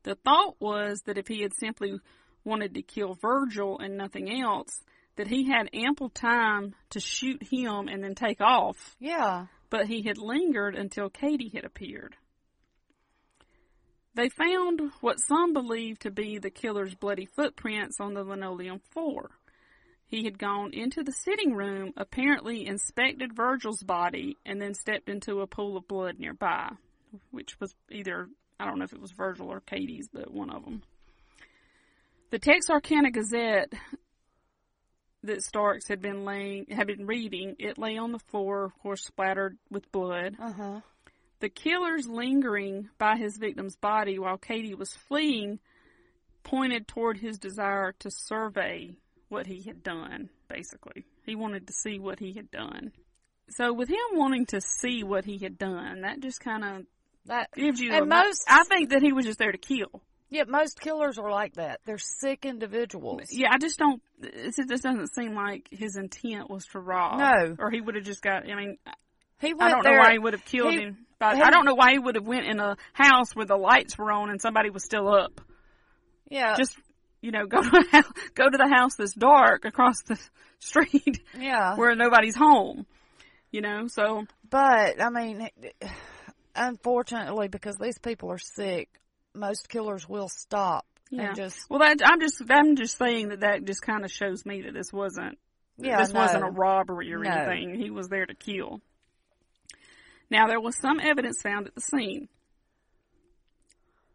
The 0.03 0.15
thought 0.15 0.57
was 0.60 1.02
that 1.06 1.18
if 1.18 1.27
he 1.27 1.41
had 1.41 1.53
simply 1.56 1.99
wanted 2.43 2.76
to 2.76 2.84
kill 2.84 3.15
Virgil 3.15 3.80
and 3.80 3.97
nothing 3.97 4.30
else, 4.41 4.84
that 5.15 5.27
he 5.27 5.49
had 5.49 5.69
ample 5.73 6.10
time 6.10 6.76
to 6.91 6.99
shoot 6.99 7.41
him 7.41 7.88
and 7.88 8.03
then 8.03 8.14
take 8.14 8.41
off. 8.41 8.95
Yeah. 8.99 9.47
But 9.72 9.88
he 9.88 10.03
had 10.03 10.18
lingered 10.19 10.76
until 10.76 11.10
Katie 11.10 11.52
had 11.56 11.65
appeared. 11.65 12.15
They 14.16 14.30
found 14.30 14.92
what 15.02 15.20
some 15.20 15.52
believed 15.52 16.02
to 16.04 16.12
be 16.12 16.38
the 16.38 16.50
killer's 16.50 16.96
bloody 16.96 17.26
footprints 17.26 18.00
on 18.00 18.14
the 18.14 18.24
linoleum 18.24 18.80
floor. 18.92 19.30
He 20.08 20.24
had 20.24 20.40
gone 20.40 20.72
into 20.74 21.04
the 21.04 21.12
sitting 21.12 21.54
room, 21.54 21.92
apparently 21.98 22.66
inspected 22.66 23.36
Virgil's 23.36 23.84
body, 23.84 24.38
and 24.46 24.62
then 24.62 24.74
stepped 24.74 25.10
into 25.10 25.42
a 25.42 25.48
pool 25.48 25.76
of 25.76 25.88
blood 25.88 26.20
nearby, 26.20 26.72
which 27.32 27.60
was 27.60 27.76
either, 27.92 28.30
I 28.58 28.66
don't 28.66 28.80
know 28.80 28.86
if 28.86 28.94
it 28.94 29.02
was 29.02 29.12
Virgil 29.12 29.50
or 29.50 29.60
Katie's, 29.60 30.08
but 30.14 30.32
one 30.32 30.50
of 30.50 30.64
them. 30.64 30.84
The 32.30 32.40
Texarkana 32.40 33.12
Gazette 33.12 33.74
that 35.24 35.44
Starks 35.44 35.88
had 35.90 36.02
been 36.02 36.24
laying, 36.24 36.68
had 36.70 36.88
been 36.88 37.06
reading, 37.06 37.56
it 37.60 37.78
lay 37.78 37.98
on 37.98 38.12
the 38.12 38.20
floor, 38.20 38.66
of 38.66 38.78
course, 38.80 39.04
splattered 39.04 39.58
with 39.70 39.92
blood. 39.92 40.38
Uh 40.40 40.54
huh. 40.54 40.80
The 41.40 41.49
killer's 41.49 42.07
lingering 42.07 42.90
by 42.98 43.18
his 43.18 43.38
victim's 43.38 43.76
body 43.76 44.18
while 44.20 44.38
Katie 44.38 44.74
was 44.76 44.94
fleeing 44.94 45.60
pointed 46.44 46.88
toward 46.88 47.18
his 47.18 47.38
desire 47.38 47.94
to 47.99 48.10
survey 48.12 48.95
what 49.30 49.48
he 49.48 49.62
had 49.64 49.84
done, 49.84 50.30
basically. 50.48 51.06
He 51.26 51.36
wanted 51.36 51.68
to 51.68 51.74
see 51.74 51.99
what 51.99 52.20
he 52.20 52.34
had 52.34 52.52
done. 52.52 52.91
So 53.49 53.74
with 53.74 53.90
him 53.90 53.98
wanting 54.14 54.45
to 54.48 54.62
see 54.62 55.03
what 55.03 55.26
he 55.26 55.38
had 55.40 55.57
done, 55.57 56.02
that 56.02 56.20
just 56.20 56.40
kind 56.40 56.64
of 56.64 56.86
that 57.26 57.52
gives 57.53 57.80
you 57.80 57.91
and 57.91 58.07
most- 58.07 58.45
I 58.48 58.64
think 58.66 58.90
that 58.91 59.02
he 59.02 59.12
was 59.12 59.26
just 59.26 59.40
there 59.40 59.52
to 59.52 59.57
kill. 59.57 60.02
Yeah, 60.30 60.44
most 60.48 60.80
killers 60.80 61.18
are 61.20 61.30
like 61.30 61.53
that. 61.56 61.82
They're 61.86 61.98
sick 61.99 62.45
individuals. 62.45 63.22
Yeah, 63.32 63.49
I 63.52 63.57
just 63.60 63.78
don't. 63.78 64.02
It 64.22 64.56
just 64.56 64.84
doesn't 64.84 65.14
seem 65.14 65.36
like 65.36 65.68
his 65.72 65.95
intent 65.98 66.49
was 66.49 66.66
to 66.68 66.80
rob. 66.80 67.20
No. 67.20 67.56
or 67.60 67.70
he 67.70 67.80
would 67.82 67.95
have 67.95 68.03
just 68.06 68.22
got. 68.24 68.49
I 68.49 68.56
mean, 68.56 68.78
He 69.40 69.53
I 69.60 69.70
don't 69.70 69.84
there. 69.84 69.94
know 69.98 69.99
why 69.99 70.14
he 70.14 70.20
would 70.20 70.34
have 70.34 70.45
killed 70.45 70.74
he- 70.74 70.80
him. 70.82 71.05
But 71.20 71.42
I 71.42 71.50
don't 71.50 71.66
know 71.66 71.76
why 71.76 71.94
he 71.94 72.00
would 72.00 72.16
have 72.16 72.28
went 72.28 72.46
in 72.46 72.60
a 72.60 72.76
house 72.94 73.34
where 73.34 73.46
the 73.46 73.56
lights 73.56 73.98
were 73.98 74.12
on 74.12 74.30
and 74.30 74.42
somebody 74.42 74.70
was 74.70 74.84
still 74.84 75.08
up. 75.08 75.40
Yeah. 76.30 76.56
Just 76.58 76.78
you 77.22 77.32
know, 77.32 77.46
go 77.48 77.62
to 77.62 77.78
a 77.78 77.92
house, 77.92 78.12
go 78.34 78.50
to 78.50 78.58
the 78.58 78.68
house 78.68 78.96
that's 78.98 79.14
dark 79.14 79.66
across 79.66 80.02
the 80.04 80.20
street 80.60 81.22
yeah. 81.38 81.76
where 81.76 81.96
nobody's 81.96 82.36
home. 82.36 82.86
You 83.52 83.62
know, 83.62 83.88
so 83.88 84.26
But 84.50 85.02
I 85.02 85.10
mean, 85.10 85.48
unfortunately, 86.56 87.48
because 87.48 87.76
these 87.80 87.98
people 87.98 88.32
are 88.32 88.38
sick, 88.38 88.90
most 89.34 89.70
killers 89.70 90.08
will 90.08 90.30
stop 90.30 90.86
yeah. 91.10 91.28
and 91.28 91.36
just 91.36 91.58
well, 91.70 91.80
that 91.80 92.02
I'm 92.04 92.20
just 92.20 92.42
I'm 92.50 92.76
just 92.76 92.98
saying 92.98 93.30
that 93.30 93.42
that 93.42 93.66
just 93.66 93.82
kind 93.82 94.04
of 94.04 94.12
shows 94.12 94.46
me 94.46 94.64
that 94.64 94.74
this 94.74 94.92
wasn't 94.92 95.38
Yeah, 95.78 96.02
this 96.02 96.14
wasn't 96.14 96.44
a 96.44 96.50
robbery 96.52 97.14
or 97.14 97.20
No. 97.20 97.30
anything. 97.30 97.80
He 97.80 97.90
was 97.90 98.08
there 98.08 98.26
to 98.26 98.36
kill. 98.36 98.82
Now 100.30 100.47
there 100.47 100.60
was 100.60 100.77
some 100.77 100.99
evidence 100.99 101.41
found 101.41 101.68
at 101.68 101.76
the 101.76 101.81
scene. 101.81 102.30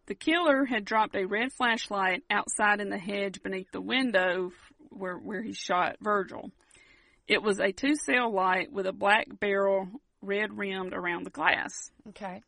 The 0.06 0.14
killer 0.14 0.64
had 0.64 0.84
dropped 0.84 1.14
a 1.14 1.24
red 1.24 1.52
flashlight 1.52 2.24
outside 2.30 2.80
in 2.80 2.90
the 2.90 2.98
hedge 2.98 3.42
beneath 3.42 3.70
the 3.70 3.80
window 3.80 4.50
where 4.88 5.16
where 5.16 5.42
he 5.42 5.52
shot 5.52 5.96
Virgil. 6.00 6.50
It 7.28 7.42
was 7.42 7.60
a 7.60 7.72
two 7.72 7.94
cell 7.94 8.32
light 8.32 8.72
with 8.72 8.86
a 8.86 8.92
black 8.92 9.26
barrel 9.38 9.88
red 10.20 10.58
rimmed 10.58 10.92
around 10.92 11.24
the 11.24 11.30
glass. 11.30 11.90
okay. 12.08 12.42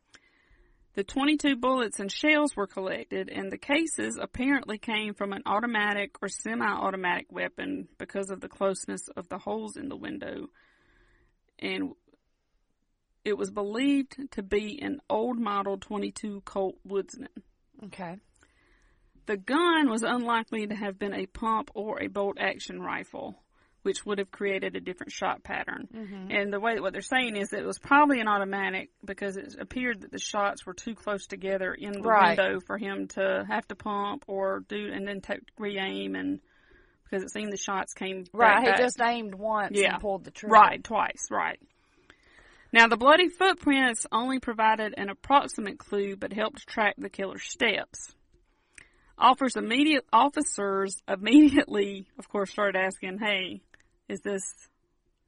The 0.94 1.04
22 1.04 1.56
bullets 1.56 2.00
and 2.00 2.12
shells 2.12 2.54
were 2.54 2.66
collected, 2.66 3.30
and 3.30 3.50
the 3.50 3.56
cases 3.56 4.18
apparently 4.20 4.76
came 4.76 5.14
from 5.14 5.32
an 5.32 5.42
automatic 5.46 6.16
or 6.20 6.28
semi 6.28 6.66
automatic 6.66 7.32
weapon 7.32 7.88
because 7.96 8.30
of 8.30 8.42
the 8.42 8.48
closeness 8.48 9.08
of 9.16 9.26
the 9.30 9.38
holes 9.38 9.78
in 9.78 9.88
the 9.88 9.96
window. 9.96 10.48
And 11.58 11.92
it 13.24 13.36
was 13.38 13.50
believed 13.50 14.16
to 14.32 14.42
be 14.42 14.80
an 14.82 15.00
old 15.08 15.38
model 15.38 15.78
22 15.78 16.42
Colt 16.44 16.76
Woodsman. 16.84 17.28
Okay. 17.84 18.16
The 19.26 19.36
gun 19.36 19.88
was 19.88 20.02
unlikely 20.02 20.66
to 20.66 20.74
have 20.74 20.98
been 20.98 21.14
a 21.14 21.26
pump 21.26 21.70
or 21.74 22.02
a 22.02 22.08
bolt 22.08 22.38
action 22.40 22.80
rifle, 22.82 23.40
which 23.82 24.04
would 24.04 24.18
have 24.18 24.32
created 24.32 24.74
a 24.74 24.80
different 24.80 25.12
shot 25.12 25.44
pattern. 25.44 25.88
Mhm. 25.92 26.32
And 26.34 26.52
the 26.52 26.58
way 26.58 26.80
what 26.80 26.92
they're 26.92 27.02
saying 27.02 27.36
is 27.36 27.50
that 27.50 27.60
it 27.62 27.66
was 27.66 27.78
probably 27.78 28.20
an 28.20 28.26
automatic 28.28 28.90
because 29.04 29.36
it 29.36 29.54
appeared 29.58 30.00
that 30.00 30.10
the 30.10 30.18
shots 30.18 30.66
were 30.66 30.74
too 30.74 30.94
close 30.96 31.26
together 31.26 31.72
in 31.72 31.92
the 31.92 32.00
Right. 32.02 32.36
window 32.36 32.60
for 32.66 32.78
him 32.78 33.06
to 33.08 33.44
have 33.48 33.66
to 33.68 33.76
pump 33.76 34.24
or 34.26 34.60
do 34.68 34.90
and 34.92 35.06
then 35.06 35.20
take 35.20 35.40
re-aim 35.58 36.16
and 36.16 36.40
because 37.04 37.22
it 37.22 37.30
seemed 37.30 37.52
the 37.52 37.56
shots 37.58 37.92
came 37.92 38.24
Right. 38.32 38.54
back, 38.56 38.60
He 38.64 38.70
back. 38.70 38.80
just 38.80 39.00
aimed 39.00 39.34
once 39.34 39.78
Yeah. 39.78 39.92
and 39.94 40.00
pulled 40.02 40.24
the 40.24 40.30
trigger. 40.30 40.52
Right, 40.54 40.82
twice, 40.82 41.28
right. 41.30 41.60
Now, 42.72 42.88
the 42.88 42.96
bloody 42.96 43.28
footprints 43.28 44.06
only 44.10 44.38
provided 44.38 44.94
an 44.96 45.10
approximate 45.10 45.78
clue, 45.78 46.16
but 46.16 46.32
helped 46.32 46.66
track 46.66 46.94
the 46.96 47.10
killer's 47.10 47.42
steps. 47.44 48.14
Officers, 49.18 49.56
immediate, 49.56 50.04
officers 50.12 51.02
immediately, 51.06 52.08
of 52.18 52.28
course, 52.28 52.50
started 52.50 52.78
asking, 52.78 53.18
hey, 53.18 53.60
is 54.08 54.20
this 54.22 54.42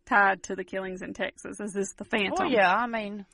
tied 0.07 0.43
to 0.45 0.57
the 0.57 0.65
killings 0.65 1.03
in 1.03 1.12
Texas? 1.12 1.61
Is 1.61 1.73
this 1.75 1.93
the 1.93 2.05
Phantom? 2.05 2.47
Well, 2.47 2.51
yeah. 2.51 2.75
I 2.75 2.87
mean, 2.87 3.27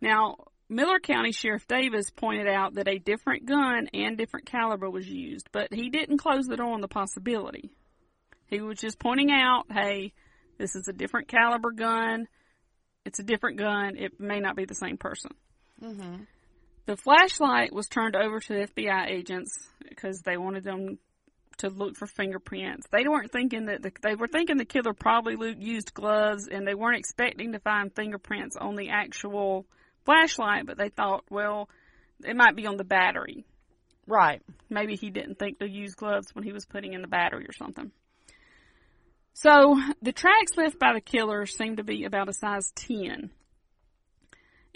Now, 0.00 0.36
Miller 0.68 0.98
County 0.98 1.32
Sheriff 1.32 1.66
Davis 1.66 2.10
pointed 2.10 2.48
out 2.48 2.74
that 2.74 2.88
a 2.88 2.98
different 2.98 3.46
gun 3.46 3.88
and 3.92 4.16
different 4.16 4.46
caliber 4.46 4.88
was 4.88 5.08
used, 5.08 5.48
but 5.52 5.72
he 5.72 5.90
didn't 5.90 6.18
close 6.18 6.46
the 6.46 6.56
door 6.56 6.72
on 6.72 6.80
the 6.80 6.88
possibility. 6.88 7.70
He 8.46 8.60
was 8.60 8.78
just 8.78 8.98
pointing 8.98 9.30
out, 9.30 9.64
hey, 9.70 10.12
this 10.58 10.74
is 10.74 10.88
a 10.88 10.92
different 10.92 11.28
caliber 11.28 11.70
gun. 11.70 12.26
It's 13.04 13.18
a 13.18 13.22
different 13.24 13.58
gun. 13.58 13.96
It 13.96 14.18
may 14.18 14.40
not 14.40 14.56
be 14.56 14.64
the 14.64 14.74
same 14.74 14.96
person. 14.96 15.32
hmm 15.80 16.16
The 16.86 16.96
flashlight 16.96 17.72
was 17.72 17.86
turned 17.88 18.16
over 18.16 18.40
to 18.40 18.66
FBI 18.66 19.08
agents 19.10 19.50
because 19.88 20.20
they 20.20 20.36
wanted 20.36 20.64
them 20.64 20.98
to 21.58 21.68
look 21.68 21.96
for 21.96 22.06
fingerprints. 22.06 22.86
They 22.90 23.06
weren't 23.06 23.30
thinking 23.30 23.66
that 23.66 23.82
the, 23.82 23.92
they 24.02 24.16
were 24.16 24.26
thinking 24.26 24.56
the 24.56 24.64
killer 24.64 24.92
probably 24.92 25.36
used 25.58 25.94
gloves, 25.94 26.48
and 26.48 26.66
they 26.66 26.74
weren't 26.74 26.98
expecting 26.98 27.52
to 27.52 27.60
find 27.60 27.94
fingerprints 27.94 28.56
on 28.56 28.74
the 28.74 28.88
actual 28.90 29.66
flashlight. 30.04 30.66
But 30.66 30.78
they 30.78 30.88
thought, 30.88 31.24
well, 31.30 31.68
it 32.24 32.34
might 32.36 32.56
be 32.56 32.66
on 32.66 32.76
the 32.76 32.84
battery. 32.84 33.44
right. 34.06 34.42
Maybe 34.68 34.96
he 34.96 35.10
didn't 35.10 35.38
think 35.38 35.58
to 35.60 35.68
use 35.68 35.94
gloves 35.94 36.34
when 36.34 36.42
he 36.44 36.52
was 36.52 36.64
putting 36.66 36.94
in 36.94 37.02
the 37.02 37.08
battery 37.08 37.44
or 37.46 37.52
something. 37.52 37.92
So 39.34 39.80
the 40.00 40.12
tracks 40.12 40.56
left 40.56 40.78
by 40.78 40.92
the 40.94 41.00
killer 41.00 41.44
seemed 41.44 41.76
to 41.78 41.84
be 41.84 42.04
about 42.04 42.28
a 42.28 42.32
size 42.32 42.72
10. 42.76 43.30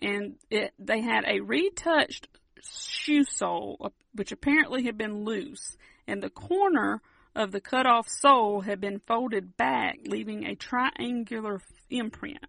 And 0.00 0.36
it, 0.50 0.74
they 0.78 1.00
had 1.00 1.24
a 1.26 1.40
retouched 1.40 2.28
shoe 2.62 3.24
sole, 3.24 3.76
uh, 3.80 3.88
which 4.14 4.32
apparently 4.32 4.84
had 4.84 4.98
been 4.98 5.24
loose, 5.24 5.76
and 6.06 6.22
the 6.22 6.30
corner 6.30 7.00
of 7.34 7.52
the 7.52 7.60
cut 7.60 7.86
off 7.86 8.08
sole 8.08 8.60
had 8.60 8.80
been 8.80 9.00
folded 9.06 9.56
back, 9.56 9.98
leaving 10.06 10.44
a 10.44 10.56
triangular 10.56 11.60
imprint. 11.88 12.44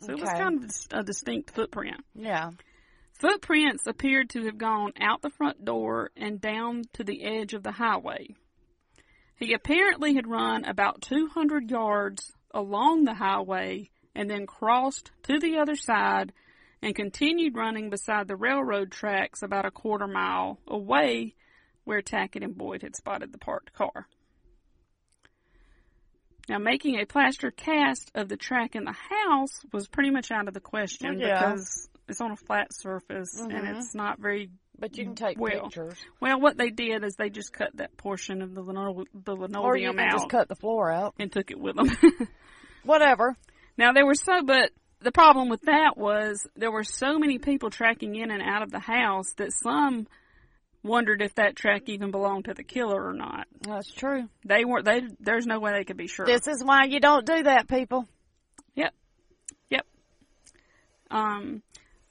So 0.00 0.12
it 0.12 0.20
was 0.20 0.30
kind 0.30 0.64
of 0.64 0.98
a 0.98 1.02
distinct 1.02 1.50
footprint. 1.50 2.02
Yeah. 2.14 2.50
Footprints 3.12 3.86
appeared 3.86 4.30
to 4.30 4.46
have 4.46 4.58
gone 4.58 4.92
out 5.00 5.22
the 5.22 5.30
front 5.30 5.64
door 5.64 6.10
and 6.16 6.40
down 6.40 6.82
to 6.94 7.04
the 7.04 7.22
edge 7.22 7.52
of 7.52 7.62
the 7.62 7.72
highway. 7.72 8.34
He 9.42 9.54
apparently 9.54 10.14
had 10.14 10.28
run 10.28 10.64
about 10.64 11.02
200 11.02 11.68
yards 11.68 12.32
along 12.54 13.04
the 13.04 13.14
highway 13.14 13.90
and 14.14 14.30
then 14.30 14.46
crossed 14.46 15.10
to 15.24 15.40
the 15.40 15.58
other 15.58 15.74
side 15.74 16.32
and 16.80 16.94
continued 16.94 17.56
running 17.56 17.90
beside 17.90 18.28
the 18.28 18.36
railroad 18.36 18.92
tracks 18.92 19.42
about 19.42 19.64
a 19.66 19.72
quarter 19.72 20.06
mile 20.06 20.60
away 20.68 21.34
where 21.82 22.02
Tackett 22.02 22.44
and 22.44 22.56
Boyd 22.56 22.82
had 22.82 22.94
spotted 22.94 23.32
the 23.32 23.38
parked 23.38 23.72
car. 23.72 24.06
Now, 26.48 26.58
making 26.58 27.00
a 27.00 27.04
plaster 27.04 27.50
cast 27.50 28.12
of 28.14 28.28
the 28.28 28.36
track 28.36 28.76
in 28.76 28.84
the 28.84 28.92
house 28.92 29.60
was 29.72 29.88
pretty 29.88 30.10
much 30.10 30.30
out 30.30 30.46
of 30.46 30.54
the 30.54 30.60
question 30.60 31.18
Yeah. 31.18 31.40
because 31.50 31.88
it's 32.06 32.20
on 32.20 32.30
a 32.30 32.36
flat 32.36 32.72
surface 32.72 33.40
and 33.40 33.50
Mhm. 33.52 33.76
it's 33.76 33.92
not 33.92 34.20
very 34.20 34.50
But 34.78 34.96
you 34.98 35.04
can 35.04 35.14
take 35.14 35.38
well. 35.38 35.62
pictures. 35.64 35.94
Well, 36.20 36.40
what 36.40 36.56
they 36.56 36.70
did 36.70 37.04
is 37.04 37.14
they 37.14 37.30
just 37.30 37.52
cut 37.52 37.70
that 37.76 37.96
portion 37.96 38.42
of 38.42 38.54
the, 38.54 38.62
lino- 38.62 39.04
the 39.14 39.34
linoleum 39.36 39.64
Or 39.64 39.76
you 39.76 39.90
can 39.90 40.00
out 40.00 40.12
just 40.12 40.28
cut 40.28 40.48
the 40.48 40.56
floor 40.56 40.90
out. 40.90 41.14
and 41.18 41.30
took 41.30 41.50
it 41.50 41.60
with 41.60 41.76
them. 41.76 41.88
Whatever. 42.84 43.36
now 43.76 43.92
there 43.92 44.04
were 44.04 44.14
so, 44.16 44.42
but 44.44 44.70
the 45.00 45.12
problem 45.12 45.48
with 45.48 45.62
that 45.62 45.96
was 45.96 46.46
there 46.56 46.70
were 46.72 46.84
so 46.84 47.18
many 47.18 47.38
people 47.38 47.70
tracking 47.70 48.16
in 48.16 48.30
and 48.30 48.42
out 48.42 48.62
of 48.62 48.70
the 48.72 48.80
house 48.80 49.32
that 49.36 49.52
some 49.52 50.08
wondered 50.82 51.22
if 51.22 51.34
that 51.36 51.54
track 51.54 51.82
even 51.86 52.10
belonged 52.10 52.46
to 52.46 52.54
the 52.54 52.64
killer 52.64 53.06
or 53.06 53.12
not. 53.12 53.46
That's 53.60 53.92
true. 53.92 54.28
They 54.44 54.64
weren't. 54.64 54.84
They 54.84 55.02
there's 55.20 55.46
no 55.46 55.60
way 55.60 55.72
they 55.72 55.84
could 55.84 55.96
be 55.96 56.08
sure. 56.08 56.26
This 56.26 56.48
is 56.48 56.62
why 56.64 56.84
you 56.86 56.98
don't 56.98 57.24
do 57.24 57.44
that, 57.44 57.68
people. 57.68 58.08
Yep. 58.74 58.92
Yep. 59.70 59.86
Um, 61.10 61.62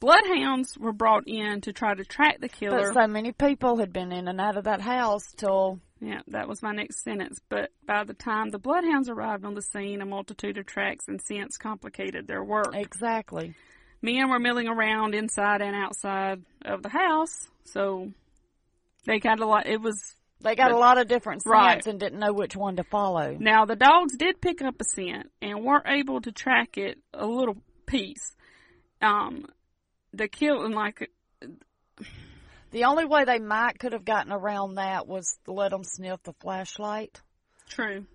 bloodhounds 0.02 0.78
were 0.78 0.91
brought 0.91 1.23
in 1.28 1.61
to 1.61 1.72
try 1.72 1.94
to 1.94 2.03
track 2.03 2.41
the 2.41 2.49
killer. 2.49 2.91
But 2.94 3.02
so 3.03 3.07
many 3.07 3.32
people 3.32 3.78
had 3.78 3.94
been 3.94 4.11
in 4.11 4.28
and 4.28 4.41
out 4.41 4.57
of 4.57 4.65
that 4.65 4.82
house 4.82 5.32
till 5.38 5.80
Yeah, 6.02 6.19
that 6.28 6.49
was 6.49 6.61
my 6.61 6.73
next 6.73 7.03
sentence. 7.03 7.40
But 7.48 7.69
by 7.86 8.03
the 8.03 8.14
time 8.15 8.49
the 8.49 8.60
bloodhounds 8.60 9.07
arrived 9.07 9.45
on 9.45 9.53
the 9.53 9.61
scene, 9.61 10.02
a 10.02 10.06
multitude 10.06 10.57
of 10.57 10.65
tracks 10.65 11.07
and 11.07 11.22
scents 11.22 11.57
complicated 11.57 12.28
their 12.28 12.44
work. 12.44 12.76
exactly. 12.76 13.53
Men 14.02 14.30
were 14.30 14.40
milling 14.40 14.68
around 14.68 15.14
inside 15.14 15.61
and 15.61 15.76
outside 15.76 16.41
of 16.65 16.82
the 16.82 16.90
house, 16.90 17.48
so 17.65 18.10
they 19.06 19.19
got 19.19 19.40
a 19.40 19.45
lot. 19.45 19.68
It 19.68 19.80
was 19.80 20.15
They 20.44 20.56
got 20.56 20.72
a 20.72 20.78
lot 20.78 20.98
of 20.98 21.07
different 21.07 21.44
scents 21.44 21.53
Right. 21.53 21.86
and 21.86 21.99
didn't 21.99 22.19
know 22.19 22.34
which 22.34 22.56
one 22.56 22.78
to 22.78 22.84
follow. 22.84 23.38
now 23.40 23.65
the 23.65 23.76
dogs 23.76 24.18
did 24.18 24.41
pick 24.41 24.64
up 24.64 24.82
a 24.82 24.84
scent 24.84 25.30
and 25.40 25.64
weren't 25.64 25.86
able 25.88 26.19
to 26.22 26.32
track 26.32 26.80
it 26.80 26.98
a 27.14 27.28
little 27.28 27.57
piece. 27.86 28.36
Um, 29.03 29.45
the 30.13 30.27
kill 30.27 30.63
and 30.65 30.73
like 30.75 31.09
The 32.71 32.85
only 32.85 33.05
way 33.05 33.25
they 33.25 33.39
might 33.39 33.79
could 33.79 33.91
have 33.93 34.05
gotten 34.05 34.31
around 34.31 34.75
that 34.75 35.05
was 35.07 35.38
to 35.45 35.51
let 35.51 35.71
them 35.71 35.83
sniff 35.83 36.23
the 36.23 36.33
flashlight. 36.39 37.21
true. 37.69 38.05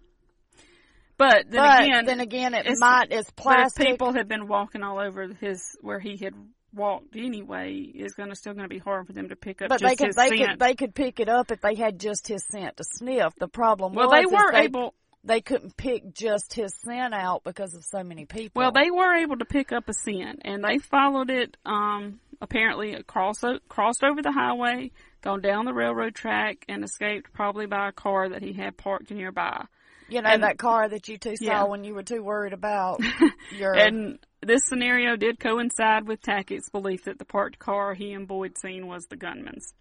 But 1.18 1.50
then 1.50 1.60
but 1.62 1.82
again, 1.84 2.04
then 2.04 2.20
again, 2.20 2.54
it 2.54 2.60
it's- 2.60 2.78
might 2.80 3.10
if 3.10 3.34
plastic. 3.36 3.86
people 3.86 4.12
had 4.12 4.28
been 4.28 4.48
walking 4.48 4.82
all 4.82 4.98
over 4.98 5.28
his 5.28 5.62
where 5.80 5.98
he 5.98 6.16
had 6.18 6.34
walked 6.74 7.16
anyway, 7.16 7.72
it's 7.94 8.12
gonna 8.14 8.34
still 8.34 8.52
gonna 8.52 8.68
be 8.68 8.78
hard 8.78 9.06
for 9.06 9.14
them 9.14 9.30
to 9.30 9.36
pick 9.36 9.62
up. 9.62 9.70
but 9.70 9.80
just 9.80 9.90
they 9.90 9.96
could 9.96 10.06
his 10.08 10.16
they 10.16 10.28
scent. 10.36 10.50
could 10.50 10.58
they 10.58 10.74
could 10.74 10.94
pick 10.94 11.18
it 11.20 11.28
up 11.30 11.50
if 11.50 11.60
they 11.62 11.74
had 11.74 11.98
just 11.98 12.28
his 12.28 12.44
scent 12.50 12.76
to 12.76 12.84
sniff. 12.84 13.34
The 13.38 13.48
problem 13.48 13.94
well, 13.94 14.10
was 14.10 14.20
they 14.20 14.26
were 14.26 14.52
able. 14.54 14.90
they 14.90 14.96
couldn't 15.40 15.76
pick 15.76 16.14
just 16.14 16.54
his 16.54 16.72
scent 16.84 17.14
out 17.14 17.42
because 17.44 17.74
of 17.74 17.84
so 17.84 18.02
many 18.04 18.24
people. 18.24 18.60
Well, 18.60 18.72
they 18.72 18.90
were 18.90 19.14
able 19.14 19.36
to 19.38 19.44
pick 19.44 19.72
up 19.72 19.88
a 19.88 19.92
scent, 19.92 20.42
and 20.44 20.62
they 20.64 20.78
followed 20.78 21.30
it. 21.30 21.56
Um, 21.66 22.20
apparently, 22.40 22.94
across 22.94 23.42
o- 23.42 23.58
crossed 23.68 24.04
over 24.04 24.22
the 24.22 24.32
highway, 24.32 24.90
gone 25.22 25.40
down 25.40 25.64
the 25.64 25.72
railroad 25.74 26.14
track, 26.14 26.64
and 26.68 26.84
escaped 26.84 27.32
probably 27.32 27.66
by 27.66 27.88
a 27.88 27.92
car 27.92 28.28
that 28.28 28.42
he 28.42 28.52
had 28.52 28.76
parked 28.76 29.10
nearby. 29.10 29.64
you 30.08 30.22
know 30.22 30.30
and- 30.30 30.42
that 30.44 30.56
car 30.58 30.88
that 30.88 31.08
you 31.08 31.18
two 31.18 31.34
saw 31.36 31.44
Yeah. 31.44 31.64
when 31.64 31.82
you 31.82 31.92
were 31.94 32.04
too 32.04 32.22
worried 32.22 32.52
about 32.52 33.00
your 33.50 33.74
And 33.74 34.20
this 34.40 34.62
scenario 34.66 35.16
did 35.16 35.40
coincide 35.40 36.06
with 36.06 36.22
Tackett's 36.22 36.70
belief 36.70 37.04
that 37.06 37.18
the 37.18 37.24
parked 37.24 37.58
car 37.58 37.94
he 37.94 38.12
and 38.12 38.28
Boyd 38.28 38.56
seen 38.56 38.86
was 38.86 39.06
the 39.06 39.16
gunman's. 39.16 39.74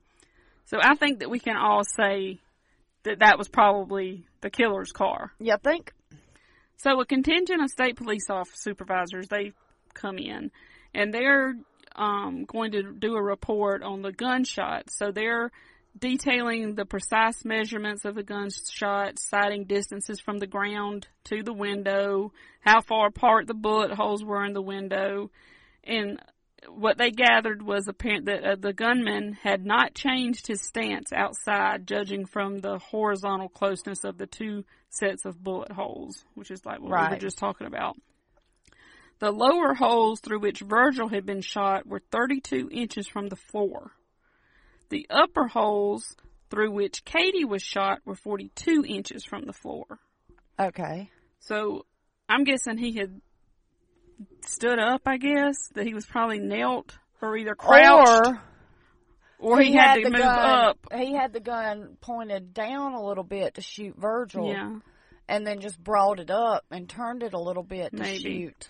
So 0.66 0.80
I 0.82 0.96
think 0.96 1.20
that 1.20 1.30
we 1.30 1.38
can 1.40 1.56
all 1.58 1.84
say 1.84 2.40
that 3.06 3.20
that 3.20 3.38
was 3.38 3.48
probably 3.48 4.26
the 4.42 4.50
killer's 4.50 4.92
car. 4.92 5.32
You 5.40 5.56
think? 5.64 5.94
So 6.78 7.00
a 7.00 7.06
contingent 7.06 7.64
of 7.64 7.70
state 7.70 7.96
police 7.96 8.30
office 8.30 8.62
supervisors 8.62 9.28
they 9.28 9.54
come 9.94 10.18
in, 10.18 10.52
and 10.94 11.14
they're 11.14 11.56
um, 11.96 12.44
going 12.46 12.74
to 12.74 12.84
do 12.84 13.16
a 13.16 13.24
report 13.24 13.82
on 13.82 14.02
the 14.02 14.12
gunshot. 14.12 14.90
So 14.92 15.12
they're 15.12 15.52
detailing 15.98 16.76
the 16.76 16.86
precise 16.86 17.46
measurements 17.46 18.04
of 18.04 18.16
the 18.16 18.24
gunshot, 18.24 19.18
citing 19.18 19.64
distances 19.64 20.20
from 20.20 20.40
the 20.40 20.48
ground 20.48 21.08
to 21.26 21.42
the 21.42 21.54
window, 21.54 22.34
how 22.60 22.82
far 22.82 23.08
apart 23.08 23.48
the 23.48 23.54
bullet 23.54 23.92
holes 23.92 24.24
were 24.24 24.44
in 24.44 24.54
the 24.54 24.62
window, 24.62 25.32
and 25.84 26.20
what 26.70 26.98
they 26.98 27.12
gathered 27.12 27.62
was 27.62 27.88
apparent 27.88 28.26
that 28.26 28.44
uh, 28.44 28.56
the 28.56 28.74
gunman 28.74 29.34
had 29.34 29.66
not 29.66 29.94
changed 29.94 30.48
his 30.48 30.62
stance 30.62 31.12
outside, 31.14 31.88
judging 31.88 32.26
from 32.26 32.60
the 32.60 32.80
horizontal 32.80 33.50
closeness 33.50 34.04
of 34.04 34.18
the 34.18 34.28
two 34.28 34.64
sets 34.90 35.26
of 35.26 35.44
bullet 35.44 35.72
holes, 35.72 36.24
which 36.34 36.52
is 36.52 36.66
like 36.66 36.80
what 36.80 36.92
we 37.10 37.16
were 37.16 37.20
just 37.20 37.38
talking 37.38 37.68
about. 37.68 37.98
The 39.20 39.32
lower 39.32 39.74
holes 39.74 40.20
through 40.20 40.40
which 40.40 40.60
Virgil 40.60 41.08
had 41.08 41.26
been 41.26 41.42
shot 41.42 41.88
were 41.88 42.02
32 42.12 42.70
inches 42.72 43.08
from 43.08 43.28
the 43.28 43.36
floor. 43.36 43.92
The 44.90 45.08
upper 45.10 45.48
holes 45.48 46.16
through 46.50 46.72
which 46.72 47.06
Katie 47.06 47.46
was 47.46 47.64
shot 47.64 48.00
were 48.06 48.16
42 48.16 48.86
inches 48.88 49.24
from 49.24 49.46
the 49.46 49.54
floor. 49.54 50.00
Okay. 50.60 51.10
So 51.40 51.86
I'm 52.28 52.44
guessing 52.44 52.78
he 52.78 52.94
had 52.94 53.22
stood 54.46 54.80
up, 54.80 55.02
I 55.06 55.18
guess, 55.18 55.68
that 55.76 55.86
he 55.86 55.94
was 55.94 56.06
probably 56.06 56.40
knelt 56.40 56.98
or 57.22 57.38
either 57.38 57.56
crouched 57.56 58.28
Or 58.28 58.42
or 59.38 59.62
he, 59.62 59.74
had, 59.74 59.96
to 59.96 60.04
the 60.04 60.12
move 60.12 60.22
gun, 60.22 60.40
up. 60.40 60.78
He 60.96 61.14
had 61.14 61.34
the 61.34 61.40
gun 61.40 61.98
pointed 62.02 62.54
down 62.54 62.94
a 62.94 63.04
little 63.04 63.24
bit 63.24 63.56
to 63.56 63.62
shoot 63.62 63.96
Virgil. 63.98 64.50
Yeah. 64.50 64.78
And 65.28 65.46
then 65.46 65.60
just 65.60 65.84
brought 65.84 66.20
it 66.20 66.30
up 66.30 66.66
and 66.72 66.88
turned 66.88 67.24
it 67.24 67.34
a 67.34 67.40
little 67.40 67.64
bit 67.64 67.92
to 67.92 67.98
Maybe. 67.98 68.20
shoot. 68.20 68.70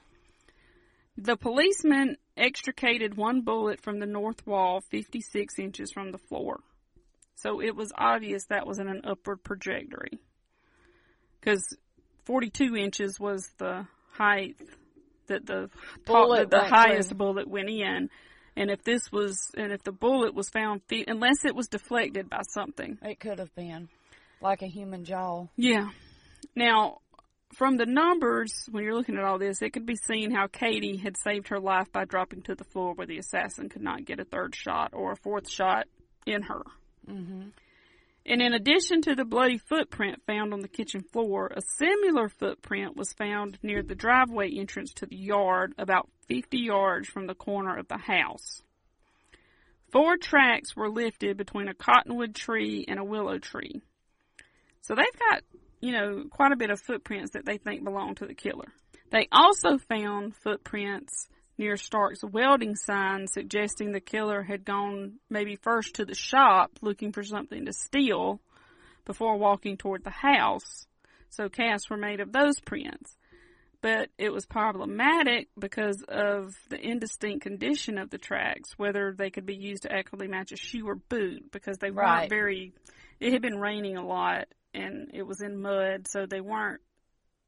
The 1.17 1.37
policeman 1.37 2.17
extricated 2.35 3.15
one 3.15 3.41
bullet 3.41 3.81
from 3.81 3.99
the 3.99 4.05
north 4.05 4.45
wall 4.45 4.81
56 4.81 5.59
inches 5.59 5.91
from 5.91 6.11
the 6.11 6.17
floor. 6.17 6.61
So 7.35 7.61
it 7.61 7.75
was 7.75 7.91
obvious 7.97 8.45
that 8.45 8.65
was 8.65 8.79
in 8.79 8.87
an 8.87 9.01
upward 9.03 9.43
trajectory. 9.43 10.19
Because 11.39 11.77
42 12.25 12.75
inches 12.75 13.19
was 13.19 13.49
the 13.57 13.85
height 14.13 14.55
that 15.27 15.45
the 15.45 15.69
Bullet 16.05 16.49
top, 16.49 16.69
the 16.69 16.69
highest 16.69 17.09
through. 17.09 17.17
bullet 17.17 17.47
went 17.47 17.69
in. 17.69 18.09
And 18.57 18.71
if 18.71 18.83
this 18.83 19.11
was, 19.11 19.51
and 19.57 19.73
if 19.73 19.83
the 19.83 19.91
bullet 19.91 20.33
was 20.33 20.49
found, 20.49 20.81
unless 21.07 21.43
it 21.43 21.53
was 21.53 21.67
deflected 21.67 22.29
by 22.29 22.41
something. 22.53 22.97
It 23.01 23.19
could 23.19 23.39
have 23.39 23.53
been 23.53 23.89
like 24.41 24.61
a 24.61 24.67
human 24.67 25.03
jaw. 25.03 25.47
Yeah. 25.57 25.89
Now, 26.55 26.99
from 27.53 27.77
the 27.77 27.85
numbers, 27.85 28.67
when 28.71 28.83
you're 28.83 28.95
looking 28.95 29.17
at 29.17 29.23
all 29.23 29.39
this, 29.39 29.61
it 29.61 29.71
could 29.71 29.85
be 29.85 29.95
seen 29.95 30.31
how 30.31 30.47
Katie 30.47 30.97
had 30.97 31.17
saved 31.17 31.49
her 31.49 31.59
life 31.59 31.91
by 31.91 32.05
dropping 32.05 32.43
to 32.43 32.55
the 32.55 32.63
floor 32.63 32.93
where 32.93 33.07
the 33.07 33.17
assassin 33.17 33.69
could 33.69 33.81
not 33.81 34.05
get 34.05 34.19
a 34.19 34.25
third 34.25 34.55
shot 34.55 34.91
or 34.93 35.13
a 35.13 35.17
fourth 35.17 35.49
shot 35.49 35.85
in 36.25 36.43
her. 36.43 36.61
Mm-hmm. 37.09 37.49
And 38.25 38.41
in 38.41 38.53
addition 38.53 39.01
to 39.03 39.15
the 39.15 39.23
bloody 39.23 39.59
footprint 39.59 40.23
found 40.25 40.51
on 40.51 40.61
the 40.61 40.67
kitchen 40.67 41.01
floor, 41.01 41.51
a 41.55 41.61
similar 41.77 42.27
footprint 42.27 42.95
was 42.95 43.13
found 43.13 43.59
near 43.61 43.83
the 43.83 43.93
driveway 43.93 44.51
entrance 44.51 44.93
to 44.95 45.05
the 45.05 45.15
yard, 45.15 45.75
about 45.77 46.09
50 46.27 46.57
yards 46.57 47.07
from 47.07 47.27
the 47.27 47.35
corner 47.35 47.77
of 47.77 47.87
the 47.87 47.99
house. 47.99 48.63
Four 49.91 50.17
tracks 50.17 50.75
were 50.75 50.89
lifted 50.89 51.37
between 51.37 51.67
a 51.67 51.75
cottonwood 51.75 52.33
tree 52.33 52.83
and 52.87 52.99
a 52.99 53.03
willow 53.03 53.37
tree. 53.37 53.81
So 54.81 54.95
they've 54.95 55.19
got, 55.29 55.43
you 55.79 55.91
know, 55.91 56.23
quite 56.29 56.51
a 56.51 56.57
bit 56.57 56.71
of 56.71 56.81
footprints 56.81 57.31
that 57.31 57.45
they 57.45 57.57
think 57.57 57.83
belong 57.83 58.15
to 58.15 58.25
the 58.25 58.33
killer. 58.33 58.73
They 59.11 59.27
also 59.31 59.77
found 59.77 60.35
footprints 60.35 61.27
near 61.57 61.77
Stark's 61.77 62.23
welding 62.23 62.75
sign 62.75 63.27
suggesting 63.27 63.91
the 63.91 63.99
killer 63.99 64.43
had 64.43 64.65
gone 64.65 65.13
maybe 65.29 65.55
first 65.55 65.95
to 65.95 66.05
the 66.05 66.15
shop 66.15 66.71
looking 66.81 67.11
for 67.11 67.23
something 67.23 67.65
to 67.65 67.73
steal 67.73 68.41
before 69.05 69.37
walking 69.37 69.77
toward 69.77 70.03
the 70.03 70.09
house. 70.09 70.85
So 71.29 71.49
casts 71.49 71.89
were 71.89 71.97
made 71.97 72.19
of 72.19 72.31
those 72.31 72.59
prints. 72.59 73.15
But 73.81 74.09
it 74.17 74.33
was 74.33 74.45
problematic 74.47 75.49
because 75.59 76.03
of 76.07 76.55
the 76.69 76.79
indistinct 76.79 77.43
condition 77.43 77.99
of 77.99 78.09
the 78.09 78.17
tracks, 78.17 78.71
whether 78.77 79.13
they 79.15 79.29
could 79.29 79.45
be 79.45 79.55
used 79.55 79.83
to 79.83 79.91
accurately 79.93 80.27
match 80.27 80.51
a 80.51 80.55
shoe 80.57 80.87
or 80.87 80.95
boot, 80.95 81.51
because 81.51 81.77
they 81.77 81.91
Right. 81.91 82.21
weren't 82.21 82.29
very, 82.29 82.73
it 83.19 83.31
had 83.31 83.43
been 83.43 83.59
raining 83.59 83.95
a 83.95 84.05
lot 84.05 84.47
and 84.73 85.11
it 85.13 85.21
was 85.23 85.41
in 85.41 85.61
mud, 85.61 86.07
so 86.07 86.25
they 86.25 86.41
weren't 86.41 86.81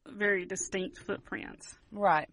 very 0.05 0.45
distinct 0.45 0.99
footprints. 0.99 1.75
Right. 1.91 2.29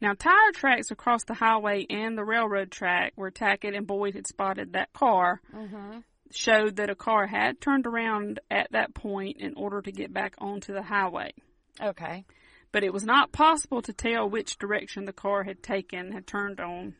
Now, 0.00 0.14
tire 0.14 0.52
tracks 0.52 0.90
across 0.90 1.24
the 1.24 1.34
highway 1.34 1.84
and 1.90 2.16
the 2.16 2.24
railroad 2.24 2.70
track 2.70 3.12
where 3.16 3.30
Tackett 3.30 3.76
and 3.76 3.86
Boyd 3.86 4.14
had 4.14 4.26
spotted 4.26 4.72
that 4.72 4.92
car 4.92 5.40
Mhm. 5.52 6.04
showed 6.30 6.76
that 6.76 6.90
a 6.90 6.94
car 6.94 7.26
had 7.26 7.60
turned 7.60 7.86
around 7.86 8.38
at 8.50 8.70
that 8.72 8.94
point 8.94 9.38
in 9.38 9.54
order 9.54 9.82
to 9.82 9.90
get 9.90 10.12
back 10.12 10.34
onto 10.38 10.72
the 10.72 10.82
highway. 10.82 11.32
Okay. 11.80 12.24
But 12.70 12.84
it 12.84 12.92
was 12.92 13.04
not 13.04 13.32
possible 13.32 13.82
to 13.82 13.92
tell 13.92 14.28
which 14.28 14.58
direction 14.58 15.04
the 15.04 15.12
car 15.12 15.42
had 15.44 15.62
taken, 15.62 16.12
had 16.12 16.26
turned 16.26 16.60
on 16.60 16.94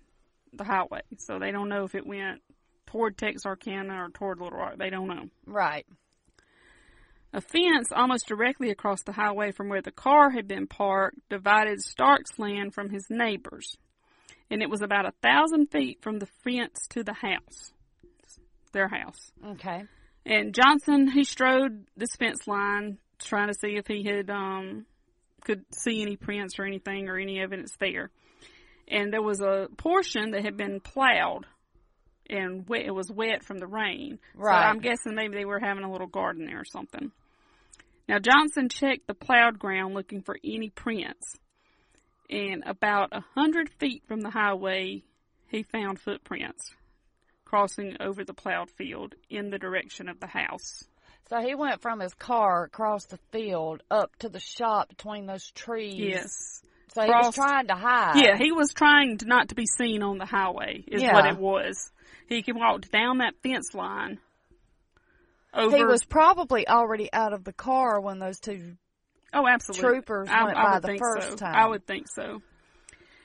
the 0.52 0.64
highway. 0.64 1.02
So 1.18 1.38
they 1.38 1.52
don't 1.52 1.68
know 1.68 1.84
if 1.84 1.94
it 1.94 2.06
went 2.06 2.42
toward 2.86 3.18
Texarkana 3.18 4.02
or 4.06 4.08
toward 4.10 4.40
Little 4.40 4.58
Rock. 4.58 4.76
They 4.78 4.88
don't 4.90 5.08
know. 5.08 5.28
Right. 5.46 5.86
A 7.32 7.40
fence 7.40 7.88
almost 7.94 8.26
directly 8.26 8.70
across 8.70 9.02
the 9.02 9.12
highway 9.12 9.52
from 9.52 9.68
where 9.68 9.82
the 9.82 9.90
car 9.90 10.30
had 10.30 10.48
been 10.48 10.66
parked 10.66 11.18
divided 11.28 11.80
Stark's 11.80 12.38
land 12.38 12.72
from 12.72 12.90
his 12.90 13.06
neighbor's. 13.10 13.76
And 14.50 14.62
it 14.62 14.70
was 14.70 14.80
about 14.80 15.06
a 15.06 15.12
thousand 15.22 15.66
feet 15.66 16.00
from 16.00 16.18
the 16.18 16.28
fence 16.42 16.86
to 16.90 17.02
the 17.02 17.12
house. 17.12 17.72
Their 18.72 18.88
house. 18.88 19.30
Okay. 19.44 19.84
And 20.24 20.54
Johnson, 20.54 21.10
he 21.10 21.24
strode 21.24 21.86
this 21.96 22.16
fence 22.16 22.46
line 22.46 22.98
trying 23.18 23.48
to 23.48 23.54
see 23.54 23.76
if 23.76 23.86
he 23.86 24.04
had, 24.04 24.30
um, 24.30 24.86
could 25.44 25.64
see 25.72 26.02
any 26.02 26.16
prints 26.16 26.58
or 26.58 26.64
anything 26.64 27.08
or 27.08 27.18
any 27.18 27.40
evidence 27.40 27.72
there. 27.78 28.10
And 28.86 29.12
there 29.12 29.22
was 29.22 29.40
a 29.40 29.68
portion 29.76 30.30
that 30.30 30.44
had 30.44 30.56
been 30.56 30.80
plowed 30.80 31.46
and 32.30 32.68
wet, 32.68 32.82
it 32.86 32.94
was 32.94 33.10
wet 33.10 33.44
from 33.44 33.58
the 33.58 33.66
rain. 33.66 34.18
Right. 34.34 34.62
So 34.62 34.68
I'm 34.68 34.80
guessing 34.80 35.14
maybe 35.14 35.36
they 35.36 35.44
were 35.44 35.60
having 35.60 35.84
a 35.84 35.90
little 35.90 36.06
garden 36.06 36.46
there 36.46 36.60
or 36.60 36.64
something. 36.64 37.10
Now 38.08 38.18
Johnson 38.18 38.68
checked 38.68 39.06
the 39.06 39.14
plowed 39.14 39.58
ground 39.58 39.94
looking 39.94 40.22
for 40.22 40.36
any 40.44 40.70
prints. 40.70 41.36
And 42.30 42.62
about 42.66 43.10
a 43.12 43.22
hundred 43.34 43.70
feet 43.78 44.02
from 44.06 44.20
the 44.20 44.30
highway, 44.30 45.02
he 45.48 45.62
found 45.62 45.98
footprints 45.98 46.70
crossing 47.46 47.96
over 48.00 48.24
the 48.24 48.34
plowed 48.34 48.70
field 48.70 49.14
in 49.30 49.48
the 49.48 49.58
direction 49.58 50.08
of 50.08 50.20
the 50.20 50.26
house. 50.26 50.84
So 51.30 51.40
he 51.40 51.54
went 51.54 51.80
from 51.80 52.00
his 52.00 52.12
car 52.14 52.64
across 52.64 53.04
the 53.06 53.18
field 53.32 53.82
up 53.90 54.14
to 54.18 54.28
the 54.28 54.40
shop 54.40 54.88
between 54.88 55.26
those 55.26 55.50
trees. 55.52 55.94
Yes. 55.96 56.62
So 56.94 57.02
he 57.02 57.10
was 57.10 57.34
trying 57.34 57.66
to 57.68 57.74
hide. 57.74 58.16
Yeah, 58.16 58.36
he 58.38 58.52
was 58.52 58.72
trying 58.72 59.18
to 59.18 59.26
not 59.26 59.50
to 59.50 59.54
be 59.54 59.66
seen 59.66 60.02
on 60.02 60.18
the 60.18 60.24
highway, 60.26 60.84
is 60.86 61.02
Yeah. 61.02 61.12
what 61.14 61.26
it 61.26 61.38
was. 61.38 61.90
He 62.28 62.42
could 62.42 62.56
walk 62.56 62.82
down 62.90 63.18
that 63.18 63.34
fence 63.42 63.72
line. 63.72 64.20
Over. 65.54 65.76
He 65.76 65.84
was 65.84 66.04
probably 66.04 66.68
already 66.68 67.10
out 67.12 67.32
of 67.32 67.42
the 67.42 67.54
car 67.54 68.00
when 68.00 68.18
those 68.18 68.38
two 68.38 68.76
oh, 69.32 69.46
absolutely. 69.46 69.88
troopers 69.88 70.28
I, 70.30 70.44
went 70.44 70.58
I 70.58 70.62
by 70.62 70.74
would 70.74 70.82
the 70.82 70.98
first 70.98 71.30
so. 71.30 71.36
time. 71.36 71.54
I 71.54 71.66
would 71.66 71.86
think 71.86 72.06
so. 72.14 72.42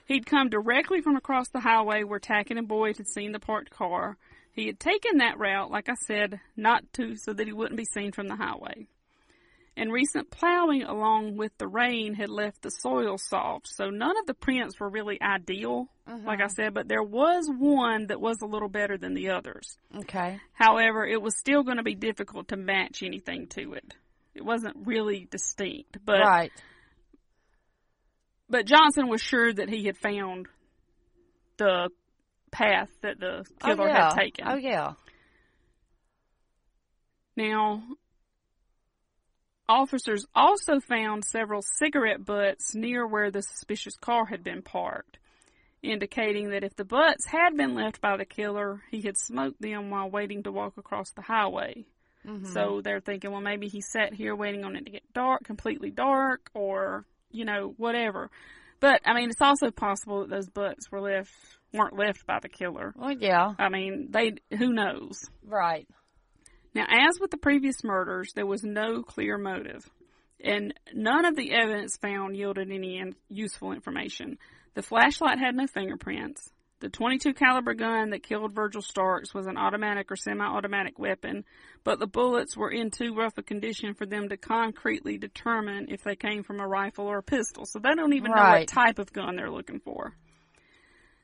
He'd 0.05 0.25
come 0.25 0.49
directly 0.49 1.01
from 1.01 1.17
across 1.17 1.49
the 1.49 1.59
highway 1.59 2.03
where 2.03 2.19
Tackett 2.19 2.57
and 2.57 2.67
Boyd 2.67 2.97
had 2.97 3.07
seen 3.07 3.33
the 3.33 3.39
parked 3.39 3.71
car. 3.71 4.17
He 4.53 4.67
had 4.67 4.79
taken 4.79 5.17
that 5.17 5.37
route, 5.37 5.69
like 5.69 5.89
I 5.89 5.95
said, 5.95 6.39
not 6.55 6.83
to 6.93 7.17
so 7.17 7.33
that 7.33 7.45
he 7.47 7.53
wouldn't 7.53 7.77
be 7.77 7.85
seen 7.85 8.13
from 8.13 8.29
the 8.29 8.35
highway. 8.35 8.87
And 9.75 9.91
recent 9.91 10.29
plowing 10.29 10.83
along 10.83 11.35
with 11.35 11.51
the 11.57 11.67
rain 11.67 12.13
had 12.13 12.29
left 12.29 12.61
the 12.61 12.69
soil 12.69 13.17
soft, 13.17 13.67
so 13.67 13.89
none 13.89 14.17
of 14.19 14.27
the 14.27 14.35
prints 14.35 14.79
were 14.79 14.89
really 14.89 15.19
ideal, 15.19 15.89
mm-hmm. 16.07 16.27
like 16.27 16.41
I 16.41 16.47
said, 16.47 16.75
but 16.75 16.87
there 16.87 17.01
was 17.01 17.49
one 17.49 18.07
that 18.07 18.21
was 18.21 18.41
a 18.41 18.45
little 18.45 18.69
better 18.69 18.99
than 18.99 19.15
the 19.15 19.31
others. 19.31 19.75
Okay. 19.97 20.39
However, 20.53 21.07
it 21.07 21.19
was 21.19 21.35
still 21.35 21.63
going 21.63 21.77
to 21.77 21.83
be 21.83 21.95
difficult 21.95 22.49
to 22.49 22.57
match 22.57 23.01
anything 23.01 23.47
to 23.47 23.73
it. 23.73 23.95
It 24.35 24.45
wasn't 24.45 24.77
really 24.85 25.27
distinct, 25.29 25.97
but 26.05 26.19
right. 26.19 26.51
but 28.49 28.65
Johnson 28.65 29.07
was 29.07 29.21
sure 29.21 29.51
that 29.51 29.69
he 29.69 29.85
had 29.85 29.97
found 29.97 30.47
the 31.57 31.89
path 32.51 32.89
that 33.01 33.19
the 33.19 33.45
oh, 33.61 33.65
killer 33.65 33.83
oh, 33.83 33.87
yeah. 33.87 34.09
had 34.09 34.15
taken. 34.15 34.47
Oh 34.47 34.55
yeah. 34.55 34.93
Now, 37.35 37.83
officers 39.67 40.25
also 40.35 40.79
found 40.79 41.23
several 41.25 41.61
cigarette 41.61 42.23
butts 42.25 42.75
near 42.75 43.07
where 43.07 43.31
the 43.31 43.41
suspicious 43.41 43.95
car 43.95 44.25
had 44.25 44.43
been 44.43 44.61
parked, 44.61 45.17
indicating 45.81 46.49
that 46.49 46.63
if 46.63 46.75
the 46.75 46.85
butts 46.85 47.25
had 47.25 47.55
been 47.55 47.75
left 47.75 48.01
by 48.01 48.17
the 48.17 48.25
killer, 48.25 48.81
he 48.91 49.01
had 49.01 49.17
smoked 49.17 49.61
them 49.61 49.89
while 49.89 50.09
waiting 50.09 50.43
to 50.43 50.51
walk 50.51 50.77
across 50.77 51.11
the 51.11 51.21
highway. 51.21 51.85
Mhm. 52.25 52.47
So 52.47 52.81
they're 52.81 53.01
thinking, 53.01 53.31
well, 53.31 53.41
maybe 53.41 53.67
he 53.67 53.81
sat 53.81 54.13
here 54.13 54.35
waiting 54.35 54.63
on 54.63 54.75
it 54.75 54.85
to 54.85 54.91
get 54.91 55.13
dark, 55.13 55.43
completely 55.43 55.91
dark, 55.91 56.49
or, 56.53 57.05
you 57.31 57.43
know, 57.43 57.73
whatever. 57.77 58.29
But, 58.79 59.01
I 59.05 59.13
mean, 59.13 59.29
it's 59.29 59.41
also 59.41 59.71
possible 59.71 60.21
that 60.21 60.29
those 60.29 60.49
butts 60.49 60.91
were 60.91 61.01
left, 61.01 61.31
weren't 61.73 61.97
left 61.97 62.25
by 62.25 62.39
the 62.39 62.49
killer. 62.49 62.93
Well, 62.95 63.11
yeah. 63.11 63.53
I 63.57 63.69
mean, 63.69 64.07
they, 64.11 64.35
who 64.57 64.73
knows? 64.73 65.19
Right. 65.41 65.87
Now, 66.73 66.85
as 66.89 67.19
with 67.19 67.31
the 67.31 67.37
previous 67.37 67.83
murders, 67.83 68.33
there 68.33 68.45
was 68.45 68.63
no 68.63 69.03
clear 69.03 69.37
motive, 69.37 69.89
and 70.43 70.73
none 70.93 71.25
of 71.25 71.35
the 71.35 71.53
evidence 71.53 71.97
found 71.97 72.35
yielded 72.35 72.71
any 72.71 72.97
in- 72.97 73.15
useful 73.29 73.73
information. 73.73 74.37
The 74.73 74.81
flashlight 74.81 75.39
had 75.39 75.55
no 75.55 75.67
fingerprints. 75.67 76.49
The 76.79 76.89
22 76.89 77.33
caliber 77.33 77.75
gun 77.75 78.09
that 78.09 78.23
killed 78.23 78.53
Virgil 78.53 78.81
Starks 78.81 79.33
was 79.33 79.47
an 79.47 79.55
automatic 79.55 80.11
or 80.11 80.17
semi-automatic 80.17 80.99
weapon, 80.99 81.45
but 81.85 81.99
the 81.99 82.07
bullets 82.07 82.57
were 82.57 82.71
in 82.71 82.91
too 82.91 83.15
rough 83.15 83.37
a 83.37 83.43
condition 83.43 83.93
for 83.93 84.05
them 84.05 84.27
to 84.27 84.35
concretely 84.35 85.17
determine 85.17 85.85
if 85.89 86.03
they 86.03 86.17
came 86.17 86.43
from 86.43 86.59
a 86.59 86.67
rifle 86.67 87.05
or 87.05 87.19
a 87.19 87.23
pistol. 87.23 87.65
So 87.65 87.79
they 87.79 87.95
don't 87.95 88.11
even 88.11 88.31
know 88.31 88.41
what 88.59 88.67
type 88.67 88.99
of 88.99 89.13
gun 89.13 89.37
they're 89.37 89.49
looking 89.49 89.79
for. 89.79 90.13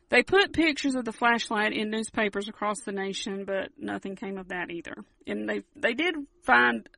They 0.10 0.24
put 0.24 0.54
pictures 0.54 0.96
of 0.96 1.06
the 1.06 1.12
flashlight 1.12 1.72
in 1.72 1.92
newspapers 1.92 2.48
across 2.48 2.82
the 2.82 2.92
nation, 2.92 3.46
but 3.46 3.70
nothing 3.78 4.16
came 4.16 4.38
of 4.38 4.48
that 4.50 4.72
either. 4.72 4.96
And 5.28 5.48
they 5.48 5.62
they 5.76 5.94
did 5.94 6.16
find 6.44 6.90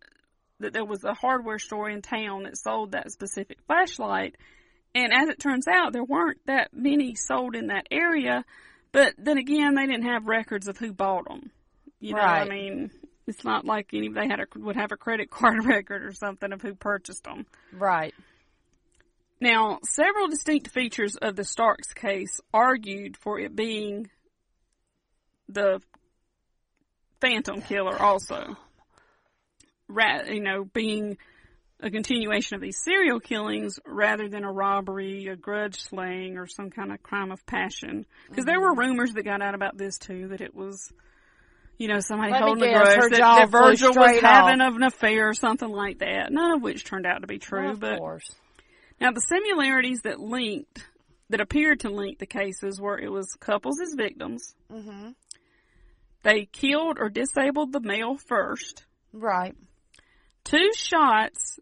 that 0.59 0.73
there 0.73 0.85
was 0.85 1.03
a 1.03 1.13
hardware 1.13 1.59
store 1.59 1.89
in 1.89 2.01
town 2.01 2.43
that 2.43 2.57
sold 2.57 2.93
that 2.93 3.11
specific 3.11 3.57
flashlight. 3.67 4.35
And 4.95 5.13
as 5.13 5.29
it 5.29 5.39
turns 5.39 5.67
out, 5.67 5.93
there 5.93 6.03
weren't 6.03 6.45
that 6.45 6.69
many 6.73 7.15
sold 7.15 7.55
in 7.55 7.67
that 7.67 7.87
area. 7.91 8.45
But 8.91 9.13
then 9.17 9.37
again, 9.37 9.75
they 9.75 9.87
didn't 9.87 10.05
have 10.05 10.27
records 10.27 10.67
of 10.67 10.77
who 10.77 10.93
bought 10.93 11.27
them. 11.27 11.51
You 11.99 12.13
know, 12.15 12.21
Right. 12.21 12.41
I 12.41 12.49
mean, 12.49 12.91
it's 13.27 13.43
not 13.43 13.65
like 13.65 13.93
any 13.93 14.09
they 14.09 14.27
had 14.27 14.39
a 14.39 14.47
would 14.55 14.75
have 14.75 14.91
a 14.91 14.97
credit 14.97 15.29
card 15.31 15.65
record 15.65 16.03
or 16.03 16.13
something 16.13 16.51
of 16.53 16.61
who 16.61 16.75
purchased 16.75 17.25
them. 17.25 17.45
Right. 17.73 18.13
Now, 19.41 19.79
several 19.83 20.27
distinct 20.27 20.69
features 20.69 21.15
of 21.15 21.35
the 21.35 21.43
Starks 21.43 21.93
case 21.93 22.39
argued 22.53 23.17
for 23.17 23.39
it 23.39 23.55
being 23.55 24.07
the 25.49 25.81
Phantom 27.19 27.61
Killer 27.61 27.97
also. 27.99 28.55
Ra- 29.87 30.25
you 30.29 30.41
know, 30.41 30.63
being 30.63 31.17
a 31.79 31.89
continuation 31.89 32.55
of 32.55 32.61
these 32.61 32.77
serial 32.83 33.19
killings 33.19 33.79
rather 33.83 34.29
than 34.29 34.43
a 34.43 34.51
robbery, 34.51 35.25
a 35.27 35.35
grudge 35.35 35.81
slaying, 35.81 36.37
or 36.37 36.45
some 36.45 36.69
kind 36.69 36.91
of 36.91 37.01
crime 37.01 37.31
of 37.31 37.43
passion. 37.47 38.05
Because 38.29 38.45
there 38.45 38.61
were 38.61 38.71
mm-hmm. 38.71 38.79
rumors 38.79 39.13
that 39.13 39.23
got 39.23 39.41
out 39.41 39.55
about 39.55 39.75
this 39.75 39.97
too, 39.97 40.27
that 40.27 40.41
it 40.41 40.53
was, 40.53 40.93
you 41.79 41.87
know, 41.87 41.99
somebody 41.99 42.31
Let 42.31 42.43
holding 42.43 42.69
a 42.69 42.73
grudge, 42.73 43.11
that, 43.11 43.19
that 43.19 43.49
Virgil 43.49 43.95
was 43.95 44.19
having 44.19 44.61
off. 44.61 44.75
an 44.75 44.83
affair 44.83 45.29
or 45.29 45.33
something 45.33 45.71
like 45.71 45.97
that. 45.99 46.31
None 46.31 46.57
of 46.57 46.61
which 46.61 46.83
turned 46.83 47.07
out 47.07 47.21
to 47.21 47.27
be 47.27 47.39
true, 47.39 47.63
Well, 47.63 47.71
of 47.71 47.79
but 47.79 47.97
course. 47.97 48.29
Now, 49.01 49.11
the 49.11 49.21
similarities 49.21 50.01
that 50.03 50.19
linked, 50.19 50.85
that 51.29 51.41
appeared 51.41 51.79
to 51.81 51.89
link 51.89 52.19
the 52.19 52.27
cases 52.27 52.79
were 52.79 52.99
it 52.99 53.11
was 53.11 53.33
couples 53.39 53.81
as 53.81 53.95
victims. 53.95 54.53
Mm-hmm. 54.71 55.09
They 56.23 56.45
killed 56.45 56.97
or 56.99 57.09
disabled 57.09 57.73
the 57.73 57.79
male 57.79 58.15
first. 58.15 58.85
Right. 59.11 59.55
Two 60.43 60.71
shots 60.75 61.59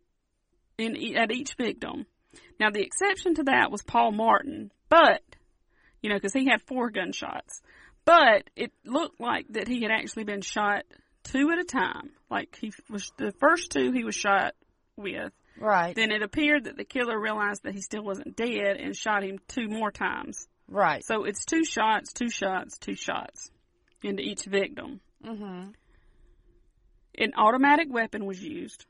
in 0.78 1.16
at 1.16 1.32
each 1.32 1.56
victim. 1.56 2.06
Now, 2.60 2.72
the 2.72 2.82
exception 2.82 3.36
to 3.36 3.44
that 3.44 3.72
was 3.72 3.84
Paul 3.84 4.12
Martin, 4.12 4.72
but 4.90 5.22
you 6.02 6.10
know, 6.10 6.16
because 6.16 6.34
he 6.34 6.46
had 6.46 6.62
four 6.64 6.90
gunshots. 6.90 7.62
But 8.04 8.50
it 8.56 8.72
looked 8.86 9.22
like 9.22 9.48
that 9.50 9.68
he 9.68 9.82
had 9.84 9.92
actually 9.92 10.24
been 10.26 10.42
shot 10.42 10.84
two 11.24 11.52
at 11.52 11.60
a 11.60 11.64
time. 11.64 12.12
Like 12.30 12.58
he 12.60 12.74
was 12.90 13.12
the 13.18 13.32
first 13.40 13.72
two 13.72 13.92
he 13.94 14.04
was 14.04 14.16
shot 14.16 14.56
with. 14.98 15.32
Right. 15.60 15.96
Then 15.96 16.12
it 16.12 16.22
appeared 16.22 16.66
that 16.66 16.78
the 16.78 16.86
killer 16.86 17.20
realized 17.20 17.64
that 17.64 17.76
he 17.76 17.82
still 17.82 18.04
wasn't 18.04 18.36
dead 18.36 18.78
and 18.78 18.96
shot 18.96 19.24
him 19.24 19.40
two 19.48 19.68
more 19.68 19.92
times. 19.92 20.48
Right. 20.68 21.04
So 21.04 21.26
it's 21.26 21.46
two 21.46 21.66
shots, 21.66 22.14
two 22.14 22.30
shots, 22.30 22.78
two 22.78 22.96
shots 22.96 23.52
into 24.04 24.24
each 24.24 24.46
victim. 24.46 25.02
Mm-hmm. 25.26 25.72
An 27.18 27.34
automatic 27.38 27.88
weapon 27.92 28.26
was 28.26 28.42
used. 28.42 28.86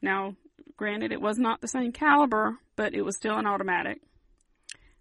Now, 0.00 0.36
granted, 0.76 1.12
it 1.12 1.20
was 1.20 1.38
not 1.38 1.60
the 1.60 1.68
same 1.68 1.92
caliber, 1.92 2.58
but 2.76 2.94
it 2.94 3.02
was 3.02 3.16
still 3.16 3.36
an 3.36 3.46
automatic. 3.46 4.00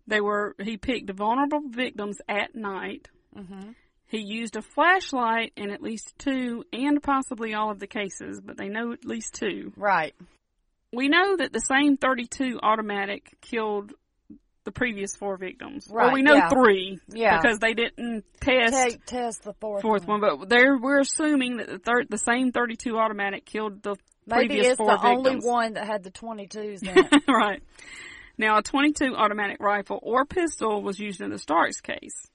They 0.06 0.20
were 0.20 0.56
he 0.62 0.76
picked 0.76 1.10
vulnerable 1.12 1.62
victims 1.70 2.18
at 2.28 2.56
night, 2.56 3.08
Mm-hmm. 3.38 3.72
He 4.06 4.20
used 4.20 4.56
a 4.56 4.62
flashlight 4.62 5.54
in 5.56 5.72
at 5.72 5.82
least 5.82 6.14
two 6.20 6.64
and 6.72 7.02
possibly 7.02 7.54
all 7.54 7.72
of 7.72 7.80
the 7.80 7.88
cases, 7.88 8.40
but 8.42 8.58
they 8.58 8.68
know 8.68 8.92
at 8.92 9.06
least 9.06 9.34
two. 9.34 9.74
Right. 9.76 10.14
We 10.94 11.10
know 11.10 11.38
that 11.38 11.52
the 11.52 11.60
same 11.60 11.98
32 11.98 12.60
automatic 12.62 13.36
killed 13.42 13.94
the 14.64 14.72
previous 14.72 15.16
four 15.16 15.38
victims. 15.38 15.88
Well, 15.90 16.06
Right, 16.06 16.14
we 16.14 16.22
know 16.22 16.36
yeah. 16.36 16.50
three. 16.50 17.00
Yeah. 17.10 17.42
Because 17.42 17.60
they 17.60 17.74
didn't 17.74 18.24
test 18.40 18.74
Take, 18.74 19.06
test 19.06 19.44
the 19.44 19.54
fourth, 19.54 19.82
fourth 19.82 20.08
one, 20.08 20.22
but 20.22 20.48
they're, 20.50 20.78
we're 20.78 21.00
assuming 21.02 21.58
that 21.58 21.68
the 21.68 21.80
third, 21.80 22.08
the 22.10 22.18
same 22.18 22.52
32 22.52 22.98
automatic 22.98 23.46
killed 23.46 23.84
the 23.84 23.96
Maybe 24.26 24.48
previous 24.48 24.68
it's 24.68 24.78
four 24.78 24.88
the 24.88 24.98
victims. 24.98 25.28
only 25.28 25.40
one 25.46 25.74
that 25.74 25.86
had 25.86 26.04
the 26.04 26.12
22s 26.12 26.84
in 26.84 27.22
right. 27.34 27.62
Now, 28.38 28.58
a 28.58 28.64
22 28.64 29.16
automatic 29.16 29.58
rifle 29.60 30.00
or 30.02 30.26
pistol 30.26 30.82
was 30.82 30.98
used 31.00 31.22
in 31.22 31.30
the 31.30 31.40
Starks 31.40 31.82
case. 31.82 32.28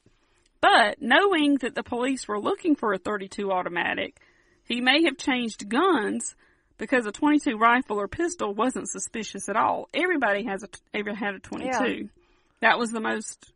But 0.60 1.00
knowing 1.00 1.56
that 1.56 1.74
the 1.74 1.82
police 1.82 2.28
were 2.28 2.40
looking 2.40 2.76
for 2.76 2.92
a 2.92 2.98
32 2.98 3.50
automatic, 3.50 4.20
he 4.64 4.80
may 4.80 5.04
have 5.04 5.16
changed 5.16 5.68
guns 5.68 6.36
because 6.78 7.06
a 7.06 7.12
22 7.12 7.56
rifle 7.58 8.00
or 8.00 8.08
pistol 8.08 8.54
wasn't 8.54 8.88
suspicious 8.88 9.48
at 9.48 9.56
all. 9.56 9.88
Everybody 9.92 10.44
has 10.44 10.62
a 10.62 10.68
ever 10.94 11.14
had 11.14 11.34
a 11.34 11.38
22. 11.40 11.68
Yeah. 11.70 12.02
That 12.60 12.78
was 12.78 12.90
the 12.90 13.00
most, 13.00 13.52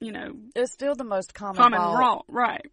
you 0.00 0.12
know, 0.12 0.32
It's 0.54 0.72
still 0.72 0.94
the 0.94 1.04
most 1.04 1.32
common, 1.34 1.56
common 1.56 1.80
raw, 1.80 2.20
right. 2.28 2.66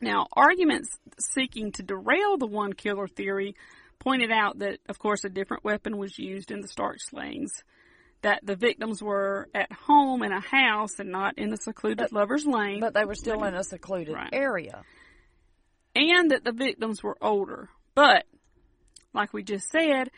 Now, 0.00 0.26
arguments 0.32 0.98
seeking 1.20 1.72
to 1.72 1.82
derail 1.82 2.36
the 2.36 2.46
one 2.46 2.72
killer 2.72 3.06
theory 3.06 3.54
pointed 4.00 4.32
out 4.32 4.58
that, 4.58 4.80
of 4.88 4.98
course, 4.98 5.24
a 5.24 5.28
different 5.28 5.62
weapon 5.64 5.96
was 5.96 6.18
used 6.18 6.50
in 6.50 6.60
the 6.60 6.66
Stark 6.68 7.00
slayings, 7.00 7.62
that 8.22 8.40
the 8.44 8.56
victims 8.56 9.00
were 9.02 9.48
at 9.54 9.70
home 9.72 10.22
in 10.24 10.32
a 10.32 10.40
house 10.40 10.98
and 10.98 11.10
not 11.10 11.38
in 11.38 11.52
a 11.52 11.56
secluded 11.56 12.10
lover's 12.12 12.44
lane. 12.46 12.80
But 12.80 12.94
they 12.94 13.04
were 13.04 13.14
still 13.14 13.44
in 13.44 13.54
a 13.54 13.62
secluded 13.64 14.14
Right. 14.14 14.30
area. 14.32 14.82
and 15.94 16.30
that 16.30 16.42
the 16.42 16.52
victims 16.52 17.02
were 17.02 17.18
older. 17.20 17.68
But, 17.94 18.24
like 19.14 19.32
we 19.32 19.42
just 19.42 19.68
said, 19.70 20.10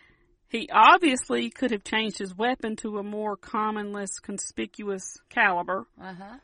he 0.48 0.68
obviously 0.72 1.50
could 1.50 1.70
have 1.72 1.84
changed 1.84 2.18
his 2.18 2.34
weapon 2.36 2.76
to 2.76 2.98
a 2.98 3.02
more 3.02 3.36
common, 3.36 3.92
less 3.92 4.18
conspicuous 4.20 5.18
caliber. 5.28 5.86
Uh-huh. 6.00 6.38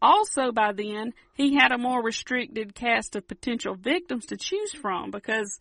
Also, 0.00 0.50
by 0.52 0.72
then, 0.72 1.12
he 1.34 1.54
had 1.54 1.72
a 1.72 1.78
more 1.78 2.02
restricted 2.02 2.74
cast 2.74 3.14
of 3.16 3.26
potential 3.28 3.74
victims 3.74 4.26
to 4.26 4.36
choose 4.36 4.72
from 4.72 5.10
because 5.10 5.58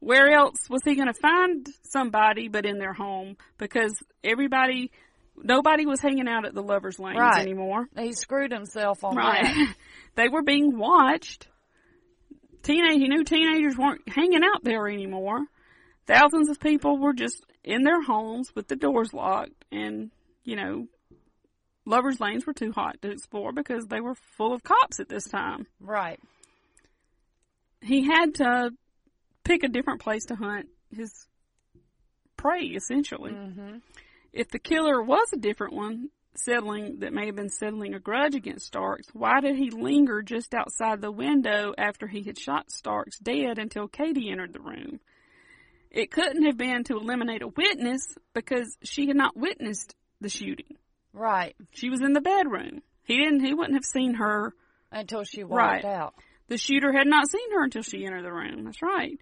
where 0.00 0.30
else 0.32 0.68
was 0.68 0.82
he 0.84 0.96
going 0.96 1.06
to 1.12 1.20
find 1.20 1.66
somebody 1.82 2.48
but 2.48 2.66
in 2.66 2.78
their 2.78 2.92
home? 2.92 3.36
Because 3.56 3.94
everybody, 4.22 4.90
nobody 5.36 5.86
was 5.86 6.00
hanging 6.00 6.28
out 6.28 6.44
at 6.44 6.54
the 6.54 6.62
lovers' 6.62 6.98
lanes 6.98 7.18
Right. 7.18 7.40
anymore. 7.42 7.86
He 7.96 8.12
screwed 8.12 8.52
himself 8.52 9.02
on 9.04 9.16
Right. 9.16 9.44
that. 9.44 9.74
they 10.16 10.28
were 10.28 10.42
being 10.42 10.76
watched. 10.76 11.48
Teenage, 12.62 12.98
he 12.98 13.08
knew 13.08 13.24
teenagers 13.24 13.76
weren't 13.76 14.08
hanging 14.08 14.42
out 14.42 14.64
there 14.64 14.88
anymore. 14.88 15.40
Thousands 16.06 16.48
of 16.48 16.60
people 16.60 16.98
were 16.98 17.14
just 17.14 17.44
in 17.62 17.82
their 17.82 18.02
homes 18.02 18.54
with 18.54 18.68
the 18.68 18.76
doors 18.76 19.14
locked 19.14 19.64
and, 19.72 20.10
you 20.44 20.56
know, 20.56 20.86
lovers 21.86 22.20
lanes 22.20 22.46
were 22.46 22.52
too 22.52 22.72
hot 22.72 23.00
to 23.02 23.10
explore 23.10 23.52
because 23.52 23.86
they 23.86 24.00
were 24.00 24.14
full 24.14 24.52
of 24.52 24.62
cops 24.62 25.00
at 25.00 25.08
this 25.08 25.24
time. 25.24 25.66
Right. 25.80 26.20
He 27.80 28.04
had 28.04 28.34
to 28.36 28.70
pick 29.44 29.62
a 29.62 29.68
different 29.68 30.00
place 30.00 30.26
to 30.26 30.34
hunt 30.34 30.68
his 30.94 31.26
prey, 32.36 32.66
essentially. 32.66 33.32
Mm-hmm. 33.32 33.76
If 34.32 34.50
the 34.50 34.58
killer 34.58 35.02
was 35.02 35.28
a 35.32 35.38
different 35.38 35.74
one, 35.74 36.10
settling 36.36 36.98
that 37.00 37.12
may 37.12 37.26
have 37.26 37.36
been 37.36 37.50
settling 37.50 37.94
a 37.94 38.00
grudge 38.00 38.34
against 38.34 38.66
Starks, 38.66 39.08
why 39.12 39.40
did 39.40 39.56
he 39.56 39.70
linger 39.70 40.22
just 40.22 40.54
outside 40.54 41.00
the 41.00 41.12
window 41.12 41.74
after 41.78 42.06
he 42.06 42.22
had 42.22 42.38
shot 42.38 42.70
Starks 42.70 43.18
dead 43.18 43.58
until 43.58 43.86
Katie 43.88 44.30
entered 44.30 44.52
the 44.52 44.60
room? 44.60 45.00
It 45.94 46.10
couldn't 46.10 46.44
have 46.44 46.56
been 46.56 46.82
to 46.84 46.96
eliminate 46.96 47.42
a 47.42 47.46
witness 47.48 48.18
because 48.32 48.76
she 48.82 49.06
had 49.06 49.16
not 49.16 49.36
witnessed 49.36 49.94
the 50.20 50.28
shooting. 50.28 50.76
Right. 51.12 51.54
She 51.70 51.88
was 51.88 52.00
in 52.02 52.12
the 52.14 52.20
bedroom. 52.20 52.82
He 53.04 53.16
didn't 53.16 53.44
he 53.44 53.54
wouldn't 53.54 53.76
have 53.76 53.84
seen 53.84 54.14
her 54.14 54.54
Until 54.90 55.22
she 55.22 55.44
walked 55.44 55.56
Right. 55.56 55.84
out. 55.84 56.14
the 56.48 56.58
shooter 56.58 56.92
had 56.92 57.06
not 57.06 57.30
seen 57.30 57.52
her 57.52 57.62
until 57.62 57.82
she 57.82 58.04
entered 58.04 58.24
the 58.24 58.32
room. 58.32 58.64
That's 58.64 58.82
right. 58.82 59.18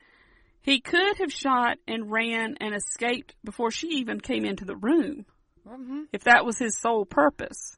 He 0.63 0.81
could 0.81 1.19
have 1.19 1.31
shot 1.33 1.77
and 1.87 2.11
ran 2.11 2.57
and 2.61 2.75
escaped 2.75 3.35
before 3.45 3.71
she 3.71 3.89
even 3.99 4.19
came 4.21 4.45
into 4.47 4.65
the 4.65 4.77
room, 4.77 5.27
Mm-hmm. 5.69 6.05
if 6.13 6.25
that 6.25 6.47
was 6.47 6.59
his 6.59 6.79
sole 6.81 7.05
purpose. 7.05 7.77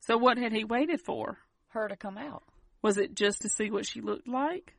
So 0.00 0.18
what 0.18 0.36
had 0.36 0.52
he 0.52 0.64
waited 0.64 1.00
for? 1.00 1.38
Her 1.68 1.88
to 1.88 1.96
come 1.96 2.18
out. 2.18 2.42
Was 2.82 2.98
it 2.98 3.14
just 3.14 3.40
to 3.42 3.48
see 3.48 3.70
what 3.70 3.86
she 3.86 4.00
looked 4.02 4.28
like? 4.28 4.74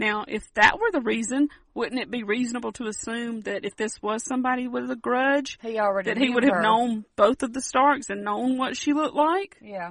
Now, 0.00 0.24
if 0.26 0.50
that 0.54 0.78
were 0.80 0.90
the 0.90 1.02
reason, 1.02 1.50
wouldn't 1.74 2.00
it 2.00 2.10
be 2.10 2.22
reasonable 2.22 2.72
to 2.72 2.86
assume 2.86 3.42
that 3.42 3.66
if 3.66 3.76
this 3.76 4.00
was 4.00 4.24
somebody 4.24 4.66
with 4.66 4.90
a 4.90 4.96
grudge, 4.96 5.58
He 5.60 5.78
already 5.78 6.08
that 6.08 6.16
he 6.16 6.30
would 6.30 6.42
have 6.42 6.54
her. 6.54 6.62
known 6.62 7.04
both 7.16 7.42
of 7.42 7.52
the 7.52 7.60
Starks 7.60 8.08
and 8.08 8.24
known 8.24 8.56
what 8.56 8.78
she 8.78 8.94
looked 8.94 9.14
like? 9.14 9.58
Yeah. 9.60 9.90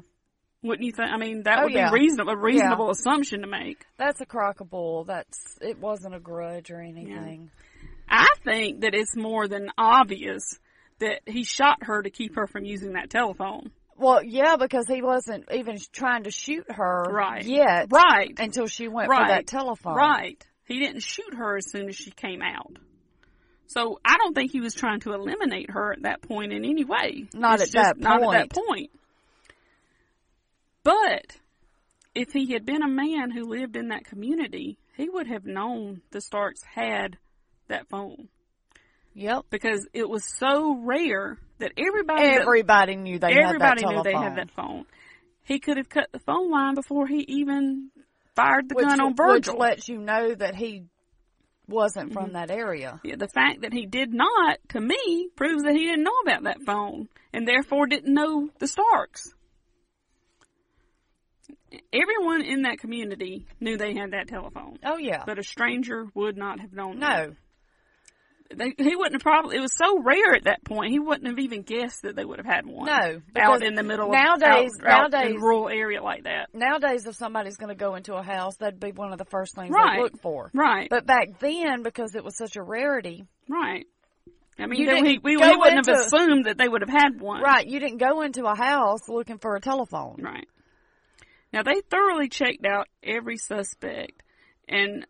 Wouldn't 0.64 0.84
you 0.84 0.92
think? 0.94 1.12
I 1.12 1.18
mean, 1.18 1.44
that 1.44 1.60
Oh, 1.60 1.64
would 1.66 1.74
yeah. 1.74 1.92
be 1.92 2.00
reasonable, 2.00 2.34
a 2.34 2.38
reasonable 2.38 2.86
Yeah. 2.88 2.92
assumption 2.94 3.42
to 3.42 3.48
make. 3.48 3.86
That's 3.98 4.20
a 4.20 4.26
crock 4.26 4.62
of 4.62 4.72
bull. 4.72 5.04
That's 5.04 5.58
it 5.62 5.78
wasn't 5.78 6.16
a 6.16 6.20
grudge 6.20 6.72
or 6.72 6.82
anything. 6.82 7.52
I 8.10 8.28
think 8.44 8.82
that 8.82 8.96
it's 8.96 9.16
more 9.16 9.48
than 9.48 9.70
obvious 9.78 10.60
that 10.98 11.22
he 11.28 11.44
shot 11.44 11.84
her 11.84 12.02
to 12.02 12.10
keep 12.10 12.36
her 12.36 12.48
from 12.48 12.66
using 12.66 12.94
that 12.94 13.12
telephone. 13.12 13.70
Well, 14.00 14.24
yeah, 14.24 14.56
because 14.56 14.86
he 14.88 15.02
wasn't 15.02 15.46
even 15.52 15.78
trying 15.92 16.24
to 16.24 16.32
shoot 16.32 16.66
her 16.72 17.04
Right. 17.12 17.44
yet. 17.44 17.88
Right. 17.92 18.34
Until 18.40 18.68
she 18.68 18.88
went 18.88 19.10
right. 19.10 19.24
for 19.24 19.28
that 19.28 19.46
telephone. 19.48 19.96
Right. 19.96 20.42
He 20.66 20.80
didn't 20.80 21.02
shoot 21.02 21.34
her 21.34 21.58
as 21.58 21.70
soon 21.70 21.90
as 21.90 21.96
she 21.98 22.12
came 22.12 22.42
out. 22.42 22.78
So 23.68 24.00
I 24.06 24.18
don't 24.18 24.34
think 24.34 24.52
he 24.52 24.62
was 24.62 24.74
trying 24.74 25.02
to 25.02 25.14
eliminate 25.14 25.70
her 25.72 25.92
at 25.92 26.04
that 26.04 26.22
point 26.22 26.54
in 26.54 26.64
any 26.64 26.86
way. 26.86 27.28
Not 27.34 27.60
It's 27.62 27.76
at 27.76 27.84
that 27.84 27.96
just 27.98 28.00
Not 28.00 28.24
at 28.24 28.32
that 28.32 28.50
point. 28.56 28.68
point. 28.68 28.92
But 30.84 31.38
if 32.16 32.32
he 32.32 32.54
had 32.54 32.66
been 32.66 32.82
a 32.84 32.88
man 32.88 33.32
who 33.32 33.44
lived 33.44 33.76
in 33.76 33.90
that 33.90 34.06
community, 34.06 34.78
he 34.96 35.10
would 35.10 35.28
have 35.28 35.46
known 35.46 36.02
the 36.12 36.22
Starks 36.22 36.64
had 36.64 37.18
that 37.68 37.90
phone. 37.90 38.30
Yep. 39.14 39.46
Because 39.50 39.88
it 39.94 40.08
was 40.10 40.24
so 40.26 40.78
rare 40.78 41.38
that 41.60 41.72
everybody 41.78 42.24
that- 42.24 42.98
knew 42.98 43.20
they 43.20 43.28
had 43.34 43.38
that 43.38 43.46
everybody 43.48 43.86
knew 43.86 44.04
they 44.04 44.14
had 44.14 44.36
that 44.38 44.52
phone. 44.52 44.86
He 45.44 45.60
could 45.60 45.78
have 45.78 45.90
cut 45.90 46.12
the 46.12 46.20
phone 46.20 46.50
line 46.52 46.76
before 46.76 47.08
he 47.08 47.20
even 47.28 47.92
fired 48.36 48.70
the 48.70 48.76
which, 48.76 48.86
gun 48.86 49.00
on 49.02 49.16
Virgil, 49.16 49.56
which 49.56 49.60
lets 49.60 49.90
you 49.90 49.98
know 49.98 50.34
that 50.36 50.56
he 50.56 50.86
wasn't 51.68 52.14
from 52.14 52.30
Mhm. 52.30 52.34
that 52.34 52.52
area. 52.52 53.00
Yeah, 53.04 53.16
the 53.16 53.28
fact 53.28 53.62
that 53.62 53.74
he 53.74 53.86
did 53.86 54.14
not, 54.14 54.58
to 54.70 54.80
me, 54.82 55.30
proves 55.36 55.64
that 55.64 55.76
he 55.76 55.86
didn't 55.86 56.04
know 56.04 56.18
about 56.24 56.44
that 56.44 56.62
phone 56.66 57.10
and 57.34 57.48
therefore 57.48 57.88
didn't 57.88 58.14
know 58.14 58.50
the 58.60 58.68
Starks. 58.68 59.34
Everyone 61.94 62.42
in 62.42 62.64
that 62.64 62.80
community 62.80 63.46
knew 63.60 63.78
they 63.78 63.94
had 63.94 64.12
that 64.12 64.28
telephone. 64.28 64.78
Oh 64.84 64.98
yeah. 64.98 65.24
But 65.26 65.38
a 65.40 65.44
stranger 65.44 66.08
would 66.16 66.38
not 66.38 66.60
have 66.60 66.74
known 66.74 67.00
No. 67.00 67.08
that. 67.08 67.30
They, 68.56 68.74
he 68.78 68.96
wouldn't 68.96 69.14
have 69.14 69.22
probably, 69.22 69.58
it 69.58 69.60
was 69.60 69.76
so 69.76 70.02
rare 70.02 70.34
at 70.34 70.46
that 70.46 70.64
point, 70.64 70.92
he 70.92 70.98
wouldn't 70.98 71.28
have 71.28 71.38
even 71.38 71.62
guessed 71.62 72.02
that 72.02 72.16
they 72.16 72.26
would 72.26 72.40
have 72.40 72.48
had 72.48 72.66
one. 72.66 72.88
No, 72.88 73.22
Out 73.40 73.62
in 73.62 73.76
the 73.76 73.84
middle 73.84 74.10
nowadays- 74.12 74.72
of, 74.80 74.86
out, 74.88 74.92
out 75.06 75.12
nowadays- 75.12 75.32
in 75.36 75.38
a 75.38 75.40
rural 75.40 75.70
area 75.70 76.02
like 76.02 76.24
that. 76.24 76.50
Nowadays, 76.54 77.06
if 77.06 77.16
somebody's 77.16 77.58
going 77.58 77.70
to 77.70 77.76
go 77.76 77.94
into 77.94 78.16
a 78.16 78.24
house, 78.24 78.56
that'd 78.58 78.80
be 78.80 78.92
one 78.92 79.12
of 79.12 79.20
the 79.20 79.26
first 79.26 79.54
things 79.56 79.70
Right. 79.70 79.98
they 79.98 80.02
look 80.04 80.20
for. 80.20 80.50
Right. 80.54 80.90
But 80.90 81.06
back 81.06 81.38
then, 81.40 81.84
because 81.84 82.16
it 82.16 82.24
was 82.24 82.36
such 82.38 82.56
a 82.56 82.64
rarity, 82.64 83.26
Right. 83.48 83.86
I 84.58 84.66
mean, 84.66 84.80
You 84.82 84.88
they, 84.88 84.94
didn't 84.96 85.24
we, 85.24 85.36
we, 85.36 85.38
we 85.38 85.56
wouldn't 85.56 85.86
have 85.88 85.96
assumed 86.00 86.46
that 86.46 86.58
they 86.58 86.68
would 86.68 86.82
have 86.82 86.90
had 86.90 87.22
one. 87.22 87.42
right? 87.42 87.66
You 87.68 87.80
didn't 87.80 88.00
go 88.00 88.22
into 88.22 88.46
a 88.46 88.56
house 88.56 89.08
looking 89.08 89.38
for 89.38 89.56
a 89.56 89.62
telephone. 89.62 90.18
Right. 90.24 90.48
Now 91.54 91.62
they 91.64 91.82
thoroughly 91.90 92.30
checked 92.30 92.66
out 92.66 92.88
every 93.04 93.38
suspect, 93.38 94.22
and 94.68 95.06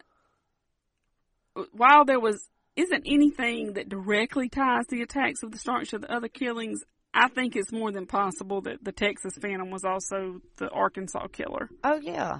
while 1.71 2.05
there 2.05 2.19
was 2.19 2.47
isn't 2.79 3.03
anything 3.05 3.73
that 3.73 3.89
directly 3.89 4.49
ties 4.49 4.87
the 4.87 5.01
attacks 5.01 5.43
of 5.43 5.51
the 5.51 5.57
Starks 5.57 5.89
to 5.89 5.99
the 5.99 6.11
other 6.11 6.27
killings, 6.27 6.81
I 7.13 7.27
think 7.27 7.55
it's 7.55 7.71
more 7.71 7.91
than 7.91 8.05
possible 8.05 8.61
that 8.61 8.83
the 8.83 8.91
Texas 8.91 9.33
Phantom 9.41 9.69
was 9.69 9.83
also 9.83 10.41
the 10.57 10.69
Arkansas 10.69 11.27
killer. 11.27 11.69
Oh 11.83 11.99
yeah. 12.01 12.39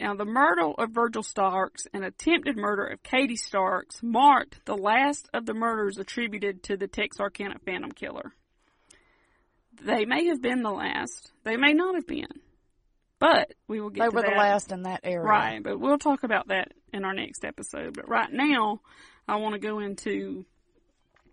Now, 0.00 0.14
the 0.14 0.24
murder 0.24 0.72
of 0.78 0.90
Virgil 0.90 1.22
Starks 1.22 1.86
and 1.92 2.04
attempted 2.04 2.56
murder 2.56 2.86
of 2.86 3.02
Katie 3.02 3.36
Starks 3.36 4.02
marked 4.02 4.64
the 4.64 4.76
last 4.76 5.28
of 5.34 5.46
the 5.46 5.54
murders 5.54 5.98
attributed 5.98 6.62
to 6.64 6.76
the 6.76 6.88
Texarkana 6.88 7.56
Phantom 7.64 7.92
Killer. 7.92 8.32
They 9.82 10.04
may 10.04 10.26
have 10.26 10.40
been 10.40 10.62
the 10.62 10.70
last. 10.70 11.32
They 11.44 11.56
may 11.56 11.74
not 11.74 11.96
have 11.96 12.06
been. 12.06 12.40
But 13.24 13.54
we 13.68 13.80
will 13.80 13.88
get 13.88 14.02
They 14.02 14.08
to 14.10 14.14
were 14.14 14.22
the 14.22 14.36
last 14.36 14.70
in 14.70 14.82
that 14.82 15.00
area. 15.02 15.20
Right, 15.20 15.62
but 15.62 15.80
we'll 15.80 15.96
talk 15.96 16.24
about 16.24 16.48
that 16.48 16.72
in 16.92 17.06
our 17.06 17.14
next 17.14 17.42
episode. 17.42 17.94
But 17.94 18.06
right 18.06 18.30
now, 18.30 18.80
I 19.26 19.36
want 19.36 19.54
to 19.54 19.58
go 19.58 19.78
into 19.78 20.44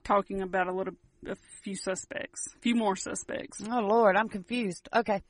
talking 0.06 0.42
about 0.42 0.68
a 0.68 0.72
little, 0.72 0.94
a 1.28 1.36
few 1.64 1.76
suspects, 1.76 2.48
a 2.56 2.60
few 2.60 2.76
more 2.76 2.96
suspects. 2.96 3.62
Oh 3.70 3.82
Lord, 3.82 4.16
I'm 4.16 4.30
confused. 4.30 4.88
Okay. 4.96 5.22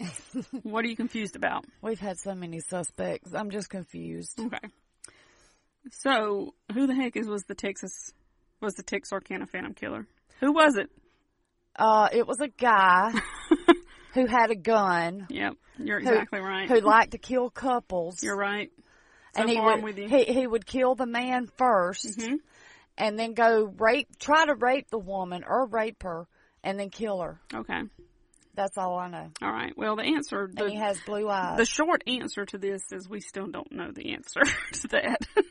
what 0.64 0.84
are 0.84 0.88
you 0.88 0.96
confused 0.96 1.36
about? 1.36 1.64
We've 1.80 2.00
had 2.00 2.18
so 2.18 2.34
many 2.34 2.58
suspects. 2.58 3.32
I'm 3.32 3.50
just 3.50 3.70
confused. 3.70 4.40
Okay. 4.40 4.68
So, 5.92 6.54
who 6.74 6.88
the 6.88 6.94
heck 6.94 7.16
is 7.16 7.28
was 7.28 7.44
the 7.44 7.54
Texas 7.54 8.12
was 8.60 8.74
the 8.74 8.82
Texarkana 8.82 9.46
Phantom 9.46 9.74
Killer? 9.74 10.08
Who 10.40 10.52
was 10.52 10.74
it? 10.76 10.90
Uh, 11.76 12.08
it 12.12 12.26
was 12.26 12.40
a 12.40 12.48
guy 12.48 13.12
who 14.14 14.26
had 14.26 14.50
a 14.50 14.56
gun. 14.56 15.26
Yep, 15.30 15.54
you're 15.78 16.00
who- 16.00 16.08
exactly 16.08 16.40
right. 16.40 16.68
Who 16.68 16.80
liked 16.80 17.12
to 17.12 17.18
kill 17.18 17.50
couples. 17.50 18.22
You're 18.22 18.36
right. 18.36 18.70
So 19.36 19.42
and 19.42 19.50
he 19.50 19.60
would 19.60 19.82
with 19.84 19.98
you. 19.98 20.08
he 20.08 20.24
he 20.24 20.46
would 20.46 20.66
kill 20.66 20.94
the 20.96 21.06
man 21.06 21.46
1st 21.58 22.16
Mhm. 22.18 22.36
and 22.98 23.18
then 23.18 23.34
go 23.34 23.72
rape, 23.78 24.08
try 24.18 24.44
to 24.46 24.54
rape 24.54 24.90
the 24.90 24.98
woman 24.98 25.44
or 25.46 25.66
rape 25.66 26.02
her, 26.02 26.26
and 26.64 26.78
then 26.80 26.90
kill 26.90 27.20
her. 27.20 27.40
Okay. 27.54 27.82
That's 28.54 28.76
all 28.76 28.98
I 28.98 29.08
know. 29.08 29.30
All 29.40 29.52
right. 29.52 29.72
Well, 29.78 29.94
the 29.94 30.02
answer. 30.02 30.50
The, 30.52 30.64
and 30.64 30.72
he 30.72 30.78
has 30.78 31.00
blue 31.06 31.28
eyes. 31.30 31.56
The 31.56 31.64
short 31.64 32.02
answer 32.08 32.44
to 32.46 32.58
this 32.58 32.82
is 32.90 33.08
we 33.08 33.20
still 33.20 33.46
don't 33.46 33.70
know 33.70 33.92
the 33.92 34.12
answer 34.14 34.40
to 34.72 34.88
that. 34.88 35.20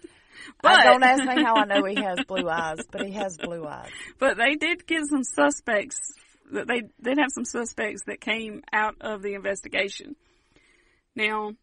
But, 0.61 0.83
don't 0.83 1.03
ask 1.03 1.23
me 1.23 1.43
how 1.43 1.55
I 1.55 1.65
know 1.65 1.83
he 1.85 1.95
has 2.01 2.19
blue 2.25 2.49
eyes, 2.49 2.79
but 2.91 3.05
he 3.05 3.11
has 3.13 3.37
blue 3.37 3.65
eyes. 3.67 3.91
But 4.17 4.37
they 4.37 4.55
did 4.55 4.87
give 4.87 5.03
some 5.09 5.23
suspects 5.23 5.99
that 6.51 6.67
they 6.67 6.83
did 7.01 7.17
have 7.17 7.31
some 7.31 7.45
suspects 7.45 8.03
that 8.07 8.21
came 8.21 8.63
out 8.73 8.95
of 9.01 9.21
the 9.21 9.33
investigation. 9.33 10.15
Now, 11.15 11.53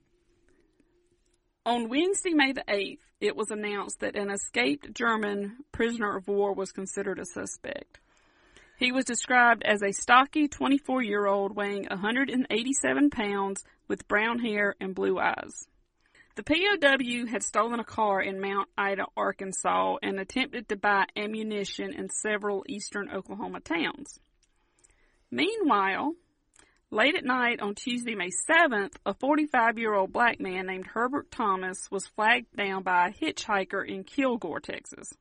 on 1.65 1.89
Wednesday, 1.89 2.33
May 2.33 2.53
the 2.53 2.65
8th, 2.69 2.99
it 3.21 3.37
was 3.37 3.51
announced 3.51 4.01
that 4.01 4.17
an 4.17 4.31
escaped 4.31 4.93
German 4.95 5.59
prisoner 5.73 6.17
of 6.17 6.29
war 6.29 6.55
was 6.55 6.73
considered 6.73 7.19
a 7.19 7.25
suspect. 7.25 7.99
He 8.79 8.93
was 8.93 9.07
described 9.07 9.63
as 9.65 9.83
a 9.83 9.93
stocky 9.93 10.49
24 10.49 11.03
year 11.03 11.27
old 11.27 11.57
weighing 11.57 11.87
187 11.89 13.11
pounds 13.11 13.65
with 13.89 14.07
brown 14.07 14.39
hair 14.39 14.75
and 14.81 14.95
blue 14.95 15.19
eyes. 15.19 15.67
The 16.37 16.43
POW 16.43 17.27
had 17.31 17.43
stolen 17.43 17.81
a 17.81 17.85
car 17.85 18.21
in 18.21 18.39
Mount 18.39 18.69
Ida, 18.77 19.07
Arkansas, 19.17 19.97
and 20.03 20.21
attempted 20.21 20.69
to 20.69 20.77
buy 20.77 21.07
ammunition 21.17 21.95
in 21.95 22.11
several 22.11 22.63
eastern 22.69 23.09
Oklahoma 23.11 23.61
towns. 23.61 24.21
Meanwhile, 25.31 26.15
late 26.90 27.16
at 27.16 27.24
night 27.24 27.61
on 27.61 27.74
Tuesday, 27.74 28.15
May 28.15 28.31
7th, 28.31 28.94
a 29.05 29.15
45 29.15 29.78
year 29.78 29.94
old 29.94 30.12
black 30.12 30.40
man 30.40 30.66
named 30.66 30.86
Herbert 30.86 31.31
Thomas 31.31 31.90
was 31.90 32.07
flagged 32.07 32.55
down 32.57 32.82
by 32.82 33.09
a 33.09 33.12
hitchhiker 33.12 33.86
in 33.86 34.05
Kilgore, 34.05 34.61
Texas. 34.61 35.12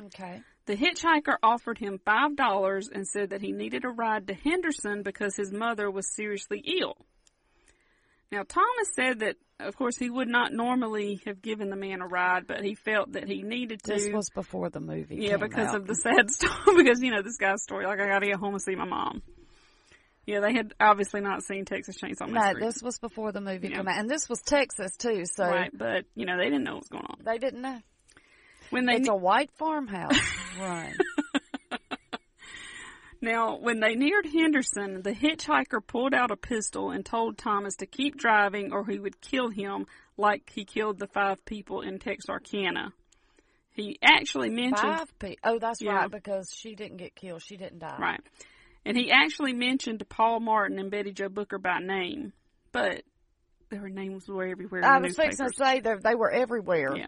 Okay. 0.00 0.42
The 0.66 0.76
hitchhiker 0.76 1.36
offered 1.42 1.78
him 1.78 1.98
$5 2.06 2.90
and 2.92 3.06
said 3.06 3.30
that 3.30 3.42
he 3.42 3.52
needed 3.52 3.84
a 3.84 3.88
ride 3.88 4.28
to 4.28 4.34
Henderson 4.34 5.02
because 5.02 5.36
his 5.36 5.52
mother 5.52 5.90
was 5.90 6.14
seriously 6.14 6.62
ill. 6.80 6.96
Now, 8.32 8.44
Thomas 8.48 8.88
said 8.94 9.18
that, 9.20 9.36
of 9.60 9.76
course, 9.76 9.96
he 9.98 10.08
would 10.08 10.26
not 10.26 10.52
normally 10.54 11.20
have 11.26 11.42
given 11.42 11.68
the 11.68 11.76
man 11.76 12.00
a 12.00 12.06
ride, 12.06 12.46
but 12.46 12.64
he 12.64 12.74
felt 12.74 13.12
that 13.12 13.28
he 13.28 13.42
needed 13.42 13.82
to. 13.84 13.92
This 13.92 14.08
was 14.10 14.30
before 14.34 14.70
the 14.70 14.80
movie. 14.80 15.16
yeah, 15.20 15.36
because 15.36 15.68
out. 15.68 15.76
of 15.76 15.86
the 15.86 15.94
sad 15.94 16.30
story. 16.32 16.82
because, 16.82 17.00
you 17.02 17.10
know, 17.10 17.20
this 17.22 17.36
guy's 17.36 17.62
story, 17.62 17.84
like, 17.86 18.00
I 18.00 18.06
gotta 18.08 18.26
get 18.26 18.36
home 18.36 18.54
and 18.54 18.62
see 18.62 18.74
my 18.74 18.86
mom. 18.86 19.22
Yeah, 20.24 20.40
they 20.40 20.52
had 20.54 20.72
obviously 20.80 21.20
not 21.20 21.42
seen 21.42 21.64
Texas 21.66 21.96
Chainsaw 22.02 22.28
No, 22.28 22.34
Massacre. 22.34 22.60
this 22.60 22.82
was 22.82 22.98
before 22.98 23.32
the 23.32 23.40
movie 23.40 23.68
Yeah. 23.68 23.76
came 23.78 23.88
out, 23.88 23.98
and 23.98 24.08
this 24.08 24.28
was 24.30 24.40
Texas 24.40 24.96
too. 24.96 25.24
So 25.26 25.44
Right, 25.44 25.70
but, 25.76 26.04
you 26.14 26.24
know, 26.26 26.38
they 26.38 26.44
didn't 26.44 26.64
know 26.64 26.74
what 26.74 26.82
was 26.84 26.88
going 26.88 27.04
on. 27.04 27.16
they 27.24 27.38
didn't 27.38 27.60
know. 27.60 27.78
When 28.70 28.86
they 28.86 28.94
it's 28.94 29.08
a 29.08 29.14
white 29.14 29.50
farmhouse 29.58 30.18
run. 30.58 30.94
Now, 33.22 33.56
when 33.56 33.78
they 33.78 33.94
neared 33.94 34.26
Henderson, 34.26 35.00
the 35.02 35.12
hitchhiker 35.12 35.80
pulled 35.86 36.12
out 36.12 36.32
a 36.32 36.36
pistol 36.36 36.90
and 36.90 37.06
told 37.06 37.38
Thomas 37.38 37.76
to 37.76 37.86
keep 37.86 38.16
driving 38.18 38.72
or 38.72 38.84
he 38.84 38.98
would 38.98 39.20
kill 39.20 39.48
him 39.48 39.86
like 40.16 40.50
he 40.52 40.64
killed 40.64 40.98
the 40.98 41.06
five 41.06 41.42
people 41.44 41.82
in 41.82 42.00
Texarkana. 42.00 42.92
He 43.74 43.96
actually 44.02 44.50
mentioned 44.50 44.98
Five 44.98 45.18
people. 45.20 45.36
Oh, 45.44 45.58
that's 45.60 45.80
Yeah. 45.80 45.92
right, 45.94 46.10
because 46.10 46.52
she 46.54 46.74
didn't 46.74 46.96
get 46.98 47.14
killed. 47.14 47.42
She 47.42 47.56
didn't 47.56 47.78
die. 47.78 47.96
right. 47.98 48.20
And 48.84 48.96
he 48.96 49.12
actually 49.12 49.52
mentioned 49.52 50.02
Paul 50.08 50.40
Martin 50.40 50.80
and 50.80 50.90
Betty 50.90 51.12
Jo 51.12 51.28
Booker 51.28 51.58
by 51.58 51.78
name, 51.78 52.32
but 52.72 53.02
their 53.70 53.88
names 53.88 54.28
were 54.28 54.44
everywhere 54.44 54.80
in 54.80 54.84
I 54.84 54.98
was 54.98 55.14
fixing 55.16 55.46
to 55.46 55.52
say 55.56 55.78
they 55.80 56.14
were 56.16 56.30
everywhere. 56.32 56.96
Yeah. 56.96 57.06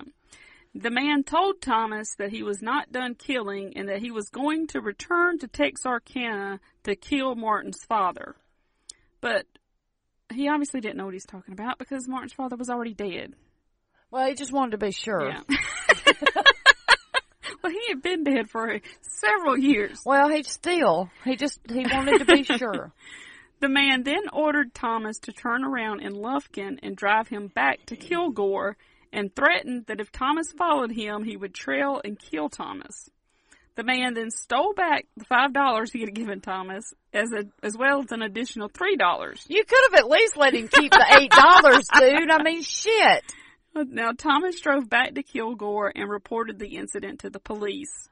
The 0.74 0.90
man 0.90 1.22
told 1.22 1.60
Thomas 1.60 2.16
that 2.18 2.30
he 2.30 2.42
was 2.42 2.60
not 2.60 2.90
done 2.90 3.14
killing 3.14 3.76
and 3.76 3.88
that 3.88 4.00
he 4.00 4.10
was 4.10 4.28
going 4.28 4.66
to 4.68 4.80
return 4.80 5.38
to 5.38 5.46
Texarkana 5.46 6.58
to 6.82 6.96
kill 6.96 7.36
Martin's 7.36 7.84
father. 7.84 8.34
But 9.20 9.46
he 10.32 10.48
obviously 10.48 10.80
didn't 10.80 10.96
know 10.96 11.04
what 11.04 11.14
he's 11.14 11.26
talking 11.26 11.54
about 11.54 11.78
because 11.78 12.08
Martin's 12.08 12.32
father 12.32 12.56
was 12.56 12.70
already 12.70 12.92
dead. 12.92 13.34
Well, 14.10 14.26
he 14.26 14.34
just 14.34 14.52
wanted 14.52 14.72
to 14.72 14.78
be 14.78 14.90
sure. 14.90 15.28
Yeah. 15.28 15.42
well, 17.62 17.72
he 17.72 17.88
had 17.88 18.02
been 18.02 18.24
dead 18.24 18.50
for 18.50 18.80
several 19.00 19.56
years. 19.56 20.00
Well, 20.04 20.28
he 20.28 20.42
still 20.42 21.08
he 21.24 21.36
just 21.36 21.60
he 21.68 21.86
wanted 21.86 22.18
to 22.18 22.24
be 22.24 22.42
sure. 22.58 22.92
The 23.60 23.68
man 23.68 24.02
then 24.02 24.28
ordered 24.32 24.74
Thomas 24.74 25.18
to 25.20 25.32
turn 25.32 25.64
around 25.64 26.00
in 26.00 26.14
Lufkin 26.14 26.80
and 26.82 26.96
drive 26.96 27.28
him 27.28 27.46
back 27.48 27.86
to 27.86 27.96
Kilgore 27.96 28.76
and 29.14 29.34
threatened 29.34 29.86
that 29.86 30.00
if 30.00 30.10
Thomas 30.12 30.52
followed 30.52 30.90
him, 30.90 31.22
he 31.22 31.36
would 31.36 31.54
trail 31.54 32.00
and 32.04 32.18
kill 32.18 32.50
Thomas. 32.50 33.08
The 33.76 33.84
man 33.84 34.14
then 34.14 34.30
stole 34.30 34.74
back 34.74 35.06
the 35.16 35.24
five 35.24 35.52
dollars 35.52 35.90
he 35.92 36.00
had 36.00 36.14
given 36.14 36.40
Thomas, 36.40 36.92
as 37.12 37.32
a, 37.32 37.44
as 37.62 37.76
well 37.76 38.00
as 38.00 38.12
an 38.12 38.22
additional 38.22 38.68
three 38.68 38.96
dollars. 38.96 39.44
You 39.48 39.64
could 39.64 39.90
have 39.90 40.00
at 40.00 40.10
least 40.10 40.36
let 40.36 40.54
him 40.54 40.68
keep 40.68 40.92
the 40.92 41.06
eight 41.18 41.30
dollars, 41.30 41.88
dude. 41.98 42.30
I 42.30 42.42
mean, 42.42 42.62
shit. 42.62 43.24
Now 43.74 44.12
Thomas 44.12 44.60
drove 44.60 44.88
back 44.88 45.14
to 45.14 45.22
Kilgore 45.22 45.92
and 45.94 46.08
reported 46.08 46.58
the 46.58 46.76
incident 46.76 47.20
to 47.20 47.30
the 47.30 47.40
police. 47.40 48.08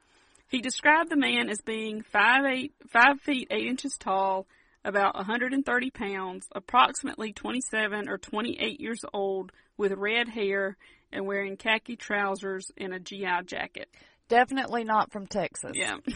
He 0.49 0.61
described 0.61 1.11
the 1.11 1.17
man 1.17 1.49
as 1.49 1.61
being 1.61 2.03
five 2.03 2.45
eight 2.45 2.75
five 2.89 3.21
feet 3.21 3.49
eight 3.51 3.67
inches 3.67 3.97
tall, 3.99 4.47
about 4.85 5.15
130 5.15 5.91
pounds, 5.91 6.49
approximately 6.53 7.33
27 7.33 8.09
or 8.09 8.19
28 8.19 8.81
years 8.81 9.05
old, 9.13 9.53
with 9.77 9.93
red 9.93 10.29
hair 10.29 10.77
and 11.13 11.27
wearing 11.27 11.57
khaki 11.57 11.97
trousers 11.97 12.71
and 12.77 12.93
a 12.95 12.99
GI 12.99 13.45
jacket. 13.47 13.89
Definitely 14.29 14.85
not 14.85 15.13
from 15.13 15.27
Texas. 15.27 15.73
Yeah. 15.75 15.97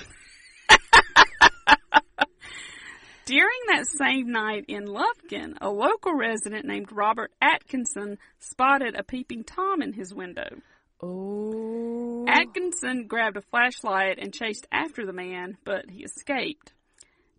During 3.26 3.58
that 3.68 3.86
same 3.88 4.30
night 4.30 4.66
in 4.68 4.86
Lufkin, 4.86 5.56
a 5.60 5.68
local 5.68 6.14
resident 6.14 6.64
named 6.64 6.92
Robert 6.92 7.32
Atkinson 7.42 8.18
spotted 8.38 8.94
a 8.94 9.02
peeping 9.02 9.42
Tom 9.42 9.82
in 9.82 9.92
his 9.92 10.14
window. 10.14 10.48
Ooh. 11.02 12.24
Atkinson 12.28 13.08
grabbed 13.08 13.36
a 13.36 13.42
flashlight 13.42 14.18
and 14.20 14.32
chased 14.32 14.68
after 14.70 15.04
the 15.04 15.12
man, 15.12 15.58
but 15.64 15.90
he 15.90 16.04
escaped. 16.04 16.72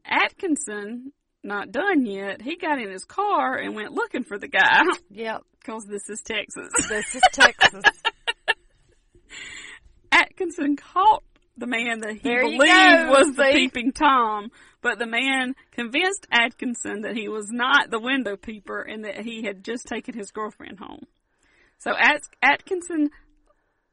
Atkinson, 0.06 1.14
not 1.48 1.72
done 1.72 2.06
yet, 2.06 2.42
he 2.42 2.58
got 2.58 2.80
in 2.80 2.92
his 2.92 3.06
car 3.06 3.56
and 3.56 3.74
went 3.74 3.94
looking 3.94 4.24
for 4.24 4.38
the 4.38 4.48
guy. 4.48 4.84
Yep. 5.10 5.44
Because 5.60 5.86
this 5.86 6.08
is 6.10 6.22
Texas. 6.22 6.70
This 6.90 7.16
is 7.16 7.22
Texas. 7.34 7.84
Atkinson 10.12 10.78
caught 10.78 11.24
the 11.58 11.68
man 11.68 12.02
that 12.02 12.14
he 12.14 12.20
There 12.20 12.42
believed 12.42 13.10
was 13.10 13.36
the 13.36 13.50
peeping 13.52 13.92
Tom, 13.92 14.52
but 14.82 15.00
the 15.00 15.08
man 15.08 15.56
convinced 15.72 16.28
Atkinson 16.32 17.02
that 17.02 17.16
he 17.18 17.28
was 17.28 17.50
not 17.52 17.90
the 17.90 18.00
window 18.00 18.38
peeper 18.38 18.82
and 18.82 19.04
that 19.06 19.26
he 19.26 19.44
had 19.44 19.64
just 19.64 19.88
taken 19.88 20.16
his 20.18 20.32
girlfriend 20.32 20.80
home. 20.80 21.06
So 21.80 21.92
At- 21.98 22.22
Atkinson, 22.42 23.10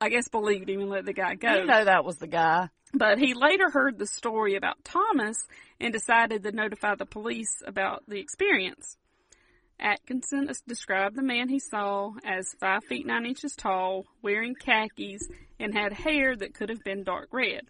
I 0.00 0.10
guess, 0.10 0.28
believed 0.28 0.68
him 0.68 0.80
and 0.82 0.90
let 0.90 1.06
the 1.06 1.12
guy 1.12 1.34
go. 1.34 1.52
You 1.54 1.66
know 1.66 1.84
that 1.84 2.04
was 2.04 2.16
the 2.16 2.26
guy. 2.28 2.68
But 2.94 3.18
he 3.18 3.34
later 3.34 3.70
heard 3.70 3.98
the 3.98 4.06
story 4.06 4.54
about 4.54 4.84
Thomas 4.84 5.36
and 5.80 5.92
decided 5.92 6.42
to 6.44 6.52
notify 6.52 6.94
the 6.94 7.06
police 7.06 7.62
about 7.66 8.04
the 8.06 8.20
experience. 8.20 8.96
Atkinson 9.80 10.48
described 10.68 11.16
the 11.16 11.22
man 11.22 11.48
he 11.48 11.58
saw 11.58 12.12
as 12.24 12.54
five 12.60 12.84
feet 12.84 13.06
nine 13.06 13.26
inches 13.26 13.56
tall, 13.56 14.06
wearing 14.22 14.54
khakis, 14.54 15.28
and 15.58 15.74
had 15.74 15.92
hair 15.92 16.36
that 16.36 16.54
could 16.54 16.68
have 16.68 16.84
been 16.84 17.02
dark 17.02 17.28
red. 17.32 17.62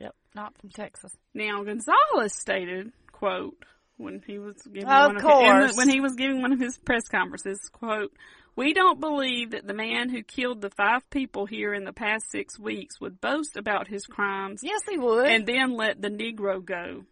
Yep. 0.00 0.14
Not 0.34 0.56
from 0.58 0.70
Texas. 0.70 1.14
Now 1.34 1.62
Gonzaullas 1.62 2.30
stated, 2.32 2.92
"quote 3.12 3.62
when 3.98 4.22
he 4.26 4.38
was 4.38 4.56
giving 4.62 4.88
Of 4.88 5.08
one 5.08 5.16
of 5.16 5.22
course. 5.22 5.68
his, 5.68 5.76
when 5.76 5.90
he 5.90 6.00
was 6.00 6.14
giving 6.14 6.40
one 6.40 6.52
of 6.52 6.60
his 6.60 6.78
press 6.78 7.06
conferences, 7.08 7.60
quote." 7.70 8.12
We 8.58 8.74
don't 8.74 8.98
believe 8.98 9.52
that 9.52 9.68
the 9.68 9.72
man 9.72 10.08
who 10.08 10.24
killed 10.24 10.62
the 10.62 10.70
five 10.70 11.08
people 11.10 11.46
here 11.46 11.72
in 11.72 11.84
the 11.84 11.92
past 11.92 12.28
six 12.32 12.58
weeks 12.58 13.00
would 13.00 13.20
boast 13.20 13.56
about 13.56 13.86
his 13.86 14.04
crimes. 14.04 14.62
Yes, 14.64 14.80
he 14.90 14.98
would. 14.98 15.28
And 15.28 15.46
then 15.46 15.76
let 15.76 16.02
the 16.02 16.08
Negro 16.08 16.64
go. 16.64 17.04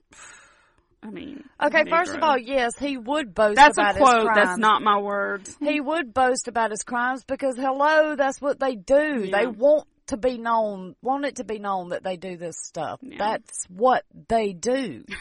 I 1.04 1.10
mean, 1.10 1.44
Okay, 1.62 1.84
first 1.88 2.16
of 2.16 2.22
all, 2.24 2.36
yes, 2.36 2.76
he 2.76 2.96
would 2.96 3.32
boast 3.32 3.54
that's 3.54 3.78
about 3.78 3.94
a 3.94 3.98
quote. 4.00 4.14
his 4.16 4.24
crimes. 4.24 4.38
That's 4.44 4.58
not 4.58 4.82
my 4.82 4.98
words. 4.98 5.56
He 5.60 5.80
would 5.80 6.12
boast 6.12 6.48
about 6.48 6.72
his 6.72 6.82
crimes 6.82 7.22
because, 7.22 7.54
hello, 7.56 8.16
that's 8.16 8.40
what 8.40 8.58
they 8.58 8.74
do. 8.74 9.22
Yeah. 9.26 9.38
They 9.38 9.46
want 9.46 9.86
to 10.08 10.16
be 10.16 10.38
known, 10.38 10.96
want 11.00 11.26
it 11.26 11.36
to 11.36 11.44
be 11.44 11.60
known 11.60 11.90
that 11.90 12.02
they 12.02 12.16
do 12.16 12.36
this 12.36 12.56
stuff. 12.60 12.98
That's 13.02 13.66
what 13.68 14.02
they 14.28 14.52
do. 14.52 15.04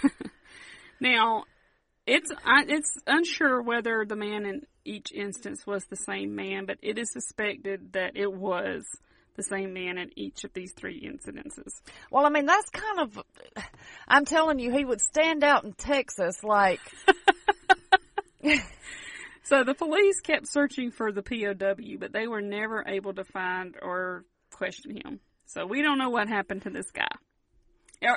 Now, 1.00 1.44
It's 2.08 2.32
I, 2.32 2.64
it's 2.68 2.98
unsure 3.06 3.62
whether 3.62 4.06
the 4.08 4.16
man 4.16 4.46
in 4.46 4.62
each 4.86 5.12
instance 5.12 5.66
was 5.66 5.84
the 5.86 5.96
same 5.96 6.36
man, 6.36 6.66
but 6.66 6.78
it 6.82 6.98
is 6.98 7.12
suspected 7.12 7.94
that 7.94 8.16
it 8.16 8.32
was 8.32 8.86
the 9.36 9.44
same 9.44 9.74
man 9.74 9.98
in 9.98 10.12
each 10.16 10.44
of 10.44 10.54
these 10.54 10.72
three 10.74 11.02
incidences. 11.02 11.82
Well, 12.10 12.26
I 12.26 12.30
mean, 12.30 12.46
that's 12.46 12.70
kind 12.70 13.00
of. 13.00 13.20
I'm 14.08 14.26
telling 14.26 14.60
you, 14.60 14.72
he 14.72 14.86
would 14.86 15.02
stand 15.02 15.44
out 15.44 15.66
in 15.66 15.74
Texas 15.74 16.44
like. 16.44 16.80
so 19.44 19.64
the 19.64 19.74
police 19.74 20.22
kept 20.22 20.48
searching 20.48 20.92
for 20.92 21.12
the 21.12 21.24
POW, 21.24 21.98
but 22.00 22.14
they 22.14 22.28
were 22.28 22.42
never 22.42 22.86
able 22.88 23.14
to 23.16 23.26
find 23.26 23.76
or 23.82 24.24
question 24.52 24.96
him. 24.96 25.20
So 25.48 25.66
we 25.66 25.82
don't 25.82 25.98
know 25.98 26.10
what 26.10 26.30
happened 26.30 26.62
to 26.64 26.70
this 26.70 26.92
guy. 26.92 27.08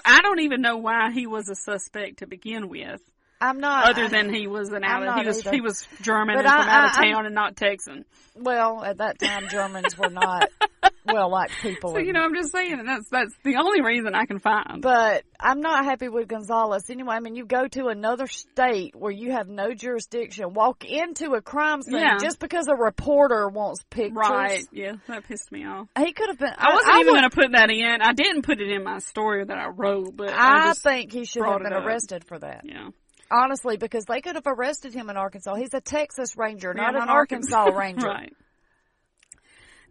I 0.04 0.20
don't 0.20 0.40
even 0.40 0.60
know 0.60 0.76
why 0.76 1.12
he 1.12 1.26
was 1.26 1.48
a 1.48 1.54
suspect 1.54 2.18
to 2.18 2.26
begin 2.26 2.68
with. 2.68 3.00
I'm 3.40 3.59
not. 3.60 3.89
Other 3.90 4.09
than 4.09 4.32
he 4.32 4.47
was 4.47 4.70
an 4.70 4.82
out, 4.85 5.06
I'm 5.06 5.20
he 5.20 5.27
was 5.27 5.44
not 5.44 5.55
he 5.55 5.59
either. 5.59 5.65
was 5.65 5.86
German 6.02 6.36
But 6.36 6.44
and 6.47 6.55
from 6.55 6.69
I- 6.69 6.73
out 6.73 6.85
of 6.86 6.90
I- 6.97 7.02
I'm- 7.05 7.15
town 7.15 7.27
and 7.27 7.35
not 7.35 7.56
Texan. 7.56 8.05
Well, 8.35 8.85
at 8.85 8.98
that 8.98 9.19
time, 9.19 9.48
Germans 9.48 9.98
were 9.98 10.10
not 10.10 10.48
well 11.05 11.28
liked 11.31 11.55
people. 11.60 11.93
So 11.93 11.98
you 11.98 12.12
know, 12.12 12.20
I'm 12.20 12.35
just 12.35 12.52
saying 12.52 12.73
and 12.78 12.86
that's 12.89 13.09
that's 13.10 13.35
the 13.43 13.56
only 13.56 13.81
reason 13.81 14.15
I 14.15 14.27
can 14.27 14.39
find. 14.39 14.81
But 14.81 15.24
I'm 15.40 15.60
not 15.60 15.85
happy 15.85 16.09
with 16.09 16.28
Gonzaullas. 16.28 16.89
Anyway, 16.89 17.15
I 17.15 17.19
mean, 17.20 17.35
you 17.35 17.44
go 17.47 17.66
to 17.69 17.86
another 17.89 18.27
state 18.28 18.94
where 18.94 19.10
you 19.10 19.32
have 19.32 19.48
no 19.48 19.74
jurisdiction, 19.74 20.52
walk 20.55 20.85
into 20.85 21.32
a 21.35 21.40
crime 21.43 21.82
scene 21.82 21.98
Yeah. 22.01 22.19
just 22.20 22.39
because 22.39 22.69
a 22.69 22.74
reporter 22.77 23.48
wants 23.48 23.82
pictures. 23.90 24.16
Right? 24.16 24.62
Yeah, 24.73 24.93
that 25.09 25.24
pissed 25.27 25.51
me 25.51 25.65
off. 25.66 25.89
He 25.98 26.12
could 26.12 26.28
have 26.28 26.39
been. 26.39 26.52
I 26.56 26.74
wasn't 26.74 26.94
even 27.01 27.15
going 27.15 27.28
to 27.31 27.35
put 27.35 27.52
that 27.52 27.70
in. 27.70 28.02
I 28.02 28.12
didn't 28.12 28.43
put 28.43 28.60
it 28.60 28.70
in 28.70 28.85
my 28.85 28.98
story 28.98 29.44
that 29.44 29.59
I 29.59 29.66
wrote, 29.69 30.16
but 30.16 30.31
I, 30.31 30.62
I, 30.62 30.66
just 30.69 30.82
think 30.85 31.12
he 31.12 31.24
should 31.24 31.44
have 31.44 31.60
been 31.62 31.73
up. 31.73 31.85
arrested 31.85 32.24
for 32.24 32.39
that. 32.39 32.60
Yeah. 32.65 32.90
Honestly, 33.30 33.76
because 33.76 34.05
they 34.06 34.20
could 34.20 34.36
have 34.36 34.46
arrested 34.46 34.94
him 34.94 35.10
in 35.10 35.16
Arkansas. 35.16 35.55
He's 35.56 35.74
a 35.74 35.80
Texas 35.80 36.36
Ranger, 36.36 36.72
Yeah, 36.76 36.82
not 36.90 37.02
an 37.02 37.09
Arkansas 37.09 37.56
Arkansas. 37.56 37.78
Ranger. 37.78 38.06
right. 38.06 38.32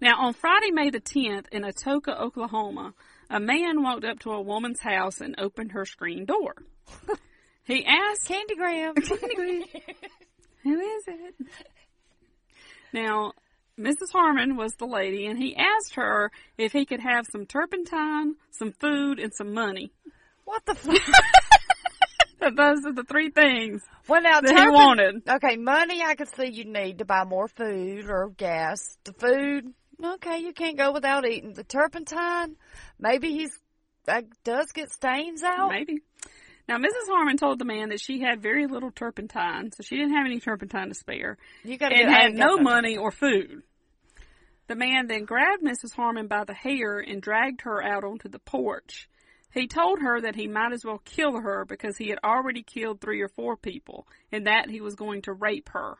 Now, 0.01 0.19
on 0.19 0.34
Friday, 0.34 0.72
May 0.72 0.89
the 0.91 0.99
10th, 1.01 1.47
in 1.51 1.64
Atoka, 1.64 2.19
Oklahoma, 2.19 2.93
a 3.30 3.39
man 3.39 3.81
walked 3.81 4.05
up 4.05 4.19
to 4.19 4.31
a 4.31 4.41
woman's 4.41 4.80
house 4.80 5.22
and 5.22 5.35
opened 5.39 5.72
her 5.73 5.85
screen 5.85 6.26
door. 6.26 6.55
He 7.65 7.85
asked, 7.85 8.26
Candy 8.30 8.55
Graham. 8.55 8.95
Candy 8.95 9.35
Graham. 9.35 9.64
Who 10.64 10.80
is 10.80 11.03
it? 11.07 11.35
Now, 12.93 13.34
Mrs. 13.77 14.14
Harmon 14.14 14.55
was 14.55 14.72
the 14.76 14.85
lady, 14.85 15.26
and 15.26 15.38
he 15.38 15.53
asked 15.53 15.95
her 15.95 16.31
if 16.57 16.72
he 16.72 16.85
could 16.85 17.01
have 17.01 17.26
some 17.30 17.45
turpentine, 17.45 18.35
some 18.51 18.72
food, 18.72 19.19
and 19.19 19.34
some 19.35 19.53
money. 19.53 19.91
What 20.45 20.65
the 20.65 20.76
fuck? 20.76 21.01
Those 22.55 22.85
are 22.85 22.93
the 22.93 23.05
three 23.09 23.31
things 23.31 23.81
Well, 24.07 24.22
now 24.22 24.41
that 24.41 24.49
he 24.49 24.69
wanted. 24.69 25.23
Okay, 25.27 25.57
money 25.57 26.03
I 26.03 26.15
could 26.15 26.30
see 26.35 26.47
you 26.47 26.65
need 26.65 26.99
to 26.99 27.05
buy 27.05 27.23
more 27.23 27.47
food 27.47 28.05
or 28.09 28.30
gas. 28.30 28.97
The 29.05 29.14
food, 29.14 29.73
okay, 30.03 30.39
you 30.39 30.53
can't 30.53 30.77
go 30.77 30.91
without 30.91 31.26
eating. 31.26 31.53
The 31.53 31.64
turpentine, 31.64 32.55
maybe 32.99 33.31
he's 33.31 33.51
uh, 34.07 34.22
does 34.43 34.72
get 34.72 34.91
stains 34.91 35.43
out. 35.43 35.69
Maybe. 35.72 36.01
Now, 36.68 36.77
Mrs. 36.77 37.07
Harmon 37.09 37.38
told 37.38 37.59
the 37.59 37.65
man 37.65 37.89
that 37.89 38.01
she 38.01 38.19
had 38.19 38.41
very 38.41 38.68
little 38.68 38.91
turpentine, 38.91 39.72
so 39.72 39.84
she 39.84 39.95
didn't 39.95 40.15
have 40.15 40.26
any 40.26 40.39
turpentine 40.39 40.89
to 40.89 40.95
spare, 40.95 41.38
You 41.64 41.77
gotta 41.77 41.95
and 41.95 42.11
had 42.11 42.34
no 42.34 42.57
money 42.57 42.97
or 42.97 43.09
food. 43.09 43.64
The 44.68 44.76
man 44.76 45.07
then 45.07 45.23
grabbed 45.23 45.64
Mrs. 45.64 45.95
Harmon 45.95 46.27
by 46.27 46.43
the 46.43 46.53
hair 46.53 46.99
and 46.99 47.22
dragged 47.22 47.61
her 47.61 47.81
out 47.81 48.03
onto 48.03 48.27
the 48.27 48.39
porch. 48.39 49.07
He 49.57 49.65
told 49.65 50.01
her 50.01 50.21
that 50.21 50.35
he 50.35 50.47
might 50.47 50.71
as 50.71 50.85
well 50.85 50.99
kill 50.99 51.39
her 51.39 51.65
because 51.65 51.97
he 51.97 52.09
had 52.09 52.19
already 52.23 52.61
killed 52.61 53.01
three 53.01 53.21
or 53.21 53.27
four 53.27 53.57
people, 53.57 54.07
and 54.31 54.45
that 54.45 54.69
he 54.69 54.81
was 54.81 54.93
going 54.93 55.23
to 55.23 55.34
rape 55.34 55.69
her. 55.69 55.97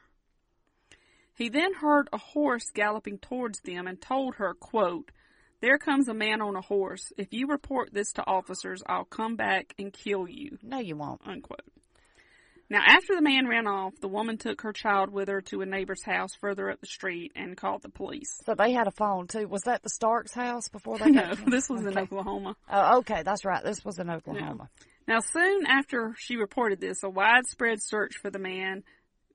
He 1.34 1.50
then 1.50 1.74
heard 1.74 2.08
a 2.14 2.20
horse 2.20 2.70
galloping 2.72 3.18
towards 3.18 3.62
them 3.62 3.88
and 3.88 4.00
told 4.00 4.36
her, 4.36 4.54
quote, 4.54 5.12
There 5.60 5.80
comes 5.80 6.08
a 6.08 6.14
man 6.14 6.40
on 6.40 6.56
a 6.56 6.62
horse. 6.62 7.12
If 7.18 7.34
you 7.34 7.48
report 7.48 7.92
this 7.92 8.14
to 8.14 8.28
officers, 8.28 8.84
I'll 8.86 9.06
come 9.06 9.36
back 9.36 9.74
and 9.80 9.92
kill 9.92 10.28
you. 10.28 10.60
No, 10.62 10.78
you 10.78 10.96
won't. 10.96 11.22
Unquote. 11.26 11.62
Now, 12.70 12.82
after 12.86 13.16
the 13.16 13.22
man 13.22 13.48
ran 13.48 13.66
off, 13.66 13.94
the 14.02 14.10
woman 14.10 14.38
took 14.38 14.62
her 14.62 14.74
child 14.74 15.10
with 15.10 15.30
her 15.30 15.40
to 15.42 15.62
a 15.62 15.66
neighbor's 15.66 16.04
house 16.04 16.32
further 16.42 16.70
up 16.70 16.82
the 16.82 16.88
street 16.88 17.32
and 17.36 17.56
called 17.56 17.82
the 17.82 17.90
police. 17.90 18.42
So 18.46 18.56
they 18.56 18.74
had 18.74 18.88
a 18.88 18.92
phone 18.92 19.28
too. 19.28 19.48
Was 19.48 19.62
that 19.64 19.84
the 19.84 19.90
Starks' 19.90 20.34
house 20.34 20.68
before 20.68 20.98
they 21.00 21.06
No, 21.12 21.34
got 21.36 21.50
this 21.50 21.70
was 21.70 21.86
in 21.86 21.98
Oklahoma. 21.98 22.56
Oh, 22.70 22.98
okay, 23.00 23.24
that's 23.24 23.46
right. 23.46 23.64
This 23.64 23.86
was 23.86 24.00
in 24.00 24.10
Oklahoma. 24.10 24.70
Now, 25.08 25.20
soon 25.22 25.66
after 25.66 26.14
she 26.18 26.36
reported 26.36 26.82
this, 26.82 27.04
a 27.04 27.10
widespread 27.10 27.82
search 27.82 28.18
for 28.18 28.30
the 28.30 28.40
man, 28.40 28.84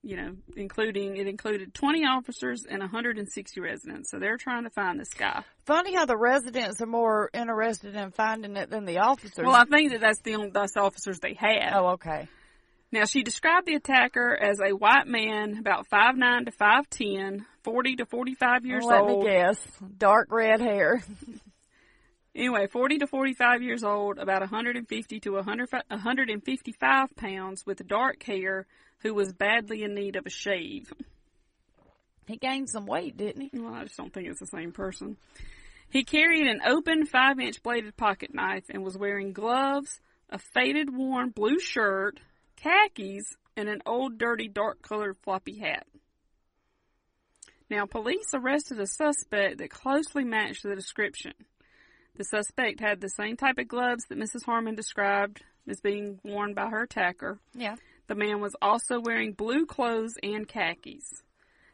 you 0.03 0.17
know, 0.17 0.37
including 0.55 1.17
it 1.17 1.27
included 1.27 1.73
20 1.73 2.05
officers 2.05 2.67
and 2.69 2.81
160 2.81 3.61
residents. 3.61 4.11
So 4.11 4.19
they're 4.19 4.37
trying 4.37 4.65
to 4.65 4.71
find 4.71 5.01
this 5.01 5.15
guy. 5.15 5.43
Funny 5.65 5.95
how 5.95 6.05
the 6.05 6.19
residents 6.19 6.83
are 6.83 6.87
more 6.87 7.31
interested 7.33 7.95
in 7.95 8.11
finding 8.11 8.59
it 8.59 8.69
than 8.69 8.85
the 8.85 8.99
officers. 8.99 9.47
Well, 9.47 9.55
I 9.55 9.65
think 9.65 9.93
that 9.93 10.03
that's 10.03 10.21
the 10.21 10.35
only 10.35 10.51
that's 10.51 10.75
the 10.75 10.81
officers 10.81 11.19
they 11.21 11.33
had. 11.33 11.73
oh, 11.73 11.87
okay. 11.93 12.29
Now, 12.93 13.07
she 13.07 13.23
described 13.23 13.67
the 13.67 13.75
attacker 13.75 14.37
as 14.37 14.61
a 14.61 14.77
white 14.77 15.07
man, 15.07 15.57
about 15.59 15.89
5'9 15.89 16.45
to 16.45 16.53
5'10, 16.53 17.47
40 17.63 17.97
to 17.97 18.05
45 18.07 18.67
years 18.67 18.85
Let 18.85 19.01
old. 19.01 19.25
me 19.25 19.31
guess. 19.31 19.59
Dark 19.99 20.29
red 20.31 20.61
hair. 20.61 21.03
Anyway, 22.35 22.67
40 22.67 22.97
to 22.99 23.07
45 23.07 23.63
years 23.63 23.85
old, 23.85 24.19
about 24.19 24.41
150 24.41 25.21
to 25.21 25.33
100, 25.33 25.69
155 25.89 27.15
pounds, 27.15 27.67
with 27.67 27.87
dark 27.87 28.23
hair, 28.23 28.67
who 29.01 29.13
was 29.13 29.35
badly 29.35 29.83
in 29.83 29.95
need 29.95 30.17
of 30.17 30.25
a 30.25 30.31
shave. 30.31 30.91
He 32.27 32.39
gained 32.39 32.71
some 32.71 32.87
weight, 32.87 33.19
didn't 33.19 33.51
he? 33.53 33.59
Well, 33.59 33.75
I 33.75 33.85
just 33.85 33.99
don't 33.99 34.15
think 34.15 34.29
it's 34.29 34.41
the 34.41 34.47
same 34.47 34.73
person. 34.73 35.19
He 35.91 36.05
carried 36.05 36.47
an 36.47 36.63
open 36.67 37.05
5 37.05 37.39
inch 37.39 37.63
bladed 37.63 37.99
pocket 37.99 38.33
knife 38.33 38.65
and 38.71 38.83
was 38.83 38.97
wearing 38.97 39.35
gloves, 39.35 40.01
a 40.31 40.39
faded 40.39 40.89
worn 40.97 41.29
blue 41.29 41.59
shirt, 41.59 42.19
khakis, 42.63 43.37
and 43.57 43.69
an 43.69 43.83
old 43.87 44.19
dirty 44.19 44.49
dark 44.49 44.83
colored 44.83 45.17
floppy 45.23 45.59
hat. 45.59 45.87
Now, 47.69 47.87
police 47.87 48.35
arrested 48.35 48.79
a 48.81 48.87
suspect 48.87 49.59
that 49.59 49.71
closely 49.71 50.25
matched 50.25 50.63
the 50.63 50.75
description. 50.75 51.33
The 52.17 52.25
suspect 52.25 52.81
had 52.81 53.01
the 53.01 53.09
same 53.09 53.37
type 53.37 53.59
of 53.59 53.69
gloves 53.69 54.05
that 54.09 54.19
Mrs. 54.19 54.45
Harmon 54.45 54.75
described 54.75 55.43
as 55.67 55.81
being 55.81 56.21
worn 56.23 56.53
by 56.53 56.69
her 56.69 56.83
attacker. 56.83 57.39
Yeah. 57.55 57.77
The 58.09 58.15
man 58.15 58.41
was 58.41 58.55
also 58.61 59.01
wearing 59.01 59.33
blue 59.33 59.65
clothes 59.65 60.15
and 60.23 60.47
khakis. 60.47 61.23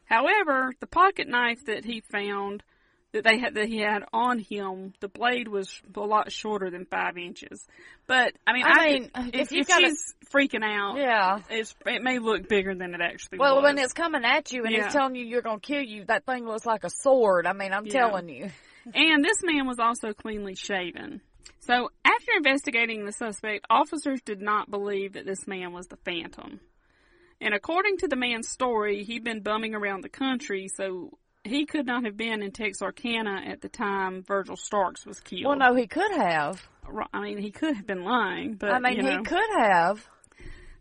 However, 0.05 0.73
the 0.79 0.87
pocket 0.87 1.27
knife 1.27 1.65
that 1.65 1.85
he 1.85 2.01
found 2.01 2.63
that 3.11 3.23
they 3.23 3.39
had 3.39 3.55
that 3.55 3.67
he 3.67 3.79
had 3.79 4.03
on 4.13 4.37
him, 4.39 4.93
the 4.99 5.07
blade 5.07 5.47
was 5.47 5.81
a 5.95 5.99
lot 5.99 6.31
shorter 6.31 6.69
than 6.69 6.85
five 6.85 7.17
inches. 7.17 7.65
But 8.05 8.33
I 8.45 8.53
mean, 8.53 8.63
I 8.65 8.69
I, 8.69 8.85
mean, 8.93 9.11
if, 9.33 9.33
if 9.33 9.51
you 9.51 9.59
if 9.61 9.67
gotta- 9.67 9.87
she's 9.87 10.13
freaking 10.33 10.63
out, 10.63 10.97
Yeah. 10.97 11.39
it's, 11.49 11.73
it 11.85 12.03
may 12.03 12.19
look 12.19 12.47
bigger 12.47 12.75
than 12.75 12.93
it 12.93 13.01
actually 13.01 13.39
Well, 13.39 13.55
was. 13.57 13.63
when 13.63 13.77
it's 13.79 13.93
coming 13.93 14.23
at 14.25 14.51
you 14.51 14.63
and 14.63 14.71
Yeah. 14.73 14.83
he's 14.85 14.93
telling 14.93 15.15
you 15.15 15.25
you're 15.25 15.41
going 15.41 15.59
to 15.59 15.65
kill 15.67 15.81
you, 15.81 16.05
that 16.05 16.25
thing 16.25 16.45
looks 16.45 16.65
like 16.67 16.83
a 16.83 16.89
sword. 16.89 17.47
I 17.47 17.53
mean, 17.53 17.73
I'm 17.73 17.85
Yeah. 17.87 17.93
telling 17.93 18.29
you. 18.29 18.49
And 18.93 19.23
this 19.25 19.41
man 19.43 19.67
was 19.67 19.79
also 19.79 20.13
cleanly 20.13 20.55
shaven. 20.55 21.21
So, 21.61 21.91
after 22.05 22.31
investigating 22.37 23.05
the 23.05 23.11
suspect, 23.11 23.65
officers 23.69 24.21
did 24.21 24.41
not 24.41 24.71
believe 24.71 25.13
that 25.13 25.25
this 25.25 25.45
man 25.47 25.73
was 25.73 25.87
the 25.87 25.97
Phantom. 25.97 26.59
And 27.41 27.53
according 27.53 27.97
to 27.97 28.07
the 28.07 28.15
man's 28.15 28.49
story, 28.49 29.03
he'd 29.03 29.23
been 29.23 29.41
bumming 29.41 29.75
around 29.75 30.01
the 30.01 30.09
country, 30.09 30.67
so 30.67 31.17
he 31.49 31.65
could 31.65 31.85
not 31.85 32.05
have 32.05 32.17
been 32.17 32.41
in 32.41 32.51
Texarkana 32.51 33.43
at 33.47 33.61
the 33.61 33.69
time 33.69 34.23
Virgil 34.23 34.55
Starks 34.55 35.05
was 35.05 35.19
killed. 35.19 35.45
Well, 35.45 35.57
no, 35.57 35.75
he 35.75 35.87
could 35.87 36.11
have. 36.11 36.67
I 37.13 37.21
mean, 37.21 37.37
he 37.37 37.51
could 37.51 37.75
have 37.75 37.85
been 37.85 38.03
lying, 38.03 38.55
but 38.55 38.71
I 38.71 38.79
mean, 38.79 38.97
you 38.97 39.03
know. 39.03 39.17
he 39.17 39.23
could 39.23 39.49
have. 39.57 40.07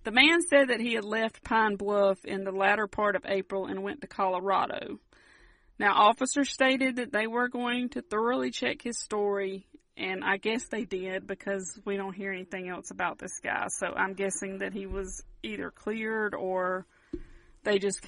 The 0.05 0.13
man 0.13 0.41
said 0.41 0.69
that 0.69 0.81
he 0.81 0.95
had 0.95 1.05
left 1.05 1.45
Pine 1.45 1.77
Bluff 1.77 2.25
in 2.25 2.45
the 2.45 2.53
latter 2.53 2.87
part 2.87 3.15
of 3.15 3.25
April 3.27 3.67
and 3.67 3.83
went 3.83 4.01
to 4.01 4.07
Colorado. 4.07 4.99
Now, 5.79 5.95
officers 5.95 6.51
stated 6.51 6.97
that 6.97 7.13
they 7.13 7.27
were 7.27 7.49
going 7.49 7.91
to 7.91 8.03
thoroughly 8.03 8.51
check 8.51 8.83
his 8.83 8.99
story, 8.99 9.67
and 9.97 10.25
I 10.25 10.39
guess 10.39 10.67
they 10.69 10.85
did 10.85 11.27
because 11.27 11.79
we 11.85 11.97
don't 11.97 12.15
hear 12.15 12.33
anything 12.33 12.69
else 12.69 12.91
about 12.91 13.19
this 13.19 13.39
guy. 13.43 13.67
So 13.69 13.89
I'm 13.89 14.15
guessing 14.15 14.59
that 14.59 14.73
he 14.73 14.87
was 14.87 15.23
either 15.43 15.71
cleared 15.71 16.35
or 16.35 16.87
they 17.65 17.79
just 17.79 18.01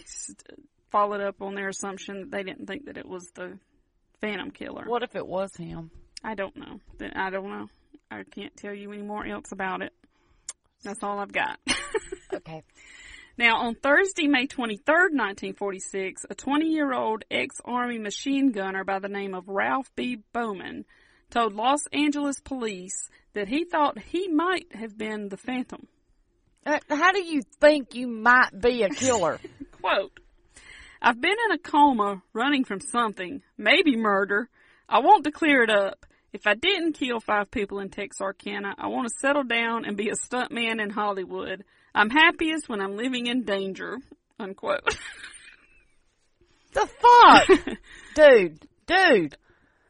followed 0.91 1.21
up 1.21 1.41
on 1.43 1.55
their 1.55 1.69
assumption 1.69 2.21
that 2.21 2.31
they 2.31 2.43
didn't 2.43 2.67
think 2.67 2.87
that 2.87 2.97
it 2.97 3.07
was 3.07 3.25
the 3.35 3.59
Phantom 4.21 4.51
Killer. 4.51 4.85
What 4.87 5.03
if 5.03 5.17
it 5.17 5.27
was 5.27 5.55
him? 5.57 5.91
I 6.23 6.35
don't 6.35 6.57
know. 6.57 6.81
Then 6.99 7.13
I 7.15 7.31
don't 7.31 7.49
know. 7.49 7.69
I 8.11 8.25
can't 8.25 8.55
tell 8.57 8.75
you 8.75 8.93
any 8.93 9.03
more 9.03 9.27
else 9.27 9.53
about 9.53 9.83
it. 9.83 9.93
That's 10.83 11.03
all 11.03 11.19
I've 11.19 11.33
got. 11.33 11.59
Okay. 12.33 12.63
Now, 13.37 13.57
on 13.57 13.75
Thursday, 13.75 14.27
May 14.29 14.47
23rd, 14.47 15.13
1946, 15.17 16.27
a 16.31 16.35
20 16.35 16.67
year 16.67 16.93
old 16.93 17.25
ex 17.31 17.57
Army 17.65 17.99
machine 17.99 18.53
gunner 18.53 18.85
by 18.85 18.99
the 18.99 19.09
name 19.09 19.35
of 19.35 19.49
Ralph 19.49 19.91
B. 19.97 20.23
Bowman 20.33 20.85
told 21.31 21.55
Los 21.55 21.81
Angeles 21.93 22.37
police 22.45 23.09
that 23.33 23.49
he 23.49 23.65
thought 23.65 23.99
he 23.99 24.29
might 24.29 24.67
have 24.75 24.97
been 24.97 25.29
the 25.29 25.37
Phantom. 25.37 25.87
Uh, 26.67 26.79
how 26.89 27.13
do 27.13 27.23
you 27.23 27.43
think 27.61 27.95
you 27.95 28.07
might 28.07 28.51
be 28.61 28.83
a 28.83 28.91
killer? 28.91 29.41
Quote, 29.81 30.20
I've 31.03 31.21
been 31.21 31.37
in 31.47 31.53
a 31.53 31.59
coma 31.59 32.23
running 32.33 32.65
from 32.65 32.81
something, 32.81 33.43
maybe 33.57 33.97
murder. 33.97 34.49
I 34.89 35.01
want 35.01 35.25
to 35.25 35.33
clear 35.33 35.63
it 35.63 35.71
up. 35.71 36.05
If 36.33 36.47
I 36.47 36.55
didn't 36.55 36.93
kill 36.93 37.21
five 37.21 37.51
people 37.51 37.81
in 37.81 37.89
Texarkana, 37.89 38.75
I 38.79 38.89
want 38.89 39.09
to 39.09 39.15
settle 39.21 39.45
down 39.45 39.85
and 39.85 39.97
be 39.97 40.11
a 40.11 40.15
stuntman 40.15 40.81
in 40.81 40.91
Hollywood. 40.91 41.65
I'm 41.95 42.11
happiest 42.11 42.69
when 42.69 42.81
I'm 42.81 42.97
living 42.97 43.27
in 43.27 43.45
danger. 43.45 43.99
Unquote. 44.39 44.85
the 46.73 46.87
fuck? 46.87 47.49
dude, 48.15 48.67
dude. 48.87 49.37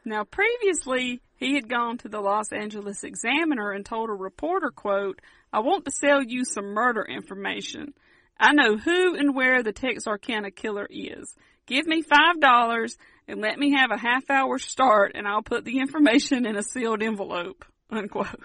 Now 0.04 0.24
previously, 0.24 1.20
he 1.36 1.54
had 1.54 1.68
gone 1.68 1.98
to 1.98 2.08
the 2.08 2.20
Los 2.20 2.52
Angeles 2.52 3.04
Examiner 3.04 3.72
and 3.72 3.84
told 3.84 4.10
a 4.10 4.14
reporter, 4.14 4.70
quote, 4.70 5.20
I 5.52 5.60
want 5.60 5.84
to 5.86 5.90
sell 5.90 6.22
you 6.22 6.44
some 6.44 6.66
murder 6.66 7.02
information. 7.02 7.94
I 8.40 8.54
know 8.54 8.78
who 8.78 9.14
and 9.16 9.34
where 9.34 9.62
the 9.62 9.72
Texarkana 9.72 10.50
killer 10.50 10.86
is. 10.88 11.36
Give 11.66 11.86
me 11.86 12.00
five 12.00 12.40
dollars 12.40 12.96
and 13.28 13.40
let 13.42 13.58
me 13.58 13.74
have 13.74 13.90
a 13.90 13.98
half 13.98 14.30
hour 14.30 14.58
start 14.58 15.12
and 15.14 15.28
I'll 15.28 15.42
put 15.42 15.64
the 15.64 15.78
information 15.78 16.46
in 16.46 16.56
a 16.56 16.62
sealed 16.62 17.02
envelope. 17.02 17.66
Unquote. 17.90 18.40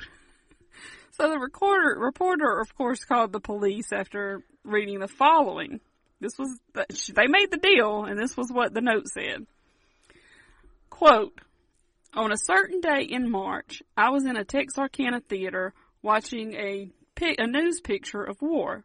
So 1.13 1.29
the 1.29 1.39
recorder, 1.39 1.97
reporter, 1.97 2.59
of 2.59 2.75
course, 2.75 3.05
called 3.05 3.31
the 3.31 3.39
police 3.39 3.93
after 3.93 4.43
reading 4.65 4.99
the 4.99 5.07
following. 5.07 5.79
This 6.19 6.37
was, 6.37 6.59
the, 6.73 6.85
they 7.15 7.27
made 7.27 7.51
the 7.51 7.57
deal 7.57 8.03
and 8.03 8.19
this 8.19 8.35
was 8.35 8.51
what 8.51 8.73
the 8.73 8.81
note 8.81 9.07
said. 9.07 9.47
Quote, 10.89 11.39
on 12.13 12.33
a 12.33 12.37
certain 12.37 12.81
day 12.81 13.03
in 13.03 13.31
March, 13.31 13.81
I 13.95 14.09
was 14.09 14.25
in 14.25 14.35
a 14.35 14.43
Texarkana 14.43 15.21
theater 15.21 15.73
watching 16.01 16.53
a, 16.53 16.91
a 17.21 17.47
news 17.47 17.79
picture 17.81 18.23
of 18.23 18.41
war. 18.41 18.83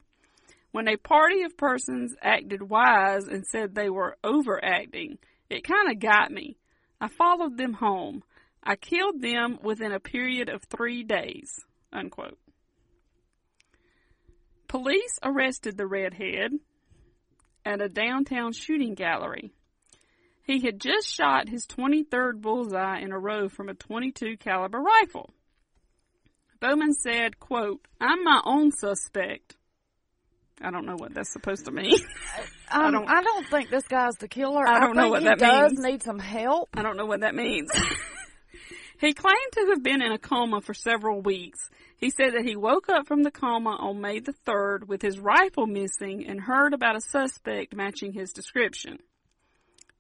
When 0.73 0.89
a 0.89 0.97
party 0.97 1.43
of 1.43 1.57
persons 1.57 2.15
acted 2.23 2.63
wise 2.63 3.27
and 3.27 3.45
said 3.47 3.75
they 3.75 3.91
were 3.91 4.17
overacting, 4.23 5.19
it 5.49 5.65
kind 5.65 5.91
of 5.91 5.99
got 5.99 6.31
me. 6.31 6.57
I 7.01 7.09
followed 7.09 7.57
them 7.57 7.75
home. 7.75 8.23
I 8.63 8.77
killed 8.77 9.21
them 9.21 9.59
within 9.63 9.93
a 9.93 10.01
period 10.01 10.49
of 10.49 10.63
three 10.65 11.03
days. 11.03 11.65
Unquote. 11.93 12.39
Police 14.69 15.19
arrested 15.25 15.77
the 15.77 15.87
redhead 15.87 16.53
at 17.65 17.83
a 17.83 17.89
downtown 17.89 18.53
shooting 18.53 18.95
gallery. 18.95 19.51
He 20.45 20.61
had 20.61 20.81
just 20.81 21.09
shot 21.09 21.49
his 21.49 21.67
23rd 21.67 22.41
bullseye 22.41 23.01
in 23.01 23.13
a 23.13 23.19
row 23.19 23.49
from 23.49 23.69
a 23.69 23.75
22 23.75 24.37
caliber 24.37 24.79
rifle. 24.79 25.31
Bowman 26.61 26.93
said, 26.93 27.41
quote, 27.41 27.87
I'm 28.01 28.23
my 28.23 28.41
own 28.45 28.71
suspect. 28.71 29.57
I 30.63 30.71
don't 30.71 30.85
know 30.85 30.97
what 30.97 31.15
that's 31.15 31.33
supposed 31.33 31.65
to 31.67 31.71
mean. 31.71 31.99
Um, 32.73 32.83
I, 32.87 32.91
don't, 32.93 33.11
I 33.11 33.23
don't 33.23 33.49
think 33.49 33.69
this 33.69 33.83
guy's 33.89 34.15
the 34.21 34.29
killer. 34.29 34.65
I 34.65 34.79
don't 34.79 34.97
I 34.97 35.03
know 35.03 35.09
what 35.09 35.25
that 35.25 35.41
means. 35.41 35.53
he 35.53 35.61
does 35.61 35.73
need 35.73 36.03
some 36.05 36.21
help. 36.21 36.69
I 36.73 36.83
don't 36.83 36.97
know 36.97 37.05
what 37.05 37.23
that 37.23 37.35
means. 37.35 37.69
he 39.01 39.13
claimed 39.13 39.53
to 39.55 39.67
have 39.71 39.83
been 39.83 40.01
in 40.01 40.13
a 40.13 40.19
coma 40.19 40.61
for 40.61 40.73
several 40.73 41.21
weeks. 41.21 41.59
He 41.97 42.11
said 42.11 42.35
that 42.35 42.45
he 42.45 42.55
woke 42.55 42.89
up 42.89 43.09
from 43.09 43.25
the 43.25 43.33
coma 43.33 43.71
on 43.71 44.01
May 44.01 44.21
the 44.21 44.35
3rd 44.47 44.87
with 44.87 45.03
his 45.03 45.19
rifle 45.19 45.67
missing 45.67 46.25
and 46.29 46.41
heard 46.41 46.73
about 46.73 46.95
a 46.95 47.01
suspect 47.01 47.75
matching 47.75 48.13
his 48.13 48.31
description, 48.31 48.99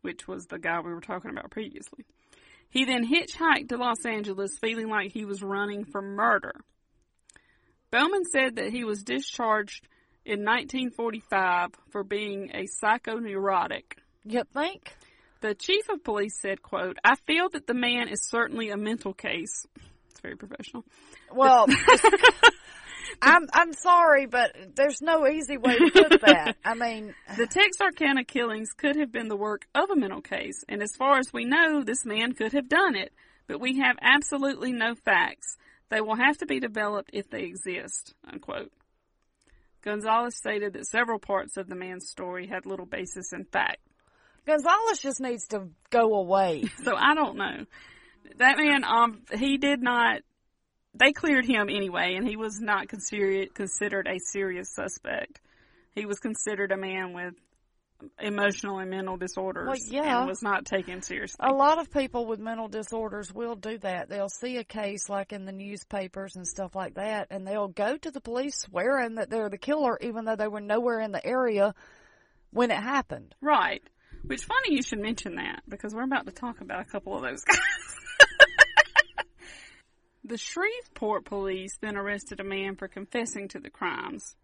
which 0.02 0.28
was 0.28 0.46
the 0.46 0.60
guy 0.60 0.78
we 0.78 0.92
were 0.92 1.00
talking 1.00 1.32
about 1.32 1.50
previously. 1.50 2.04
He 2.68 2.84
then 2.84 3.04
hitchhiked 3.04 3.70
to 3.70 3.78
Los 3.78 4.06
Angeles 4.06 4.58
feeling 4.60 4.88
like 4.88 5.10
he 5.10 5.24
was 5.24 5.42
running 5.42 5.84
from 5.86 6.14
murder. 6.14 6.54
Bowman 7.90 8.24
said 8.24 8.54
that 8.56 8.70
he 8.70 8.84
was 8.84 9.02
discharged 9.02 9.88
in 10.24 10.44
1945 10.44 11.70
for 11.90 12.04
being 12.04 12.50
a 12.54 12.66
psychoneurotic. 12.82 13.84
You 14.24 14.42
think? 14.52 14.92
The 15.40 15.54
chief 15.54 15.88
of 15.88 16.04
police 16.04 16.38
said, 16.38 16.62
quote, 16.62 16.98
I 17.02 17.14
feel 17.26 17.48
that 17.50 17.66
the 17.66 17.74
man 17.74 18.08
is 18.08 18.28
certainly 18.28 18.70
a 18.70 18.76
mental 18.76 19.14
case. 19.14 19.66
It's 20.10 20.20
very 20.20 20.36
professional. 20.36 20.84
Well, 21.32 21.66
I'm 23.22 23.48
I'm 23.52 23.72
sorry, 23.72 24.26
but 24.26 24.54
there's 24.76 25.00
no 25.00 25.26
easy 25.26 25.56
way 25.56 25.76
to 25.76 25.90
put 25.90 26.20
that. 26.22 26.56
I 26.64 26.74
mean, 26.74 27.14
the 27.36 27.46
Texarkana 27.46 28.24
killings 28.24 28.72
could 28.76 28.96
have 28.96 29.10
been 29.10 29.28
the 29.28 29.36
work 29.36 29.66
of 29.74 29.90
a 29.90 29.96
mental 29.96 30.20
case, 30.20 30.64
and 30.68 30.82
as 30.82 30.94
far 30.96 31.18
as 31.18 31.32
we 31.32 31.44
know, 31.44 31.82
this 31.82 32.04
man 32.04 32.32
could 32.32 32.52
have 32.52 32.68
done 32.68 32.94
it, 32.94 33.12
but 33.46 33.60
we 33.60 33.78
have 33.78 33.96
absolutely 34.00 34.72
no 34.72 34.94
facts. 34.94 35.56
They 35.90 36.00
will 36.00 36.16
have 36.16 36.38
to 36.38 36.46
be 36.46 36.60
developed 36.60 37.10
if 37.12 37.30
they 37.30 37.42
exist. 37.42 38.14
Unquote. 38.30 38.70
Gonzaullas 39.84 40.32
stated 40.32 40.74
that 40.74 40.86
several 40.86 41.18
parts 41.18 41.56
of 41.56 41.68
the 41.68 41.74
man's 41.74 42.08
story 42.08 42.46
had 42.46 42.66
little 42.66 42.86
basis 42.86 43.32
in 43.32 43.44
fact. 43.44 43.78
Gonzaullas 44.46 45.00
just 45.00 45.20
needs 45.20 45.46
to 45.48 45.68
go 45.90 46.14
away. 46.14 46.64
so 46.84 46.94
I 46.96 47.14
don't 47.14 47.36
know. 47.36 47.64
That 48.38 48.58
man, 48.58 48.84
um, 48.84 49.22
he 49.36 49.58
did 49.58 49.82
not. 49.82 50.22
They 50.94 51.12
cleared 51.12 51.46
him 51.46 51.68
anyway, 51.68 52.14
and 52.16 52.26
he 52.26 52.36
was 52.36 52.60
not 52.60 52.88
considered 52.88 53.54
considered 53.54 54.08
a 54.08 54.18
serious 54.18 54.74
suspect. 54.74 55.40
He 55.94 56.04
was 56.04 56.18
considered 56.18 56.72
a 56.72 56.76
man 56.76 57.12
with 57.12 57.34
emotional 58.20 58.78
and 58.78 58.90
mental 58.90 59.16
disorders 59.16 59.66
well, 59.68 59.76
yeah. 59.88 60.18
and 60.18 60.28
was 60.28 60.42
not 60.42 60.64
taken 60.64 61.02
seriously. 61.02 61.36
A 61.40 61.52
lot 61.52 61.78
of 61.78 61.90
people 61.90 62.26
with 62.26 62.38
mental 62.38 62.68
disorders 62.68 63.32
will 63.32 63.56
do 63.56 63.78
that. 63.78 64.08
They'll 64.08 64.28
see 64.28 64.56
a 64.56 64.64
case 64.64 65.08
like 65.08 65.32
in 65.32 65.44
the 65.44 65.52
newspapers 65.52 66.36
and 66.36 66.46
stuff 66.46 66.74
like 66.74 66.94
that, 66.94 67.28
and 67.30 67.46
they'll 67.46 67.68
go 67.68 67.96
to 67.96 68.10
the 68.10 68.20
police 68.20 68.58
swearing 68.58 69.16
that 69.16 69.30
they're 69.30 69.48
the 69.48 69.58
killer, 69.58 69.98
even 70.00 70.24
though 70.24 70.36
they 70.36 70.48
were 70.48 70.60
nowhere 70.60 71.00
in 71.00 71.12
the 71.12 71.24
area 71.24 71.74
when 72.50 72.70
it 72.70 72.78
happened. 72.78 73.34
Right. 73.40 73.82
Which 74.24 74.44
funny 74.44 74.74
you 74.74 74.82
should 74.82 75.00
mention 75.00 75.36
that 75.36 75.62
because 75.68 75.94
we're 75.94 76.04
about 76.04 76.26
to 76.26 76.32
talk 76.32 76.60
about 76.60 76.80
a 76.80 76.84
couple 76.84 77.16
of 77.16 77.22
those 77.22 77.42
guys. 77.44 77.58
the 80.24 80.36
Shreveport 80.36 81.24
police 81.24 81.78
then 81.80 81.96
arrested 81.96 82.40
a 82.40 82.44
man 82.44 82.76
for 82.76 82.88
confessing 82.88 83.48
to 83.48 83.60
the 83.60 83.70
crimes. 83.70 84.36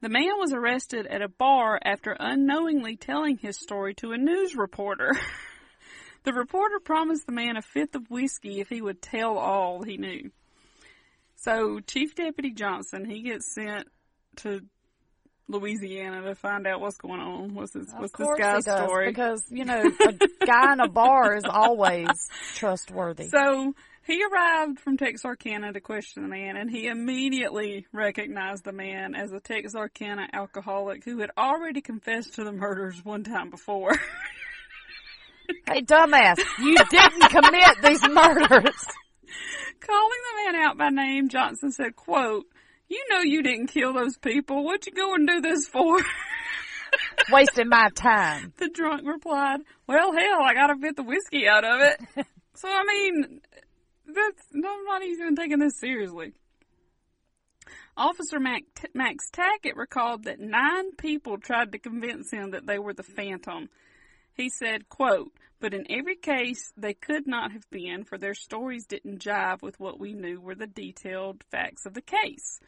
The 0.00 0.08
man 0.08 0.38
was 0.38 0.52
arrested 0.52 1.06
at 1.06 1.20
a 1.20 1.28
bar 1.28 1.78
after 1.84 2.16
unknowingly 2.18 2.96
telling 2.96 3.36
his 3.36 3.58
story 3.58 3.94
to 3.96 4.12
a 4.12 4.18
news 4.18 4.56
reporter. 4.56 5.12
the 6.24 6.32
reporter 6.32 6.80
promised 6.80 7.26
the 7.26 7.32
man 7.32 7.58
a 7.58 7.62
fifth 7.62 7.94
of 7.94 8.10
whiskey 8.10 8.60
if 8.60 8.70
he 8.70 8.80
would 8.80 9.02
tell 9.02 9.36
all 9.36 9.82
he 9.82 9.98
knew. 9.98 10.30
So 11.36 11.80
Chief 11.80 12.14
Deputy 12.14 12.50
Johnson, 12.50 13.04
he 13.04 13.22
gets 13.22 13.54
sent 13.54 13.88
to 14.36 14.62
Louisiana 15.48 16.22
to 16.22 16.34
find 16.34 16.66
out 16.66 16.80
what's 16.80 16.96
going 16.96 17.20
on. 17.20 17.54
What's 17.54 17.72
this, 17.72 17.86
what's 17.94 18.12
this 18.16 18.28
guy's 18.38 18.64
does, 18.64 18.84
story? 18.84 19.08
Because, 19.08 19.44
you 19.50 19.64
know, 19.64 19.82
a 19.82 20.46
guy 20.46 20.72
in 20.72 20.80
a 20.80 20.88
bar 20.88 21.36
is 21.36 21.44
always 21.44 22.08
trustworthy. 22.54 23.28
So 23.28 23.74
he 24.10 24.24
arrived 24.24 24.80
from 24.80 24.96
Texarkana 24.96 25.72
to 25.72 25.80
question 25.80 26.24
the 26.24 26.28
man, 26.28 26.56
and 26.56 26.68
he 26.68 26.88
immediately 26.88 27.86
recognized 27.92 28.64
the 28.64 28.72
man 28.72 29.14
as 29.14 29.32
a 29.32 29.38
Texarkana 29.38 30.26
alcoholic 30.32 31.04
who 31.04 31.20
had 31.20 31.30
already 31.38 31.80
confessed 31.80 32.34
to 32.34 32.42
the 32.42 32.50
murders 32.50 33.04
one 33.04 33.22
time 33.22 33.50
before. 33.50 33.92
hey, 35.68 35.82
dumbass, 35.82 36.40
you 36.58 36.76
didn't 36.90 37.30
commit 37.30 37.82
these 37.84 38.02
murders. 38.08 38.84
Calling 39.78 40.20
the 40.26 40.52
man 40.52 40.56
out 40.56 40.76
by 40.76 40.88
name, 40.88 41.28
Johnson 41.28 41.70
said, 41.70 41.94
quote, 41.94 42.46
you 42.88 43.04
know 43.10 43.20
you 43.20 43.44
didn't 43.44 43.68
kill 43.68 43.92
those 43.92 44.18
people. 44.18 44.64
What'd 44.64 44.86
you 44.86 44.92
go 44.92 45.14
and 45.14 45.28
do 45.28 45.40
this 45.40 45.68
for? 45.68 46.00
Wasting 47.30 47.68
my 47.68 47.90
time. 47.94 48.52
The 48.56 48.68
drunk 48.68 49.06
replied, 49.06 49.60
well, 49.86 50.12
hell, 50.12 50.42
I 50.42 50.54
gotta 50.54 50.74
get 50.76 50.96
the 50.96 51.04
whiskey 51.04 51.46
out 51.46 51.62
of 51.64 51.80
it. 51.80 52.26
so, 52.56 52.68
I 52.68 52.82
mean, 52.84 53.40
that's 54.14 54.42
nobody's 54.52 55.18
even 55.18 55.36
taking 55.36 55.58
this 55.58 55.78
seriously. 55.78 56.32
Officer 57.96 58.40
Max 58.40 59.30
Tackett 59.30 59.76
recalled 59.76 60.24
that 60.24 60.40
nine 60.40 60.92
people 60.96 61.38
tried 61.38 61.72
to 61.72 61.78
convince 61.78 62.30
him 62.30 62.52
that 62.52 62.66
they 62.66 62.78
were 62.78 62.94
the 62.94 63.02
Phantom. 63.02 63.68
He 64.32 64.48
said, 64.48 64.88
quote, 64.88 65.32
but 65.60 65.74
in 65.74 65.90
every 65.90 66.16
case 66.16 66.72
they 66.76 66.94
could 66.94 67.26
not 67.26 67.52
have 67.52 67.68
been, 67.70 68.04
for 68.04 68.16
their 68.16 68.34
stories 68.34 68.86
didn't 68.86 69.22
jive 69.22 69.60
with 69.60 69.78
what 69.78 70.00
we 70.00 70.14
knew 70.14 70.40
were 70.40 70.54
the 70.54 70.66
detailed 70.66 71.44
facts 71.50 71.84
of 71.84 71.92
the 71.92 72.00
case. 72.00 72.60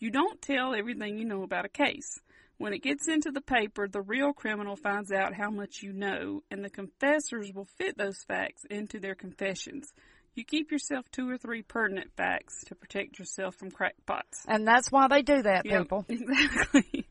You 0.00 0.10
don't 0.10 0.42
tell 0.42 0.74
everything 0.74 1.18
you 1.18 1.24
know 1.24 1.44
about 1.44 1.66
a 1.66 1.68
case. 1.68 2.18
When 2.58 2.72
it 2.72 2.82
gets 2.82 3.06
into 3.06 3.30
the 3.30 3.40
paper, 3.40 3.86
the 3.86 4.02
real 4.02 4.32
criminal 4.32 4.76
finds 4.76 5.12
out 5.12 5.34
how 5.34 5.50
much 5.50 5.82
you 5.82 5.92
know, 5.92 6.42
and 6.50 6.64
the 6.64 6.70
confessors 6.70 7.52
will 7.54 7.64
fit 7.78 7.96
those 7.96 8.24
facts 8.24 8.64
into 8.68 8.98
their 8.98 9.14
confessions. 9.14 9.92
You 10.34 10.44
keep 10.44 10.70
yourself 10.70 11.04
two 11.10 11.28
or 11.28 11.36
three 11.36 11.62
pertinent 11.62 12.12
facts 12.16 12.64
to 12.66 12.74
protect 12.74 13.18
yourself 13.18 13.56
from 13.56 13.70
crackpots. 13.70 14.44
And 14.46 14.66
that's 14.66 14.90
why 14.90 15.08
they 15.08 15.22
do 15.22 15.42
that, 15.42 15.66
Yep, 15.66 15.82
people. 15.82 16.06
Exactly. 16.08 17.06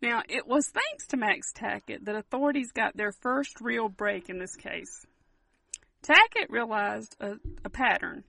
Now, 0.00 0.22
it 0.28 0.46
was 0.46 0.68
thanks 0.68 1.08
to 1.08 1.16
Max 1.16 1.52
Tackett 1.52 2.04
that 2.04 2.14
authorities 2.14 2.70
got 2.72 2.96
their 2.96 3.12
first 3.12 3.60
real 3.60 3.88
break 3.88 4.28
in 4.28 4.38
this 4.38 4.54
case. 4.54 5.04
Tackett 6.02 6.50
realized 6.50 7.16
a, 7.20 7.34
a 7.64 7.70
pattern. 7.70 8.24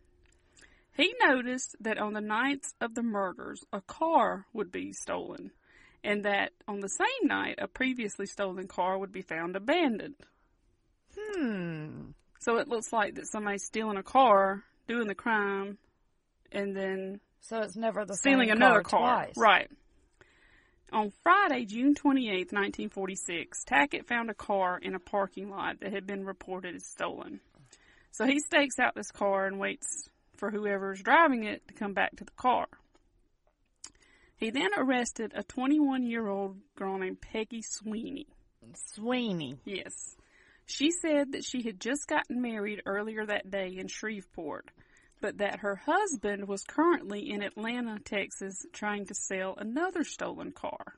He 0.97 1.13
noticed 1.23 1.75
that 1.81 1.97
on 1.97 2.13
the 2.13 2.21
nights 2.21 2.73
of 2.81 2.95
the 2.95 3.03
murders, 3.03 3.63
a 3.71 3.81
car 3.81 4.45
would 4.51 4.71
be 4.71 4.91
stolen, 4.93 5.51
and 6.03 6.25
that 6.25 6.51
on 6.67 6.79
the 6.79 6.89
same 6.89 7.27
night, 7.27 7.55
a 7.59 7.67
previously 7.67 8.25
stolen 8.25 8.67
car 8.67 8.97
would 8.97 9.11
be 9.11 9.21
found 9.21 9.55
abandoned. 9.55 10.15
Hmm. 11.17 12.11
So 12.39 12.57
it 12.57 12.67
looks 12.67 12.91
like 12.91 13.15
that 13.15 13.27
somebody's 13.27 13.65
stealing 13.65 13.97
a 13.97 14.03
car, 14.03 14.63
doing 14.87 15.07
the 15.07 15.15
crime, 15.15 15.77
and 16.51 16.75
then 16.75 17.19
So 17.41 17.61
it's 17.61 17.75
never 17.75 18.05
the 18.05 18.15
stealing 18.15 18.47
same 18.47 18.57
another 18.57 18.81
car, 18.81 19.25
car. 19.25 19.27
Right. 19.35 19.69
On 20.91 21.11
Friday, 21.21 21.65
June 21.65 21.93
28th, 21.93 22.51
1946, 22.51 23.63
Tackett 23.65 24.07
found 24.07 24.31
a 24.31 24.33
car 24.33 24.79
in 24.81 24.95
a 24.95 24.99
parking 24.99 25.49
lot 25.49 25.81
that 25.81 25.93
had 25.93 26.07
been 26.07 26.25
reported 26.25 26.75
as 26.75 26.85
stolen. 26.85 27.39
So 28.11 28.25
he 28.25 28.39
stakes 28.39 28.79
out 28.79 28.95
this 28.95 29.11
car 29.11 29.45
and 29.45 29.59
waits 29.59 30.09
for 30.37 30.49
whoever's 30.49 31.01
driving 31.03 31.43
it 31.43 31.67
to 31.67 31.73
come 31.73 31.93
back 31.93 32.15
to 32.15 32.23
the 32.23 32.31
car. 32.31 32.67
He 34.37 34.49
then 34.49 34.69
arrested 34.77 35.33
a 35.35 35.43
21 35.43 36.07
year 36.07 36.27
old 36.27 36.57
girl 36.75 36.97
named 36.97 37.21
Peggy 37.21 37.61
Sweeney. 37.61 38.27
Sweeney. 38.95 39.57
Yes. 39.65 40.15
She 40.69 40.91
said 40.91 41.31
that 41.31 41.43
she 41.43 41.63
had 41.63 41.79
just 41.79 42.07
gotten 42.07 42.43
married 42.43 42.83
earlier 42.85 43.25
that 43.25 43.49
day 43.49 43.75
in 43.75 43.87
Shreveport, 43.87 44.69
but 45.19 45.39
that 45.39 45.61
her 45.61 45.75
husband 45.75 46.47
was 46.47 46.63
currently 46.63 47.31
in 47.31 47.41
Atlanta, 47.41 47.97
Texas, 47.97 48.67
trying 48.71 49.07
to 49.07 49.15
sell 49.15 49.55
another 49.57 50.03
stolen 50.03 50.51
car. 50.51 50.93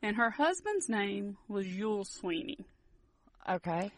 And 0.00 0.16
her 0.16 0.30
husband's 0.30 0.88
name 0.88 1.36
was 1.46 1.66
Youell 1.66 2.06
Sweeney. 2.06 2.64
Okay. 3.46 3.90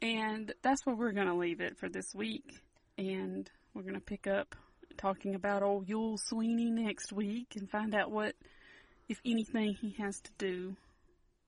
And 0.00 0.54
that's 0.62 0.86
where 0.86 0.94
we're 0.94 1.10
going 1.10 1.26
to 1.26 1.34
leave 1.34 1.60
it 1.60 1.78
for 1.78 1.88
this 1.88 2.14
week. 2.14 2.62
And 2.96 3.50
we're 3.74 3.82
going 3.82 3.94
to 3.94 4.00
pick 4.00 4.28
up 4.28 4.54
talking 4.98 5.34
about 5.34 5.64
old 5.64 5.88
Youell 5.88 6.16
Sweeney 6.28 6.70
next 6.70 7.12
week 7.12 7.56
and 7.56 7.68
find 7.68 7.92
out 7.92 8.12
what, 8.12 8.36
if 9.08 9.20
anything, 9.26 9.74
he 9.74 9.96
has 9.98 10.20
to 10.20 10.30
do 10.38 10.76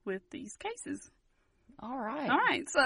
with 0.03 0.29
these 0.29 0.57
cases. 0.57 1.09
All 1.81 1.97
right. 1.97 2.29
All 2.29 2.37
right, 2.37 2.69
so 2.69 2.81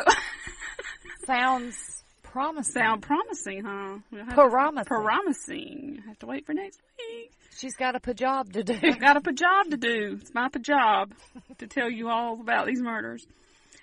Sounds 1.26 2.04
promising. 2.24 2.74
sound 2.74 3.02
promising, 3.02 3.64
huh? 3.64 3.98
We'll 4.12 4.26
Promising. 4.26 4.86
Promising. 4.86 6.04
Have 6.08 6.20
to 6.20 6.26
wait 6.26 6.46
for 6.46 6.54
next 6.54 6.80
week. 6.98 7.32
She's 7.58 7.76
got 7.76 7.96
a 7.96 8.14
job 8.14 8.52
to 8.54 8.64
do. 8.64 8.78
I've 8.84 9.00
got 9.00 9.16
a 9.26 9.34
job 9.34 9.70
to 9.72 9.78
do. 9.78 10.20
It's 10.22 10.34
my 10.34 10.50
job 10.62 11.14
to 11.58 11.68
tell 11.68 11.90
you 11.90 12.10
all 12.10 12.40
about 12.40 12.68
these 12.68 12.82
murders. 12.82 13.26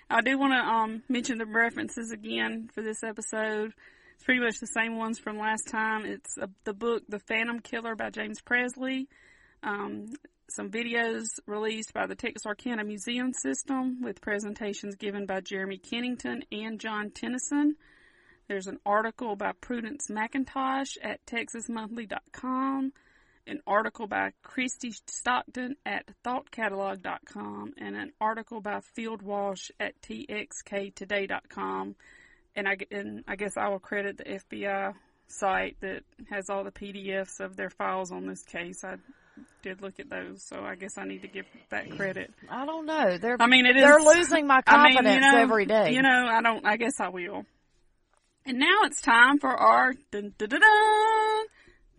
I 0.09 0.21
do 0.21 0.37
want 0.37 0.53
to 0.53 0.59
um, 0.59 1.03
mention 1.09 1.37
the 1.39 1.45
references 1.45 2.11
again 2.11 2.69
for 2.73 2.81
this 2.83 3.03
episode. 3.03 3.73
It's 4.15 4.23
pretty 4.23 4.41
much 4.41 4.59
the 4.59 4.67
same 4.67 4.97
ones 4.97 5.17
from 5.17 5.39
last 5.39 5.67
time. 5.67 6.05
It's 6.05 6.37
uh 6.39 6.47
the 6.65 6.73
book 6.73 7.03
The 7.09 7.19
Phantom 7.19 7.59
Killer 7.59 7.95
by 7.95 8.09
James 8.11 8.39
Presley. 8.41 9.07
Um, 9.63 10.05
some 10.53 10.69
videos 10.69 11.25
released 11.47 11.93
by 11.93 12.05
the 12.05 12.15
Texas 12.15 12.43
Texarkana 12.43 12.83
Museum 12.83 13.33
System 13.33 14.01
with 14.01 14.21
presentations 14.21 14.95
given 14.95 15.25
by 15.25 15.39
Jeremy 15.39 15.77
Kennington 15.77 16.43
and 16.51 16.79
John 16.79 17.09
Tennyson. 17.09 17.75
There's 18.47 18.67
an 18.67 18.79
article 18.85 19.35
by 19.35 19.53
Prudence 19.61 20.09
Mackintosh 20.11 20.97
at 21.01 21.25
texasmonthly.com, 21.25 22.93
an 23.47 23.61
article 23.65 24.07
by 24.07 24.33
Christy 24.43 24.93
Stockton 25.07 25.75
at 25.85 26.05
thoughtcatalog.com, 26.23 27.73
and 27.77 27.95
an 27.95 28.11
article 28.21 28.61
by 28.61 28.81
Field 28.93 29.23
Walsh 29.23 29.71
at 29.79 29.99
txktoday.com. 30.01 31.95
And 32.55 32.67
I, 32.67 32.77
and 32.91 33.23
I 33.27 33.35
guess 33.37 33.57
I 33.57 33.69
will 33.69 33.79
credit 33.79 34.17
the 34.17 34.25
FBI 34.25 34.93
site 35.27 35.77
that 35.81 36.03
has 36.29 36.49
all 36.51 36.63
the 36.63 36.71
PDFs 36.71 37.39
of 37.39 37.55
their 37.55 37.71
files 37.71 38.11
on 38.11 38.27
this 38.27 38.43
case. 38.43 38.83
I 38.83 38.97
did 39.61 39.81
look 39.81 39.99
at 39.99 40.09
those, 40.09 40.43
so 40.43 40.63
I 40.63 40.75
guess 40.75 40.97
I 40.97 41.05
need 41.05 41.21
to 41.23 41.27
give 41.27 41.45
that 41.69 41.89
credit. 41.91 42.31
I 42.49 42.65
don't 42.65 42.85
know. 42.85 43.17
They're 43.17 43.37
I 43.39 43.47
mean, 43.47 43.65
it 43.65 43.75
is. 43.77 43.83
they're 43.83 43.99
losing 43.99 44.45
my 44.47 44.61
I 44.67 44.83
mean, 44.83 44.93
confidence 44.95 45.25
you 45.25 45.31
know, 45.31 45.37
every 45.41 45.65
day. 45.65 45.93
You 45.93 46.01
know, 46.01 46.25
I 46.29 46.41
don't. 46.41 46.65
I 46.65 46.77
guess 46.77 46.99
I 46.99 47.09
will. 47.09 47.45
And 48.45 48.59
now 48.59 48.81
it's 48.83 49.01
time 49.01 49.39
for 49.39 49.49
our 49.49 49.93
dun, 50.11 50.33
dun, 50.37 50.49
dun, 50.49 50.59
dun, 50.59 51.45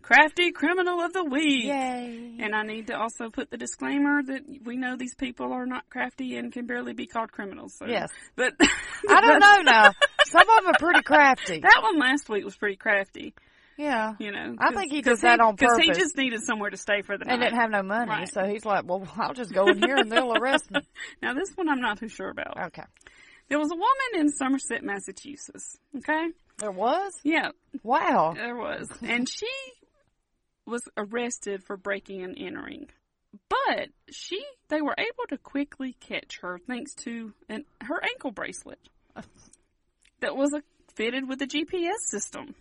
crafty 0.03 0.51
criminal 0.51 1.01
of 1.01 1.11
the 1.11 1.23
week. 1.23 1.65
Yay! 1.65 2.37
And 2.39 2.55
I 2.55 2.61
need 2.61 2.87
to 2.87 2.93
also 2.93 3.31
put 3.31 3.49
the 3.49 3.57
disclaimer 3.57 4.21
that 4.21 4.41
we 4.63 4.77
know 4.77 4.95
these 4.95 5.15
people 5.15 5.51
are 5.51 5.65
not 5.65 5.89
crafty 5.89 6.37
and 6.37 6.53
can 6.53 6.67
barely 6.67 6.93
be 6.93 7.07
called 7.07 7.31
criminals. 7.31 7.73
So. 7.79 7.87
Yes. 7.87 8.09
but 8.35 8.53
I 9.09 9.21
don't 9.21 9.39
know 9.65 9.71
now. 9.71 9.91
Some 10.27 10.41
of 10.47 10.63
them 10.63 10.67
are 10.67 10.77
pretty 10.79 11.01
crafty. 11.01 11.59
that 11.61 11.79
one 11.81 11.97
last 11.97 12.29
week 12.29 12.45
was 12.45 12.55
pretty 12.55 12.75
crafty. 12.77 13.33
Yeah. 13.77 14.13
You 14.19 14.31
know, 14.31 14.55
I 14.57 14.73
think 14.73 14.91
he 14.91 15.01
did 15.01 15.19
that 15.19 15.39
on 15.39 15.57
purpose. 15.57 15.75
Because 15.77 15.97
he 15.97 16.01
just 16.01 16.17
needed 16.17 16.41
somewhere 16.41 16.69
to 16.69 16.77
stay 16.77 17.01
for 17.01 17.17
the 17.17 17.25
and 17.27 17.39
night. 17.41 17.47
didn't 17.49 17.59
have 17.59 17.71
no 17.71 17.83
money, 17.83 18.09
Right. 18.09 18.29
so 18.33 18.43
he's 18.45 18.65
like, 18.65 18.85
"Well, 18.87 19.05
I'll 19.17 19.33
just 19.33 19.53
go 19.53 19.67
in 19.67 19.79
here 19.81 19.95
and 19.97 20.11
they'll 20.11 20.33
arrest 20.35 20.71
me." 20.71 20.79
Now 21.21 21.33
this 21.33 21.51
one 21.55 21.67
I'm 21.69 21.81
not 21.81 21.99
too 21.99 22.07
sure 22.07 22.29
about. 22.29 22.57
Okay. 22.67 22.83
There 23.49 23.59
was 23.59 23.69
a 23.71 23.75
woman 23.75 24.21
in 24.25 24.29
Somerset, 24.29 24.83
Massachusetts. 24.83 25.77
Okay. 25.97 26.27
There 26.57 26.71
was? 26.71 27.11
Yeah. 27.23 27.49
Wow. 27.83 28.33
There 28.35 28.55
was. 28.55 28.89
And 29.01 29.27
she 29.29 29.49
was 30.65 30.81
arrested 30.97 31.63
for 31.63 31.77
breaking 31.77 32.23
and 32.23 32.35
entering. 32.39 32.87
But 33.49 33.89
she 34.09 34.43
they 34.69 34.81
were 34.81 34.95
able 34.97 35.27
to 35.29 35.37
quickly 35.37 35.95
catch 35.99 36.39
her 36.41 36.59
thanks 36.65 36.93
to 37.03 37.33
an, 37.49 37.65
her 37.81 38.01
ankle 38.03 38.31
bracelet 38.31 38.79
that 40.21 40.35
was 40.35 40.53
a, 40.53 40.63
fitted 40.95 41.27
with 41.27 41.41
a 41.41 41.45
GPS 41.47 41.99
system 41.99 42.55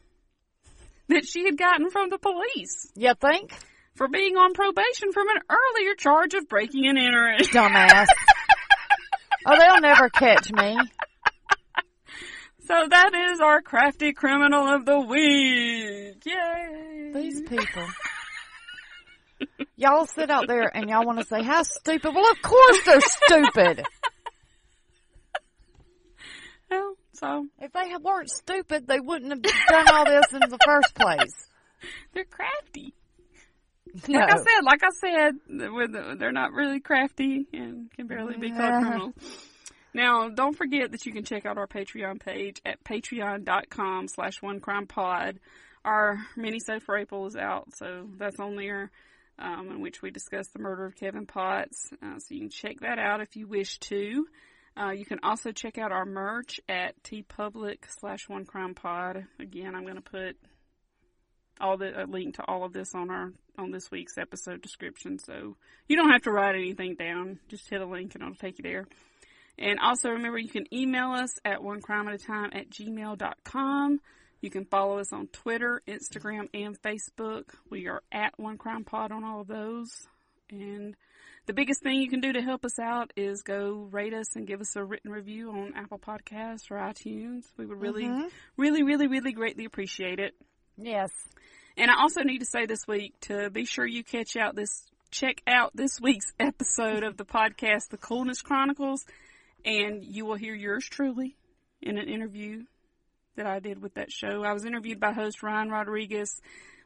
that 1.09 1.27
she 1.27 1.45
had 1.45 1.57
gotten 1.59 1.91
from 1.91 2.11
the 2.11 2.19
police 2.19 2.91
You 2.97 3.15
think? 3.21 3.53
for 3.95 4.09
being 4.09 4.37
on 4.37 4.53
probation 4.55 5.13
from 5.13 5.29
an 5.29 5.39
earlier 5.49 5.95
charge 5.95 6.35
of 6.35 6.49
breaking 6.49 6.87
and 6.87 6.99
entering. 6.99 7.39
Dumbass. 7.41 8.07
oh, 9.47 9.57
they'll 9.57 9.81
never 9.81 10.09
catch 10.09 10.51
me. 10.53 10.77
So 12.67 12.75
that 12.89 13.15
is 13.33 13.41
our 13.41 13.61
crafty 13.61 14.13
criminal 14.13 14.67
of 14.67 14.85
the 14.87 14.99
week. 14.99 16.25
Yay! 16.25 17.13
These 17.15 17.43
people. 17.43 17.87
Y'all 19.77 20.07
sit 20.07 20.31
out 20.31 20.49
there 20.49 20.75
and 20.75 20.89
y'all 20.89 21.05
want 21.05 21.19
to 21.21 21.27
say, 21.27 21.43
how 21.43 21.63
stupid. 21.63 22.15
Well, 22.15 22.31
of 22.33 22.41
course 22.43 22.79
they're 22.85 23.01
stupid. 23.01 23.85
Well, 26.71 26.95
so 27.16 27.47
If 27.61 27.73
they 27.73 27.93
weren't 28.01 28.31
stupid, 28.31 28.86
they 28.86 29.01
wouldn't 29.01 29.31
have 29.31 29.43
done 29.43 29.86
all 29.93 30.05
this 30.05 30.32
in 30.32 30.41
the 30.41 30.59
first 30.65 30.95
place. 30.95 31.49
they're 32.15 32.24
crafty. 32.24 32.95
No. 34.09 34.19
Like 34.19 34.32
I 34.32 34.36
said, 34.36 34.65
like 34.65 34.82
I 34.82 34.89
said, 35.01 36.19
they're 36.19 36.32
not 36.32 36.53
really 36.53 36.81
crafty 36.81 37.47
and 37.53 37.93
can 37.93 38.07
barely 38.07 38.36
be 38.36 38.51
called 38.51 38.82
criminals. 38.82 39.15
Now, 39.95 40.28
don't 40.28 40.57
forget 40.57 40.91
that 40.91 41.07
you 41.07 41.12
can 41.12 41.24
check 41.24 41.47
out 41.47 41.57
our 41.57 41.69
Patreon 41.69 42.19
page 42.19 42.61
at 42.66 42.82
patreon.com 42.82 44.09
slash 44.09 44.43
one 44.43 44.59
crime 44.59 44.89
pod. 44.89 45.39
Our 45.85 46.19
minisode 46.36 46.82
for 46.82 46.97
April 46.99 47.27
is 47.27 47.36
out, 47.36 47.69
so 47.77 48.09
that's 48.19 48.41
on 48.41 48.57
there, 48.57 48.91
um, 49.39 49.70
in 49.70 49.81
which 49.81 50.03
we 50.03 50.11
discuss 50.11 50.49
the 50.49 50.59
murder 50.59 50.85
of 50.86 50.97
Kevin 50.97 51.27
Potts. 51.27 51.91
Uh, 52.03 52.19
so 52.19 52.35
you 52.35 52.41
can 52.41 52.51
check 52.51 52.81
that 52.81 52.99
out 52.99 53.20
if 53.20 53.36
you 53.36 53.47
wish 53.47 53.78
to. 53.81 54.27
Uh, 54.77 54.91
you 54.91 55.05
can 55.05 55.21
also 55.23 55.53
check 55.53 55.79
out 55.79 55.93
our 55.93 56.05
merch 56.05 56.61
at 56.69 57.01
teepublic 57.03 57.79
slash 57.99 58.29
one 58.29 58.45
crime 58.45 58.75
pod. 58.75 59.25
Again, 59.39 59.75
I'm 59.75 59.85
going 59.85 59.95
to 59.95 60.01
put 60.01 60.37
all 61.61 61.77
the 61.77 62.03
a 62.03 62.07
link 62.07 62.37
to 62.37 62.45
all 62.49 62.65
of 62.65 62.73
this 62.73 62.95
on 62.95 63.11
our 63.11 63.33
on 63.57 63.71
this 63.71 63.91
week's 63.91 64.19
episode 64.19 64.61
description. 64.61 65.19
So 65.19 65.57
you 65.89 65.97
don't 65.97 66.11
have 66.11 66.23
to 66.23 66.33
write 66.33 66.57
anything 66.57 66.97
down. 66.97 67.39
Just 67.49 67.71
hit 67.71 67.81
a 67.81 67.87
link 67.87 68.15
and 68.15 68.23
it'll 68.23 68.35
take 68.35 68.59
you 68.59 68.65
there. 68.65 68.87
And 69.57 69.79
also 69.79 70.11
remember 70.11 70.39
you 70.39 70.49
can 70.49 70.67
email 70.75 71.13
us 71.13 71.31
at 71.45 71.63
one 71.63 71.81
crime 71.81 72.09
at 72.09 72.15
a 72.15 72.19
time 72.19 72.51
at 72.53 72.71
gmail.com. 72.71 74.01
You 74.41 74.51
can 74.51 74.67
follow 74.67 74.99
us 74.99 75.13
on 75.13 75.29
Twitter, 75.29 75.81
Instagram, 75.89 76.49
and 76.53 76.81
Facebook. 76.83 77.45
We 77.71 77.87
are 77.87 78.03
at 78.13 78.39
One 78.39 78.59
Crime 78.59 78.85
Pod 78.85 79.11
on 79.11 79.25
all 79.25 79.41
of 79.41 79.47
those. 79.47 80.07
And 80.51 80.95
the 81.47 81.53
biggest 81.53 81.83
thing 81.83 82.01
you 82.01 82.09
can 82.09 82.21
do 82.21 82.33
to 82.33 82.41
help 82.43 82.65
us 82.65 82.79
out 82.79 83.12
is 83.16 83.43
go 83.43 83.89
rate 83.91 84.15
us 84.15 84.35
and 84.37 84.47
give 84.47 84.61
us 84.61 84.77
a 84.77 84.85
written 84.85 85.11
review 85.11 85.51
on 85.51 85.75
Apple 85.77 85.99
Podcasts 85.99 86.71
or 86.71 86.77
iTunes. 86.77 87.45
We 87.57 87.66
would 87.66 87.81
really, 87.81 88.05
Mhm. 88.05 88.31
really, 88.57 88.83
really, 88.83 89.07
really 89.07 89.33
greatly 89.33 89.65
appreciate 89.65 90.19
it. 90.19 90.35
Yes. 90.77 91.11
And 91.77 91.91
I 91.91 92.01
also 92.01 92.23
need 92.23 92.39
to 92.39 92.47
say 92.47 92.66
this 92.66 92.87
week 92.87 93.15
to 93.23 93.51
be 93.51 93.65
sure 93.65 93.85
you 93.87 94.03
catch 94.05 94.37
out 94.37 94.55
this 94.55 94.87
check 95.11 95.43
out 95.47 95.71
this 95.77 96.01
week's 96.01 96.33
episode 96.41 97.05
of 97.05 97.16
the 97.16 97.25
podcast 97.25 97.91
The 97.91 97.99
Coolness 97.99 98.43
Chronicles 98.43 99.05
and 99.65 100.03
you 100.05 100.25
will 100.25 100.35
hear 100.35 100.55
yours 100.55 100.85
truly 100.89 101.37
in 101.81 101.99
an 101.99 102.09
interview 102.09 102.65
that 103.37 103.47
I 103.47 103.59
did 103.61 103.81
with 103.83 103.95
that 103.95 104.11
show. 104.11 104.43
I 104.45 104.53
was 104.53 104.65
interviewed 104.65 104.99
by 105.01 105.12
host 105.12 105.43
Ryan 105.43 105.69
Rodriguez. 105.71 106.41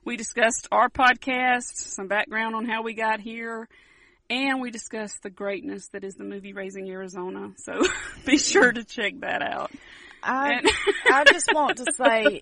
We 0.05 0.16
discussed 0.16 0.66
our 0.72 0.89
podcast, 0.89 1.72
some 1.74 2.06
background 2.09 2.55
on 2.55 2.66
how 2.66 2.82
we 2.82 2.94
got 2.94 3.20
here, 3.20 3.68
and 4.30 4.60
we 4.60 4.70
discussed 4.70 5.22
the 5.22 5.30
greatness 5.30 5.88
that 5.88 6.05
is 6.05 6.14
the 6.14 6.24
movie 6.24 6.52
Raising 6.52 6.88
Arizona. 6.90 7.52
So 7.56 7.82
be 8.26 8.38
sure 8.38 8.72
to 8.72 8.84
check 8.84 9.20
that 9.20 9.42
out. 9.42 9.70
I 10.22 10.55
And- 10.55 10.68
I 11.12 11.24
just 11.24 11.48
want 11.55 11.78
to 11.78 11.86
say, 11.96 12.40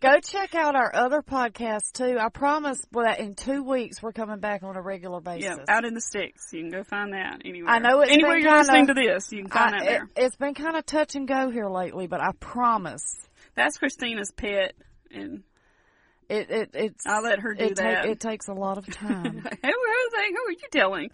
go 0.00 0.18
check 0.20 0.54
out 0.54 0.74
our 0.74 0.94
other 0.94 1.22
podcast 1.22 1.92
too. 1.92 2.16
I 2.18 2.28
promise 2.30 2.80
that 2.92 3.20
in 3.20 3.34
two 3.34 3.62
weeks 3.62 4.02
we're 4.02 4.12
coming 4.12 4.38
back 4.40 4.62
on 4.62 4.76
a 4.76 4.82
regular 4.82 5.20
basis. 5.20 5.44
Yeah, 5.44 5.56
out 5.68 5.84
in 5.84 5.94
the 5.94 6.00
sticks. 6.00 6.48
You 6.52 6.62
can 6.62 6.70
go 6.70 6.82
find 6.84 7.12
that 7.12 7.42
anywhere. 7.44 7.70
I 7.72 7.78
know 7.78 8.00
it's 8.00 8.12
anywhere 8.12 8.34
been 8.36 8.42
you're 8.42 8.50
kinda- 8.52 8.72
listening 8.72 8.86
to 8.88 8.94
this, 8.94 9.32
you 9.32 9.42
can 9.42 9.50
find 9.50 9.74
I- 9.74 9.78
that 9.78 9.84
there. 9.86 10.08
It, 10.16 10.22
has 10.22 10.36
been 10.36 10.54
kind 10.54 10.76
of 10.76 10.86
touch 10.86 11.14
and 11.14 11.28
go 11.28 11.50
here 11.50 11.68
lately, 11.68 12.06
but 12.06 12.20
I 12.20 12.30
promise 12.40 13.28
That's 13.54 13.78
Christina's 13.78 14.32
pet, 14.32 14.74
and 15.10 15.42
it 16.28 16.50
it 16.50 16.70
it's. 16.74 17.06
I'll 17.06 17.22
let 17.22 17.40
her 17.40 17.54
do 17.54 17.64
it 17.64 17.76
that. 17.76 18.06
it 18.06 18.20
takes 18.20 18.48
a 18.48 18.54
lot 18.54 18.78
of 18.78 18.86
time. 18.86 19.12
who, 19.24 19.40
who, 19.40 19.40
who 19.42 20.46
are 20.46 20.50
you 20.50 20.68
telling? 20.72 21.10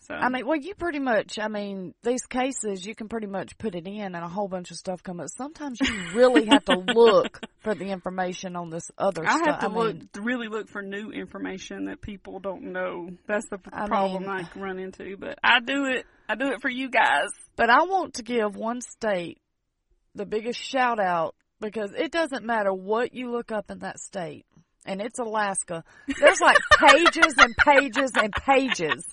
So 0.00 0.14
I 0.14 0.30
mean, 0.30 0.46
well, 0.46 0.56
you 0.56 0.74
pretty 0.74 1.00
much. 1.00 1.38
I 1.38 1.48
mean, 1.48 1.92
these 2.02 2.22
cases 2.24 2.86
you 2.86 2.94
can 2.94 3.08
pretty 3.08 3.26
much 3.26 3.58
put 3.58 3.74
it 3.74 3.86
in, 3.86 4.00
and 4.00 4.16
a 4.16 4.28
whole 4.28 4.48
bunch 4.48 4.70
of 4.70 4.78
stuff 4.78 5.02
comes. 5.02 5.20
Up. 5.20 5.28
Sometimes 5.36 5.78
you 5.82 5.92
really 6.14 6.46
have 6.46 6.64
to 6.64 6.78
look 6.94 7.40
for 7.60 7.74
the 7.74 7.86
information 7.90 8.56
on 8.56 8.70
this 8.70 8.90
other 8.96 9.22
I 9.26 9.36
stuff. 9.36 9.46
have 9.46 9.58
to 9.60 9.66
I 9.66 9.68
look 9.68 9.94
mean, 9.96 10.08
to 10.14 10.22
really 10.22 10.48
look 10.48 10.68
for 10.70 10.80
new 10.80 11.10
information 11.10 11.86
that 11.86 12.00
people 12.00 12.40
don't 12.40 12.72
know. 12.72 13.10
That's 13.26 13.46
the 13.50 13.58
I 13.70 13.86
problem 13.86 14.22
mean- 14.22 14.30
I 14.30 14.48
run 14.58 14.78
into. 14.78 15.16
But 15.18 15.38
I 15.44 15.60
do 15.60 15.84
it. 15.84 16.06
I 16.26 16.36
do 16.36 16.48
it 16.52 16.62
for 16.62 16.70
you 16.70 16.88
guys. 16.88 17.28
But 17.56 17.68
I 17.68 17.82
want 17.82 18.14
to 18.14 18.22
give 18.22 18.56
one 18.56 18.80
state 18.80 19.38
the 20.14 20.24
biggest 20.24 20.58
shout 20.60 20.98
out 20.98 21.34
because 21.60 21.92
it 21.96 22.12
doesn't 22.12 22.44
matter 22.44 22.72
what 22.72 23.14
you 23.14 23.30
look 23.30 23.50
up 23.52 23.70
in 23.70 23.80
that 23.80 23.98
state, 24.00 24.46
and 24.86 25.00
it's 25.00 25.18
Alaska. 25.18 25.84
There's 26.20 26.40
like 26.40 26.58
pages 26.78 27.34
and 27.38 27.54
pages 27.56 28.12
and 28.14 28.32
pages. 28.32 29.04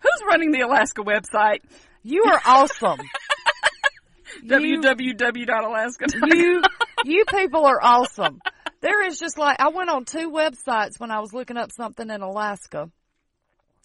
Who's 0.00 0.22
running 0.28 0.52
the 0.52 0.60
Alaska 0.60 1.02
website? 1.02 1.60
You 2.02 2.24
are 2.24 2.40
awesome. 2.46 2.98
You- 4.42 4.80
www.alaska. 4.80 6.06
you 6.26 6.60
you 7.04 7.24
people 7.26 7.64
are 7.66 7.78
awesome. 7.82 8.40
There 8.80 9.06
is 9.06 9.18
just 9.18 9.38
like 9.38 9.58
I 9.60 9.68
went 9.68 9.90
on 9.90 10.04
two 10.04 10.30
websites 10.30 10.98
when 10.98 11.10
I 11.10 11.20
was 11.20 11.32
looking 11.32 11.56
up 11.56 11.70
something 11.72 12.10
in 12.10 12.20
Alaska, 12.20 12.90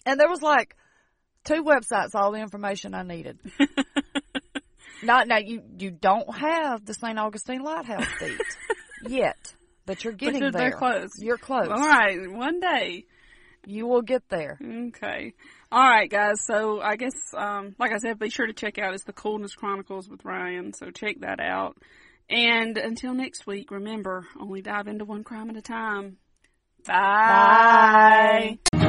and 0.06 0.19
there 0.19 0.27
was 0.27 0.41
like 0.41 0.76
two 1.45 1.64
websites 1.64 2.15
all 2.15 2.31
the 2.31 2.40
information 2.40 2.94
I 2.95 3.03
needed. 3.03 3.40
Not 5.03 5.27
now 5.27 5.38
you 5.38 5.61
you 5.77 5.91
don't 5.91 6.34
have 6.35 6.85
the 6.85 6.93
St. 6.93 7.17
Augustine 7.17 7.61
Lighthouse 7.63 8.05
feet 8.19 8.39
yet, 9.07 9.38
but 9.85 10.03
you're 10.03 10.13
getting 10.13 10.41
But 10.41 10.53
there. 10.53 10.71
close. 10.71 11.11
You're 11.19 11.38
close. 11.38 11.67
All 11.69 11.88
right, 11.88 12.17
one 12.31 12.59
day. 12.59 13.05
You 13.65 13.88
will 13.88 14.01
get 14.01 14.23
there. 14.30 14.57
Okay. 14.63 15.34
All 15.71 15.88
right, 15.88 16.09
guys. 16.09 16.45
So 16.45 16.80
I 16.81 16.95
guess, 16.95 17.13
um, 17.35 17.76
like 17.77 17.91
I 17.91 17.97
said, 17.97 18.17
be 18.17 18.30
sure 18.30 18.47
to 18.47 18.53
check 18.53 18.77
out 18.80 18.93
it's 18.93 19.03
the 19.03 19.13
Coolness 19.13 19.53
Chronicles 19.55 20.09
with 20.09 20.23
Ryan. 20.23 20.73
So 20.73 20.91
check 20.91 21.19
that 21.19 21.39
out. 21.41 21.77
And 22.30 22.77
until 22.77 23.13
next 23.13 23.45
week, 23.45 23.69
remember, 23.69 24.26
only 24.39 24.61
dive 24.61 24.88
into 24.88 25.03
one 25.03 25.23
crime 25.26 25.49
at 25.49 25.57
a 25.57 25.61
time. 25.61 26.17
Bye. 26.88 28.57
Bye. 28.71 28.89